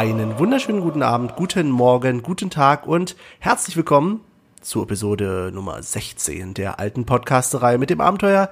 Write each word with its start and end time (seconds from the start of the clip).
Einen 0.00 0.38
wunderschönen 0.38 0.80
guten 0.80 1.02
Abend, 1.02 1.36
guten 1.36 1.68
Morgen, 1.68 2.22
guten 2.22 2.48
Tag 2.48 2.86
und 2.86 3.16
herzlich 3.38 3.76
willkommen 3.76 4.22
zur 4.62 4.84
Episode 4.84 5.50
Nummer 5.52 5.82
16 5.82 6.54
der 6.54 6.78
alten 6.78 7.04
Podcasterei 7.04 7.76
mit 7.76 7.90
dem 7.90 8.00
Abenteuer 8.00 8.48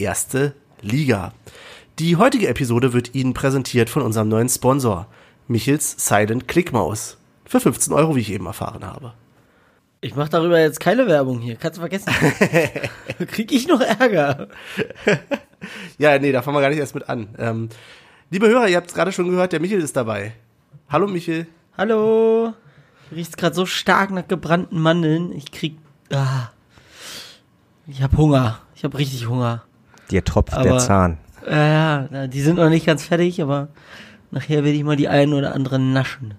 Erste 0.00 0.54
Liga. 0.80 1.34
Die 2.00 2.16
heutige 2.16 2.48
Episode 2.48 2.94
wird 2.94 3.14
Ihnen 3.14 3.32
präsentiert 3.32 3.90
von 3.90 4.02
unserem 4.02 4.28
neuen 4.28 4.48
Sponsor, 4.48 5.06
Michels 5.46 5.94
Silent 6.04 6.48
Clickmaus. 6.48 7.16
Für 7.44 7.60
15 7.60 7.92
Euro, 7.92 8.16
wie 8.16 8.20
ich 8.22 8.32
eben 8.32 8.46
erfahren 8.46 8.84
habe. 8.84 9.12
Ich 10.00 10.16
mache 10.16 10.30
darüber 10.30 10.58
jetzt 10.58 10.80
keine 10.80 11.06
Werbung 11.06 11.38
hier, 11.38 11.54
kannst 11.54 11.76
du 11.76 11.82
vergessen. 11.82 12.12
Krieg 13.28 13.52
ich 13.52 13.68
noch 13.68 13.80
Ärger. 13.80 14.48
ja, 15.96 16.18
nee, 16.18 16.32
da 16.32 16.42
fangen 16.42 16.56
wir 16.56 16.60
gar 16.60 16.70
nicht 16.70 16.80
erst 16.80 16.96
mit 16.96 17.08
an. 17.08 17.36
Ähm, 17.38 17.68
liebe 18.30 18.48
Hörer, 18.48 18.66
ihr 18.66 18.76
habt 18.76 18.88
es 18.88 18.94
gerade 18.94 19.12
schon 19.12 19.30
gehört, 19.30 19.52
der 19.52 19.60
Michel 19.60 19.80
ist 19.80 19.96
dabei. 19.96 20.34
Hallo 20.88 21.06
Michel. 21.06 21.46
Hallo. 21.76 22.52
Riecht 23.14 23.36
gerade 23.36 23.54
so 23.54 23.66
stark 23.66 24.10
nach 24.10 24.26
gebrannten 24.28 24.80
Mandeln. 24.80 25.32
Ich 25.32 25.50
krieg. 25.52 25.76
Ah, 26.12 26.48
ich 27.86 28.02
hab 28.02 28.16
Hunger. 28.16 28.58
Ich 28.74 28.84
hab 28.84 28.96
richtig 28.96 29.26
Hunger. 29.28 29.64
Dir 30.10 30.24
tropft 30.24 30.54
Aber- 30.54 30.64
der 30.64 30.78
Zahn. 30.78 31.18
Ja, 31.48 32.06
ja, 32.12 32.26
die 32.26 32.40
sind 32.42 32.56
noch 32.56 32.68
nicht 32.68 32.84
ganz 32.84 33.04
fertig, 33.04 33.40
aber 33.40 33.68
nachher 34.30 34.64
werde 34.64 34.76
ich 34.76 34.84
mal 34.84 34.96
die 34.96 35.08
einen 35.08 35.32
oder 35.32 35.54
anderen 35.54 35.92
naschen. 35.92 36.34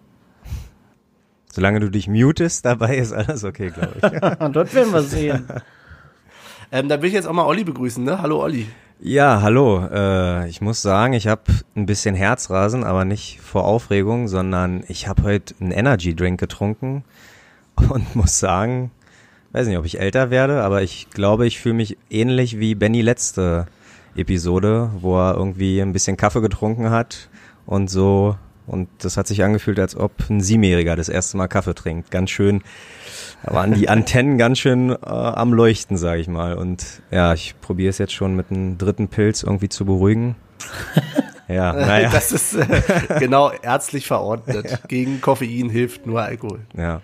Solange 1.52 1.80
du 1.80 1.90
dich 1.90 2.08
mutest, 2.08 2.66
dabei 2.66 2.98
ist 2.98 3.12
alles 3.14 3.44
okay, 3.44 3.72
glaube 3.72 3.96
ich. 3.96 4.02
Dort 4.54 4.74
werden 4.74 4.94
wir 4.94 5.02
sehen. 5.04 5.48
Ähm, 6.72 6.88
dann 6.88 7.02
will 7.02 7.08
ich 7.08 7.16
jetzt 7.16 7.26
auch 7.28 7.34
mal 7.34 7.48
Olli 7.48 7.64
begrüßen, 7.64 8.04
ne? 8.04 8.22
Hallo 8.22 8.44
Olli. 8.44 8.68
Ja, 9.02 9.42
hallo. 9.42 9.88
Äh, 9.92 10.50
ich 10.50 10.62
muss 10.62 10.82
sagen, 10.82 11.14
ich 11.14 11.28
habe 11.28 11.44
ein 11.76 11.86
bisschen 11.86 12.16
Herzrasen, 12.16 12.84
aber 12.84 13.06
nicht 13.06 13.40
vor 13.42 13.66
Aufregung, 13.66 14.28
sondern 14.28 14.84
ich 14.88 15.08
habe 15.08 15.24
heute 15.24 15.56
einen 15.60 15.72
Energy 15.72 16.16
Drink 16.16 16.40
getrunken 16.40 17.04
und 17.90 18.16
muss 18.16 18.40
sagen, 18.40 18.92
weiß 19.54 19.68
nicht, 19.68 19.78
ob 19.78 19.86
ich 19.86 20.00
älter 20.00 20.32
werde, 20.32 20.64
aber 20.64 20.82
ich 20.82 21.10
glaube, 21.12 21.48
ich 21.48 21.60
fühle 21.60 21.76
mich 21.76 21.98
ähnlich 22.10 22.60
wie 22.60 22.76
Benny 22.76 23.02
letzte 23.02 23.68
Episode, 24.16 24.92
wo 25.00 25.18
er 25.18 25.36
irgendwie 25.36 25.80
ein 25.82 25.94
bisschen 25.94 26.18
Kaffee 26.18 26.42
getrunken 26.42 26.90
hat 26.90 27.30
und 27.66 27.90
so. 27.90 28.38
Und 28.68 28.88
das 29.00 29.18
hat 29.18 29.28
sich 29.28 29.44
angefühlt, 29.44 29.80
als 29.80 29.96
ob 29.96 30.12
ein 30.30 30.42
Siebenjähriger 30.42 30.96
das 30.96 31.10
erste 31.10 31.38
Mal 31.38 31.48
Kaffee 31.48 31.74
trinkt. 31.74 32.12
Ganz 32.12 32.30
schön, 32.30 32.62
da 33.44 33.54
waren 33.54 33.74
die 33.74 33.90
Antennen 33.90 34.38
ganz 34.38 34.60
schön 34.60 34.92
äh, 34.92 34.96
am 35.06 35.54
Leuchten, 35.54 35.98
sage 35.98 36.22
ich 36.22 36.28
mal. 36.28 36.56
Und 36.56 37.02
ja, 37.12 37.34
ich 37.34 37.56
probiere 37.62 37.90
es 37.90 37.98
jetzt 37.98 38.14
schon 38.14 38.36
mit 38.36 38.52
einem 38.52 38.78
dritten 38.78 39.08
Pilz 39.08 39.44
irgendwie 39.44 39.70
zu 39.70 39.86
beruhigen. 39.86 40.36
Ja, 41.50 41.74
naja. 41.74 42.12
Das 42.12 42.32
ist 42.32 42.54
äh, 42.54 42.68
genau 43.18 43.52
ärztlich 43.52 44.06
verordnet. 44.06 44.84
Gegen 44.88 45.20
Koffein 45.20 45.68
hilft 45.70 46.06
nur 46.06 46.22
Alkohol. 46.22 46.60
Ja. 46.78 47.02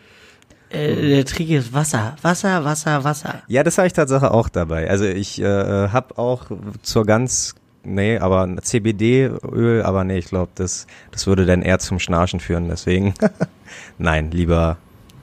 Äh, 0.70 0.96
der 0.96 1.26
Trick 1.26 1.50
ist 1.50 1.74
Wasser, 1.74 2.16
Wasser, 2.22 2.64
Wasser, 2.64 3.04
Wasser. 3.04 3.42
Ja, 3.48 3.64
das 3.64 3.80
habe 3.80 3.88
ich 3.88 3.94
tatsächlich 3.94 4.30
auch 4.30 4.48
dabei. 4.50 4.88
Also 4.88 5.06
ich 5.06 5.42
äh, 5.42 5.88
habe 5.90 6.18
auch 6.20 6.46
zur 6.84 7.06
ganz, 7.08 7.56
nee, 7.84 8.20
aber 8.20 8.48
CBD-Öl, 8.62 9.82
aber 9.82 10.04
nee, 10.04 10.20
ich 10.20 10.28
glaube, 10.28 10.52
das, 10.54 10.86
das 11.10 11.26
würde 11.26 11.48
dann 11.48 11.64
eher 11.64 11.80
zum 11.80 11.98
Schnarchen 11.98 12.40
führen. 12.40 12.68
Deswegen, 12.70 13.16
nein, 13.98 14.30
lieber 14.30 14.78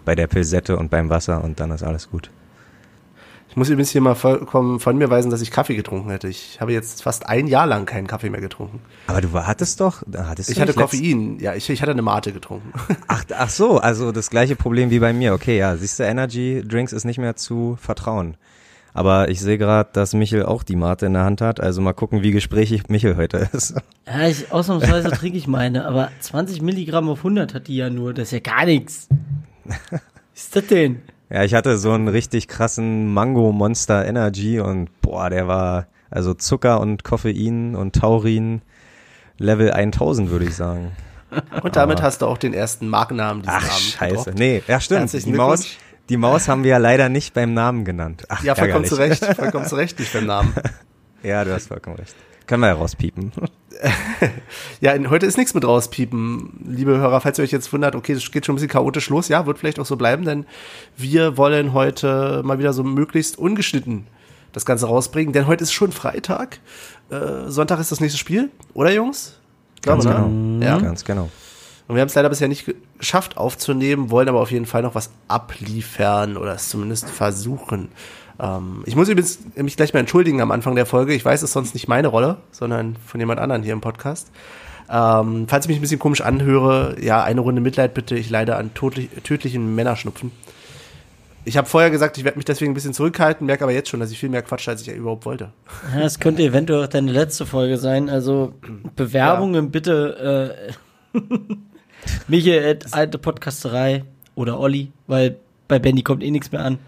bei 0.04 0.14
der 0.14 0.26
Pilsette 0.26 0.76
und 0.76 0.90
beim 0.90 1.10
Wasser 1.10 1.42
und 1.42 1.60
dann 1.60 1.70
ist 1.70 1.82
alles 1.82 2.10
gut. 2.10 2.30
Ich 3.52 3.56
muss 3.56 3.68
übrigens 3.68 3.90
hier 3.90 4.00
mal 4.00 4.14
vollkommen 4.14 4.80
von 4.80 4.96
mir 4.96 5.10
weisen, 5.10 5.30
dass 5.30 5.42
ich 5.42 5.50
Kaffee 5.50 5.76
getrunken 5.76 6.08
hätte. 6.08 6.26
Ich 6.26 6.58
habe 6.62 6.72
jetzt 6.72 7.02
fast 7.02 7.28
ein 7.28 7.46
Jahr 7.46 7.66
lang 7.66 7.84
keinen 7.84 8.06
Kaffee 8.06 8.30
mehr 8.30 8.40
getrunken. 8.40 8.80
Aber 9.08 9.20
du 9.20 9.30
hattest 9.34 9.78
doch, 9.78 10.02
hattest 10.16 10.48
Ich 10.48 10.58
hatte 10.58 10.72
Koffein. 10.72 11.38
Ja, 11.38 11.54
ich, 11.54 11.68
ich 11.68 11.82
hatte 11.82 11.92
eine 11.92 12.00
Mate 12.00 12.32
getrunken. 12.32 12.72
Ach, 13.08 13.24
ach 13.36 13.50
so, 13.50 13.76
also 13.76 14.10
das 14.10 14.30
gleiche 14.30 14.56
Problem 14.56 14.88
wie 14.88 15.00
bei 15.00 15.12
mir. 15.12 15.34
Okay, 15.34 15.58
ja, 15.58 15.76
siehst 15.76 15.98
du, 15.98 16.04
Energy 16.04 16.62
Drinks 16.66 16.94
ist 16.94 17.04
nicht 17.04 17.18
mehr 17.18 17.36
zu 17.36 17.76
vertrauen. 17.78 18.38
Aber 18.94 19.28
ich 19.28 19.40
sehe 19.40 19.58
gerade, 19.58 19.90
dass 19.92 20.14
Michel 20.14 20.44
auch 20.44 20.62
die 20.62 20.76
Mate 20.76 21.04
in 21.04 21.12
der 21.12 21.24
Hand 21.24 21.42
hat. 21.42 21.60
Also 21.60 21.82
mal 21.82 21.92
gucken, 21.92 22.22
wie 22.22 22.30
gesprächig 22.30 22.88
Michel 22.88 23.16
heute 23.16 23.50
ist. 23.52 23.74
Ja, 24.04 24.26
ich, 24.26 24.50
ausnahmsweise 24.50 25.10
trinke 25.10 25.38
ich 25.38 25.46
meine, 25.46 25.86
aber 25.86 26.10
20 26.18 26.60
Milligramm 26.60 27.08
auf 27.08 27.18
100 27.18 27.54
hat 27.54 27.68
die 27.68 27.76
ja 27.76 27.88
nur. 27.88 28.12
Das 28.12 28.24
ist 28.24 28.32
ja 28.32 28.40
gar 28.40 28.64
nichts. 28.64 29.08
Was 29.64 30.00
ist 30.34 30.56
das 30.56 30.66
denn? 30.66 31.02
Ja, 31.30 31.44
ich 31.44 31.54
hatte 31.54 31.78
so 31.78 31.92
einen 31.92 32.08
richtig 32.08 32.48
krassen 32.48 33.12
Mango 33.12 33.52
Monster 33.52 34.04
Energy 34.06 34.60
und 34.60 34.88
boah, 35.00 35.30
der 35.30 35.48
war 35.48 35.86
also 36.10 36.34
Zucker 36.34 36.80
und 36.80 37.04
Koffein 37.04 37.74
und 37.74 37.94
Taurin 37.96 38.60
Level 39.38 39.70
1000 39.72 40.30
würde 40.30 40.44
ich 40.44 40.54
sagen. 40.54 40.92
Und 41.62 41.76
damit 41.76 42.02
hast 42.02 42.20
du 42.20 42.26
auch 42.26 42.36
den 42.36 42.52
ersten 42.52 42.86
Markennamen 42.88 43.42
diesen 43.42 43.54
Ach 43.56 43.62
Abend 43.64 43.80
scheiße. 43.80 44.14
gedroppt. 44.16 44.38
Nee, 44.38 44.62
ja 44.68 44.78
stimmt. 44.80 45.00
Herzlichen 45.00 45.32
Die 45.32 45.36
Maus, 45.38 45.66
die 46.10 46.16
Maus 46.18 46.48
haben 46.48 46.64
wir 46.64 46.72
ja 46.72 46.76
leider 46.78 47.08
nicht 47.08 47.32
beim 47.32 47.54
Namen 47.54 47.86
genannt. 47.86 48.24
Ach, 48.28 48.42
Ja, 48.44 48.54
vollkommen 48.54 48.84
zu 48.84 48.96
Recht. 48.96 49.24
Vollkommen 49.24 49.64
zu 49.66 49.76
Recht, 49.76 49.98
nicht 49.98 50.12
beim 50.12 50.26
Namen. 50.26 50.52
Ja, 51.24 51.44
du 51.44 51.52
hast 51.54 51.68
vollkommen 51.68 51.94
recht. 51.94 52.16
Können 52.48 52.62
wir 52.62 52.66
ja 52.70 52.74
rauspiepen. 52.74 53.30
Ja, 54.80 54.94
heute 55.10 55.26
ist 55.26 55.36
nichts 55.36 55.54
mit 55.54 55.64
rauspiepen. 55.64 56.60
Liebe 56.66 56.96
Hörer, 56.98 57.20
falls 57.20 57.38
ihr 57.38 57.44
euch 57.44 57.50
jetzt 57.52 57.72
wundert, 57.72 57.94
okay, 57.94 58.14
das 58.14 58.30
geht 58.30 58.46
schon 58.46 58.54
ein 58.54 58.56
bisschen 58.56 58.70
chaotisch 58.70 59.08
los. 59.10 59.28
Ja, 59.28 59.46
wird 59.46 59.58
vielleicht 59.58 59.78
auch 59.80 59.86
so 59.86 59.96
bleiben, 59.96 60.24
denn 60.24 60.46
wir 60.96 61.36
wollen 61.36 61.72
heute 61.72 62.42
mal 62.44 62.58
wieder 62.58 62.72
so 62.72 62.82
möglichst 62.84 63.38
ungeschnitten 63.38 64.06
das 64.52 64.66
Ganze 64.66 64.86
rausbringen, 64.86 65.32
denn 65.32 65.46
heute 65.46 65.64
ist 65.64 65.72
schon 65.72 65.92
Freitag. 65.92 66.58
Äh, 67.10 67.48
Sonntag 67.48 67.80
ist 67.80 67.90
das 67.90 68.00
nächste 68.00 68.18
Spiel, 68.18 68.50
oder 68.74 68.92
Jungs? 68.92 69.38
Glaube, 69.80 70.04
Ganz 70.04 70.14
ne? 70.18 70.22
genau. 70.60 70.64
Ja. 70.66 70.78
Ganz 70.78 71.04
genau. 71.04 71.30
Und 71.88 71.96
wir 71.96 72.02
haben 72.02 72.08
es 72.08 72.14
leider 72.14 72.28
bisher 72.28 72.48
nicht 72.48 72.66
ge- 72.66 72.74
geschafft 72.98 73.36
aufzunehmen, 73.38 74.10
wollen 74.10 74.28
aber 74.28 74.40
auf 74.40 74.50
jeden 74.50 74.66
Fall 74.66 74.82
noch 74.82 74.94
was 74.94 75.10
abliefern 75.28 76.36
oder 76.36 76.54
es 76.54 76.68
zumindest 76.68 77.08
versuchen. 77.08 77.88
Ähm, 78.42 78.82
ich 78.86 78.96
muss 78.96 79.08
übrigens 79.08 79.38
mich 79.54 79.76
gleich 79.76 79.94
mal 79.94 80.00
entschuldigen 80.00 80.40
am 80.40 80.50
Anfang 80.50 80.74
der 80.74 80.84
Folge. 80.84 81.14
Ich 81.14 81.24
weiß, 81.24 81.40
es 81.40 81.50
ist 81.50 81.52
sonst 81.52 81.74
nicht 81.74 81.88
meine 81.88 82.08
Rolle, 82.08 82.38
sondern 82.50 82.96
von 83.06 83.20
jemand 83.20 83.40
anderem 83.40 83.62
hier 83.62 83.72
im 83.72 83.80
Podcast. 83.80 84.30
Ähm, 84.90 85.46
falls 85.48 85.64
ich 85.64 85.68
mich 85.68 85.78
ein 85.78 85.80
bisschen 85.80 86.00
komisch 86.00 86.20
anhöre, 86.20 86.96
ja, 87.00 87.22
eine 87.22 87.40
Runde 87.40 87.62
Mitleid 87.62 87.94
bitte. 87.94 88.16
Ich 88.16 88.28
leide 88.28 88.56
an 88.56 88.72
tödlichen 88.74 89.74
Männerschnupfen. 89.74 90.32
Ich 91.44 91.56
habe 91.56 91.68
vorher 91.68 91.90
gesagt, 91.90 92.18
ich 92.18 92.24
werde 92.24 92.36
mich 92.36 92.44
deswegen 92.44 92.70
ein 92.70 92.74
bisschen 92.74 92.92
zurückhalten, 92.92 93.46
merke 93.46 93.64
aber 93.64 93.72
jetzt 93.72 93.88
schon, 93.88 93.98
dass 93.98 94.12
ich 94.12 94.18
viel 94.18 94.28
mehr 94.28 94.42
quatsche, 94.42 94.70
als 94.70 94.80
ich 94.80 94.86
ja 94.86 94.94
überhaupt 94.94 95.24
wollte. 95.24 95.50
Ja, 95.92 96.00
das 96.00 96.20
könnte 96.20 96.42
eventuell 96.42 96.84
auch 96.84 96.88
deine 96.88 97.10
letzte 97.10 97.46
Folge 97.46 97.78
sein. 97.78 98.08
Also 98.08 98.54
Bewerbungen 98.96 99.70
bitte 99.70 100.56
äh, 101.14 101.18
Michael 102.28 102.70
at 102.70 102.92
alte 102.92 103.18
Podcasterei 103.18 104.04
oder 104.34 104.60
Olli, 104.60 104.92
weil 105.06 105.36
bei 105.68 105.78
Benny 105.78 106.02
kommt 106.02 106.22
eh 106.22 106.30
nichts 106.30 106.52
mehr 106.52 106.64
an. 106.64 106.78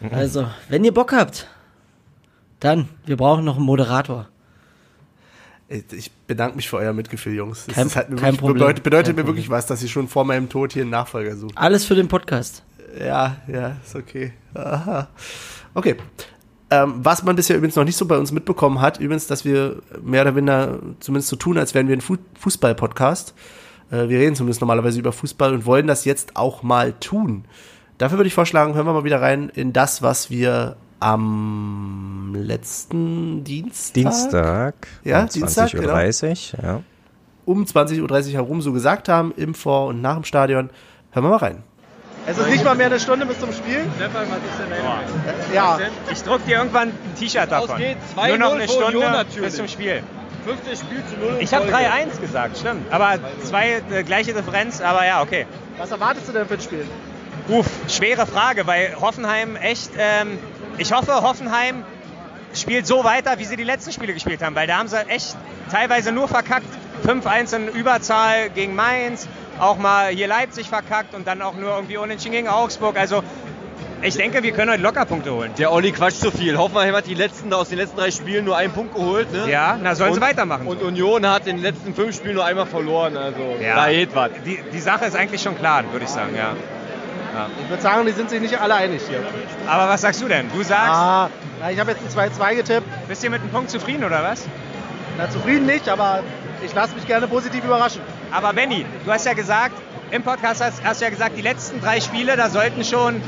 Also, 0.12 0.46
wenn 0.68 0.84
ihr 0.84 0.92
Bock 0.94 1.12
habt, 1.12 1.48
dann, 2.60 2.88
wir 3.06 3.16
brauchen 3.16 3.44
noch 3.44 3.56
einen 3.56 3.66
Moderator. 3.66 4.28
Ich 5.68 6.10
bedanke 6.26 6.56
mich 6.56 6.68
für 6.68 6.78
euer 6.78 6.92
Mitgefühl, 6.94 7.34
Jungs. 7.34 7.66
Es 7.68 7.74
Kein- 7.74 7.94
halt 7.94 8.16
kein 8.16 8.36
Problem. 8.36 8.54
bedeutet, 8.54 8.82
bedeutet 8.84 9.06
Kein 9.08 9.16
mir 9.16 9.22
Problem. 9.22 9.36
wirklich 9.36 9.50
was, 9.50 9.66
dass 9.66 9.82
ich 9.82 9.92
schon 9.92 10.08
vor 10.08 10.24
meinem 10.24 10.48
Tod 10.48 10.72
hier 10.72 10.82
einen 10.82 10.90
Nachfolger 10.90 11.36
suche. 11.36 11.52
Alles 11.56 11.84
für 11.84 11.94
den 11.94 12.08
Podcast. 12.08 12.62
Ja, 12.98 13.36
ja, 13.46 13.76
ist 13.84 13.94
okay. 13.94 14.32
Aha. 14.54 15.08
Okay. 15.74 15.96
Ähm, 16.70 16.94
was 16.98 17.22
man 17.22 17.36
bisher 17.36 17.56
übrigens 17.56 17.76
noch 17.76 17.84
nicht 17.84 17.96
so 17.96 18.06
bei 18.06 18.16
uns 18.16 18.32
mitbekommen 18.32 18.80
hat, 18.80 18.98
übrigens, 18.98 19.26
dass 19.26 19.44
wir 19.44 19.82
mehr 20.02 20.22
oder 20.22 20.34
weniger 20.36 20.78
zumindest 21.00 21.28
so 21.28 21.36
tun, 21.36 21.58
als 21.58 21.74
wären 21.74 21.88
wir 21.88 21.96
ein 21.96 22.00
Fu 22.00 22.16
Fußball-Podcast. 22.40 23.34
Äh, 23.90 24.08
wir 24.08 24.18
reden 24.18 24.36
zumindest 24.36 24.60
normalerweise 24.62 24.98
über 24.98 25.12
Fußball 25.12 25.52
und 25.52 25.66
wollen 25.66 25.86
das 25.86 26.04
jetzt 26.06 26.36
auch 26.36 26.62
mal 26.62 26.94
tun. 26.94 27.44
Dafür 27.98 28.18
würde 28.18 28.28
ich 28.28 28.34
vorschlagen, 28.34 28.74
hören 28.74 28.86
wir 28.86 28.92
mal 28.92 29.02
wieder 29.02 29.20
rein 29.20 29.50
in 29.52 29.72
das, 29.72 30.02
was 30.02 30.30
wir 30.30 30.76
am 31.00 32.32
letzten 32.36 33.42
Dienstag, 33.42 33.94
Dienstag. 33.94 34.74
Ja, 35.02 35.22
um 35.22 35.28
Dienstag, 35.28 35.72
genau. 35.72 35.94
20.30 35.94 36.54
Uhr, 36.54 36.64
ja. 36.64 36.80
um 37.44 37.64
20.30 37.64 38.26
Uhr 38.26 38.32
herum 38.34 38.62
so 38.62 38.72
gesagt 38.72 39.08
haben, 39.08 39.32
im 39.36 39.52
Vor- 39.54 39.86
und 39.86 40.00
nach 40.00 40.14
dem 40.14 40.24
Stadion. 40.24 40.70
Hören 41.10 41.24
wir 41.24 41.30
mal 41.30 41.36
rein. 41.36 41.62
Es 42.26 42.38
ist 42.38 42.48
nicht 42.48 42.64
mal 42.64 42.76
mehr 42.76 42.86
eine 42.86 43.00
Stunde 43.00 43.26
bis 43.26 43.40
zum 43.40 43.52
Spiel. 43.52 43.86
Ja, 45.52 45.78
Ich 46.12 46.22
druck 46.22 46.44
dir 46.46 46.58
irgendwann 46.58 46.88
ein 46.88 47.14
T-Shirt 47.18 47.50
davon. 47.50 47.78
geht's. 47.78 48.14
Nur 48.14 48.38
noch 48.38 48.52
eine 48.52 48.64
2-0 48.64 48.68
für 48.68 48.86
Union 48.86 49.02
Stunde 49.02 49.40
bis 49.40 49.56
zum 49.56 49.66
Spiel. 49.66 50.02
50 50.44 50.78
Spiel 50.78 51.02
zu 51.10 51.16
0 51.16 51.38
Ich 51.40 51.52
habe 51.52 51.66
3-1 51.66 52.20
gesagt, 52.20 52.58
stimmt. 52.58 52.92
Aber 52.92 53.18
zwei 53.42 53.82
äh, 53.90 54.02
gleiche 54.04 54.34
Differenz, 54.34 54.80
aber 54.80 55.04
ja, 55.04 55.22
okay. 55.22 55.46
was 55.78 55.90
erwartest 55.90 56.28
du 56.28 56.32
denn 56.32 56.46
für 56.46 56.54
ein 56.54 56.60
Spiel? 56.60 56.86
Uff, 57.48 57.66
schwere 57.88 58.26
Frage, 58.26 58.66
weil 58.66 58.94
Hoffenheim 59.00 59.56
echt, 59.56 59.90
ähm, 59.98 60.38
ich 60.76 60.92
hoffe, 60.92 61.22
Hoffenheim 61.22 61.84
spielt 62.54 62.86
so 62.86 63.04
weiter, 63.04 63.38
wie 63.38 63.44
sie 63.44 63.56
die 63.56 63.64
letzten 63.64 63.92
Spiele 63.92 64.12
gespielt 64.12 64.42
haben, 64.42 64.54
weil 64.54 64.66
da 64.66 64.78
haben 64.78 64.88
sie 64.88 64.98
echt 65.08 65.36
teilweise 65.70 66.12
nur 66.12 66.28
verkackt. 66.28 66.66
5-1 67.06 67.54
in 67.56 67.68
Überzahl 67.68 68.50
gegen 68.50 68.74
Mainz, 68.74 69.28
auch 69.60 69.78
mal 69.78 70.08
hier 70.08 70.26
Leipzig 70.26 70.68
verkackt 70.68 71.14
und 71.14 71.26
dann 71.26 71.40
auch 71.42 71.54
nur 71.54 71.70
irgendwie 71.74 71.96
unentschieden 71.96 72.32
gegen 72.34 72.48
Augsburg. 72.48 72.98
Also 72.98 73.22
ich 74.02 74.16
denke, 74.16 74.42
wir 74.42 74.52
können 74.52 74.70
heute 74.72 74.82
locker 74.82 75.04
Punkte 75.04 75.32
holen. 75.32 75.52
Der 75.58 75.72
Olli 75.72 75.92
quatscht 75.92 76.20
zu 76.20 76.30
viel. 76.30 76.58
Hoffenheim 76.58 76.94
hat 76.94 77.06
die 77.06 77.14
letzten, 77.14 77.52
aus 77.52 77.68
den 77.68 77.78
letzten 77.78 77.96
drei 77.96 78.10
Spielen 78.10 78.44
nur 78.44 78.56
einen 78.56 78.72
Punkt 78.72 78.94
geholt. 78.94 79.32
Ne? 79.32 79.50
Ja, 79.50 79.78
na 79.80 79.94
sollen 79.94 80.12
sie 80.12 80.20
Und- 80.20 80.26
weitermachen. 80.26 80.66
Und 80.66 80.82
Union 80.82 81.26
hat 81.26 81.46
in 81.46 81.56
den 81.56 81.62
letzten 81.62 81.94
fünf 81.94 82.14
Spielen 82.16 82.34
nur 82.34 82.44
einmal 82.44 82.66
verloren. 82.66 83.16
Also 83.16 83.56
ja. 83.60 83.76
da 83.76 83.90
geht 83.90 84.14
was. 84.14 84.30
Die, 84.44 84.58
die 84.72 84.80
Sache 84.80 85.06
ist 85.06 85.16
eigentlich 85.16 85.40
schon 85.42 85.56
klar, 85.56 85.84
würde 85.92 86.04
ich 86.04 86.10
sagen, 86.10 86.34
ja. 86.36 86.54
Ich 87.62 87.68
würde 87.70 87.82
sagen, 87.82 88.06
die 88.06 88.12
sind 88.12 88.30
sich 88.30 88.40
nicht 88.40 88.58
alle 88.60 88.74
einig 88.74 89.02
hier. 89.08 89.20
Aber 89.66 89.88
was 89.88 90.00
sagst 90.00 90.20
du 90.22 90.28
denn? 90.28 90.50
Du 90.50 90.62
sagst, 90.62 90.90
Ah, 90.92 91.30
na, 91.60 91.70
ich 91.70 91.78
habe 91.78 91.92
jetzt 91.92 92.02
ein 92.18 92.30
2-2 92.30 92.54
getippt. 92.56 93.08
bist 93.08 93.22
du 93.22 93.30
mit 93.30 93.40
einem 93.42 93.50
Punkt 93.50 93.70
zufrieden 93.70 94.04
oder 94.04 94.22
was? 94.22 94.44
Na, 95.16 95.28
zufrieden 95.30 95.66
nicht, 95.66 95.88
aber 95.88 96.22
ich 96.64 96.74
lasse 96.74 96.94
mich 96.94 97.06
gerne 97.06 97.28
positiv 97.28 97.64
überraschen. 97.64 98.00
Aber 98.30 98.52
Benny, 98.52 98.84
du 99.04 99.12
hast 99.12 99.26
ja 99.26 99.32
gesagt, 99.34 99.74
im 100.10 100.22
Podcast 100.22 100.62
hast, 100.64 100.82
hast 100.84 101.00
du 101.00 101.04
ja 101.04 101.10
gesagt, 101.10 101.36
die 101.36 101.42
letzten 101.42 101.80
drei 101.80 102.00
Spiele, 102.00 102.36
da 102.36 102.48
sollten 102.50 102.84
schon 102.84 103.20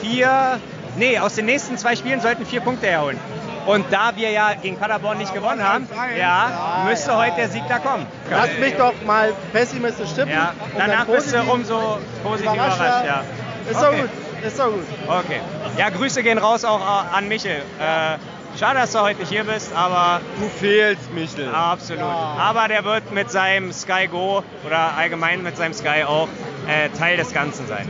vier, 0.00 0.58
nee, 0.96 1.18
aus 1.18 1.34
den 1.34 1.46
nächsten 1.46 1.78
zwei 1.78 1.96
Spielen 1.96 2.20
sollten 2.20 2.44
vier 2.46 2.60
Punkte 2.60 2.86
herholen. 2.88 3.18
Und 3.66 3.86
da 3.92 4.10
wir 4.16 4.30
ja 4.30 4.54
gegen 4.60 4.76
Paderborn 4.78 5.18
nicht 5.18 5.32
gewonnen 5.32 5.62
haben, 5.62 5.88
ja, 6.18 6.84
müsste 6.88 7.16
heute 7.16 7.36
der 7.36 7.48
Sieg 7.48 7.62
da 7.68 7.78
kommen. 7.78 8.06
Lass 8.30 8.58
mich 8.58 8.74
doch 8.76 8.92
mal 9.06 9.32
pessimistisch 9.52 10.12
tippen. 10.14 10.30
Ja, 10.32 10.52
danach 10.76 11.06
dann 11.06 11.14
bist 11.14 11.32
du 11.34 11.40
umso 11.42 11.98
positiv 12.24 12.52
überrascht, 12.52 12.76
überrascht. 12.76 13.06
Ja. 13.06 13.22
Ist 13.70 13.76
Okay. 13.76 13.86
doch 13.86 14.00
gut, 14.00 14.10
ist 14.46 14.58
doch 14.58 14.66
gut. 14.72 14.84
Okay. 15.08 15.40
Ja, 15.76 15.90
Grüße 15.90 16.22
gehen 16.24 16.38
raus 16.38 16.64
auch 16.64 16.80
äh, 16.80 17.16
an 17.16 17.28
Michel. 17.28 17.62
Äh, 17.78 18.58
schade, 18.58 18.80
dass 18.80 18.90
du 18.92 19.00
heute 19.00 19.20
nicht 19.20 19.28
hier 19.28 19.44
bist, 19.44 19.72
aber 19.76 20.20
Du 20.40 20.48
fehlst, 20.48 21.12
Michel. 21.14 21.48
absolut. 21.54 22.02
Aber 22.02 22.66
der 22.66 22.84
wird 22.84 23.12
mit 23.12 23.30
seinem 23.30 23.72
Sky 23.72 24.08
Go 24.10 24.42
oder 24.66 24.96
allgemein 24.98 25.42
mit 25.44 25.56
seinem 25.56 25.72
Sky 25.74 26.02
auch 26.06 26.28
äh, 26.66 26.88
Teil 26.98 27.16
des 27.16 27.32
Ganzen 27.32 27.68
sein. 27.68 27.88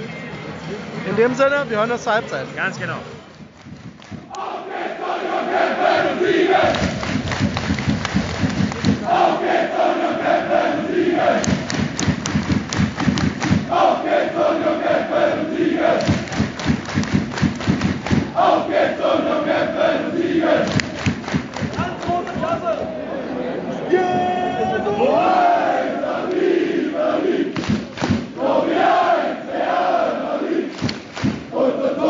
In 1.09 1.17
dem 1.17 1.35
Sinne, 1.35 1.65
wir 1.69 1.79
hören 1.79 1.91
uns 1.91 2.05
zur 2.05 2.13
Halbzeit. 2.13 2.55
Ganz 2.55 2.79
genau. 2.79 2.97
Und 31.53 32.02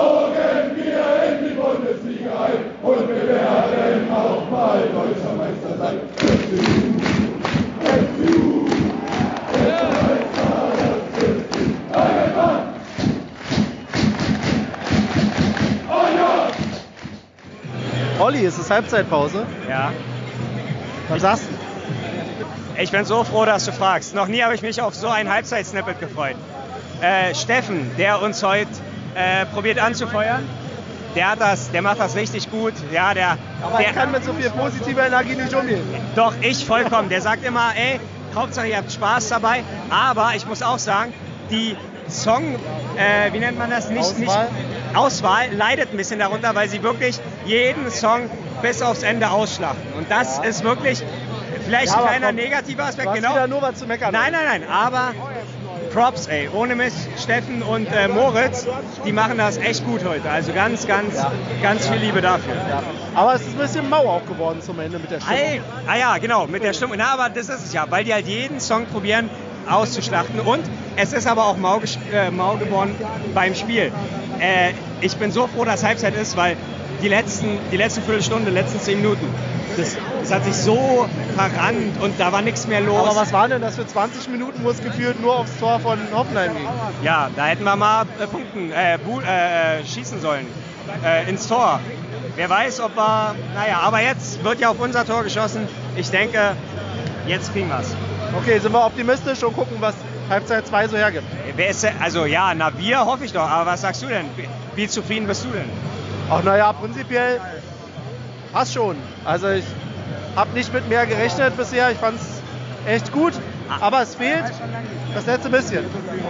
Olli, 18.23 18.47
es 18.47 18.57
ist 18.57 18.71
Halbzeitpause. 18.71 19.45
Ja. 19.69 19.93
Was 21.09 21.23
sagst 21.23 21.43
du? 21.43 22.81
Ich 22.81 22.93
bin 22.93 23.05
so 23.05 23.25
froh, 23.25 23.45
dass 23.45 23.65
du 23.65 23.73
fragst. 23.73 24.15
Noch 24.15 24.29
nie 24.29 24.41
habe 24.45 24.55
ich 24.55 24.63
mich 24.63 24.81
auf 24.81 24.95
so 24.95 25.09
ein 25.09 25.29
Halbzeitsnippet 25.29 25.99
gefreut. 25.99 26.37
Äh, 27.01 27.35
Steffen, 27.35 27.91
der 27.99 28.23
uns 28.23 28.45
heute 28.45 28.71
äh, 29.17 29.45
probiert 29.47 29.81
anzufeuern, 29.81 30.49
der 31.17 31.33
hat 31.33 31.41
das, 31.41 31.73
der 31.73 31.83
macht 31.83 31.99
das 31.99 32.15
richtig 32.15 32.49
gut. 32.49 32.75
Ja, 32.93 33.13
der, 33.13 33.39
Aber 33.61 33.79
der 33.79 33.93
kann 33.93 34.13
mit 34.13 34.23
so 34.23 34.33
viel 34.35 34.51
positiver 34.51 35.05
Energie 35.05 35.35
nicht 35.35 35.53
umgehen. 35.53 35.83
Doch, 36.15 36.35
ich 36.43 36.65
vollkommen. 36.65 37.09
Der 37.09 37.23
sagt 37.23 37.45
immer, 37.45 37.73
ey, 37.75 37.99
Hauptsache 38.37 38.69
ihr 38.69 38.77
habt 38.77 38.93
Spaß 38.93 39.31
dabei. 39.31 39.65
Aber 39.91 40.31
ich 40.37 40.47
muss 40.47 40.63
auch 40.63 40.79
sagen, 40.79 41.13
die 41.51 41.77
Song, 42.13 42.55
äh, 42.97 43.33
wie 43.33 43.39
nennt 43.39 43.59
man 43.59 43.71
das? 43.71 43.89
Nicht, 43.89 44.01
Auswahl? 44.05 44.49
Nicht, 44.51 44.97
Auswahl 44.97 45.53
leidet 45.53 45.91
ein 45.93 45.97
bisschen 45.97 46.19
darunter, 46.19 46.55
weil 46.55 46.69
sie 46.69 46.83
wirklich 46.83 47.19
jeden 47.47 47.91
Song 47.91 48.29
bis 48.63 48.83
aufs 48.83 49.03
Ende 49.03 49.31
ausschlachten. 49.31 49.93
Und 49.99 50.11
das 50.11 50.39
Ja. 50.39 50.45
ist 50.45 50.63
wirklich 50.65 51.03
vielleicht 51.65 51.87
Ja, 51.89 51.97
ein 51.99 52.07
kleiner 52.09 52.27
komm, 52.29 52.37
negativer 52.37 52.83
Du 52.83 52.89
Aspekt. 52.89 53.09
hast 53.09 53.17
Genau. 53.17 53.31
wieder 53.33 53.47
nur 53.49 53.63
was 53.63 53.75
zu 53.79 53.87
meckern. 53.87 54.13
Nein, 54.13 54.33
nein, 54.33 54.61
nein, 54.61 54.71
aber 54.71 55.13
Props, 55.93 56.27
ey. 56.27 56.49
Ohne 56.55 56.75
Mist, 56.75 56.97
Steffen 57.23 57.63
und 57.63 57.87
äh, 57.93 58.09
Moritz, 58.09 58.67
die 59.05 59.13
machen 59.13 59.37
das 59.37 59.59
echt 59.59 59.85
gut 59.85 60.03
heute. 60.05 60.31
Also 60.31 60.53
ganz, 60.55 60.87
ganz, 60.87 61.17
Ja. 61.17 61.31
ganz 61.63 61.87
viel 61.87 61.99
Liebe 61.99 62.23
dafür. 62.23 62.55
Ja. 62.55 62.83
Aber 63.15 63.35
es 63.35 63.43
ist 63.43 63.49
ein 63.51 63.59
bisschen 63.59 63.91
mau 63.91 64.09
auch 64.09 64.25
geworden 64.27 64.63
zum 64.63 64.79
Ende 64.81 64.99
mit 64.99 65.11
der 65.11 65.21
Stimme. 65.21 65.37
Ey, 65.39 65.61
ah 65.87 65.97
ja, 65.97 66.17
genau, 66.19 66.47
mit 66.47 66.63
der 66.63 66.73
Stimmung. 66.73 66.97
Na, 66.99 67.13
aber 67.13 67.29
das 67.29 67.49
ist 67.51 67.67
es 67.67 67.73
ja, 67.75 67.85
weil 67.91 68.05
die 68.05 68.15
halt 68.15 68.27
jeden 68.27 68.59
Song 68.59 68.87
probieren 68.87 69.29
auszuschlachten. 69.69 70.41
Und 70.41 70.63
es 70.97 71.13
ist 71.13 71.27
aber 71.27 71.47
auch 71.47 71.57
mau, 71.57 71.81
äh, 72.13 72.31
mau 72.31 72.57
geworden 72.57 72.95
beim 73.35 73.55
Spiel. 73.55 73.93
Äh, 74.41 74.73
ich 75.01 75.17
bin 75.17 75.31
so 75.33 75.47
froh, 75.47 75.65
dass 75.65 75.85
Halbzeit 75.85 76.15
ist, 76.17 76.37
weil 76.37 76.57
die 77.03 77.09
letzten, 77.09 77.59
die 77.71 77.77
letzte 77.77 78.01
Viertelstunde, 78.03 78.51
letzten 78.51 78.81
zehn 78.81 78.99
Minuten, 79.01 79.27
das, 79.77 79.97
das 80.21 80.33
hat 80.33 80.45
sich 80.45 80.55
so 80.55 81.09
verrannt 81.35 82.01
und 82.03 82.21
da 82.21 82.31
war 82.31 82.43
nichts 82.43 82.67
mehr 82.67 82.81
los. 82.81 82.99
Aber 83.09 83.17
was 83.17 83.33
waren 83.33 83.51
denn 83.51 83.63
das 83.63 83.77
für 83.77 83.87
20 83.87 84.29
Minuten, 84.29 84.61
wo 84.63 84.71
es 84.71 84.83
gefühlt 84.83 85.21
nur 85.21 85.39
aufs 85.39 85.59
Tor 85.59 85.81
von 85.81 85.99
Hoffenheim 86.13 86.55
ging? 86.55 86.69
Ja, 87.03 87.31
da 87.35 87.47
hätten 87.47 87.65
wir 87.65 87.75
mal 87.77 88.05
äh, 88.21 88.27
punkten, 88.27 88.71
äh, 88.71 88.99
bu- 89.03 89.21
äh, 89.21 89.85
schießen 89.87 90.21
sollen. 90.21 90.47
Äh, 91.05 91.29
ins 91.31 91.49
Tor. 91.49 91.81
Wer 92.37 92.51
weiß, 92.51 92.81
ob 92.81 92.95
wir. 92.97 93.35
Naja, 93.55 93.79
aber 93.83 94.01
jetzt 94.03 94.45
wird 94.45 94.61
ja 94.61 94.69
auf 94.71 94.79
unser 94.79 95.05
Tor 95.07 95.23
geschossen. 95.25 95.67
Ich 95.97 96.11
denke, 96.11 96.53
jetzt 97.27 97.53
kriegen 97.53 97.69
wir 97.69 97.81
es. 97.81 97.95
Okay, 98.39 98.59
sind 98.59 98.73
wir 98.73 98.85
optimistisch 98.85 99.43
und 99.43 99.55
gucken, 99.55 99.77
was 99.81 99.95
Halbzeit 100.29 100.67
2 100.67 100.89
so 100.89 100.97
hergibt. 100.97 101.25
Wer 101.57 101.69
ist 101.69 101.87
also 102.01 102.25
ja, 102.25 102.55
na 102.55 102.77
wir 102.79 103.05
hoffe 103.05 103.25
ich 103.25 103.33
doch, 103.33 103.49
aber 103.49 103.71
was 103.73 103.83
sagst 103.83 104.03
du 104.03 104.07
denn? 104.07 104.27
Wie, 104.37 104.49
wie 104.75 104.89
zufrieden 104.89 105.27
bist 105.27 105.45
du 105.45 105.51
denn? 105.51 105.69
Ach 106.31 106.43
naja, 106.43 106.73
prinzipiell 106.73 107.41
passt 108.53 108.73
schon. 108.73 108.97
Also 109.25 109.49
ich 109.51 109.65
habe 110.37 110.53
nicht 110.55 110.73
mit 110.73 110.89
mehr 110.89 111.07
gerechnet 111.07 111.57
bisher. 111.57 111.91
Ich 111.91 111.99
fand 111.99 112.19
es 112.21 112.43
echt 112.91 113.13
gut. 113.13 113.35
Aber 113.81 114.03
es 114.03 114.15
fehlt 114.15 114.45
das 115.15 115.27
letzte 115.27 115.49
bisschen. 115.51 115.85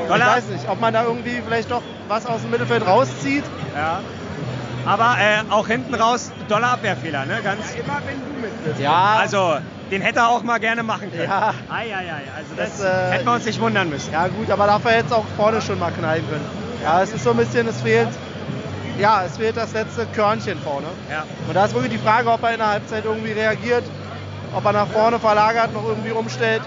Ich 0.05 0.11
weiß 0.11 0.49
nicht, 0.49 0.69
ob 0.69 0.81
man 0.81 0.93
da 0.93 1.05
irgendwie 1.05 1.41
vielleicht 1.45 1.71
doch 1.71 1.83
was 2.09 2.27
aus 2.27 2.43
dem 2.43 2.51
Mittelfeld 2.51 2.87
rauszieht. 2.87 3.45
Ja. 3.75 4.01
Aber 4.85 5.17
äh, 5.19 5.51
auch 5.53 5.67
hinten 5.69 5.95
raus 5.95 6.33
Dollarabwehrfehler, 6.49 7.27
ne? 7.27 7.41
Ganz, 7.43 7.75
Ja, 8.79 9.17
also 9.21 9.59
den 9.93 10.01
hätte 10.01 10.21
er 10.21 10.29
auch 10.31 10.43
mal 10.43 10.59
gerne 10.59 10.83
machen 10.83 11.11
können. 11.13 11.29
Ja. 11.29 11.53
Ei, 11.69 11.95
ei, 11.95 11.99
ei. 11.99 12.23
Also 12.37 12.55
das, 12.57 12.79
Das, 12.79 12.85
äh, 12.85 13.13
hätten 13.13 13.27
wir 13.27 13.35
uns 13.35 13.45
nicht 13.45 13.61
wundern 13.61 13.91
müssen. 13.91 14.11
ja 14.13 14.27
gut, 14.29 14.51
aber 14.51 14.67
dafür 14.67 14.93
hätte 14.93 15.07
es 15.09 15.13
auch 15.13 15.27
vorne 15.37 15.61
schon 15.61 15.79
mal 15.79 15.93
knallen 15.93 16.25
können. 16.29 16.45
Ja, 16.83 17.03
es 17.03 17.13
ist 17.13 17.23
so 17.23 17.31
ein 17.31 17.37
bisschen, 17.37 17.69
es 17.69 17.81
fehlt, 17.83 18.09
ja, 18.99 19.23
es 19.25 19.37
fehlt 19.37 19.57
das 19.57 19.73
letzte 19.75 20.07
Körnchen 20.07 20.59
vorne. 20.61 20.87
Ja. 21.11 21.25
Und 21.47 21.55
da 21.55 21.67
ist 21.67 21.75
wirklich 21.75 21.93
die 21.93 21.99
Frage, 21.99 22.31
ob 22.31 22.43
er 22.43 22.53
in 22.53 22.59
der 22.59 22.69
Halbzeit 22.69 23.05
irgendwie 23.05 23.33
reagiert, 23.33 23.85
ob 24.55 24.65
er 24.65 24.73
nach 24.73 24.89
vorne 24.89 25.19
verlagert, 25.19 25.75
noch 25.75 25.85
irgendwie 25.87 26.11
umstellt 26.13 26.63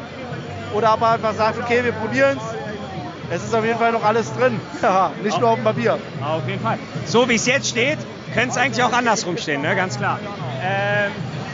oder 0.74 0.94
ob 0.94 1.02
er 1.02 1.12
einfach 1.14 1.34
sagt, 1.34 1.60
okay, 1.60 1.84
wir 1.84 1.94
probieren 1.94 2.38
es. 2.38 3.38
Es 3.38 3.44
ist 3.44 3.56
auf 3.56 3.66
jeden 3.66 3.80
Fall 3.80 3.92
noch 3.92 4.04
alles 4.04 4.32
drin. 4.36 4.62
Nicht 5.24 5.40
nur 5.40 5.50
auf 5.50 5.56
dem 5.56 5.64
Papier. 5.64 5.98
Auf 6.24 6.48
jeden 6.48 6.62
Fall. 6.62 6.78
So 7.06 7.28
wie 7.28 7.36
es 7.36 7.48
jetzt 7.48 7.70
steht, 7.70 7.98
könnte 8.36 8.50
es 8.52 8.58
eigentlich 8.58 8.84
auch 8.84 8.94
andersrum 8.94 9.38
stehen, 9.38 9.64
ne? 9.64 9.76
ganz 9.76 9.98
klar. 9.98 10.20
Ähm, 10.62 11.12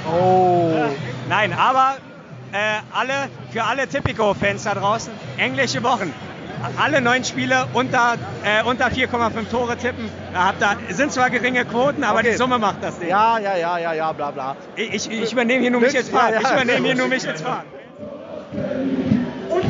Oh. 0.10 0.72
nein, 1.30 1.54
aber 1.54 1.96
äh, 2.52 2.58
alle, 2.94 3.14
für 3.52 3.64
alle 3.64 3.88
Tipico-Fans 3.88 4.64
da 4.64 4.74
draußen, 4.76 5.12
englische 5.38 5.84
Wochen. 5.84 6.14
Alle 6.80 7.02
neun 7.02 7.24
Spiele 7.24 7.66
unter, 7.74 8.18
äh, 8.44 8.64
unter 8.64 8.88
4,5 8.88 9.50
Tore 9.50 9.78
tippen. 9.78 10.10
Da 10.32 10.46
habt 10.46 10.62
ihr, 10.62 10.94
sind 10.96 11.12
zwar 11.12 11.32
geringe 11.32 11.66
Quoten, 11.66 12.04
aber 12.04 12.20
Okay. 12.20 12.32
die 12.32 12.38
Summe 12.38 12.60
macht 12.60 12.84
das 12.84 13.00
Ding. 13.00 13.10
Ja, 13.10 13.40
ja, 13.40 13.56
ja, 13.58 13.80
ja, 13.80 13.94
ja, 13.94 14.12
bla 14.12 14.30
bla. 14.30 14.56
Ich, 14.76 14.94
ich, 14.94 15.10
ich 15.24 15.32
übernehme 15.34 15.62
hier 15.62 15.72
nur 15.72 15.82
mich 15.82 15.94
jetzt 15.94 16.12
fahren. 16.12 16.34
ja, 16.34 16.40
ja. 16.42 16.48
Ich 16.48 16.54
übernehme 16.54 16.86
hier 16.86 16.96
nur 16.96 17.08
mich 17.08 17.24
jetzt 17.24 17.42
fahren. 17.44 17.64
Und 19.50 19.64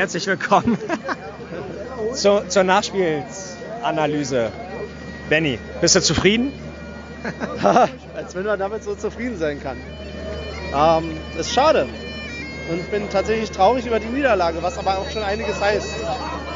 herzlich 0.00 0.26
willkommen 0.26 0.78
zur, 2.14 2.48
zur 2.48 2.64
Nachspielsanalyse. 2.64 4.50
Benny, 5.28 5.58
bist 5.82 5.94
du 5.94 6.00
zufrieden? 6.00 6.54
Als 8.14 8.34
wenn 8.34 8.44
man 8.44 8.58
damit 8.58 8.82
so 8.82 8.94
zufrieden 8.94 9.36
sein 9.36 9.62
kann. 9.62 9.76
Ähm, 10.74 11.18
ist 11.38 11.52
schade. 11.52 11.86
Und 12.70 12.80
ich 12.80 12.86
bin 12.86 13.10
tatsächlich 13.10 13.50
traurig 13.50 13.84
über 13.84 14.00
die 14.00 14.06
Niederlage, 14.06 14.62
was 14.62 14.78
aber 14.78 14.96
auch 14.96 15.10
schon 15.10 15.22
einiges 15.22 15.60
heißt. 15.60 15.90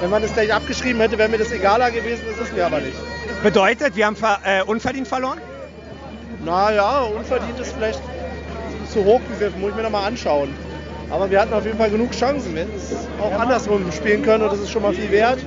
Wenn 0.00 0.08
man 0.08 0.22
das 0.22 0.32
gleich 0.32 0.50
abgeschrieben 0.50 1.02
hätte, 1.02 1.18
wäre 1.18 1.28
mir 1.28 1.36
das 1.36 1.52
egaler 1.52 1.90
gewesen, 1.90 2.22
das 2.26 2.46
ist 2.46 2.54
mir 2.54 2.64
aber 2.64 2.80
nicht. 2.80 2.96
Bedeutet, 3.42 3.94
wir 3.94 4.06
haben 4.06 4.16
ver 4.16 4.38
äh, 4.42 4.62
unverdient 4.62 5.06
verloren? 5.06 5.38
Naja, 6.42 7.00
unverdient 7.00 7.60
ist 7.60 7.74
vielleicht 7.74 8.00
zu 8.90 9.04
hoch 9.04 9.20
gegriffen, 9.28 9.60
muss 9.60 9.72
ich 9.72 9.76
mir 9.76 9.82
nochmal 9.82 10.08
anschauen. 10.08 10.48
Aber 11.14 11.30
wir 11.30 11.40
hatten 11.40 11.52
auf 11.54 11.64
jeden 11.64 11.78
Fall 11.78 11.90
genug 11.90 12.11
Chancen. 12.11 12.54
Wir 12.56 12.62
hätten 12.62 12.76
es 12.76 12.92
auch 13.21 13.38
andersrum 13.38 13.90
spielen 13.92 14.23
können 14.23 14.42
und 14.42 14.52
das 14.52 14.59
ist 14.59 14.71
schon 14.73 14.83
mal 14.83 14.92
viel 14.92 15.11
wert. 15.12 15.38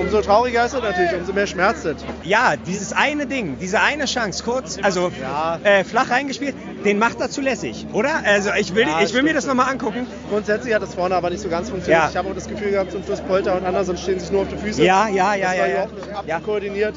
Umso 0.00 0.22
trauriger 0.22 0.64
ist 0.64 0.72
es 0.74 0.80
natürlich, 0.82 1.12
umso 1.14 1.32
mehr 1.34 1.46
schmerzt 1.46 1.84
es. 1.84 1.96
Ja, 2.22 2.54
dieses 2.66 2.94
eine 2.94 3.26
Ding, 3.26 3.58
diese 3.60 3.80
eine 3.80 4.06
Chance, 4.06 4.42
kurz, 4.42 4.78
also 4.80 5.12
Ja. 5.20 5.58
äh, 5.64 5.84
flach 5.84 6.08
reingespielt, 6.10 6.54
den 6.84 6.98
macht 6.98 7.20
er 7.20 7.28
zulässig, 7.28 7.86
oder? 7.92 8.10
Also 8.24 8.50
ich 8.58 8.74
will, 8.74 8.86
Ja, 8.86 9.00
ich 9.02 9.12
will 9.12 9.22
mir 9.22 9.34
das 9.34 9.44
nochmal 9.46 9.70
angucken. 9.70 10.06
Grundsätzlich 10.30 10.74
hat 10.74 10.80
das 10.82 10.94
vorne 10.94 11.14
aber 11.14 11.28
nicht 11.28 11.42
so 11.42 11.48
ganz 11.50 11.68
funktioniert. 11.68 12.04
Ja. 12.04 12.08
Ich 12.10 12.16
habe 12.16 12.30
auch 12.30 12.34
das 12.34 12.48
Gefühl 12.48 12.70
gehabt, 12.70 12.92
zum 12.92 13.02
Schluss 13.04 13.20
Polter 13.20 13.54
und 13.56 13.66
Anderson 13.66 13.96
stehen 13.98 14.18
sich 14.18 14.30
nur 14.30 14.42
auf 14.42 14.48
die 14.48 14.56
Füße. 14.56 14.82
Ja, 14.82 15.08
ja, 15.08 15.34
ja, 15.34 15.48
das 15.48 15.56
ja, 15.56 15.60
war 15.62 15.68
ja. 15.68 15.86
nicht 15.86 16.28
Ja. 16.28 16.36
abkoordiniert. 16.36 16.94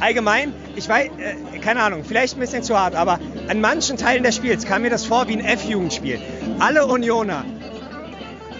Allgemein, 0.00 0.52
ich 0.76 0.88
weiß, 0.88 1.10
äh, 1.18 1.58
keine 1.58 1.82
Ahnung, 1.82 2.04
vielleicht 2.04 2.36
ein 2.36 2.40
bisschen 2.40 2.62
zu 2.62 2.78
hart, 2.78 2.94
aber 2.94 3.18
an 3.48 3.60
manchen 3.60 3.96
Teilen 3.96 4.22
des 4.22 4.36
Spiels 4.36 4.64
kam 4.64 4.82
mir 4.82 4.90
das 4.90 5.04
vor 5.04 5.28
wie 5.28 5.34
ein 5.34 5.44
F-Jugendspiel. 5.44 6.20
Alle 6.58 6.86
Unioner 6.86 7.44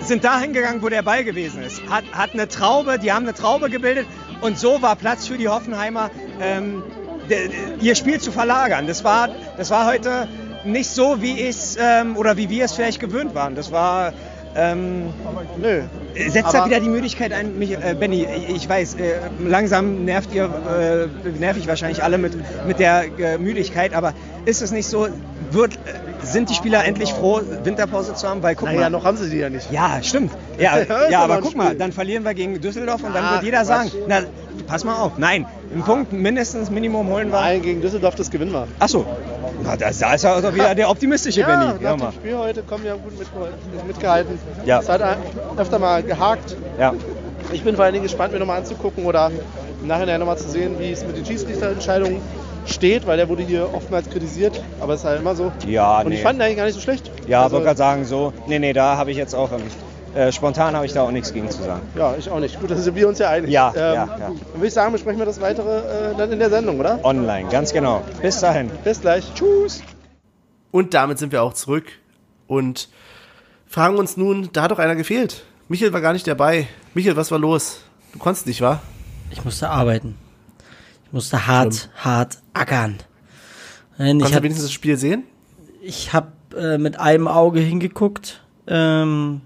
sind 0.01 0.25
dahin 0.25 0.53
gegangen, 0.53 0.83
wo 0.83 0.89
der 0.89 1.03
Ball 1.03 1.25
gewesen 1.25 1.63
ist. 1.63 1.83
Hat, 1.89 2.05
hat 2.13 2.33
eine 2.33 2.49
Traube, 2.49 2.99
die 2.99 3.13
haben 3.13 3.25
eine 3.25 3.35
Traube 3.35 3.71
gebildet 3.71 4.07
und 4.41 4.59
so 4.59 4.83
war 4.83 4.97
Platz 4.97 5.27
für 5.27 5.39
die 5.39 5.49
Hoffenheimer, 5.49 6.11
ähm, 6.41 6.83
de, 7.31 7.49
de, 7.49 7.57
ihr 7.81 7.95
Spiel 7.95 8.21
zu 8.21 8.33
verlagern. 8.33 8.87
Das 8.87 9.05
war, 9.05 9.29
das 9.57 9.71
war 9.71 9.87
heute 9.87 10.29
nicht 10.65 10.91
so, 10.91 11.23
wie 11.23 11.41
es 11.41 11.77
ähm, 11.81 12.17
oder 12.17 12.37
wie 12.37 12.49
wir 12.49 12.65
es 12.65 12.73
vielleicht 12.73 13.01
gewöhnt 13.01 13.35
waren. 13.35 13.55
Das 13.55 13.73
war 13.73 14.13
ähm, 14.57 15.05
Nö. 15.61 15.83
Setzt 16.29 16.53
da 16.55 16.67
wieder 16.67 16.81
die 16.81 16.89
Müdigkeit 16.89 17.33
ein, 17.33 17.59
mich, 17.59 17.73
äh, 17.73 17.95
Benny, 17.99 18.27
ich 18.49 18.69
weiß, 18.69 18.95
äh, 18.95 19.15
langsam 19.47 20.05
nervt 20.05 20.33
ihr, 20.35 20.45
äh, 20.45 21.29
nerv 21.39 21.57
ich 21.57 21.67
wahrscheinlich 21.69 22.03
alle 22.03 22.19
mit, 22.19 22.37
mit 22.67 22.79
der 22.79 23.05
äh, 23.19 23.39
Müdigkeit, 23.39 23.95
aber 23.95 24.13
ist 24.45 24.61
es 24.61 24.73
nicht 24.73 24.87
so, 24.87 25.09
wird, 25.51 25.79
sind 26.23 26.51
die 26.51 26.55
Spieler 26.55 26.85
endlich 26.85 27.13
froh, 27.13 27.41
Winterpause 27.65 28.15
zu 28.15 28.29
haben? 28.29 28.43
Weil 28.43 28.55
guck 28.55 28.69
Naja, 28.69 28.81
mal, 28.81 28.91
noch 28.91 29.05
haben 29.05 29.17
sie 29.17 29.31
die 29.31 29.39
ja 29.39 29.49
nicht. 29.51 29.71
ja, 29.73 29.99
stimmt. 30.03 30.33
Ja, 30.59 30.79
Ja, 31.11 31.21
aber 31.21 31.41
guck 31.41 31.57
mal, 31.57 31.75
dann 31.75 31.93
verlieren 31.93 32.25
wir 32.25 32.35
gegen 32.35 32.61
Düsseldorf 32.61 33.03
und 33.03 33.15
dann 33.15 33.25
Ah, 33.25 33.33
wird 33.35 33.45
jeder 33.45 33.65
sagen, 33.65 33.91
na, 34.07 34.21
pass 34.67 34.85
mal 34.85 34.97
auf. 34.97 35.13
Nein, 35.19 35.47
einen 35.73 35.83
Punkt 35.83 36.13
mindestens 36.13 36.71
Minimum 36.71 37.09
holen 37.09 37.31
wir. 37.33 37.41
Nein, 37.41 37.63
gegen 37.63 37.81
Düsseldorf 37.81 38.15
das 38.17 38.31
gewinnen 38.31 38.53
wir. 38.53 38.69
Achso, 38.79 39.07
na, 39.61 39.77
da 39.77 39.91
da 39.91 40.15
ist 40.15 40.25
er 40.25 40.33
also 40.35 40.55
wieder 40.55 40.75
der 40.75 40.89
optimistische 40.91 41.41
Ja, 41.41 41.47
Benny. 41.47 41.65
nach 41.75 41.81
Ja, 41.81 41.97
dem. 41.97 42.13
Spiel 42.13 42.37
heute 42.39 42.63
kommen 42.63 42.85
wir 42.85 42.95
gut 42.95 43.19
mitgehalten. 43.19 43.87
mitgehalten. 43.87 44.39
Ja. 44.65 44.81
Es 44.81 44.89
hat 44.89 45.01
öfter 45.57 45.79
mal 45.79 46.03
gehakt. 46.03 46.57
ja. 46.79 46.95
Ich 47.53 47.63
bin 47.65 47.75
vor 47.75 47.85
allen 47.85 47.93
Dingen 47.93 48.05
gespannt, 48.05 48.33
mir 48.33 48.39
nochmal 48.39 48.59
anzugucken 48.61 49.05
oder 49.05 49.31
im 49.83 49.87
Nachhinein 49.89 50.21
nochmal 50.21 50.39
zu 50.39 50.49
sehen, 50.49 50.77
wie 50.79 50.91
es 50.93 51.05
mit 51.05 51.17
den 51.17 51.27
Schiedsrichterentscheidungen 51.27 52.23
steht, 52.67 53.07
weil 53.07 53.17
der 53.17 53.29
wurde 53.29 53.43
hier 53.43 53.69
oftmals 53.75 54.09
kritisiert, 54.09 54.63
aber 54.81 54.95
es 54.95 55.01
ist 55.01 55.07
halt 55.07 55.21
immer 55.21 55.35
so. 55.35 55.51
Ja, 55.67 56.01
Und 56.01 56.13
ich 56.13 56.19
nee. 56.19 56.25
fand 56.25 56.39
ihn 56.39 56.43
eigentlich 56.43 56.57
gar 56.57 56.65
nicht 56.65 56.75
so 56.75 56.81
schlecht. 56.81 57.11
Ja, 57.27 57.43
also, 57.43 57.55
wollte 57.55 57.67
gerade 57.67 57.79
sagen, 57.79 58.05
so, 58.05 58.33
nee, 58.47 58.59
nee, 58.61 58.73
da 58.73 58.97
habe 58.97 59.11
ich 59.11 59.17
jetzt 59.17 59.35
auch, 59.35 59.51
äh, 60.15 60.33
spontan 60.33 60.75
habe 60.75 60.87
ich 60.87 60.93
da 60.93 61.03
auch 61.03 61.11
nichts 61.11 61.33
gegen 61.33 61.51
zu 61.51 61.63
sagen. 61.63 61.83
Ja, 61.97 62.15
ich 62.17 62.31
auch 62.31 62.41
nicht. 62.41 62.61
Gut, 62.61 62.71
dann 62.71 62.79
sind 62.79 62.95
wir 62.95 63.09
uns 63.09 63.19
ja 63.19 63.31
einig. 63.31 63.51
Ja, 63.51 63.73
ähm, 63.75 63.75
ja, 63.77 63.95
ja. 63.95 64.07
Dann 64.19 64.39
würde 64.55 64.67
ich 64.67 64.75
sagen, 64.75 64.93
besprechen 64.93 65.19
wir 65.19 65.27
das 65.27 65.41
weitere 65.41 66.11
äh, 66.13 66.15
dann 66.17 66.31
in 66.33 66.39
der 66.39 66.51
Sendung, 66.51 66.79
oder? 66.81 67.05
Online, 67.05 67.49
ganz 67.49 67.73
genau. 67.73 68.03
Bis 68.21 68.41
dahin. 68.41 68.71
Bis 68.85 69.01
gleich. 69.01 69.33
Tschüss. 69.35 69.83
Und 70.71 70.95
damit 70.95 71.19
sind 71.19 71.33
wir 71.33 71.43
auch 71.43 71.55
zurück 71.55 71.87
und 72.47 72.89
fragen 73.67 73.99
uns 73.99 74.17
nun, 74.17 74.51
da 74.53 74.63
hat 74.63 74.71
doch 74.71 74.79
einer 74.79 74.97
gefehlt. 74.97 75.45
Michael 75.69 75.93
war 75.93 76.01
gar 76.01 76.13
nicht 76.13 76.27
dabei. 76.27 76.67
Michael, 76.95 77.17
was 77.17 77.31
war 77.31 77.39
los? 77.39 77.81
Du 78.13 78.19
konntest 78.19 78.47
nicht, 78.47 78.61
wa? 78.61 78.81
Ich 79.31 79.45
musste 79.45 79.69
arbeiten. 79.71 80.17
Ich 81.07 81.13
musste 81.13 81.47
hart, 81.47 81.91
hart 81.97 82.39
ackern. 82.53 82.99
Nein, 83.99 84.17
ich 84.17 84.23
Konntest 84.23 84.39
du 84.39 84.43
wenigstens 84.43 84.67
das 84.67 84.73
Spiel 84.73 84.97
sehen? 84.97 85.25
ich 85.83 86.13
habe 86.13 86.33
äh, 86.57 86.79
mit 86.79 86.99
einem 86.99 87.29
Auge 87.29 87.61
hingeguckt. 87.61 88.41
Ähm, 88.67 89.41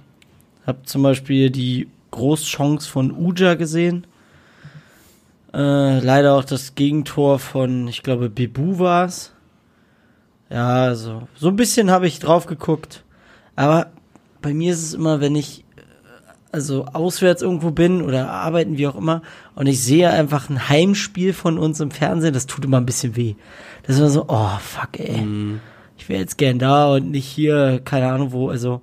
habe 0.66 0.82
zum 0.84 1.02
Beispiel 1.02 1.50
die 1.50 1.88
Großchance 2.10 2.88
von 2.88 3.12
Uja 3.12 3.54
gesehen. 3.54 4.06
Äh, 5.54 6.00
leider 6.00 6.34
auch 6.34 6.44
das 6.44 6.74
Gegentor 6.74 7.38
von, 7.38 7.88
ich 7.88 8.02
glaube, 8.02 8.28
Bebu 8.28 8.78
war 8.78 9.06
es. 9.06 9.32
Ja, 10.50 10.84
also 10.84 11.26
so 11.34 11.48
ein 11.48 11.56
bisschen 11.56 11.90
habe 11.90 12.06
ich 12.06 12.18
drauf 12.18 12.46
geguckt. 12.46 13.04
Aber 13.54 13.88
bei 14.42 14.54
mir 14.54 14.72
ist 14.72 14.82
es 14.82 14.94
immer, 14.94 15.20
wenn 15.20 15.34
ich 15.34 15.60
äh, 15.76 15.82
also 16.52 16.86
auswärts 16.86 17.42
irgendwo 17.42 17.70
bin 17.70 18.02
oder 18.02 18.30
arbeiten, 18.30 18.76
wie 18.76 18.86
auch 18.86 18.96
immer, 18.96 19.22
und 19.54 19.66
ich 19.66 19.82
sehe 19.82 20.10
einfach 20.10 20.50
ein 20.50 20.68
Heimspiel 20.68 21.32
von 21.32 21.58
uns 21.58 21.80
im 21.80 21.90
Fernsehen, 21.90 22.34
das 22.34 22.46
tut 22.46 22.64
immer 22.64 22.78
ein 22.78 22.86
bisschen 22.86 23.16
weh. 23.16 23.34
Das 23.82 23.96
ist 23.96 24.00
immer 24.00 24.10
so, 24.10 24.24
oh 24.28 24.58
fuck, 24.60 24.98
ey. 24.98 25.26
Ich 25.96 26.08
wäre 26.08 26.20
jetzt 26.20 26.38
gern 26.38 26.58
da 26.58 26.92
und 26.92 27.10
nicht 27.10 27.26
hier, 27.26 27.80
keine 27.84 28.08
Ahnung 28.12 28.32
wo. 28.32 28.50
Also 28.50 28.82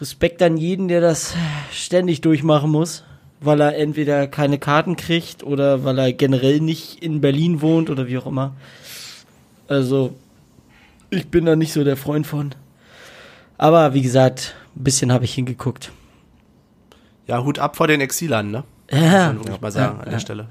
Respekt 0.00 0.42
an 0.42 0.56
jeden, 0.56 0.88
der 0.88 1.00
das 1.00 1.34
ständig 1.72 2.20
durchmachen 2.22 2.70
muss, 2.70 3.04
weil 3.40 3.60
er 3.60 3.76
entweder 3.76 4.26
keine 4.26 4.58
Karten 4.58 4.96
kriegt 4.96 5.42
oder 5.42 5.84
weil 5.84 5.98
er 5.98 6.12
generell 6.12 6.60
nicht 6.60 7.02
in 7.02 7.20
Berlin 7.20 7.60
wohnt 7.60 7.90
oder 7.90 8.06
wie 8.06 8.16
auch 8.18 8.26
immer. 8.26 8.54
Also 9.68 10.14
ich 11.10 11.28
bin 11.28 11.44
da 11.44 11.56
nicht 11.56 11.72
so 11.72 11.84
der 11.84 11.96
Freund 11.96 12.26
von. 12.26 12.54
Aber 13.58 13.92
wie 13.92 14.02
gesagt, 14.02 14.54
ein 14.74 14.84
bisschen 14.84 15.12
habe 15.12 15.24
ich 15.24 15.34
hingeguckt. 15.34 15.92
Ja, 17.26 17.44
Hut 17.44 17.58
ab 17.58 17.76
vor 17.76 17.86
den 17.86 18.00
Exilern, 18.00 18.50
ne? 18.50 18.64
Ja, 18.90 19.32
Muss 19.32 19.48
ich 19.48 19.60
mal 19.60 19.70
sagen 19.70 19.96
ja, 19.96 19.98
an 19.98 20.04
der 20.04 20.12
ja. 20.14 20.20
Stelle. 20.20 20.48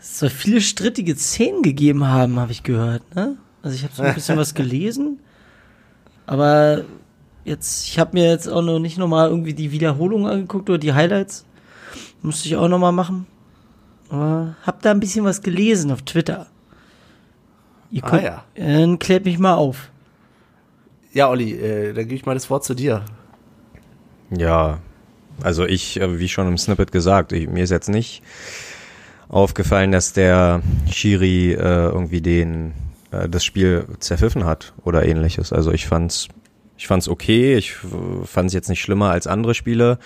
Es 0.00 0.20
soll 0.20 0.30
viele 0.30 0.60
strittige 0.60 1.16
Szenen 1.16 1.62
gegeben 1.62 2.06
haben, 2.06 2.38
habe 2.38 2.52
ich 2.52 2.62
gehört. 2.62 3.02
Ne? 3.14 3.36
Also 3.62 3.74
ich 3.74 3.82
habe 3.82 3.94
so 3.94 4.02
ein 4.02 4.14
bisschen 4.14 4.38
was 4.38 4.54
gelesen, 4.54 5.18
aber 6.26 6.84
jetzt, 7.48 7.86
ich 7.88 7.98
habe 7.98 8.10
mir 8.16 8.28
jetzt 8.30 8.48
auch 8.48 8.62
noch 8.62 8.78
nicht 8.78 8.98
nochmal 8.98 9.28
irgendwie 9.28 9.54
die 9.54 9.72
Wiederholung 9.72 10.26
angeguckt 10.26 10.68
oder 10.68 10.78
die 10.78 10.92
Highlights. 10.92 11.44
Musste 12.22 12.48
ich 12.48 12.56
auch 12.56 12.68
nochmal 12.68 12.92
machen. 12.92 13.26
Aber 14.10 14.56
hab 14.62 14.82
da 14.82 14.90
ein 14.90 15.00
bisschen 15.00 15.24
was 15.24 15.42
gelesen 15.42 15.90
auf 15.90 16.02
Twitter. 16.02 16.46
Ihr 17.90 18.04
Ah, 18.04 18.10
könnt, 18.10 18.22
ja. 18.24 18.44
Dann 18.54 18.98
klärt 18.98 19.24
mich 19.24 19.38
mal 19.38 19.54
auf. 19.54 19.90
Ja, 21.12 21.28
Olli, 21.30 21.52
äh, 21.54 21.92
dann 21.94 22.04
gebe 22.04 22.14
ich 22.14 22.26
mal 22.26 22.34
das 22.34 22.50
Wort 22.50 22.64
zu 22.64 22.74
dir. 22.74 23.04
Ja, 24.30 24.78
also 25.42 25.64
ich, 25.64 26.00
äh, 26.00 26.18
wie 26.18 26.28
schon 26.28 26.48
im 26.48 26.58
Snippet 26.58 26.92
gesagt, 26.92 27.32
ich, 27.32 27.48
mir 27.48 27.64
ist 27.64 27.70
jetzt 27.70 27.88
nicht 27.88 28.22
aufgefallen, 29.28 29.92
dass 29.92 30.12
der 30.12 30.62
Schiri 30.90 31.52
äh, 31.52 31.56
irgendwie 31.86 32.20
den 32.20 32.72
äh, 33.10 33.28
das 33.28 33.44
Spiel 33.44 33.86
zerpfiffen 34.00 34.44
hat 34.44 34.74
oder 34.84 35.06
ähnliches. 35.06 35.52
Also 35.52 35.72
ich 35.72 35.86
fand's, 35.86 36.28
ich 36.78 36.86
fand's 36.86 37.08
okay. 37.08 37.56
Ich 37.56 37.72
äh, 37.84 38.24
fand's 38.24 38.54
jetzt 38.54 38.70
nicht 38.70 38.80
schlimmer 38.80 39.10
als 39.10 39.26
andere 39.26 39.54
Spiele, 39.54 39.98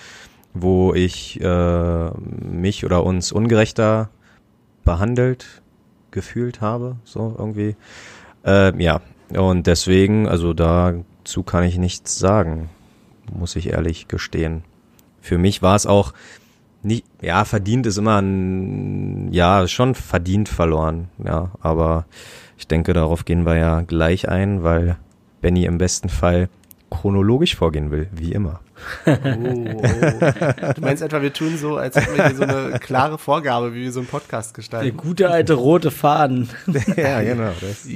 wo 0.53 0.93
ich 0.93 1.39
äh, 1.41 2.09
mich 2.09 2.83
oder 2.85 3.05
uns 3.05 3.31
ungerechter 3.31 4.09
behandelt 4.83 5.61
gefühlt 6.11 6.59
habe, 6.59 6.97
so 7.05 7.33
irgendwie. 7.37 7.75
Äh, 8.45 8.77
ja, 8.83 9.01
und 9.33 9.65
deswegen, 9.65 10.27
also 10.27 10.53
dazu 10.53 11.43
kann 11.43 11.63
ich 11.63 11.77
nichts 11.77 12.19
sagen 12.19 12.69
muss 13.31 13.55
ich 13.55 13.69
ehrlich 13.69 14.07
gestehen. 14.07 14.63
Für 15.21 15.37
mich 15.37 15.61
war 15.61 15.75
es 15.75 15.85
auch 15.85 16.13
nicht, 16.81 17.05
ja, 17.21 17.45
verdient 17.45 17.85
ist 17.85 17.97
immer 17.97 18.21
ein, 18.21 19.31
ja, 19.31 19.67
schon 19.67 19.95
verdient 19.95 20.49
verloren, 20.49 21.07
ja, 21.23 21.51
aber 21.61 22.05
ich 22.57 22.67
denke, 22.67 22.93
darauf 22.93 23.23
gehen 23.25 23.45
wir 23.45 23.55
ja 23.55 23.81
gleich 23.81 24.27
ein, 24.27 24.63
weil 24.63 24.97
Benny 25.41 25.65
im 25.65 25.77
besten 25.77 26.09
Fall 26.09 26.49
chronologisch 26.93 27.55
vorgehen 27.55 27.91
will, 27.91 28.07
wie 28.11 28.31
immer. 28.31 28.59
Oh, 29.05 29.11
oh. 29.11 29.81
Du 30.75 30.81
meinst 30.81 31.01
etwa, 31.01 31.21
wir 31.21 31.33
tun 31.33 31.57
so, 31.57 31.77
als 31.77 31.95
hätten 31.95 32.15
wir 32.15 32.27
hier 32.27 32.35
so 32.35 32.43
eine 32.43 32.79
klare 32.79 33.17
Vorgabe, 33.17 33.73
wie 33.73 33.81
wir 33.83 33.91
so 33.91 33.99
einen 34.01 34.07
Podcast 34.07 34.51
Der 34.51 34.55
gestalten. 34.55 34.97
gute 34.97 35.29
alte 35.29 35.53
rote 35.53 35.89
Faden. 35.91 36.49
ja, 36.95 37.21
genau. 37.21 37.51
Das. 37.59 37.85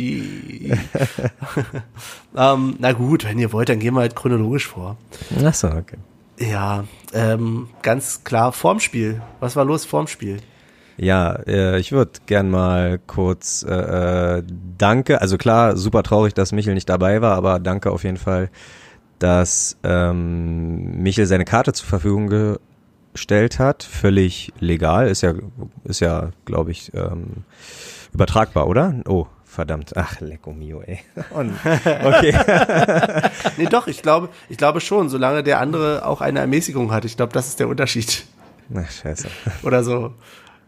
ähm, 2.35 2.75
na 2.79 2.91
gut, 2.93 3.25
wenn 3.25 3.37
ihr 3.39 3.53
wollt, 3.53 3.69
dann 3.69 3.79
gehen 3.79 3.93
wir 3.93 4.01
halt 4.01 4.15
chronologisch 4.15 4.67
vor. 4.67 4.97
Achso, 5.43 5.67
okay. 5.67 5.97
Ja, 6.39 6.85
ähm, 7.13 7.69
ganz 7.81 8.23
klar, 8.23 8.51
vorm 8.51 8.79
Spiel. 8.79 9.21
Was 9.39 9.55
war 9.55 9.65
los 9.65 9.85
vorm 9.85 10.07
Spiel? 10.07 10.37
Ja, 10.97 11.33
äh, 11.45 11.79
ich 11.79 11.91
würde 11.91 12.13
gern 12.25 12.49
mal 12.49 12.99
kurz 13.05 13.63
äh, 13.67 14.37
äh, 14.37 14.43
danke, 14.77 15.21
also 15.21 15.37
klar, 15.37 15.77
super 15.77 16.01
traurig, 16.01 16.33
dass 16.33 16.51
Michel 16.51 16.73
nicht 16.73 16.89
dabei 16.89 17.21
war, 17.21 17.35
aber 17.35 17.59
danke 17.59 17.91
auf 17.91 18.03
jeden 18.03 18.17
Fall 18.17 18.49
dass 19.19 19.77
ähm, 19.83 21.01
Michel 21.01 21.25
seine 21.25 21.45
Karte 21.45 21.73
zur 21.73 21.87
Verfügung 21.87 22.57
gestellt 23.13 23.59
hat. 23.59 23.83
Völlig 23.83 24.53
legal, 24.59 25.07
ist 25.07 25.21
ja, 25.21 25.33
ist 25.83 25.99
ja, 25.99 26.29
glaube 26.45 26.71
ich, 26.71 26.93
ähm, 26.93 27.43
übertragbar, 28.13 28.67
oder? 28.67 28.95
Oh, 29.07 29.27
verdammt. 29.43 29.97
Ach, 29.97 30.19
lecco 30.19 30.53
mio, 30.53 30.81
ey. 30.81 30.99
Und, 31.31 31.53
okay. 32.03 32.33
Nee, 33.57 33.65
doch, 33.65 33.87
ich 33.87 34.01
glaube, 34.01 34.29
ich 34.49 34.57
glaube 34.57 34.81
schon, 34.81 35.09
solange 35.09 35.43
der 35.43 35.59
andere 35.59 36.05
auch 36.05 36.21
eine 36.21 36.39
Ermäßigung 36.39 36.91
hat. 36.91 37.05
Ich 37.05 37.17
glaube, 37.17 37.33
das 37.33 37.47
ist 37.47 37.59
der 37.59 37.67
Unterschied. 37.67 38.25
Na, 38.69 38.85
scheiße. 38.85 39.27
Oder 39.63 39.83
so. 39.83 40.13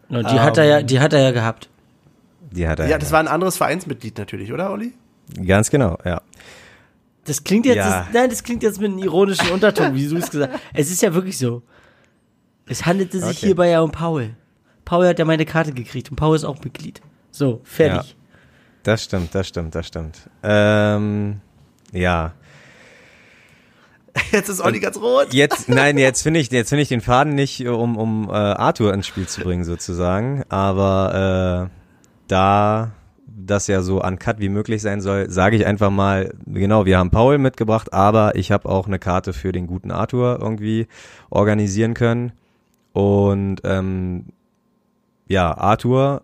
No, 0.08 0.22
die 0.22 0.40
hat 0.40 0.58
er 0.58 0.64
ja, 0.64 0.82
die 0.82 0.98
hat 0.98 1.12
er 1.12 1.20
ja 1.20 1.30
gehabt. 1.30 1.68
Die 2.50 2.66
hat 2.66 2.80
er. 2.80 2.88
Ja, 2.88 2.98
das 2.98 3.12
war 3.12 3.20
ein 3.20 3.28
anderes 3.28 3.56
Vereinsmitglied 3.56 4.18
natürlich, 4.18 4.52
oder, 4.52 4.72
Olli? 4.72 4.92
Ganz 5.46 5.70
genau, 5.70 5.98
ja. 6.04 6.20
Das 7.24 7.44
klingt 7.44 7.66
jetzt, 7.66 7.76
Ja. 7.76 8.04
das, 8.04 8.14
nein, 8.14 8.30
das 8.30 8.42
klingt 8.42 8.62
jetzt 8.62 8.80
mit 8.80 8.90
einem 8.90 8.98
ironischen 8.98 9.50
Unterton, 9.50 9.94
wie 9.94 10.08
du 10.08 10.16
es 10.16 10.30
gesagt 10.30 10.52
hast. 10.54 10.62
Es 10.72 10.90
ist 10.90 11.02
ja 11.02 11.12
wirklich 11.14 11.38
so. 11.38 11.62
Es 12.66 12.86
handelte 12.86 13.18
sich 13.18 13.38
Okay. 13.38 13.46
hierbei 13.48 13.68
ja 13.70 13.80
um 13.80 13.90
Paul. 13.90 14.30
Paul 14.84 15.06
hat 15.06 15.18
ja 15.18 15.24
meine 15.24 15.44
Karte 15.44 15.72
gekriegt 15.72 16.10
und 16.10 16.16
Paul 16.16 16.34
ist 16.34 16.44
auch 16.44 16.58
Mitglied. 16.64 17.00
So, 17.30 17.60
fertig. 17.64 18.16
Das 18.82 19.04
stimmt, 19.04 19.34
das 19.34 19.46
stimmt, 19.48 19.74
das 19.74 19.86
stimmt. 19.86 20.18
Ähm, 20.42 21.40
ja. 21.92 22.32
Jetzt 24.32 24.48
ist 24.48 24.60
Olli 24.60 24.80
ganz 24.80 24.96
rot. 24.96 25.32
Jetzt, 25.32 25.68
nein, 25.68 25.96
jetzt 25.98 26.22
finde 26.22 26.40
ich, 26.40 26.50
jetzt 26.50 26.70
finde 26.70 26.82
ich 26.82 26.88
den 26.88 27.00
Faden 27.00 27.34
nicht, 27.34 27.64
um, 27.66 27.96
um 27.96 28.28
äh, 28.28 28.32
Arthur 28.32 28.92
ins 28.92 29.06
Spiel 29.06 29.28
zu 29.28 29.40
bringen, 29.42 29.62
sozusagen. 29.64 30.42
Aber 30.48 31.68
äh, 31.70 31.76
da 32.26 32.90
das 33.46 33.66
ja 33.66 33.82
so 33.82 34.02
uncut 34.02 34.38
wie 34.38 34.48
möglich 34.48 34.82
sein 34.82 35.00
soll, 35.00 35.30
sage 35.30 35.56
ich 35.56 35.66
einfach 35.66 35.90
mal, 35.90 36.32
genau, 36.46 36.86
wir 36.86 36.98
haben 36.98 37.10
Paul 37.10 37.38
mitgebracht, 37.38 37.92
aber 37.92 38.36
ich 38.36 38.52
habe 38.52 38.68
auch 38.68 38.86
eine 38.86 38.98
Karte 38.98 39.32
für 39.32 39.52
den 39.52 39.66
guten 39.66 39.90
Arthur 39.90 40.38
irgendwie 40.40 40.86
organisieren 41.30 41.94
können. 41.94 42.32
Und 42.92 43.60
ähm, 43.64 44.26
ja, 45.28 45.56
Arthur, 45.56 46.22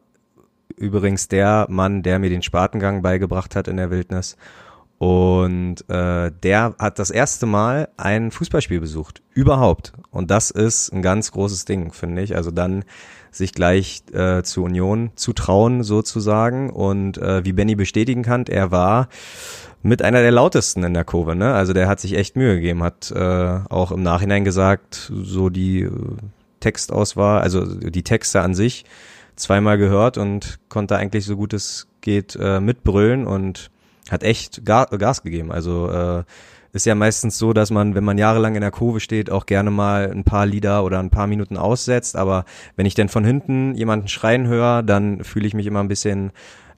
übrigens 0.77 1.29
der 1.29 1.67
Mann, 1.69 2.03
der 2.03 2.19
mir 2.19 2.31
den 2.31 2.43
Spatengang 2.43 3.03
beigebracht 3.03 3.57
hat 3.57 3.69
in 3.69 3.77
der 3.77 3.91
Wildnis. 3.91 4.37
Und 4.99 5.89
äh, 5.91 6.33
der 6.43 6.75
hat 6.79 6.99
das 6.99 7.11
erste 7.11 7.45
Mal 7.45 7.89
ein 7.99 8.31
Fußballspiel 8.31 8.81
besucht. 8.81 9.23
Überhaupt. 9.35 9.93
Und 10.11 10.31
das 10.31 10.51
ist 10.51 10.91
ein 10.91 11.03
ganz 11.03 11.33
großes 11.33 11.67
Ding, 11.67 11.93
finde 11.93 12.23
ich. 12.23 12.35
Also 12.35 12.51
dann 12.51 12.85
sich 13.31 13.53
gleich 13.53 14.03
äh, 14.13 14.43
zur 14.43 14.65
Union 14.65 15.11
zu 15.15 15.35
trauen, 15.35 15.83
sozusagen. 15.83 16.71
Und 16.71 17.19
äh, 17.19 17.45
wie 17.45 17.53
Benny 17.53 17.75
bestätigen 17.75 18.23
kann, 18.23 18.47
er 18.47 18.71
war 18.71 19.09
mit 19.83 20.01
einer 20.01 20.23
der 20.23 20.33
lautesten 20.33 20.83
in 20.83 20.95
der 20.95 21.05
Kurve. 21.05 21.37
Ne? 21.37 21.53
Also 21.53 21.75
der 21.75 21.89
hat 21.89 22.01
sich 22.01 22.15
echt 22.15 22.37
Mühe 22.37 22.57
gegeben, 22.57 22.83
hat 22.83 23.11
äh, 23.11 23.61
auch 23.69 23.93
im 23.93 24.03
Nachhinein 24.03 24.45
gesagt, 24.45 25.13
so 25.15 25.51
die 25.51 25.83
äh, 25.83 25.91
Textauswahl, 26.61 27.43
also 27.43 27.65
die 27.65 28.03
Texte 28.03 28.41
an 28.41 28.55
sich 28.55 28.87
zweimal 29.37 29.77
gehört 29.77 30.17
und 30.17 30.59
konnte 30.71 30.97
eigentlich 30.97 31.27
so 31.27 31.37
gut 31.37 31.53
es 31.53 31.87
geht 32.01 32.37
äh, 32.41 32.61
mitbrüllen 32.61 33.27
und 33.27 33.71
hat 34.11 34.23
echt 34.23 34.65
Ga 34.65 34.85
Gas 34.85 35.23
gegeben. 35.23 35.53
Also 35.53 35.91
äh, 35.91 36.25
ist 36.73 36.87
ja 36.87 36.95
meistens 36.95 37.39
so, 37.39 37.53
dass 37.53 37.71
man, 37.71 37.95
wenn 37.95 38.05
man 38.05 38.19
jahrelang 38.19 38.55
in 38.55 38.61
der 38.61 38.71
Kurve 38.71 39.01
steht, 39.01 39.31
auch 39.31 39.47
gerne 39.47 39.71
mal 39.71 40.11
ein 40.11 40.25
paar 40.25 40.47
Lieder 40.47 40.85
oder 40.85 40.99
ein 40.99 41.11
paar 41.11 41.27
Minuten 41.27 41.57
aussetzt. 41.57 42.17
Aber 42.17 42.45
wenn 42.77 42.87
ich 42.87 42.95
dann 42.95 43.09
von 43.09 43.25
hinten 43.25 43.75
jemanden 43.75 44.09
schreien 44.09 44.47
höre, 44.47 44.83
dann 44.83 45.25
fühle 45.25 45.47
ich 45.47 45.55
mich 45.55 45.67
immer 45.67 45.81
ein 45.81 45.89
bisschen 45.89 46.33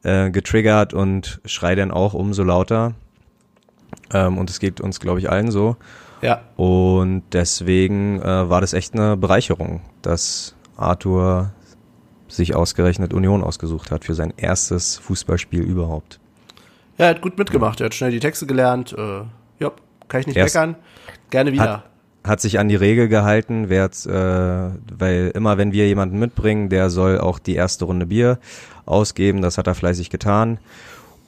äh, 0.04 0.30
getriggert 0.30 0.94
und 0.94 1.40
schrei 1.44 1.74
dann 1.74 1.90
auch 1.90 2.14
umso 2.14 2.44
lauter. 2.44 2.94
Ähm, 4.12 4.38
und 4.38 4.48
es 4.50 4.60
geht 4.60 4.80
uns, 4.80 5.00
glaube 5.00 5.18
ich, 5.18 5.30
allen 5.30 5.50
so. 5.50 5.76
Ja. 6.22 6.42
Und 6.56 7.24
deswegen 7.32 8.20
äh, 8.22 8.48
war 8.48 8.60
das 8.60 8.72
echt 8.72 8.94
eine 8.94 9.16
Bereicherung, 9.16 9.80
dass 10.02 10.54
Arthur 10.76 11.52
sich 12.28 12.54
ausgerechnet 12.54 13.12
Union 13.12 13.42
ausgesucht 13.42 13.90
hat 13.90 14.04
für 14.04 14.14
sein 14.14 14.32
erstes 14.36 14.98
Fußballspiel 14.98 15.62
überhaupt. 15.62 16.20
Ja, 16.98 17.06
er 17.06 17.10
hat 17.10 17.20
gut 17.22 17.38
mitgemacht. 17.38 17.80
Er 17.80 17.86
hat 17.86 17.94
schnell 17.94 18.10
die 18.10 18.20
Texte 18.20 18.46
gelernt. 18.46 18.92
Äh, 18.96 19.22
ja, 19.60 19.72
kann 20.08 20.20
ich 20.20 20.26
nicht 20.26 20.36
Erst- 20.36 20.54
meckern. 20.54 20.76
Gerne 21.30 21.52
wieder. 21.52 21.72
Hat, 21.72 21.84
hat 22.24 22.40
sich 22.40 22.58
an 22.58 22.68
die 22.68 22.76
Regel 22.76 23.08
gehalten, 23.08 23.68
wer 23.68 23.84
jetzt, 23.84 24.06
äh, 24.06 24.10
weil 24.12 25.30
immer 25.34 25.58
wenn 25.58 25.72
wir 25.72 25.86
jemanden 25.86 26.18
mitbringen, 26.18 26.68
der 26.68 26.90
soll 26.90 27.18
auch 27.18 27.38
die 27.38 27.54
erste 27.54 27.84
Runde 27.84 28.06
Bier 28.06 28.38
ausgeben. 28.86 29.42
Das 29.42 29.58
hat 29.58 29.66
er 29.66 29.74
fleißig 29.74 30.10
getan. 30.10 30.58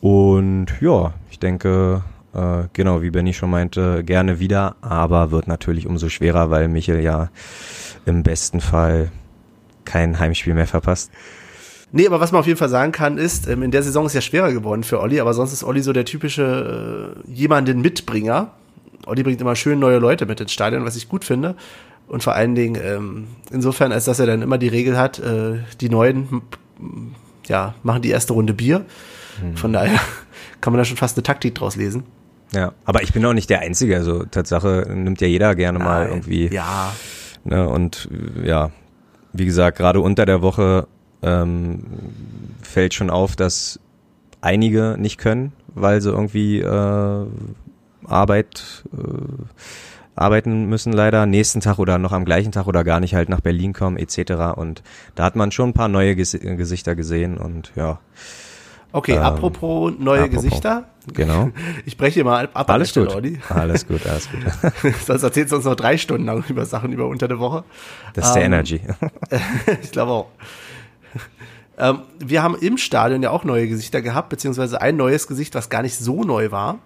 Und 0.01 0.67
ja, 0.81 1.13
ich 1.31 1.39
denke, 1.39 2.03
äh, 2.35 2.65
genau, 2.73 3.03
wie 3.03 3.11
Benny 3.11 3.35
schon 3.35 3.51
meinte, 3.51 4.03
gerne 4.03 4.41
wieder, 4.41 4.77
aber 4.81 5.31
wird 5.31 5.47
natürlich 5.47 5.87
umso 5.87 6.09
schwerer, 6.09 6.51
weil 6.51 6.69
Michel 6.69 7.01
ja 7.01 7.29
im 8.07 8.23
besten 8.23 8.61
Fall 8.61 9.11
kein 9.85 10.19
Heimspiel 10.19 10.55
mehr 10.55 10.67
verpasst. 10.67 11.11
Nee, 11.93 12.07
aber 12.07 12.21
was 12.21 12.33
man 12.33 12.41
auf 12.41 12.47
jeden 12.47 12.59
Fall 12.59 12.69
sagen 12.69 12.93
kann, 12.93 13.19
ist, 13.19 13.49
ähm, 13.49 13.63
in 13.63 13.71
der 13.71 13.83
Saison 13.83 14.07
ist 14.07 14.15
ja 14.15 14.21
schwerer 14.21 14.53
geworden 14.53 14.85
für 14.85 15.01
Olli, 15.01 15.21
aber 15.21 15.35
sonst 15.35 15.53
ist 15.53 15.65
Olli 15.65 15.83
so 15.83 15.93
der 15.93 16.05
typische 16.05 17.15
äh, 17.27 17.31
jemanden 17.31 17.81
Mitbringer. 17.81 18.53
Olli 19.07 19.23
bringt 19.23 19.41
immer 19.41 19.57
schön 19.57 19.79
neue 19.79 19.99
Leute 19.99 20.27
mit 20.27 20.41
ins 20.41 20.53
Stadion, 20.53 20.85
was 20.85 20.97
ich 20.97 21.09
gut 21.09 21.25
finde. 21.25 21.57
Und 22.07 22.23
vor 22.23 22.35
allen 22.35 22.55
Dingen 22.55 22.81
ähm, 22.83 23.27
insofern, 23.51 23.93
als 23.93 24.05
dass 24.05 24.19
er 24.19 24.27
dann 24.27 24.43
immer 24.43 24.59
die 24.59 24.69
Regel 24.69 24.99
hat, 24.99 25.19
äh, 25.19 25.59
die 25.81 25.89
Neuen 25.89 26.43
ja, 27.47 27.75
machen 27.83 28.03
die 28.03 28.11
erste 28.11 28.33
Runde 28.33 28.55
Bier. 28.55 28.85
Von 29.55 29.73
daher 29.73 29.99
kann 30.61 30.73
man 30.73 30.79
da 30.79 30.85
schon 30.85 30.97
fast 30.97 31.17
eine 31.17 31.23
Taktik 31.23 31.55
draus 31.55 31.77
lesen. 31.77 32.05
Ja, 32.53 32.73
aber 32.85 33.03
ich 33.03 33.13
bin 33.13 33.25
auch 33.25 33.33
nicht 33.33 33.49
der 33.49 33.61
Einzige. 33.61 33.97
Also 33.97 34.25
Tatsache 34.25 34.87
nimmt 34.93 35.21
ja 35.21 35.29
jeder 35.29 35.55
gerne 35.55 35.79
mal 35.79 36.05
Nein. 36.05 36.11
irgendwie. 36.11 36.49
Ja, 36.49 36.93
Ne, 37.45 37.69
und 37.69 38.09
ja, 38.45 38.71
wie 39.33 39.45
gesagt, 39.45 39.79
gerade 39.79 40.01
unter 40.01 40.27
der 40.27 40.43
Woche 40.43 40.87
ähm, 41.23 41.85
fällt 42.63 42.95
schon 42.95 43.11
auf, 43.11 43.37
dass 43.37 43.79
einige 44.41 44.97
nicht 44.99 45.19
können, 45.19 45.53
weil 45.75 46.01
sie 46.01 46.11
irgendwie 46.11 46.61
äh, 46.61 47.27
Arbeit 48.07 48.85
äh, 48.97 49.43
arbeiten 50.17 50.67
müssen 50.67 50.93
leider 50.93 51.27
nächsten 51.27 51.61
Tag 51.61 51.79
oder 51.79 51.99
noch 51.99 52.13
am 52.13 52.25
gleichen 52.25 52.53
Tag 52.53 52.67
oder 52.67 52.85
gar 52.85 53.01
nicht 53.01 53.15
halt 53.15 53.29
nach 53.29 53.41
Berlin 53.41 53.73
kommen 53.73 53.97
etc. 53.97 54.57
Und 54.57 54.83
da 55.15 55.25
hat 55.25 55.37
man 55.37 55.53
schon 55.53 55.71
ein 55.71 55.75
paar 55.75 55.89
neue 55.89 56.15
Ges 56.17 56.33
Gesichter 56.33 56.95
gesehen 56.95 57.39
und 57.39 57.73
ja, 57.77 58.01
okay, 58.93 59.13
Ähm, 59.17 59.23
apropos 59.23 59.93
neue 59.99 60.23
apropos. 60.25 60.43
Gesichter. 60.45 60.85
genau. 61.15 61.51
Ich 61.87 61.97
breche 61.97 62.15
hier 62.15 62.25
mal 62.25 62.49
ab 62.53 62.67
der 62.67 62.75
Alles 62.75 62.91
Stelle, 62.91 63.07
gut. 63.07 63.15
Olli. 63.17 63.39
Alles 63.49 63.87
gut, 63.87 64.07
alles 64.07 64.29
gut. 64.83 64.95
Sonst 65.07 65.23
erzählst 65.23 65.53
du 65.53 65.57
uns 65.57 65.65
noch 65.65 65.77
drei 65.77 65.97
Stunden 65.97 66.27
lang 66.27 66.45
über 66.49 66.67
Sachen 66.67 66.93
über 66.93 67.07
unter 67.07 67.29
der 67.29 67.39
Woche. 67.39 67.65
Das 68.15 68.27
ist 68.29 68.33
der 68.35 68.43
Ähm, 68.45 68.53
Energy. 68.53 68.81
ich 69.83 69.93
glaube 69.93 70.13
auch. 70.13 70.27
Ähm, 71.79 72.01
wir 72.19 72.43
haben 72.43 72.57
im 72.61 72.77
Stadion 72.77 73.23
ja 73.23 73.31
auch 73.31 73.43
neue 73.43 73.67
Gesichter 73.67 74.03
gehabt, 74.03 74.29
beziehungsweise 74.29 74.83
ein 74.83 74.97
neues 74.99 75.27
Gesicht, 75.27 75.55
was 75.55 75.71
gar 75.71 75.81
nicht 75.81 75.97
so 75.97 76.25
neu 76.25 76.51
war. 76.51 76.79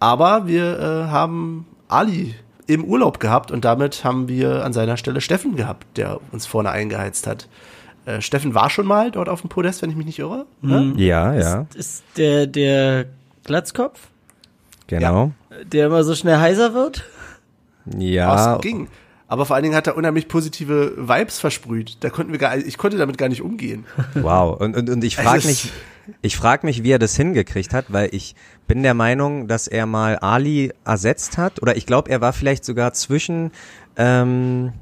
Aber 0.00 0.48
wir 0.48 0.76
äh, 0.80 1.10
haben 1.10 1.66
Ali 1.86 2.34
im 2.66 2.82
Urlaub 2.84 3.20
gehabt 3.20 3.52
und 3.52 3.64
damit 3.64 4.02
haben 4.02 4.26
wir 4.26 4.64
an 4.64 4.72
seiner 4.72 4.96
Stelle 4.96 5.20
Steffen 5.20 5.54
gehabt, 5.54 5.86
der 5.96 6.18
uns 6.32 6.46
vorne 6.46 6.70
eingeheizt 6.70 7.28
hat. 7.28 7.46
Äh, 8.06 8.20
Steffen 8.22 8.54
war 8.54 8.70
schon 8.70 8.86
mal 8.86 9.12
dort 9.12 9.28
auf 9.28 9.40
dem 9.42 9.50
Podest, 9.50 9.82
wenn 9.82 9.90
ich 9.90 9.96
mich 9.96 10.06
nicht 10.06 10.18
irre. 10.18 10.46
Ne? 10.62 10.94
Ja, 10.96 11.32
ja, 11.34 11.66
Ist 11.76 12.02
der, 12.16 12.48
der 12.48 13.04
Glatzkopf, 13.44 14.08
genau. 14.88 15.30
der 15.64 15.86
immer 15.86 16.02
so 16.02 16.16
schnell 16.16 16.38
heiser 16.38 16.74
wird? 16.74 17.04
Ja, 17.98 18.56
Aus- 18.56 18.62
ging. 18.62 18.88
Aber 19.34 19.46
vor 19.46 19.56
allen 19.56 19.64
Dingen 19.64 19.74
hat 19.74 19.88
er 19.88 19.96
unheimlich 19.96 20.28
positive 20.28 20.94
Vibes 20.96 21.40
versprüht. 21.40 21.96
Da 22.04 22.10
konnten 22.10 22.30
wir 22.30 22.38
gar, 22.38 22.56
ich 22.56 22.78
konnte 22.78 22.98
damit 22.98 23.18
gar 23.18 23.28
nicht 23.28 23.42
umgehen. 23.42 23.84
Wow, 24.14 24.60
und, 24.60 24.76
und, 24.76 24.88
und 24.88 25.02
ich 25.02 25.16
frage 25.16 25.44
mich, 25.44 25.72
ich 26.22 26.36
frag 26.36 26.62
mich, 26.62 26.84
wie 26.84 26.92
er 26.92 27.00
das 27.00 27.16
hingekriegt 27.16 27.74
hat, 27.74 27.86
weil 27.88 28.10
ich 28.12 28.36
bin 28.68 28.84
der 28.84 28.94
Meinung, 28.94 29.48
dass 29.48 29.66
er 29.66 29.86
mal 29.86 30.18
Ali 30.18 30.72
ersetzt 30.84 31.36
hat, 31.36 31.60
oder 31.60 31.76
ich 31.76 31.84
glaube, 31.84 32.12
er 32.12 32.20
war 32.20 32.32
vielleicht 32.32 32.64
sogar 32.64 32.92
zwischen 32.92 33.50
ähm, 33.96 34.72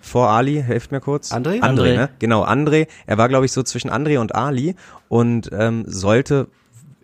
vor 0.00 0.28
Ali, 0.28 0.62
helft 0.62 0.92
mir 0.92 1.00
kurz. 1.00 1.32
André? 1.32 1.60
André, 1.60 1.64
André. 1.64 1.96
ne? 1.96 2.10
Genau, 2.20 2.44
André. 2.44 2.86
Er 3.06 3.18
war, 3.18 3.28
glaube 3.28 3.44
ich, 3.44 3.50
so 3.50 3.64
zwischen 3.64 3.90
André 3.90 4.20
und 4.20 4.36
Ali 4.36 4.76
und 5.08 5.50
ähm, 5.52 5.82
sollte 5.88 6.46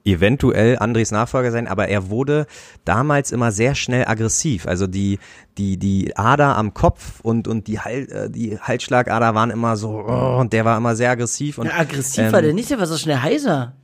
eventuell 0.04 0.78
Andres 0.78 1.10
Nachfolger 1.10 1.50
sein, 1.50 1.66
aber 1.66 1.88
er 1.88 2.10
wurde 2.10 2.46
damals 2.84 3.32
immer 3.32 3.52
sehr 3.52 3.74
schnell 3.74 4.06
aggressiv. 4.06 4.66
Also 4.66 4.86
die 4.86 5.18
die 5.58 5.76
die 5.76 6.16
Ader 6.16 6.56
am 6.56 6.74
Kopf 6.74 7.20
und 7.22 7.48
und 7.48 7.66
die 7.66 7.80
Hal, 7.80 8.08
äh, 8.10 8.30
die 8.30 8.58
Halsschlagader 8.58 9.34
waren 9.34 9.50
immer 9.50 9.76
so 9.76 10.04
oh, 10.06 10.38
und 10.40 10.52
der 10.52 10.64
war 10.64 10.76
immer 10.76 10.96
sehr 10.96 11.10
aggressiv 11.10 11.58
und 11.58 11.66
Ja, 11.66 11.78
aggressiv 11.78 12.24
ähm, 12.24 12.32
war 12.32 12.42
der 12.42 12.54
nicht, 12.54 12.70
der 12.70 12.78
war 12.78 12.86
so 12.86 12.96
schnell 12.96 13.18
heiser. 13.18 13.74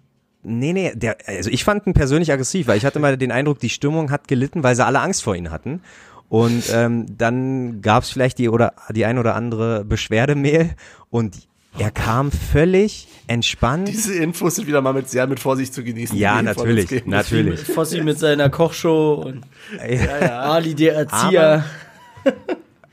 Nee, 0.48 0.72
nee, 0.72 0.92
der, 0.94 1.16
also 1.26 1.50
ich 1.50 1.64
fand 1.64 1.86
ihn 1.88 1.92
persönlich 1.92 2.30
aggressiv, 2.32 2.68
weil 2.68 2.76
ich 2.76 2.84
hatte 2.84 3.00
mal 3.00 3.16
den 3.16 3.32
Eindruck, 3.32 3.58
die 3.58 3.68
Stimmung 3.68 4.12
hat 4.12 4.28
gelitten, 4.28 4.62
weil 4.62 4.76
sie 4.76 4.84
alle 4.84 5.00
Angst 5.00 5.24
vor 5.24 5.34
ihm 5.34 5.50
hatten. 5.50 5.82
Und 6.28 6.64
ähm, 6.72 7.06
dann 7.18 7.82
gab 7.82 8.04
es 8.04 8.10
vielleicht 8.10 8.38
die 8.38 8.48
oder 8.48 8.72
die 8.90 9.04
ein 9.04 9.18
oder 9.18 9.34
andere 9.34 9.84
Beschwerdemail 9.84 10.70
und 11.10 11.36
er 11.78 11.90
kam 11.90 12.30
völlig 12.32 13.08
entspannt. 13.26 13.88
Diese 13.88 14.14
Infos 14.14 14.56
sind 14.56 14.66
wieder 14.66 14.80
mal 14.80 14.92
mit 14.92 15.08
sehr 15.08 15.26
mit 15.26 15.40
Vorsicht 15.40 15.74
zu 15.74 15.82
genießen. 15.82 16.16
Ja, 16.16 16.42
natürlich, 16.42 17.06
natürlich. 17.06 17.60
Fossi 17.60 18.00
mit 18.02 18.18
seiner 18.18 18.50
Kochshow 18.50 19.14
und 19.26 19.42
Ja, 19.88 20.40
Ali 20.40 20.74
der 20.74 20.94
Erzieher. 20.94 21.64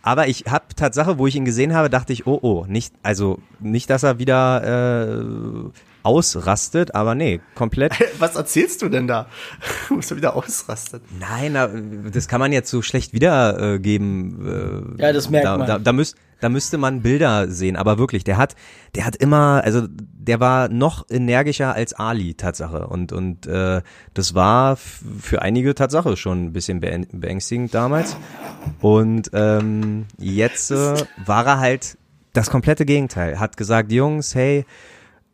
Aber 0.01 0.27
ich 0.27 0.43
habe 0.49 0.65
Tatsache, 0.75 1.17
wo 1.17 1.27
ich 1.27 1.35
ihn 1.35 1.45
gesehen 1.45 1.73
habe, 1.73 1.89
dachte 1.89 2.11
ich, 2.11 2.27
oh 2.27 2.37
oh, 2.41 2.65
nicht, 2.67 2.93
also 3.03 3.39
nicht, 3.59 3.89
dass 3.89 4.03
er 4.03 4.19
wieder 4.19 5.21
äh, 5.71 5.71
ausrastet, 6.03 6.93
aber 6.93 7.15
nee, 7.15 7.39
komplett. 7.55 7.93
Was 8.19 8.35
erzählst 8.35 8.81
du 8.81 8.89
denn 8.89 9.07
da? 9.07 9.27
Musst 9.89 10.11
du 10.11 10.17
wieder 10.17 10.35
ausrasten. 10.35 10.99
Nein, 11.19 12.11
das 12.11 12.27
kann 12.27 12.41
man 12.41 12.51
jetzt 12.51 12.69
so 12.69 12.81
schlecht 12.81 13.13
wiedergeben. 13.13 14.95
Äh, 14.99 15.01
Ja, 15.01 15.13
das 15.13 15.29
merkt 15.29 15.45
da, 15.45 15.57
man. 15.57 15.67
Da, 15.67 15.79
da, 15.79 15.93
müsst, 15.93 16.17
da 16.43 16.49
müsste 16.49 16.77
man 16.77 17.01
Bilder 17.01 17.47
sehen, 17.47 17.75
aber 17.77 17.97
wirklich, 17.97 18.23
der 18.23 18.37
hat, 18.37 18.55
der 18.95 19.05
hat 19.05 19.15
immer, 19.15 19.61
also 19.63 19.87
der 19.89 20.39
war 20.39 20.67
noch 20.67 21.05
energischer 21.09 21.73
als 21.73 21.93
Ali 21.93 22.33
Tatsache 22.33 22.87
und 22.87 23.11
und 23.13 23.47
äh, 23.47 23.81
das 24.13 24.35
war 24.35 24.75
für 24.75 25.41
einige 25.41 25.73
Tatsache 25.73 26.17
schon 26.17 26.45
ein 26.45 26.53
bisschen 26.53 26.81
beäng- 26.81 27.07
beängstigend 27.11 27.73
damals 27.73 28.17
und 28.81 29.29
ähm, 29.33 30.05
jetzt 30.17 30.71
äh, 30.71 30.95
war 31.25 31.45
er 31.45 31.59
halt 31.59 31.97
das 32.33 32.49
komplette 32.49 32.85
Gegenteil. 32.85 33.39
Hat 33.39 33.57
gesagt, 33.57 33.91
Jungs, 33.91 34.35
hey, 34.35 34.65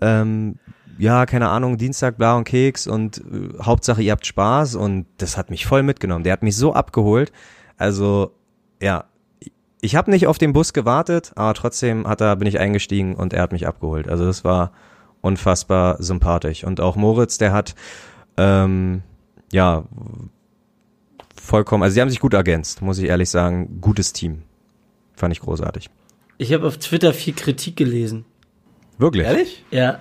ähm, 0.01 0.59
ja, 0.97 1.25
keine 1.25 1.47
Ahnung, 1.47 1.77
Dienstag 1.77 2.17
bla 2.17 2.35
und 2.35 2.43
Keks 2.43 2.85
und 2.85 3.19
äh, 3.19 3.63
Hauptsache 3.63 4.01
ihr 4.01 4.11
habt 4.11 4.25
Spaß 4.25 4.75
und 4.75 5.05
das 5.17 5.37
hat 5.37 5.49
mich 5.49 5.65
voll 5.65 5.81
mitgenommen. 5.81 6.23
Der 6.23 6.33
hat 6.33 6.43
mich 6.43 6.57
so 6.57 6.73
abgeholt. 6.73 7.31
Also, 7.77 8.31
ja, 8.81 9.05
ich 9.81 9.95
habe 9.95 10.11
nicht 10.11 10.27
auf 10.27 10.37
den 10.37 10.53
Bus 10.53 10.73
gewartet, 10.73 11.31
aber 11.35 11.53
trotzdem 11.53 12.07
hat 12.07 12.21
er, 12.21 12.35
bin 12.35 12.47
ich 12.47 12.59
eingestiegen 12.59 13.15
und 13.15 13.33
er 13.33 13.41
hat 13.43 13.51
mich 13.51 13.67
abgeholt. 13.67 14.09
Also 14.09 14.25
das 14.25 14.43
war 14.43 14.71
unfassbar 15.21 16.01
sympathisch. 16.01 16.63
Und 16.63 16.81
auch 16.81 16.95
Moritz, 16.95 17.37
der 17.37 17.51
hat, 17.53 17.75
ähm, 18.37 19.01
ja, 19.51 19.83
vollkommen, 21.35 21.83
also 21.83 21.93
sie 21.93 22.01
haben 22.01 22.09
sich 22.09 22.19
gut 22.19 22.33
ergänzt, 22.33 22.81
muss 22.81 22.97
ich 22.97 23.05
ehrlich 23.05 23.29
sagen. 23.29 23.79
Gutes 23.81 24.13
Team. 24.13 24.43
Fand 25.15 25.33
ich 25.33 25.39
großartig. 25.39 25.89
Ich 26.37 26.53
habe 26.53 26.67
auf 26.67 26.77
Twitter 26.77 27.13
viel 27.13 27.33
Kritik 27.33 27.75
gelesen. 27.75 28.25
Wirklich? 28.97 29.25
Ehrlich? 29.25 29.65
Ja. 29.71 29.99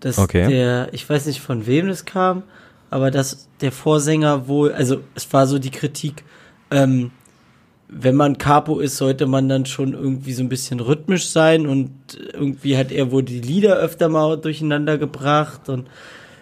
Dass 0.00 0.18
Okay. 0.18 0.48
der, 0.48 0.92
ich 0.92 1.08
weiß 1.08 1.26
nicht 1.26 1.40
von 1.40 1.66
wem 1.66 1.88
das 1.88 2.04
kam, 2.04 2.42
aber 2.90 3.10
dass 3.10 3.48
der 3.60 3.72
Vorsänger 3.72 4.48
wohl, 4.48 4.72
also 4.72 5.00
es 5.14 5.32
war 5.32 5.46
so 5.46 5.58
die 5.58 5.70
Kritik, 5.70 6.24
ähm, 6.70 7.12
wenn 7.94 8.16
man 8.16 8.38
Capo 8.38 8.80
ist, 8.80 8.96
sollte 8.96 9.26
man 9.26 9.48
dann 9.48 9.66
schon 9.66 9.92
irgendwie 9.92 10.32
so 10.32 10.42
ein 10.42 10.48
bisschen 10.48 10.80
rhythmisch 10.80 11.28
sein 11.28 11.66
und 11.66 11.92
irgendwie 12.32 12.76
hat 12.76 12.90
er 12.90 13.12
wohl 13.12 13.22
die 13.22 13.40
Lieder 13.40 13.76
öfter 13.76 14.08
mal 14.08 14.38
durcheinander 14.38 14.96
gebracht 14.96 15.68
und 15.68 15.88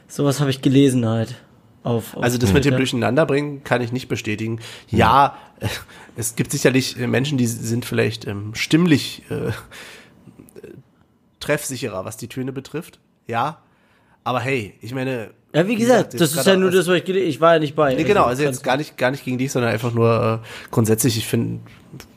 sowas 0.07 0.41
habe 0.41 0.51
ich 0.51 0.63
gelesen 0.63 1.07
halt. 1.07 1.35
Auf, 1.83 2.17
auf 2.17 2.23
Also 2.23 2.39
das 2.39 2.53
mit 2.53 2.65
dem. 2.65 2.77
Durcheinanderbringen 2.77 3.65
kann 3.65 3.81
ich 3.81 3.91
nicht 3.91 4.09
bestätigen. 4.09 4.61
Ja, 4.89 5.39
äh, 5.59 5.67
es 6.17 6.37
gibt 6.37 6.53
sicherlich 6.53 6.99
äh, 6.99 7.07
Menschen, 7.07 7.37
die 7.37 7.47
sind 7.47 7.85
vielleicht 7.85 8.27
ähm, 8.27 8.55
stimmlich 8.55 9.23
äh, 9.31 9.49
äh, 9.49 9.53
treffsicherer, 11.41 12.05
was 12.05 12.17
die 12.17 12.29
Töne 12.29 12.53
betrifft. 12.53 13.01
Ja, 13.27 13.63
aber 14.25 14.41
hey, 14.41 14.75
ich 14.81 14.95
meine. 14.95 15.31
Ja, 15.53 15.67
wie 15.67 15.75
gesagt, 15.77 16.15
das 16.21 16.35
ist 16.35 16.47
ja 16.47 16.57
nur 16.57 16.71
das, 16.71 16.87
was 16.87 16.97
ich 16.97 17.09
Ich 17.09 17.41
war 17.41 17.55
ja 17.55 17.59
nicht 17.59 17.75
bei. 17.75 17.95
Nee, 17.95 18.05
genau, 18.05 18.25
also 18.25 18.43
jetzt 18.43 18.63
gar 18.63 18.77
nicht, 18.77 18.97
gar 18.97 19.11
nicht 19.11 19.25
gegen 19.25 19.37
dich, 19.39 19.51
sondern 19.51 19.73
einfach 19.73 19.93
nur 19.93 20.41
äh, 20.43 20.47
grundsätzlich, 20.71 21.17
ich 21.17 21.27
finde, 21.27 21.59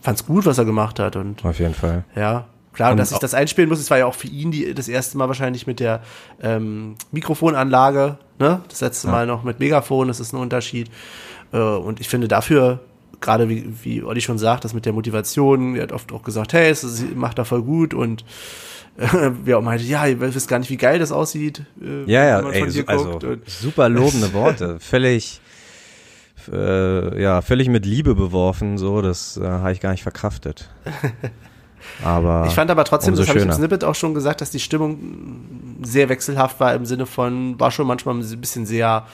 fand's 0.01 0.25
gut, 0.25 0.45
was 0.45 0.57
er 0.59 0.65
gemacht 0.65 0.99
hat 0.99 1.15
und 1.15 1.43
Auf 1.43 1.57
jeden 1.59 1.73
Fall. 1.73 2.03
ja, 2.15 2.45
klar, 2.73 2.91
Und 2.91 2.97
dass 2.97 3.11
ich 3.11 3.17
das 3.17 3.33
einspielen 3.33 3.69
muss, 3.69 3.79
es 3.79 3.89
war 3.89 3.97
ja 3.97 4.05
auch 4.05 4.13
für 4.13 4.27
ihn 4.27 4.51
die, 4.51 4.73
das 4.75 4.87
erste 4.87 5.17
Mal 5.17 5.27
wahrscheinlich 5.27 5.65
mit 5.65 5.79
der 5.79 6.01
ähm, 6.43 6.95
Mikrofonanlage, 7.11 8.17
ne? 8.37 8.61
Das 8.69 8.81
letzte 8.81 9.07
Mal 9.07 9.25
noch 9.25 9.43
mit 9.43 9.59
Megafon, 9.59 10.07
das 10.09 10.19
ist 10.19 10.33
ein 10.33 10.37
Unterschied. 10.39 10.91
Äh, 11.51 11.57
und 11.57 11.99
ich 11.99 12.09
finde 12.09 12.27
dafür, 12.27 12.81
gerade 13.19 13.49
wie, 13.49 13.65
wie 13.83 14.03
Olli 14.03 14.21
schon 14.21 14.37
sagt, 14.37 14.63
das 14.63 14.73
mit 14.75 14.85
der 14.85 14.93
Motivation, 14.93 15.75
er 15.75 15.83
hat 15.83 15.91
oft 15.91 16.11
auch 16.11 16.21
gesagt, 16.23 16.53
hey, 16.53 16.69
es 16.69 16.83
ist- 16.83 17.15
macht 17.15 17.39
er 17.39 17.45
voll 17.45 17.63
gut 17.63 17.93
und 17.95 18.23
äh, 18.97 19.31
wir 19.43 19.57
auch 19.57 19.61
meinte, 19.61 19.83
ja, 19.85 20.05
ihr 20.05 20.19
wisst 20.19 20.47
gar 20.47 20.59
nicht, 20.59 20.69
wie 20.69 20.77
geil 20.77 20.99
das 20.99 21.11
aussieht, 21.11 21.63
äh, 21.81 22.09
Ja, 22.11 22.23
ja, 22.25 22.37
wenn 22.37 22.43
man 22.45 22.53
ey, 22.53 22.71
hier 22.71 22.89
also 22.89 23.11
guckt. 23.11 23.23
Und, 23.23 23.49
super 23.49 23.89
lobende 23.89 24.33
Worte. 24.33 24.77
völlig, 24.79 25.41
äh, 26.51 27.21
ja, 27.21 27.41
völlig 27.41 27.69
mit 27.69 27.85
Liebe 27.85 28.15
beworfen, 28.15 28.77
so, 28.77 29.01
das 29.01 29.37
äh, 29.37 29.43
habe 29.45 29.71
ich 29.71 29.79
gar 29.79 29.91
nicht 29.91 30.03
verkraftet. 30.03 30.69
Aber 32.03 32.45
Ich 32.47 32.53
fand 32.55 32.71
aber 32.71 32.85
trotzdem, 32.85 33.13
das 33.15 33.27
habe 33.27 33.39
ich 33.39 33.45
im. 33.45 33.51
Snippet 33.51 33.83
auch 33.83 33.93
schon 33.95 34.13
gesagt, 34.13 34.39
dass 34.41 34.49
die 34.49 34.59
Stimmung 34.59 35.77
sehr 35.83 36.07
wechselhaft 36.07 36.59
war 36.61 36.73
im 36.73 36.85
Sinne 36.85 37.05
von, 37.05 37.59
war 37.59 37.71
schon 37.71 37.85
manchmal 37.87 38.15
ein 38.15 38.41
bisschen 38.41 38.65
sehr, 38.65 39.05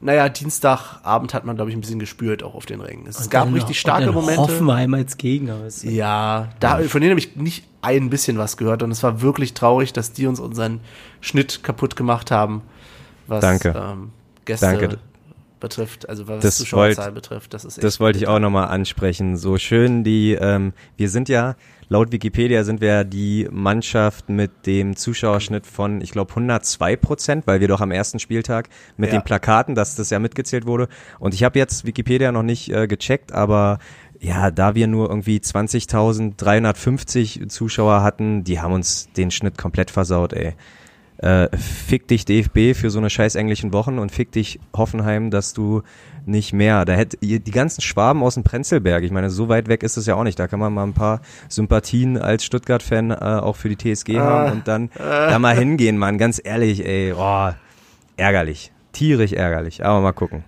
naja, 0.00 0.28
Dienstagabend 0.28 1.34
hat 1.34 1.44
man, 1.44 1.56
glaube 1.56 1.70
ich, 1.70 1.76
ein 1.76 1.80
bisschen 1.80 1.98
gespürt, 1.98 2.44
auch 2.44 2.54
auf 2.54 2.64
den 2.64 2.80
Rängen. 2.80 3.06
Es 3.08 3.28
gab 3.28 3.44
Dann 3.44 3.50
noch- 3.50 3.56
richtig 3.56 3.80
starke 3.80 4.02
und 4.08 4.14
dann 4.14 4.22
Momente. 4.22 4.40
Hoffenheim 4.40 4.94
als 4.94 5.16
Gegner. 5.16 5.58
Ja, 5.82 6.50
da, 6.60 6.78
von 6.80 7.00
denen 7.00 7.10
habe 7.10 7.20
ich 7.20 7.34
nicht 7.36 7.64
ein 7.86 8.10
bisschen 8.10 8.38
was 8.38 8.56
gehört 8.56 8.82
und 8.82 8.90
es 8.90 9.02
war 9.02 9.20
wirklich 9.22 9.54
traurig, 9.54 9.92
dass 9.92 10.12
die 10.12 10.26
uns 10.26 10.40
unseren 10.40 10.80
Schnitt 11.20 11.62
kaputt 11.62 11.96
gemacht 11.96 12.30
haben, 12.30 12.62
was 13.26 13.40
Danke. 13.40 13.74
Ähm, 13.76 14.10
Gäste 14.44 14.66
Danke. 14.66 14.98
betrifft, 15.58 16.08
also 16.08 16.28
was 16.28 16.42
Das 16.42 16.56
Zuschauerzahl 16.58 17.06
wollt- 17.06 17.14
betrifft. 17.14 17.54
Das 17.54 17.64
ist 17.64 17.82
Das 17.82 17.98
wollte 17.98 18.18
ich 18.18 18.28
auch 18.28 18.38
nochmal 18.38 18.68
ansprechen. 18.68 19.36
So 19.36 19.56
schön 19.58 20.04
die, 20.04 20.32
ähm, 20.34 20.72
wir 20.96 21.08
sind 21.08 21.28
ja, 21.28 21.56
laut 21.88 22.12
Wikipedia 22.12 22.62
sind 22.62 22.80
wir 22.80 23.04
die 23.04 23.48
Mannschaft 23.50 24.28
mit 24.28 24.66
dem 24.66 24.96
Zuschauerschnitt 24.96 25.66
von, 25.66 26.00
ich 26.02 26.10
glaube, 26.10 26.30
102 26.34 26.96
Prozent, 26.96 27.46
weil 27.46 27.60
wir 27.60 27.68
doch 27.68 27.80
am 27.80 27.90
ersten 27.90 28.18
Spieltag 28.18 28.68
mit 28.96 29.10
Ja. 29.12 29.18
den 29.18 29.24
Plakaten, 29.24 29.74
dass 29.74 29.94
das 29.96 30.10
ja 30.10 30.18
mitgezählt 30.18 30.66
wurde. 30.66 30.88
Und 31.18 31.32
ich 31.32 31.42
habe 31.42 31.58
jetzt 31.58 31.86
Wikipedia 31.86 32.30
noch 32.32 32.42
nicht 32.42 32.70
äh, 32.70 32.86
gecheckt, 32.86 33.32
aber 33.32 33.78
ja, 34.20 34.50
da 34.50 34.74
wir 34.74 34.86
nur 34.86 35.08
irgendwie 35.08 35.38
20.350 35.38 37.48
Zuschauer 37.48 38.02
hatten, 38.02 38.44
die 38.44 38.60
haben 38.60 38.72
uns 38.72 39.08
den 39.16 39.30
Schnitt 39.30 39.58
komplett 39.58 39.90
versaut, 39.90 40.32
ey. 40.32 40.54
Äh, 41.18 41.48
fick 41.56 42.08
dich 42.08 42.26
DFB 42.26 42.74
für 42.74 42.90
so 42.90 42.98
eine 42.98 43.08
scheiß 43.08 43.36
englischen 43.36 43.72
Wochen 43.72 43.98
und 43.98 44.12
fick 44.12 44.32
dich 44.32 44.60
Hoffenheim, 44.76 45.30
dass 45.30 45.54
du 45.54 45.80
nicht 46.26 46.52
mehr. 46.52 46.84
Da 46.84 46.92
hätte 46.92 47.16
die 47.22 47.50
ganzen 47.50 47.80
Schwaben 47.80 48.22
aus 48.22 48.34
dem 48.34 48.44
Prenzlberg, 48.44 49.02
ich 49.02 49.12
meine, 49.12 49.30
so 49.30 49.48
weit 49.48 49.68
weg 49.68 49.82
ist 49.82 49.96
es 49.96 50.04
ja 50.04 50.14
auch 50.14 50.24
nicht. 50.24 50.38
Da 50.38 50.46
kann 50.46 50.60
man 50.60 50.74
mal 50.74 50.82
ein 50.82 50.92
paar 50.92 51.22
Sympathien 51.48 52.18
als 52.18 52.44
Stuttgart-Fan 52.44 53.12
äh, 53.12 53.14
auch 53.14 53.56
für 53.56 53.74
die 53.74 53.76
TSG 53.76 54.18
haben 54.18 54.52
und 54.52 54.68
dann 54.68 54.90
da 54.96 55.38
mal 55.38 55.56
hingehen, 55.56 55.96
Mann. 55.96 56.18
Ganz 56.18 56.38
ehrlich, 56.42 56.84
ey, 56.84 57.14
oh, 57.16 57.50
ärgerlich. 58.18 58.72
Tierisch 58.92 59.32
ärgerlich. 59.32 59.84
Aber 59.84 60.02
mal 60.02 60.12
gucken. 60.12 60.44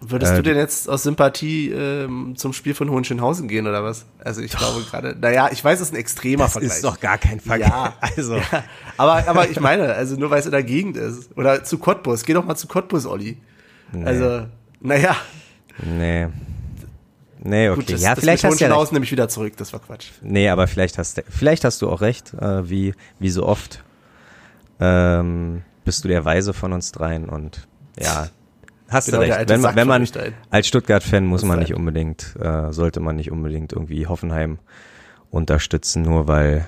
Würdest 0.00 0.32
Äh, 0.32 0.36
du 0.36 0.42
denn 0.42 0.56
jetzt 0.56 0.88
aus 0.88 1.02
Sympathie 1.02 1.70
ähm, 1.70 2.34
zum 2.36 2.52
Spiel 2.52 2.74
von 2.74 2.90
Hohenschönhausen 2.90 3.48
gehen 3.48 3.66
oder 3.66 3.82
was? 3.84 4.04
Also 4.22 4.42
ich 4.42 4.52
glaube 4.52 4.82
gerade, 4.82 5.16
naja, 5.18 5.48
ich 5.50 5.64
weiß, 5.64 5.80
es 5.80 5.88
ist 5.88 5.94
ein 5.94 5.98
extremer 5.98 6.44
Das 6.44 6.52
Vergleich. 6.52 6.72
ist 6.74 6.84
doch 6.84 7.00
gar 7.00 7.16
kein 7.18 7.40
Vergleich. 7.40 7.70
Ja. 7.70 7.94
Also, 8.00 8.36
Ja, 8.36 8.64
aber, 8.98 9.26
aber 9.26 9.48
ich 9.48 9.58
meine, 9.60 9.94
also 9.94 10.16
nur 10.16 10.30
weil 10.30 10.40
es 10.40 10.46
in 10.46 10.52
der 10.52 10.62
Gegend 10.62 10.96
ist. 10.96 11.30
Oder 11.36 11.64
zu 11.64 11.78
Cottbus. 11.78 12.24
Geh 12.24 12.34
doch 12.34 12.44
mal 12.44 12.56
zu 12.56 12.66
Cottbus, 12.68 13.06
Olli. 13.06 13.38
Also, 14.04 14.46
naja. 14.80 15.16
nee. 15.82 16.28
Nee, 17.46 17.68
okay. 17.68 17.80
Gut, 17.80 17.92
das, 17.92 18.00
ja, 18.02 18.14
das 18.14 18.20
vielleicht 18.20 18.44
hast 18.44 18.58
du 18.60 18.64
ja 18.64 18.84
nehme 18.90 19.04
ich 19.04 19.12
wieder 19.12 19.28
zurück. 19.28 19.54
Das 19.58 19.72
war 19.74 19.80
Quatsch. 19.80 20.06
Nee, 20.22 20.48
aber 20.48 20.66
vielleicht 20.66 20.96
hast 20.96 21.18
du, 21.18 21.22
vielleicht 21.28 21.64
hast 21.64 21.82
du 21.82 21.90
auch 21.90 22.00
recht, 22.00 22.32
äh, 22.34 22.68
wie, 22.70 22.94
wie 23.18 23.28
so 23.30 23.46
oft. 23.46 23.84
Ähm, 24.80 25.62
bist 25.84 26.04
du 26.04 26.08
der 26.08 26.24
Weise 26.24 26.54
von 26.54 26.72
uns 26.72 26.90
dreien 26.92 27.28
und 27.28 27.68
ja, 28.00 28.28
hast 28.88 29.06
Genau, 29.06 29.20
du 29.20 29.26
der 29.26 29.38
recht. 29.38 29.48
Wenn 29.48 29.60
man, 29.60 29.76
wenn 29.76 29.88
man 29.88 30.08
als 30.50 30.66
Stuttgart-Fan 30.66 31.26
muss 31.26 31.44
man 31.44 31.58
nicht 31.58 31.74
unbedingt, 31.74 32.34
äh, 32.40 32.72
sollte 32.72 33.00
man 33.00 33.16
nicht 33.16 33.30
unbedingt 33.30 33.72
irgendwie 33.72 34.06
Hoffenheim 34.06 34.58
unterstützen, 35.30 36.02
nur 36.02 36.28
weil, 36.28 36.66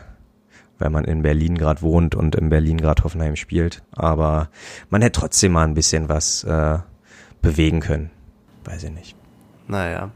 weil 0.79 0.91
man 0.91 1.05
in 1.05 1.23
Berlin 1.23 1.57
gerade 1.57 1.83
wohnt 1.83 2.15
und 2.15 2.35
in 2.35 2.49
Berlin 2.49 2.79
gerade 2.79 3.05
Hoffenheim 3.05 3.37
spielt. 3.37 3.83
Aber 3.93 4.49
man 4.91 5.03
hätte 5.03 5.21
trotzdem 5.21 5.53
mal 5.53 5.65
ein 5.65 5.75
bisschen 5.75 6.09
was 6.09 6.45
äh, 6.45 6.79
bewegen 7.43 7.81
können. 7.81 8.11
Weiß 8.65 8.83
ich 8.85 8.91
nicht. 8.91 9.17
Naja. 9.69 10.11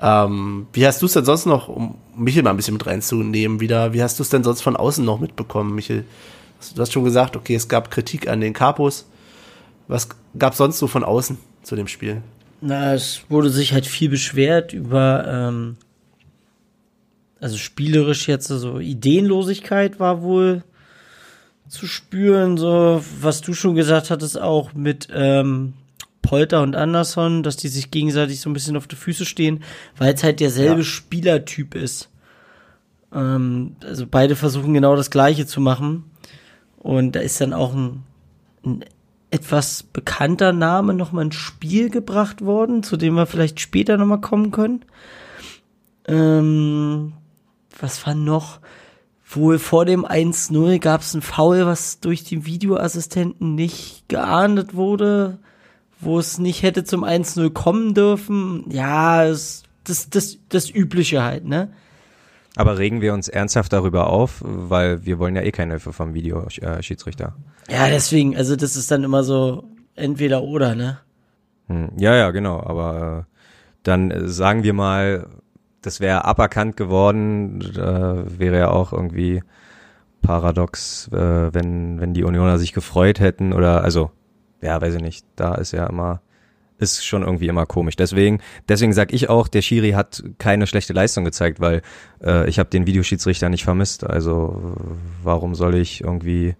Ähm, 0.00 0.66
wie 0.72 0.86
hast 0.86 1.00
du 1.02 1.06
es 1.06 1.12
denn 1.12 1.24
sonst 1.24 1.46
noch, 1.46 1.68
um 1.68 1.96
Michel 2.16 2.42
mal 2.42 2.50
ein 2.50 2.56
bisschen 2.56 2.74
mit 2.74 2.86
reinzunehmen 2.86 3.60
wieder, 3.60 3.92
wie 3.92 4.02
hast 4.02 4.18
du 4.18 4.22
es 4.22 4.28
denn 4.28 4.44
sonst 4.44 4.60
von 4.60 4.76
außen 4.76 5.04
noch 5.04 5.20
mitbekommen, 5.20 5.74
Michel? 5.74 6.04
Du 6.74 6.80
hast 6.80 6.92
schon 6.92 7.04
gesagt, 7.04 7.36
okay, 7.36 7.54
es 7.54 7.68
gab 7.68 7.90
Kritik 7.90 8.28
an 8.28 8.40
den 8.40 8.52
Capos. 8.52 9.06
Was 9.88 10.08
gab 10.38 10.52
es 10.52 10.58
sonst 10.58 10.78
so 10.78 10.86
von 10.86 11.04
außen 11.04 11.38
zu 11.62 11.76
dem 11.76 11.88
Spiel? 11.88 12.22
Na, 12.60 12.94
es 12.94 13.22
wurde 13.28 13.50
sich 13.50 13.72
halt 13.72 13.86
viel 13.86 14.08
beschwert 14.08 14.72
über, 14.72 15.26
ähm, 15.28 15.76
also 17.40 17.58
spielerisch 17.58 18.26
jetzt 18.26 18.48
so 18.48 18.78
Ideenlosigkeit 18.78 20.00
war 20.00 20.22
wohl 20.22 20.64
zu 21.68 21.86
spüren, 21.86 22.56
so 22.56 23.02
was 23.20 23.40
du 23.40 23.52
schon 23.52 23.74
gesagt 23.74 24.10
hattest, 24.10 24.40
auch 24.40 24.72
mit 24.72 25.08
ähm, 25.12 25.74
Polter 26.22 26.62
und 26.62 26.74
Anderson, 26.74 27.42
dass 27.42 27.56
die 27.56 27.68
sich 27.68 27.90
gegenseitig 27.90 28.40
so 28.40 28.48
ein 28.48 28.54
bisschen 28.54 28.76
auf 28.76 28.86
die 28.86 28.96
Füße 28.96 29.26
stehen, 29.26 29.62
weil 29.98 30.14
es 30.14 30.22
halt 30.22 30.40
derselbe 30.40 30.80
Ja. 30.80 30.84
Spielertyp 30.86 31.74
ist. 31.74 32.08
Ähm, 33.12 33.76
also 33.84 34.06
beide 34.06 34.36
versuchen 34.36 34.72
genau 34.72 34.96
das 34.96 35.10
Gleiche 35.10 35.46
zu 35.46 35.60
machen. 35.60 36.04
Und 36.78 37.12
da 37.12 37.20
ist 37.20 37.40
dann 37.40 37.52
auch 37.52 37.74
ein, 37.74 38.02
ein 38.64 38.84
etwas 39.34 39.82
bekannter 39.82 40.52
Name 40.52 40.94
nochmal 40.94 41.24
ins 41.24 41.34
Spiel 41.34 41.90
gebracht 41.90 42.44
worden, 42.44 42.84
zu 42.84 42.96
dem 42.96 43.14
wir 43.14 43.26
vielleicht 43.26 43.58
später 43.58 43.96
nochmal 43.96 44.20
kommen 44.20 44.52
können. 44.52 44.84
Ähm, 46.06 47.14
was 47.80 48.06
war 48.06 48.14
noch? 48.14 48.60
Wohl 49.26 49.58
vor 49.58 49.86
dem 49.86 50.06
1-0 50.06 50.78
gab 50.78 51.00
es 51.00 51.14
ein 51.14 51.22
Foul, 51.22 51.66
was 51.66 51.98
durch 51.98 52.22
den 52.22 52.46
Videoassistenten 52.46 53.56
nicht 53.56 54.04
geahndet 54.08 54.74
wurde, 54.74 55.38
wo 55.98 56.20
es 56.20 56.38
nicht 56.38 56.62
hätte 56.62 56.84
zum 56.84 57.02
1-0 57.02 57.50
kommen 57.50 57.94
dürfen. 57.94 58.64
Ja, 58.70 59.26
das, 59.26 59.64
das, 59.82 60.10
das, 60.10 60.38
das 60.48 60.70
Übliche 60.70 61.24
halt, 61.24 61.44
ne? 61.44 61.72
Aber 62.56 62.78
regen 62.78 63.00
wir 63.00 63.14
uns 63.14 63.28
ernsthaft 63.28 63.72
darüber 63.72 64.08
auf, 64.08 64.42
weil 64.44 65.04
wir 65.04 65.18
wollen 65.18 65.34
ja 65.34 65.42
eh 65.42 65.50
keine 65.50 65.72
Hilfe 65.72 65.92
vom 65.92 66.14
Videoschiedsrichter. 66.14 67.34
Ja, 67.68 67.88
deswegen, 67.88 68.36
also 68.36 68.54
das 68.54 68.76
ist 68.76 68.90
dann 68.90 69.02
immer 69.02 69.24
so 69.24 69.64
entweder 69.96 70.42
oder, 70.42 70.74
ne? 70.74 70.98
Hm, 71.66 71.90
ja, 71.96 72.14
ja, 72.14 72.30
genau. 72.30 72.60
Aber 72.60 73.26
äh, 73.26 73.32
dann 73.82 74.10
äh, 74.10 74.28
sagen 74.28 74.62
wir 74.62 74.72
mal, 74.72 75.26
das 75.82 76.00
wäre 76.00 76.24
aberkannt 76.24 76.76
geworden, 76.76 77.60
äh, 77.60 78.38
wäre 78.38 78.58
ja 78.58 78.70
auch 78.70 78.92
irgendwie 78.92 79.42
paradox, 80.22 81.08
äh, 81.08 81.52
wenn, 81.52 82.00
wenn 82.00 82.14
die 82.14 82.24
Unioner 82.24 82.58
sich 82.58 82.72
gefreut 82.72 83.20
hätten 83.20 83.52
oder, 83.52 83.82
also, 83.82 84.10
ja, 84.62 84.80
weiß 84.80 84.94
ich 84.94 85.02
nicht, 85.02 85.26
da 85.36 85.54
ist 85.54 85.72
ja 85.72 85.86
immer 85.86 86.20
ist 86.84 87.04
schon 87.04 87.22
irgendwie 87.22 87.48
immer 87.48 87.66
komisch. 87.66 87.96
Deswegen, 87.96 88.40
deswegen 88.68 88.92
sag 88.92 89.12
ich 89.12 89.28
auch, 89.28 89.48
der 89.48 89.62
Schiri 89.62 89.92
hat 89.92 90.22
keine 90.38 90.66
schlechte 90.66 90.92
Leistung 90.92 91.24
gezeigt, 91.24 91.60
weil 91.60 91.82
äh, 92.22 92.48
ich 92.48 92.58
habe 92.58 92.70
den 92.70 92.86
Videoschiedsrichter 92.86 93.48
nicht 93.48 93.64
vermisst. 93.64 94.04
Also 94.04 94.76
warum 95.22 95.54
soll 95.54 95.74
ich 95.74 96.02
irgendwie 96.02 96.54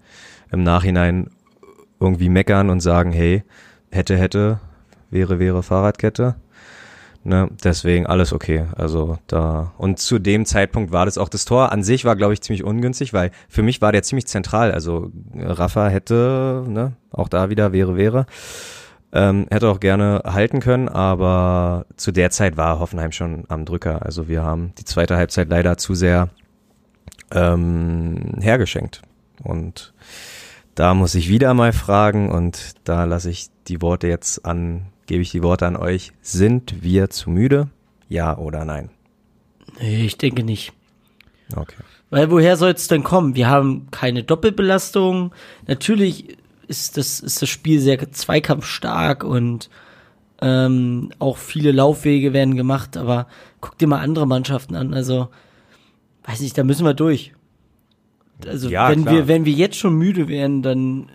im 0.51 0.63
Nachhinein 0.63 1.31
irgendwie 2.01 2.29
meckern 2.29 2.71
und 2.71 2.81
sagen, 2.81 3.13
hey, 3.13 3.45
hätte, 3.91 4.17
hätte, 4.17 4.61
wäre, 5.11 5.39
wäre 5.39 5.63
Fahrradkette. 5.63 6.37
Ne, 7.27 7.49
deswegen 7.65 8.05
alles 8.05 8.35
okay. 8.35 8.67
Also 8.77 9.17
da 9.29 9.73
und 9.79 9.99
zu 9.99 10.19
dem 10.19 10.45
Zeitpunkt 10.45 10.93
war 10.93 11.07
das 11.07 11.17
auch 11.17 11.31
das 11.31 11.47
Tor 11.47 11.73
an 11.73 11.83
sich 11.83 12.05
war 12.05 12.17
glaube 12.17 12.35
ich 12.35 12.43
ziemlich 12.43 12.65
ungünstig, 12.65 13.15
weil 13.15 13.31
für 13.49 13.63
mich 13.63 13.81
war 13.81 13.93
der 13.93 14.03
ziemlich 14.03 14.27
zentral. 14.27 14.73
Also 14.73 15.11
Rafa 15.35 15.89
hätte, 15.89 16.65
ne, 16.69 16.93
auch 17.11 17.31
da 17.31 17.49
wieder 17.49 17.73
wäre 17.73 17.97
wäre. 17.97 18.27
Ähm, 19.17 19.47
hätte 19.49 19.69
auch 19.69 19.79
gerne 19.79 20.23
halten 20.27 20.59
können, 20.59 20.89
aber 20.89 21.87
zu 21.97 22.11
der 22.11 22.31
Zeit 22.31 22.57
war 22.57 22.81
Hoffenheim 22.81 23.13
schon 23.13 23.45
am 23.49 23.65
Drücker. 23.65 24.05
Also 24.05 24.27
wir 24.27 24.43
haben 24.43 24.73
die 24.77 24.85
zweite 24.85 25.17
Halbzeit 25.17 25.49
leider 25.49 25.77
zu 25.77 25.95
sehr 25.95 26.31
ähm, 27.31 28.35
hergeschenkt. 28.41 29.03
Und 29.45 29.95
da 30.75 30.95
muss 30.95 31.15
ich 31.15 31.29
wieder 31.29 31.55
mal 31.55 31.73
fragen 31.73 32.29
und 32.31 32.75
da 32.83 33.05
lasse 33.05 33.31
ich 33.31 33.51
die 33.69 33.81
Worte 33.81 34.09
jetzt 34.09 34.45
an, 34.45 34.87
gebe 35.07 35.23
ich 35.23 35.31
die 35.31 35.45
Worte 35.45 35.67
an 35.67 35.77
euch. 35.77 36.13
Sind 36.21 36.83
wir 36.83 37.09
zu 37.09 37.31
müde? 37.31 37.69
Ja 38.09 38.37
oder 38.37 38.65
nein? 38.65 38.91
Nee, 39.81 40.07
ich 40.07 40.19
denke 40.19 40.43
nicht. 40.43 40.73
Okay. 41.55 41.77
Weil 42.11 42.31
woher 42.31 42.57
soll 42.57 42.73
es 42.73 42.89
denn 42.89 43.05
kommen? 43.05 43.35
Wir 43.37 43.49
haben 43.49 43.89
keine 43.91 44.25
Doppelbelastung. 44.25 45.33
Natürlich 45.67 46.37
ist 46.69 46.97
das, 46.97 47.21
ist 47.21 47.43
das 47.43 47.49
Spiel 47.49 47.81
sehr 47.81 48.11
zweikampfstark 48.11 49.25
und 49.25 49.71
ähm, 50.41 51.11
auch 51.19 51.37
viele 51.37 51.73
Laufwege 51.73 52.33
werden 52.33 52.57
gemacht, 52.57 52.97
aber 52.97 53.27
guck 53.61 53.79
dir 53.79 53.87
mal 53.87 54.01
andere 54.01 54.27
Mannschaften 54.27 54.75
an. 54.75 54.93
Also, 54.93 55.29
weiß 56.25 56.41
nicht, 56.41 56.59
da 56.59 56.65
müssen 56.65 56.85
wir 56.85 56.95
durch. 56.95 57.33
Also, 58.47 58.69
Ja, 58.69 58.91
wenn 58.91 59.03
klar. 59.03 59.15
wir, 59.15 59.29
wenn 59.29 59.45
wir 59.45 59.53
jetzt 59.53 59.77
schon 59.77 59.95
müde 59.95 60.29
wären, 60.29 60.63
dann, 60.63 61.11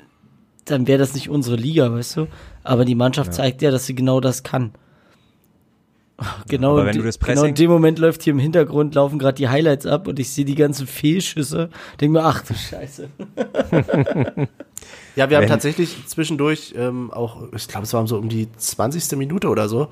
dann 0.65 0.87
wäre 0.87 0.99
das 0.99 1.13
nicht 1.13 1.29
unsere 1.29 1.57
Liga, 1.57 1.91
weißt 1.91 2.17
du? 2.17 2.27
Aber 2.63 2.85
die 2.85 2.95
Mannschaft 2.95 3.33
zeigt 3.33 3.61
ja, 3.61 3.71
dass 3.71 3.85
sie 3.85 3.95
genau 3.95 4.19
das 4.19 4.43
kann. 4.43 4.71
Genau, 6.47 6.71
aber 6.71 6.81
in 6.81 6.87
wenn 6.87 6.97
du 6.97 7.03
das 7.03 7.19
genau 7.19 7.43
in 7.43 7.53
Pressing- 7.53 7.55
dem 7.55 7.71
Moment 7.71 7.99
läuft 7.99 8.23
hier 8.23 8.33
im 8.33 8.39
Hintergrund, 8.39 8.95
laufen 8.95 9.19
gerade 9.19 9.35
die 9.35 9.47
Highlights 9.49 9.85
ab 9.85 10.07
und 10.07 10.19
ich 10.19 10.29
sehe 10.31 10.45
die 10.45 10.55
ganzen 10.55 10.87
Fehlschüsse. 10.87 11.69
Denk 12.01 12.11
mir, 12.13 12.23
ach 12.23 12.43
du 12.43 12.53
Scheiße. 12.53 13.09
Ja, 15.15 15.29
wir 15.29 15.37
haben 15.37 15.43
Wenn- 15.43 15.49
tatsächlich 15.49 15.97
zwischendurch 16.07 16.73
ähm, 16.77 17.11
auch, 17.11 17.41
ich 17.53 17.67
glaube, 17.67 17.83
es 17.83 17.93
war 17.93 18.07
so 18.07 18.17
um 18.17 18.29
die 18.29 18.47
20. 18.55 19.17
Minute 19.17 19.49
oder 19.49 19.67
so, 19.67 19.89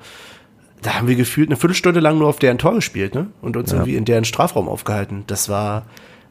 da 0.80 0.94
haben 0.94 1.08
wir 1.08 1.16
gefühlt 1.16 1.48
eine 1.50 1.56
Viertelstunde 1.56 2.00
lang 2.00 2.18
nur 2.18 2.28
auf 2.28 2.38
deren 2.38 2.56
Tor 2.56 2.74
gespielt, 2.74 3.14
ne? 3.14 3.26
Und 3.42 3.56
uns 3.56 3.72
irgendwie 3.72 3.96
in 3.96 4.04
deren 4.04 4.24
Strafraum 4.24 4.68
aufgehalten. 4.68 5.24
Das 5.26 5.48
war 5.48 5.86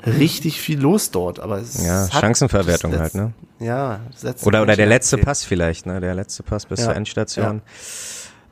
richtig 0.06 0.60
viel 0.62 0.80
los 0.80 1.12
dort, 1.12 1.40
aber 1.40 1.60
es 1.60 1.86
Ja, 1.86 2.10
hat 2.12 2.22
Chancenverwertung 2.22 2.92
das 2.92 3.02
halt, 3.02 3.16
ne? 3.16 3.34
Ja, 3.60 4.00
Oder, 4.44 4.62
oder 4.64 4.76
der 4.76 4.88
letzte. 4.88 5.18
Pass 5.18 5.44
vielleicht, 5.44 5.86
ne? 5.86 6.00
Der 6.00 6.16
letzte 6.16 6.44
Pass 6.44 6.66
bis 6.66 6.80
Ja. 6.80 6.86
zur 6.86 6.96
Endstation. 6.96 7.62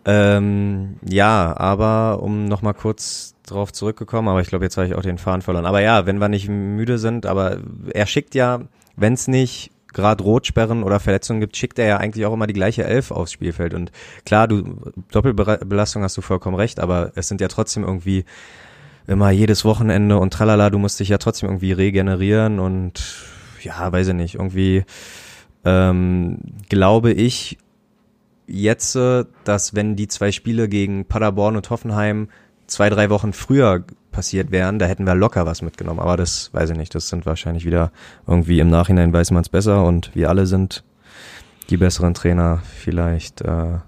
Ähm, 0.05 0.97
ja, 1.03 1.55
aber 1.57 2.21
um 2.21 2.45
nochmal 2.45 2.75
kurz 2.75 3.33
drauf 3.45 3.73
zurückgekommen, 3.73 4.27
aber 4.27 4.41
ich 4.41 4.47
glaube, 4.47 4.65
jetzt 4.65 4.77
habe 4.77 4.87
ich 4.87 4.95
auch 4.95 5.01
den 5.01 5.17
Faden 5.17 5.41
verloren. 5.41 5.65
Aber 5.65 5.81
ja, 5.81 6.05
wenn 6.05 6.19
wir 6.19 6.29
nicht 6.29 6.47
müde 6.47 6.97
sind, 6.97 7.25
aber 7.25 7.57
er 7.91 8.05
schickt 8.05 8.35
ja, 8.35 8.61
wenn 8.95 9.13
es 9.13 9.27
nicht 9.27 9.71
gerade 9.93 10.23
Rotsperren 10.23 10.83
oder 10.83 10.99
Verletzungen 10.99 11.39
gibt, 11.39 11.57
schickt 11.57 11.79
er 11.79 11.87
ja 11.87 11.97
eigentlich 11.97 12.25
auch 12.25 12.33
immer 12.33 12.47
die 12.47 12.53
gleiche 12.53 12.83
Elf 12.83 13.11
aufs 13.11 13.31
Spielfeld. 13.31 13.73
Und 13.73 13.91
klar, 14.25 14.47
du 14.47 14.77
Doppelbelastung 15.11 16.03
hast 16.03 16.17
du 16.17 16.21
vollkommen 16.21 16.55
recht, 16.55 16.79
aber 16.79 17.11
es 17.15 17.27
sind 17.27 17.41
ja 17.41 17.47
trotzdem 17.47 17.83
irgendwie 17.83 18.25
immer 19.07 19.31
jedes 19.31 19.65
Wochenende 19.65 20.17
und 20.17 20.33
tralala, 20.33 20.69
du 20.69 20.79
musst 20.79 20.99
dich 20.99 21.09
ja 21.09 21.17
trotzdem 21.17 21.49
irgendwie 21.49 21.71
regenerieren 21.71 22.59
und 22.59 23.03
ja, 23.61 23.91
weiß 23.91 24.09
ich 24.09 24.13
nicht, 24.13 24.35
irgendwie 24.35 24.83
ähm, 25.63 26.39
glaube 26.69 27.11
ich 27.11 27.57
jetzt, 28.47 28.95
äh, 28.95 29.25
dass 29.43 29.75
wenn 29.75 29.95
die 29.95 30.07
zwei 30.07 30.31
Spiele 30.31 30.69
gegen 30.69 31.05
Paderborn 31.05 31.55
und 31.55 31.69
Hoffenheim 31.69 32.29
zwei, 32.67 32.89
drei 32.89 33.09
Wochen 33.09 33.33
früher 33.33 33.85
passiert 34.11 34.51
wären, 34.51 34.79
da 34.79 34.85
hätten 34.85 35.05
wir 35.05 35.15
locker 35.15 35.45
was 35.45 35.61
mitgenommen. 35.61 35.99
Aber 35.99 36.17
das 36.17 36.53
weiß 36.53 36.71
ich 36.71 36.77
nicht, 36.77 36.95
das 36.95 37.09
sind 37.09 37.25
wahrscheinlich 37.25 37.65
wieder 37.65 37.91
irgendwie 38.27 38.59
im 38.59 38.69
Nachhinein 38.69 39.13
weiß 39.13 39.31
man 39.31 39.41
es 39.41 39.49
besser 39.49 39.83
und 39.83 40.15
wir 40.15 40.29
alle 40.29 40.45
sind 40.45 40.83
die 41.69 41.77
besseren 41.77 42.13
Trainer. 42.13 42.61
Vielleicht 42.63 43.41
äh, 43.41 43.79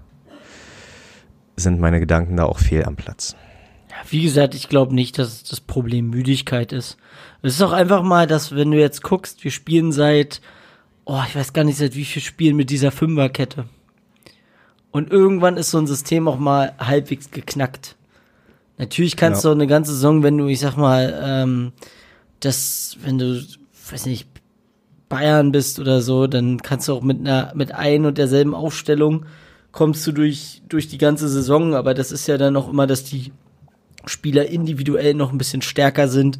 sind 1.56 1.80
meine 1.80 2.00
Gedanken 2.00 2.36
da 2.36 2.44
auch 2.44 2.58
fehl 2.58 2.84
am 2.84 2.96
Platz. 2.96 3.36
Wie 4.10 4.22
gesagt, 4.22 4.54
ich 4.54 4.68
glaube 4.68 4.94
nicht, 4.94 5.18
dass 5.18 5.42
das 5.42 5.60
Problem 5.60 6.10
Müdigkeit 6.10 6.72
ist. 6.72 6.98
Es 7.42 7.54
ist 7.54 7.62
auch 7.62 7.72
einfach 7.72 8.02
mal, 8.02 8.26
dass 8.26 8.54
wenn 8.54 8.70
du 8.70 8.78
jetzt 8.78 9.02
guckst, 9.02 9.42
wir 9.44 9.50
spielen 9.50 9.92
seit, 9.92 10.40
oh, 11.04 11.20
ich 11.26 11.34
weiß 11.34 11.52
gar 11.52 11.64
nicht, 11.64 11.78
seit 11.78 11.96
wie 11.96 12.04
viel 12.04 12.22
Spielen 12.22 12.56
mit 12.56 12.70
dieser 12.70 12.92
Fünferkette. 12.92 13.64
Und 14.90 15.10
irgendwann 15.10 15.56
ist 15.56 15.70
so 15.70 15.78
ein 15.78 15.86
System 15.86 16.28
auch 16.28 16.38
mal 16.38 16.72
halbwegs 16.78 17.30
geknackt. 17.30 17.96
Natürlich 18.78 19.16
kannst 19.16 19.42
Ja. 19.44 19.50
du 19.50 19.52
auch 19.52 19.56
eine 19.58 19.66
ganze 19.66 19.92
Saison, 19.92 20.22
wenn 20.22 20.38
du, 20.38 20.46
ich 20.46 20.60
sag 20.60 20.76
mal, 20.76 21.18
ähm, 21.22 21.72
das, 22.40 22.96
wenn 23.02 23.18
du, 23.18 23.42
weiß 23.90 24.06
nicht, 24.06 24.28
Bayern 25.08 25.52
bist 25.52 25.78
oder 25.78 26.00
so, 26.00 26.26
dann 26.26 26.62
kannst 26.62 26.88
du 26.88 26.92
auch 26.92 27.02
mit 27.02 27.18
einer, 27.20 27.52
mit 27.54 27.72
ein 27.72 28.04
und 28.06 28.18
derselben 28.18 28.54
Aufstellung 28.54 29.26
kommst 29.72 30.06
du 30.06 30.12
durch, 30.12 30.62
durch 30.68 30.88
die 30.88 30.98
ganze 30.98 31.28
Saison, 31.28 31.74
aber 31.74 31.94
das 31.94 32.12
ist 32.12 32.26
ja 32.26 32.38
dann 32.38 32.56
auch 32.56 32.68
immer, 32.68 32.86
dass 32.86 33.04
die 33.04 33.32
Spieler 34.06 34.46
individuell 34.48 35.14
noch 35.14 35.32
ein 35.32 35.38
bisschen 35.38 35.62
stärker 35.62 36.08
sind 36.08 36.38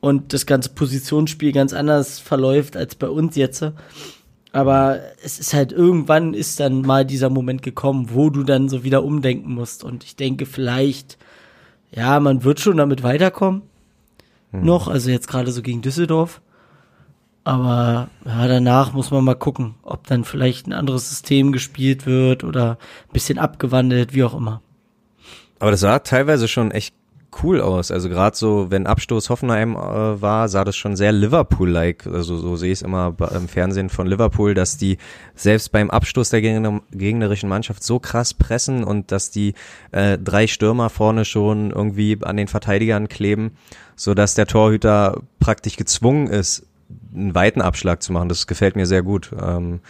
und 0.00 0.32
das 0.32 0.46
ganze 0.46 0.70
Positionsspiel 0.70 1.52
ganz 1.52 1.72
anders 1.72 2.18
verläuft 2.18 2.76
als 2.76 2.94
bei 2.94 3.08
uns 3.08 3.36
jetzt. 3.36 3.64
Aber 4.54 5.00
es 5.24 5.40
ist 5.40 5.52
halt 5.52 5.72
irgendwann 5.72 6.32
ist 6.32 6.60
dann 6.60 6.82
mal 6.82 7.04
dieser 7.04 7.28
Moment 7.28 7.62
gekommen, 7.62 8.10
wo 8.12 8.30
du 8.30 8.44
dann 8.44 8.68
so 8.68 8.84
wieder 8.84 9.02
umdenken 9.02 9.52
musst. 9.52 9.82
Und 9.82 10.04
ich 10.04 10.14
denke 10.14 10.46
vielleicht, 10.46 11.18
ja, 11.90 12.20
man 12.20 12.44
wird 12.44 12.60
schon 12.60 12.76
damit 12.76 13.02
weiterkommen. 13.02 13.62
Noch, 14.52 14.86
also 14.86 15.10
jetzt 15.10 15.26
gerade 15.26 15.50
so 15.50 15.60
gegen 15.60 15.82
Düsseldorf. 15.82 16.40
Aber 17.42 18.08
ja, 18.24 18.46
danach 18.46 18.92
muss 18.92 19.10
man 19.10 19.24
mal 19.24 19.34
gucken, 19.34 19.74
ob 19.82 20.06
dann 20.06 20.22
vielleicht 20.22 20.68
ein 20.68 20.72
anderes 20.72 21.10
System 21.10 21.50
gespielt 21.50 22.06
wird 22.06 22.44
oder 22.44 22.78
ein 23.08 23.12
bisschen 23.12 23.40
abgewandelt, 23.40 24.14
wie 24.14 24.22
auch 24.22 24.34
immer. 24.34 24.62
Aber 25.58 25.72
das 25.72 25.80
sah 25.80 25.98
teilweise 25.98 26.46
schon 26.46 26.70
echt 26.70 26.94
cool 27.42 27.60
aus. 27.60 27.90
Also 27.90 28.08
gerade 28.08 28.36
so, 28.36 28.70
wenn 28.70 28.86
Abstoß 28.86 29.30
Hoffenheim 29.30 29.74
äh, 29.74 30.20
war, 30.20 30.48
sah 30.48 30.64
das 30.64 30.76
schon 30.76 30.96
sehr 30.96 31.12
Liverpool-like. 31.12 32.06
Also 32.06 32.36
so 32.36 32.56
sehe 32.56 32.72
ich 32.72 32.78
es 32.78 32.82
immer 32.82 33.14
im 33.34 33.48
Fernsehen 33.48 33.88
von 33.88 34.06
Liverpool, 34.06 34.54
dass 34.54 34.76
die 34.76 34.98
selbst 35.34 35.72
beim 35.72 35.90
Abstoß 35.90 36.30
der 36.30 36.40
gegner 36.40 36.80
gegnerischen 36.90 37.48
Mannschaft 37.48 37.82
so 37.82 37.98
krass 37.98 38.34
pressen 38.34 38.84
und 38.84 39.12
dass 39.12 39.30
die 39.30 39.54
äh, 39.92 40.18
drei 40.18 40.46
Stürmer 40.46 40.90
vorne 40.90 41.24
schon 41.24 41.70
irgendwie 41.70 42.18
an 42.22 42.36
den 42.36 42.48
Verteidigern 42.48 43.08
kleben, 43.08 43.52
so 43.96 44.14
dass 44.14 44.34
der 44.34 44.46
Torhüter 44.46 45.22
praktisch 45.40 45.76
gezwungen 45.76 46.26
ist, 46.28 46.66
einen 47.14 47.34
weiten 47.34 47.60
Abschlag 47.60 48.02
zu 48.02 48.12
machen. 48.12 48.28
Das 48.28 48.46
gefällt 48.46 48.76
mir 48.76 48.86
sehr 48.86 49.02
gut. 49.02 49.30
Ähm, 49.40 49.80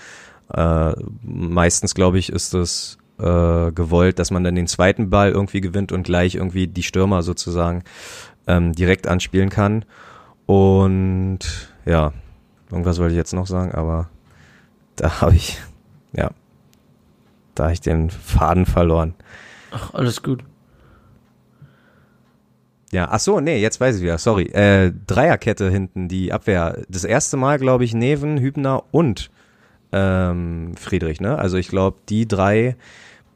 äh, 0.52 0.92
meistens, 1.22 1.94
glaube 1.94 2.18
ich, 2.18 2.30
ist 2.30 2.54
das 2.54 2.98
äh, 3.18 3.72
gewollt, 3.72 4.18
dass 4.18 4.30
man 4.30 4.44
dann 4.44 4.54
den 4.54 4.66
zweiten 4.66 5.10
Ball 5.10 5.30
irgendwie 5.30 5.60
gewinnt 5.60 5.92
und 5.92 6.02
gleich 6.02 6.34
irgendwie 6.34 6.66
die 6.66 6.82
Stürmer 6.82 7.22
sozusagen 7.22 7.84
ähm, 8.46 8.72
direkt 8.72 9.06
anspielen 9.06 9.50
kann. 9.50 9.84
Und 10.46 11.38
ja, 11.84 12.12
irgendwas 12.70 12.98
wollte 12.98 13.12
ich 13.12 13.18
jetzt 13.18 13.32
noch 13.32 13.46
sagen, 13.46 13.72
aber 13.72 14.08
da 14.96 15.20
habe 15.20 15.36
ich, 15.36 15.60
ja, 16.12 16.30
da 17.54 17.64
habe 17.64 17.72
ich 17.72 17.80
den 17.80 18.10
Faden 18.10 18.66
verloren. 18.66 19.14
Ach, 19.70 19.94
alles 19.94 20.22
gut. 20.22 20.44
Ja, 22.92 23.08
ach 23.10 23.18
so, 23.18 23.40
nee, 23.40 23.60
jetzt 23.60 23.80
weiß 23.80 23.96
ich 23.96 24.02
wieder, 24.02 24.18
sorry. 24.18 24.44
Äh, 24.52 24.92
Dreierkette 25.06 25.68
hinten, 25.68 26.06
die 26.06 26.32
Abwehr. 26.32 26.82
Das 26.88 27.02
erste 27.02 27.36
Mal, 27.36 27.58
glaube 27.58 27.84
ich, 27.84 27.92
Neven, 27.92 28.38
Hübner 28.38 28.84
und 28.92 29.30
ähm, 29.90 30.76
Friedrich, 30.76 31.20
ne? 31.20 31.36
Also 31.36 31.56
ich 31.56 31.68
glaube, 31.68 31.98
die 32.08 32.28
drei 32.28 32.76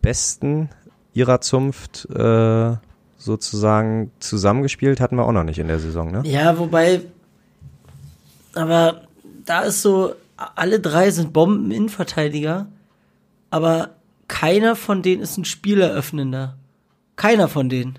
besten 0.00 0.70
ihrer 1.14 1.40
Zunft 1.40 2.08
äh, 2.10 2.76
sozusagen 3.16 4.10
zusammengespielt 4.20 5.00
hatten 5.00 5.16
wir 5.16 5.24
auch 5.24 5.32
noch 5.32 5.44
nicht 5.44 5.58
in 5.58 5.68
der 5.68 5.80
Saison, 5.80 6.10
ne? 6.10 6.22
Ja, 6.24 6.58
wobei, 6.58 7.02
aber 8.54 9.02
da 9.44 9.62
ist 9.62 9.82
so, 9.82 10.14
alle 10.36 10.80
drei 10.80 11.10
sind 11.10 11.32
Bomben-Innenverteidiger, 11.32 12.66
aber 13.50 13.90
keiner 14.28 14.76
von 14.76 15.02
denen 15.02 15.22
ist 15.22 15.36
ein 15.38 15.44
Spieleröffnender. 15.44 16.56
Keiner 17.16 17.48
von 17.48 17.68
denen. 17.68 17.98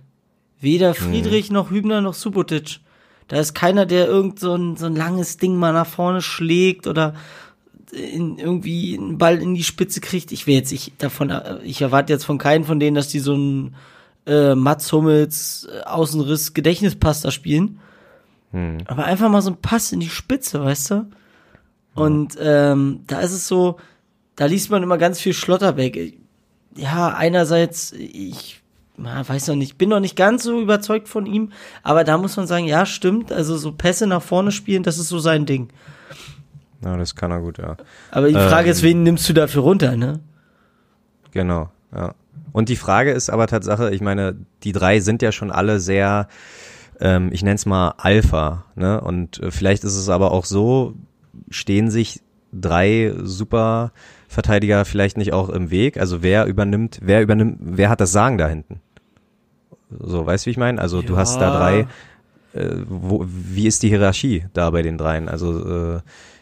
Weder 0.61 0.93
Friedrich 0.93 1.51
noch 1.51 1.71
Hübner 1.71 2.01
noch 2.01 2.13
Subotic. 2.13 2.79
Da 3.27 3.39
ist 3.39 3.53
keiner, 3.53 3.85
der 3.85 4.07
irgend 4.07 4.39
so 4.39 4.55
ein, 4.55 4.77
so 4.77 4.85
ein 4.85 4.95
langes 4.95 5.37
Ding 5.37 5.55
mal 5.55 5.73
nach 5.73 5.87
vorne 5.87 6.21
schlägt 6.21 6.87
oder 6.87 7.13
in, 7.91 8.37
irgendwie 8.37 8.97
einen 8.97 9.17
Ball 9.17 9.41
in 9.41 9.55
die 9.55 9.63
Spitze 9.63 10.01
kriegt. 10.01 10.31
Ich 10.31 10.47
will 10.47 10.55
jetzt 10.55 10.71
ich 10.71 10.93
davon, 10.97 11.33
ich 11.63 11.81
erwarte 11.81 12.13
jetzt 12.13 12.25
von 12.25 12.37
keinem 12.37 12.63
von 12.63 12.79
denen, 12.79 12.95
dass 12.95 13.07
die 13.07 13.19
so 13.19 13.35
ein 13.35 13.75
äh, 14.25 14.55
Mats 14.55 14.91
Hummels 14.91 15.67
äh, 15.71 15.81
Außenriss 15.81 16.53
Gedächtnispass 16.53 17.21
da 17.21 17.31
spielen. 17.31 17.79
Aber 18.87 19.05
einfach 19.05 19.29
mal 19.29 19.41
so 19.41 19.51
ein 19.51 19.61
Pass 19.61 19.91
in 19.91 19.99
die 19.99 20.09
Spitze, 20.09 20.63
weißt 20.63 20.91
du? 20.91 21.05
Und 21.95 22.37
ähm, 22.39 23.01
da 23.07 23.19
ist 23.21 23.33
es 23.33 23.47
so, 23.47 23.77
da 24.35 24.45
liest 24.45 24.71
man 24.71 24.83
immer 24.83 24.97
ganz 24.97 25.19
viel 25.19 25.33
Schlotterbeck. 25.33 26.17
Ja, 26.75 27.09
einerseits, 27.09 27.91
ich 27.91 28.61
na, 29.01 29.27
weiß 29.27 29.47
noch 29.47 29.55
nicht, 29.55 29.77
bin 29.77 29.89
noch 29.89 29.99
nicht 29.99 30.15
ganz 30.15 30.43
so 30.43 30.59
überzeugt 30.61 31.07
von 31.07 31.25
ihm, 31.25 31.51
aber 31.83 32.03
da 32.03 32.17
muss 32.17 32.35
man 32.37 32.47
sagen, 32.47 32.65
ja, 32.65 32.85
stimmt, 32.85 33.31
also 33.31 33.57
so 33.57 33.71
Pässe 33.71 34.07
nach 34.07 34.21
vorne 34.21 34.51
spielen, 34.51 34.83
das 34.83 34.97
ist 34.97 35.09
so 35.09 35.19
sein 35.19 35.45
Ding. 35.45 35.69
Ja, 36.83 36.95
das 36.97 37.15
kann 37.15 37.31
er 37.31 37.39
gut, 37.41 37.57
ja. 37.57 37.75
Aber 38.11 38.27
die 38.27 38.33
Frage 38.35 38.67
Ähm. 38.67 38.71
ist, 38.71 38.83
wen 38.83 39.03
nimmst 39.03 39.27
du 39.27 39.33
dafür 39.33 39.63
runter, 39.63 39.95
ne? 39.97 40.19
Genau, 41.31 41.69
ja. 41.93 42.13
Und 42.51 42.69
die 42.69 42.75
Frage 42.75 43.11
ist 43.11 43.29
aber 43.29 43.47
Tatsache, 43.47 43.91
ich 43.93 44.01
meine, 44.01 44.35
die 44.63 44.71
drei 44.71 44.99
sind 45.01 45.21
ja 45.21 45.31
schon 45.31 45.51
alle 45.51 45.79
sehr, 45.79 46.27
ähm, 46.99 47.29
ich 47.31 47.43
nenne 47.43 47.55
es 47.55 47.65
mal 47.65 47.93
Alpha, 47.97 48.65
ne? 48.75 49.01
Und 49.01 49.39
äh, 49.41 49.51
vielleicht 49.51 49.83
ist 49.83 49.95
es 49.95 50.09
aber 50.09 50.31
auch 50.31 50.45
so, 50.45 50.95
stehen 51.49 51.91
sich 51.91 52.21
drei 52.51 53.13
super 53.21 53.91
Verteidiger 54.27 54.85
vielleicht 54.85 55.17
nicht 55.17 55.33
auch 55.33 55.49
im 55.49 55.69
Weg? 55.71 55.97
Also 55.99 56.23
wer 56.23 56.45
übernimmt, 56.45 56.99
wer 57.03 57.21
übernimmt, 57.21 57.57
wer 57.61 57.89
hat 57.89 58.01
das 58.01 58.11
Sagen 58.11 58.37
da 58.37 58.47
hinten? 58.47 58.79
So, 59.99 60.25
weißt 60.25 60.45
du, 60.45 60.47
wie 60.47 60.51
ich 60.51 60.57
meine? 60.57 60.79
Also 60.81 61.01
du 61.01 61.17
hast 61.17 61.39
da 61.41 61.49
Ja. 61.51 61.57
drei, 61.57 61.87
äh, 62.53 62.75
wo, 62.87 63.23
wie 63.27 63.67
ist 63.67 63.83
die 63.83 63.89
Hierarchie 63.89 64.45
da 64.53 64.69
bei 64.71 64.81
den 64.81 64.97
dreien? 64.97 65.29
Also 65.29 65.95
äh, 65.97 65.99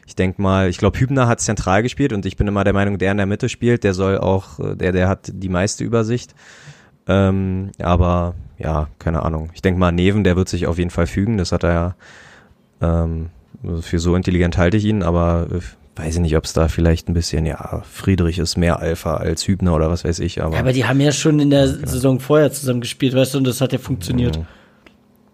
ich 0.08 0.16
denk 0.16 0.40
mal, 0.40 0.70
ich 0.70 0.78
glaube, 0.78 0.98
Hübner 1.00 1.28
hat 1.28 1.42
zentral 1.42 1.84
gespielt 1.84 2.14
und 2.14 2.26
ich 2.26 2.38
bin 2.38 2.48
immer 2.48 2.64
der 2.64 2.74
Meinung, 2.74 2.98
der 2.98 3.12
in 3.12 3.18
der 3.18 3.26
Mitte 3.26 3.50
spielt, 3.50 3.84
der 3.84 3.94
soll 3.94 4.18
auch, 4.18 4.60
äh, 4.60 4.76
der, 4.76 4.94
der 4.94 5.10
hat 5.10 5.30
die 5.34 5.50
meiste 5.50 5.84
Übersicht. 5.84 6.34
Ähm, 7.08 7.72
aber 7.82 8.34
ja, 8.58 8.88
keine 9.00 9.24
Ahnung. 9.24 9.50
Ich 9.54 9.62
denk 9.62 9.78
mal, 9.78 9.92
Neven, 9.92 10.24
der 10.24 10.36
wird 10.36 10.50
sich 10.50 10.66
auf 10.66 10.78
jeden 10.78 10.90
Fall 10.90 11.08
fügen, 11.08 11.38
das 11.38 11.52
hat 11.52 11.64
er 11.64 11.74
ja. 11.74 11.96
Ähm, 12.82 13.30
also 13.64 13.82
für 13.82 14.00
so 14.00 14.16
intelligent 14.16 14.58
halte 14.58 14.78
ich 14.78 14.86
ihn, 14.86 15.04
aber 15.04 15.48
äh, 15.52 15.60
weiß 16.00 16.16
ich 16.16 16.22
nicht, 16.22 16.38
ob 16.38 16.46
es 16.46 16.54
da 16.54 16.68
vielleicht 16.68 17.10
ein 17.10 17.14
bisschen, 17.14 17.46
ja, 17.46 17.82
Friedrich 17.92 18.40
ist 18.40 18.56
mehr 18.56 18.80
Alpha 18.80 19.16
als 19.18 19.48
Hübner 19.48 19.74
oder 19.76 19.90
was 19.90 20.04
weiß 20.06 20.20
ich, 20.20 20.42
aber, 20.42 20.54
Ja, 20.54 20.60
aber 20.62 20.74
die 20.74 20.86
haben 20.86 21.02
ja 21.02 21.12
schon 21.12 21.40
in 21.40 21.50
der 21.50 21.68
Saison 21.68 22.20
vorher 22.20 22.52
zusammen 22.52 22.82
gespielt, 22.82 23.14
weißt 23.16 23.34
du, 23.34 23.40
und 23.40 23.46
das 23.48 23.60
hat 23.62 23.74
ja 23.74 23.80
funktioniert. 23.80 24.40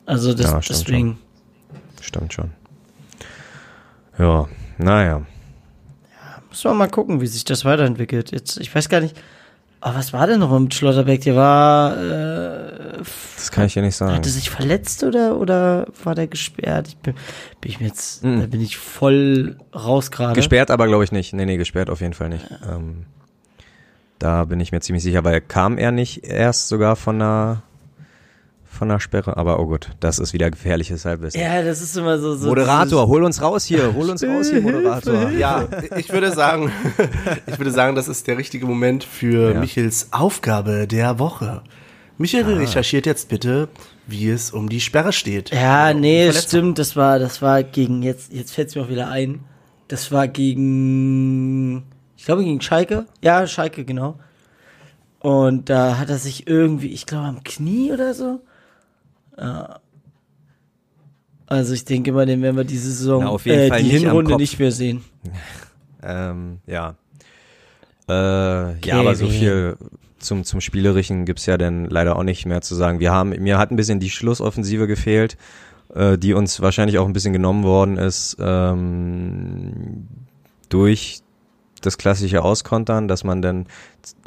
Also 0.05 0.33
das, 0.33 0.51
Ja, 0.51 0.61
stimmt 0.61 0.79
deswegen. 0.79 1.17
stimmt 2.01 2.33
schon. 2.33 2.51
Ja, 4.17 4.47
naja. 4.77 5.21
Müssen 6.49 6.69
wir 6.69 6.73
mal 6.75 6.89
gucken, 6.89 7.19
wie 7.21 7.27
sich 7.27 7.45
das 7.45 7.65
weiterentwickelt. 7.65 8.31
Jetzt, 8.31 8.57
ich 8.59 8.73
weiß 8.73 8.89
gar 8.89 9.01
nicht. 9.01 9.15
Aber 9.81 9.95
was 9.95 10.13
war 10.13 10.27
denn 10.27 10.39
noch 10.39 10.57
mit 10.59 10.73
Schlotterbeck? 10.73 11.21
Der 11.21 11.35
war, 11.35 11.97
äh, 11.97 13.01
Das 13.35 13.51
kann 13.51 13.65
ich 13.65 13.75
ja 13.75 13.81
nicht 13.81 13.95
sagen. 13.97 14.13
hat 14.15 14.25
er 14.25 14.31
sich 14.31 14.49
verletzt 14.49 15.03
oder, 15.03 15.37
oder 15.37 15.87
war 16.03 16.15
der 16.15 16.27
gesperrt? 16.27 16.87
Ich 16.87 16.97
bin, 16.97 17.15
bin 17.59 17.71
ich 17.71 17.79
mir 17.81 17.87
jetzt, 17.87 18.23
Mhm. 18.23 18.39
da 18.41 18.45
bin 18.47 18.61
ich 18.61 18.77
voll 18.77 19.57
raus 19.75 20.09
gerade. 20.11 20.35
Gesperrt 20.35 20.71
aber 20.71 20.87
glaube 20.87 21.03
ich 21.03 21.11
nicht. 21.11 21.33
Nee, 21.33 21.45
nee, 21.45 21.57
gesperrt 21.57 21.89
auf 21.89 21.99
jeden 22.01 22.13
Fall 22.13 22.29
nicht. 22.29 22.45
Ähm, 22.71 23.05
da 24.19 24.45
bin 24.45 24.61
ich 24.61 24.71
mir 24.71 24.79
ziemlich 24.79 25.03
sicher, 25.03 25.23
weil 25.25 25.41
kam 25.41 25.77
er 25.77 25.91
nicht 25.91 26.23
erst 26.23 26.69
sogar 26.69 26.95
von 26.95 27.15
einer 27.21 27.63
von 28.73 28.89
einer 28.89 28.99
Sperre, 28.99 29.37
aber 29.37 29.59
oh 29.59 29.65
gut, 29.67 29.89
das 29.99 30.19
ist 30.19 30.33
wieder 30.33 30.49
gefährliches 30.51 31.05
Halbwissen. 31.05 31.39
Ja, 31.39 31.61
das 31.61 31.81
ist 31.81 31.95
immer 31.95 32.17
so, 32.19 32.35
so 32.35 32.47
Moderator, 32.49 33.07
hol 33.07 33.23
uns 33.23 33.41
raus 33.41 33.63
hier, 33.65 33.93
hol 33.93 34.09
uns 34.09 34.23
raus 34.23 34.49
hier, 34.49 34.61
Moderator. 34.61 35.29
Ja, 35.31 35.67
ich 35.97 36.11
würde 36.11 36.31
sagen, 36.31 36.71
ich 37.47 37.57
würde 37.57 37.71
sagen, 37.71 37.95
das 37.95 38.07
ist 38.07 38.27
der 38.27 38.37
richtige 38.37 38.65
Moment 38.65 39.03
für 39.03 39.53
Ja. 39.53 39.59
Michels 39.59 40.07
Aufgabe 40.11 40.87
der 40.87 41.19
Woche. 41.19 41.61
Michael 42.17 42.57
recherchiert 42.57 43.05
jetzt 43.05 43.29
bitte, 43.29 43.69
wie 44.07 44.29
es 44.29 44.51
um 44.51 44.69
die 44.69 44.79
Sperre 44.81 45.13
steht. 45.13 45.49
Ja, 45.51 45.89
Um 45.89 45.95
die 45.97 46.01
nee, 46.01 46.31
stimmt, 46.33 46.77
das 46.79 46.95
war, 46.95 47.19
das 47.19 47.41
war 47.41 47.63
gegen, 47.63 48.03
jetzt, 48.03 48.33
jetzt 48.33 48.53
fällt 48.53 48.69
es 48.69 48.75
mir 48.75 48.83
auch 48.83 48.89
wieder 48.89 49.09
ein. 49.09 49.41
Das 49.87 50.11
war 50.11 50.27
gegen, 50.27 51.83
ich 52.17 52.25
glaube 52.25 52.43
gegen 52.43 52.61
Schalke. 52.61 53.05
Ja, 53.21 53.47
Schalke, 53.47 53.83
genau. 53.85 54.19
Und 55.19 55.69
da 55.69 55.97
hat 55.97 56.09
er 56.09 56.17
sich 56.17 56.47
irgendwie, 56.47 56.89
ich 56.89 57.05
glaube 57.05 57.25
am 57.27 57.43
Knie 57.43 57.91
oder 57.91 58.13
so. 58.13 58.41
Ja. 59.37 59.79
Also 61.45 61.73
ich 61.73 61.85
denke 61.85 62.11
mal, 62.11 62.25
den 62.25 62.41
werden 62.41 62.57
wir 62.57 62.63
diese 62.63 62.91
Saison, 62.91 63.23
Na, 63.23 63.29
auf 63.29 63.45
jeden 63.45 63.59
äh, 63.59 63.67
Fall 63.67 63.83
die 63.83 63.91
nicht 63.91 64.01
Hinrunde 64.03 64.35
nicht 64.37 64.59
mehr 64.59 64.71
sehen. 64.71 65.03
Ähm, 66.05 66.59
ja. 66.67 66.95
Äh, 68.09 68.77
ja, 68.85 68.99
aber 68.99 69.15
so 69.15 69.29
viel 69.29 69.77
zum, 70.19 70.43
zum 70.43 70.59
Spielerischen 70.59 71.25
gibt's 71.25 71.45
ja 71.45 71.57
dann 71.57 71.85
leider 71.89 72.17
auch 72.17 72.23
nicht 72.23 72.45
mehr 72.45 72.61
zu 72.61 72.75
sagen. 72.75 72.99
Wir 72.99 73.13
haben, 73.13 73.29
mir 73.29 73.57
hat 73.57 73.71
ein 73.71 73.77
bisschen 73.77 74.01
die 74.01 74.09
Schlussoffensive 74.09 74.87
gefehlt, 74.87 75.37
äh, 75.93 76.17
die 76.17 76.33
uns 76.33 76.61
wahrscheinlich 76.61 76.97
auch 76.97 77.05
ein 77.05 77.13
bisschen 77.13 77.33
genommen 77.33 77.63
worden 77.63 77.97
ist, 77.97 78.35
ähm, 78.39 80.07
durch 80.69 81.21
das 81.81 81.97
klassische 81.97 82.43
Auskontern, 82.43 83.07
dass 83.07 83.23
man 83.23 83.41
dann 83.41 83.67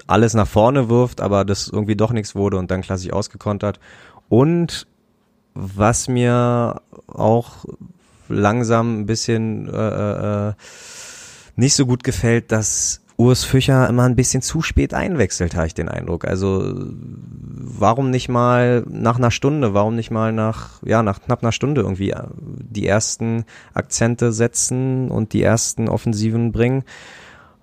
alles 0.06 0.34
nach 0.34 0.46
vorne 0.46 0.88
wirft, 0.88 1.20
aber 1.20 1.44
das 1.44 1.68
irgendwie 1.68 1.96
doch 1.96 2.12
nichts 2.12 2.34
wurde 2.34 2.58
und 2.58 2.70
dann 2.70 2.82
klassisch 2.82 3.12
ausgekontert. 3.12 3.80
Und 4.28 4.86
was 5.56 6.08
mir 6.08 6.80
auch 7.06 7.64
langsam 8.28 9.00
ein 9.00 9.06
bisschen 9.06 9.68
äh, 9.72 10.48
äh, 10.48 10.52
nicht 11.56 11.74
so 11.74 11.86
gut 11.86 12.04
gefällt, 12.04 12.52
dass 12.52 13.00
Urs 13.18 13.44
Fischer 13.44 13.88
immer 13.88 14.02
ein 14.02 14.16
bisschen 14.16 14.42
zu 14.42 14.60
spät 14.60 14.92
einwechselt, 14.92 15.56
habe 15.56 15.66
ich 15.66 15.74
den 15.74 15.88
Eindruck. 15.88 16.26
Also 16.26 16.74
warum 16.76 18.10
nicht 18.10 18.28
mal 18.28 18.84
nach 18.88 19.16
einer 19.16 19.30
Stunde, 19.30 19.72
warum 19.72 19.96
nicht 19.96 20.10
mal 20.10 20.32
nach, 20.32 20.82
ja, 20.84 21.02
nach 21.02 21.22
knapp 21.22 21.42
einer 21.42 21.52
Stunde 21.52 21.80
irgendwie 21.80 22.10
äh, 22.10 22.24
die 22.36 22.86
ersten 22.86 23.44
Akzente 23.72 24.32
setzen 24.32 25.10
und 25.10 25.32
die 25.32 25.42
ersten 25.42 25.88
Offensiven 25.88 26.52
bringen. 26.52 26.84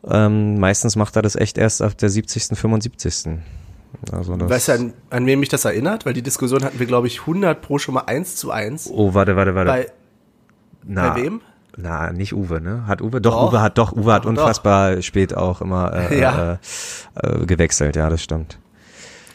Ähm, 0.09 0.59
meistens 0.59 0.95
macht 0.95 1.15
er 1.15 1.21
das 1.21 1.35
echt 1.35 1.59
erst 1.59 1.83
ab 1.83 1.97
der 1.99 2.09
70., 2.09 2.57
75. 2.57 3.37
Also 4.11 4.37
Weißt 4.37 4.67
du, 4.67 4.71
an, 4.73 4.93
an 5.09 5.25
wen 5.25 5.39
mich 5.39 5.49
das 5.49 5.65
erinnert? 5.65 6.05
Weil 6.05 6.13
die 6.13 6.21
Diskussion 6.21 6.63
hatten 6.63 6.79
wir, 6.79 6.85
glaube 6.85 7.07
ich, 7.07 7.21
100 7.21 7.61
pro 7.61 7.77
schon 7.77 7.93
mal 7.93 8.01
1 8.01 8.35
zu 8.35 8.51
1. 8.51 8.89
Oh, 8.91 9.13
warte, 9.13 9.35
warte, 9.35 9.55
warte. 9.55 9.69
Bei, 9.71 9.91
na, 10.83 11.09
bei 11.09 11.23
wem? 11.23 11.41
Na, 11.77 12.11
nicht 12.11 12.33
Uwe, 12.33 12.61
ne? 12.61 12.85
Hat 12.85 13.01
Uwe? 13.01 13.21
Doch, 13.21 13.33
Doch. 13.33 13.51
Uwe 13.51 13.61
hat 13.61 13.77
doch, 13.77 13.93
Uwe 13.93 14.13
hat 14.13 14.25
Doch, 14.25 14.29
unfassbar 14.29 15.01
spät 15.01 15.35
auch 15.35 15.61
immer 15.61 15.93
äh, 16.11 16.19
Ja. 16.19 16.53
äh, 16.53 16.57
äh, 17.41 17.45
gewechselt, 17.45 17.95
ja, 17.95 18.09
das 18.09 18.21
stimmt. 18.21 18.59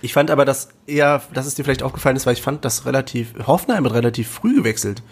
Ich 0.02 0.12
fand 0.12 0.30
aber, 0.30 0.44
dass 0.44 0.68
eher, 0.86 1.22
dass 1.34 1.46
es 1.46 1.56
dir 1.56 1.64
vielleicht 1.64 1.82
aufgefallen 1.82 2.14
ist, 2.14 2.26
weil 2.26 2.34
ich 2.34 2.42
fand, 2.42 2.64
dass 2.64 2.86
relativ, 2.86 3.34
Hoffenheim 3.46 3.84
hat 3.84 3.94
relativ 3.94 4.28
früh 4.28 4.54
gewechselt. 4.54 5.02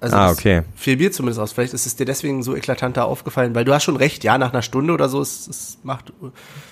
Also 0.00 0.16
Ah, 0.16 0.30
okay. 0.32 0.62
Fiel 0.74 0.96
mir 0.96 1.12
zumindest 1.12 1.38
aus. 1.38 1.52
Vielleicht 1.52 1.74
ist 1.74 1.86
es 1.86 1.94
dir 1.94 2.04
deswegen 2.06 2.42
so 2.42 2.56
eklatanter 2.56 3.04
aufgefallen, 3.04 3.54
weil 3.54 3.64
du 3.64 3.72
hast 3.72 3.84
schon 3.84 3.94
recht, 3.96 4.24
ja, 4.24 4.36
nach 4.36 4.52
einer 4.52 4.62
Stunde 4.62 4.92
oder 4.92 5.08
so, 5.08 5.20
es, 5.20 5.46
es 5.46 5.78
macht 5.84 6.12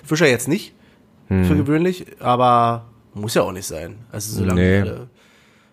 Fischer 0.03 0.27
jetzt 0.27 0.49
nicht 0.49 0.73
Hm. 1.31 1.45
für 1.45 1.55
gewöhnlich, 1.55 2.05
aber 2.19 2.85
muss 3.13 3.33
ja 3.35 3.43
auch 3.43 3.51
nicht 3.51 3.65
sein. 3.67 3.95
Also 4.11 4.37
solange 4.39 4.61
Nee. 4.61 4.79
alle, 4.81 5.07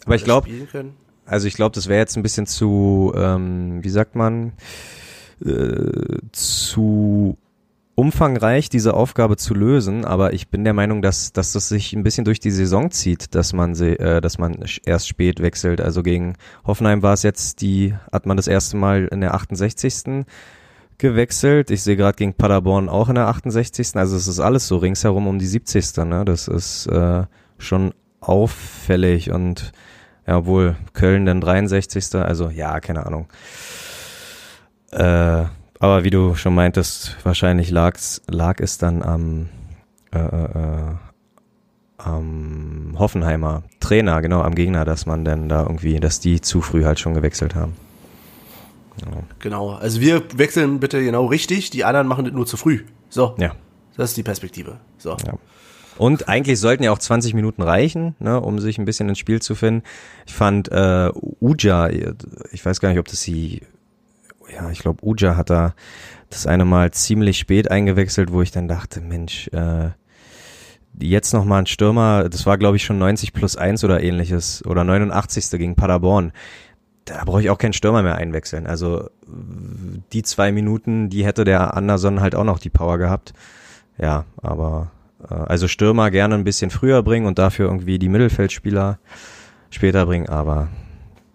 Aber 0.06 0.14
ich 0.14 0.24
glaube, 0.24 0.48
können. 0.70 0.94
also 1.26 1.46
ich 1.48 1.54
glaube, 1.54 1.74
das 1.74 1.88
wäre 1.88 1.98
jetzt 1.98 2.16
ein 2.16 2.22
bisschen 2.22 2.46
zu, 2.46 3.12
ähm, 3.16 3.82
wie 3.82 3.88
sagt 3.90 4.14
man, 4.14 4.52
äh, 5.44 6.18
zu 6.32 7.36
umfangreich, 7.94 8.68
diese 8.68 8.94
Aufgabe 8.94 9.36
zu 9.36 9.54
lösen, 9.54 10.04
aber 10.04 10.32
ich 10.32 10.48
bin 10.48 10.62
der 10.62 10.72
Meinung, 10.72 11.02
dass, 11.02 11.32
dass 11.32 11.52
das 11.52 11.68
sich 11.68 11.92
ein 11.94 12.04
bisschen 12.04 12.24
durch 12.24 12.38
die 12.38 12.52
Saison 12.52 12.92
zieht, 12.92 13.34
dass 13.34 13.52
man 13.52 13.74
sie, 13.74 13.98
äh, 13.98 14.20
dass 14.20 14.38
man 14.38 14.64
erst 14.86 15.08
spät 15.08 15.40
wechselt. 15.40 15.80
Also 15.80 16.04
gegen 16.04 16.34
Hoffenheim 16.64 17.02
war 17.02 17.14
es 17.14 17.24
jetzt 17.24 17.60
die, 17.60 17.94
hat 18.12 18.24
man 18.24 18.36
das 18.36 18.46
erste 18.46 18.76
Mal 18.76 19.08
in 19.10 19.20
der 19.20 19.34
68. 19.34 20.24
gewechselt. 20.98 21.70
Ich 21.70 21.82
sehe 21.82 21.96
gerade 21.96 22.16
gegen 22.16 22.34
Paderborn 22.34 22.88
auch 22.88 23.08
in 23.08 23.14
der 23.14 23.28
68. 23.28 23.96
Also 23.96 24.16
es 24.16 24.28
ist 24.28 24.40
alles 24.40 24.68
so 24.68 24.76
ringsherum 24.76 25.26
um 25.26 25.38
die 25.38 25.46
70. 25.46 25.96
Ne? 26.04 26.24
Das 26.24 26.48
ist 26.48 26.86
äh, 26.86 27.24
schon 27.58 27.94
auffällig 28.20 29.30
und 29.30 29.72
ja, 30.26 30.38
obwohl 30.38 30.76
Köln 30.92 31.24
dann 31.24 31.40
63. 31.40 32.14
Also 32.16 32.50
ja, 32.50 32.80
keine 32.80 33.06
Ahnung. 33.06 33.28
Äh, 34.90 35.44
aber 35.80 36.04
wie 36.04 36.10
du 36.10 36.34
schon 36.34 36.54
meintest, 36.54 37.16
wahrscheinlich 37.22 37.70
lag's, 37.70 38.20
lag 38.28 38.60
es 38.60 38.78
dann 38.78 39.02
am, 39.02 39.48
äh, 40.12 40.18
äh, 40.18 40.94
am 41.98 42.96
Hoffenheimer 42.98 43.62
Trainer, 43.78 44.20
genau, 44.20 44.42
am 44.42 44.54
Gegner, 44.54 44.84
dass 44.84 45.06
man 45.06 45.24
dann 45.24 45.48
da 45.48 45.62
irgendwie, 45.62 46.00
dass 46.00 46.18
die 46.20 46.40
zu 46.40 46.60
früh 46.60 46.84
halt 46.84 46.98
schon 46.98 47.14
gewechselt 47.14 47.54
haben. 47.54 47.76
Ja. 49.00 49.22
Genau, 49.38 49.70
also 49.70 50.00
wir 50.00 50.22
wechseln 50.34 50.80
bitte 50.80 51.02
genau 51.02 51.26
richtig, 51.26 51.70
die 51.70 51.84
anderen 51.84 52.06
machen 52.06 52.24
das 52.24 52.34
nur 52.34 52.46
zu 52.46 52.56
früh. 52.56 52.84
So. 53.08 53.34
Ja. 53.38 53.54
Das 53.96 54.10
ist 54.10 54.16
die 54.16 54.22
Perspektive. 54.22 54.78
So. 54.98 55.16
Ja. 55.26 55.34
Und 55.96 56.28
eigentlich 56.28 56.60
sollten 56.60 56.84
ja 56.84 56.92
auch 56.92 56.98
20 56.98 57.34
Minuten 57.34 57.62
reichen, 57.62 58.14
ne, 58.20 58.40
um 58.40 58.60
sich 58.60 58.78
ein 58.78 58.84
bisschen 58.84 59.08
ins 59.08 59.18
Spiel 59.18 59.42
zu 59.42 59.56
finden. 59.56 59.82
Ich 60.26 60.34
fand 60.34 60.70
äh, 60.70 61.10
Uja, 61.40 61.88
ich 62.52 62.64
weiß 62.64 62.78
gar 62.78 62.90
nicht, 62.90 63.00
ob 63.00 63.08
das 63.08 63.20
sie 63.20 63.62
ja, 64.52 64.70
ich 64.70 64.80
glaube, 64.80 65.04
Uja 65.04 65.36
hat 65.36 65.50
da 65.50 65.74
das 66.30 66.46
eine 66.46 66.64
Mal 66.64 66.90
ziemlich 66.92 67.38
spät 67.38 67.70
eingewechselt, 67.70 68.32
wo 68.32 68.42
ich 68.42 68.50
dann 68.50 68.68
dachte, 68.68 69.00
Mensch, 69.00 69.48
äh, 69.48 69.90
jetzt 71.00 71.32
nochmal 71.32 71.62
ein 71.62 71.66
Stürmer, 71.66 72.28
das 72.28 72.44
war 72.44 72.58
glaube 72.58 72.76
ich 72.76 72.84
schon 72.84 72.98
90 72.98 73.32
plus 73.32 73.56
1 73.56 73.84
oder 73.84 74.02
ähnliches 74.02 74.64
oder 74.66 74.84
89. 74.84 75.50
gegen 75.52 75.76
Paderborn. 75.76 76.32
Da 77.08 77.24
brauche 77.24 77.40
ich 77.40 77.50
auch 77.50 77.58
keinen 77.58 77.72
Stürmer 77.72 78.02
mehr 78.02 78.16
einwechseln. 78.16 78.66
Also 78.66 79.08
die 80.12 80.22
zwei 80.22 80.52
Minuten, 80.52 81.08
die 81.08 81.24
hätte 81.24 81.44
der 81.44 81.74
Anderson 81.74 82.20
halt 82.20 82.34
auch 82.34 82.44
noch 82.44 82.58
die 82.58 82.70
Power 82.70 82.98
gehabt. 82.98 83.32
Ja, 83.96 84.24
aber 84.42 84.90
äh, 85.28 85.34
also 85.34 85.68
Stürmer 85.68 86.10
gerne 86.10 86.34
ein 86.34 86.44
bisschen 86.44 86.70
früher 86.70 87.02
bringen 87.02 87.26
und 87.26 87.38
dafür 87.38 87.66
irgendwie 87.66 87.98
die 87.98 88.08
Mittelfeldspieler 88.08 88.98
später 89.70 90.06
bringen, 90.06 90.28
aber 90.28 90.68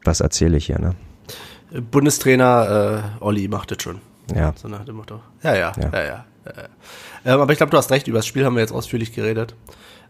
was 0.04 0.20
erzähle 0.20 0.58
ich 0.58 0.68
hier, 0.68 0.80
ne? 0.80 0.96
Bundestrainer 1.92 3.14
äh, 3.20 3.24
Olli 3.24 3.48
macht 3.48 3.72
das 3.72 3.82
schon. 3.82 4.00
Ja. 4.34 4.54
So 4.56 4.68
nach 4.68 4.86
dem 4.86 4.96
Motto. 4.96 5.22
Ja, 5.42 5.56
ja, 5.56 5.72
ja, 5.76 5.90
ja. 5.92 5.92
ja, 5.94 6.04
ja. 6.06 6.26
Ähm, 7.26 7.42
aber 7.42 7.52
ich 7.52 7.58
glaube, 7.58 7.72
du 7.72 7.78
hast 7.78 7.92
recht, 7.92 8.08
über 8.08 8.20
das 8.20 8.28
Spiel 8.28 8.46
haben 8.46 8.56
wir 8.56 8.62
jetzt 8.62 8.74
ausführlich 8.74 9.14
geredet. 9.14 9.56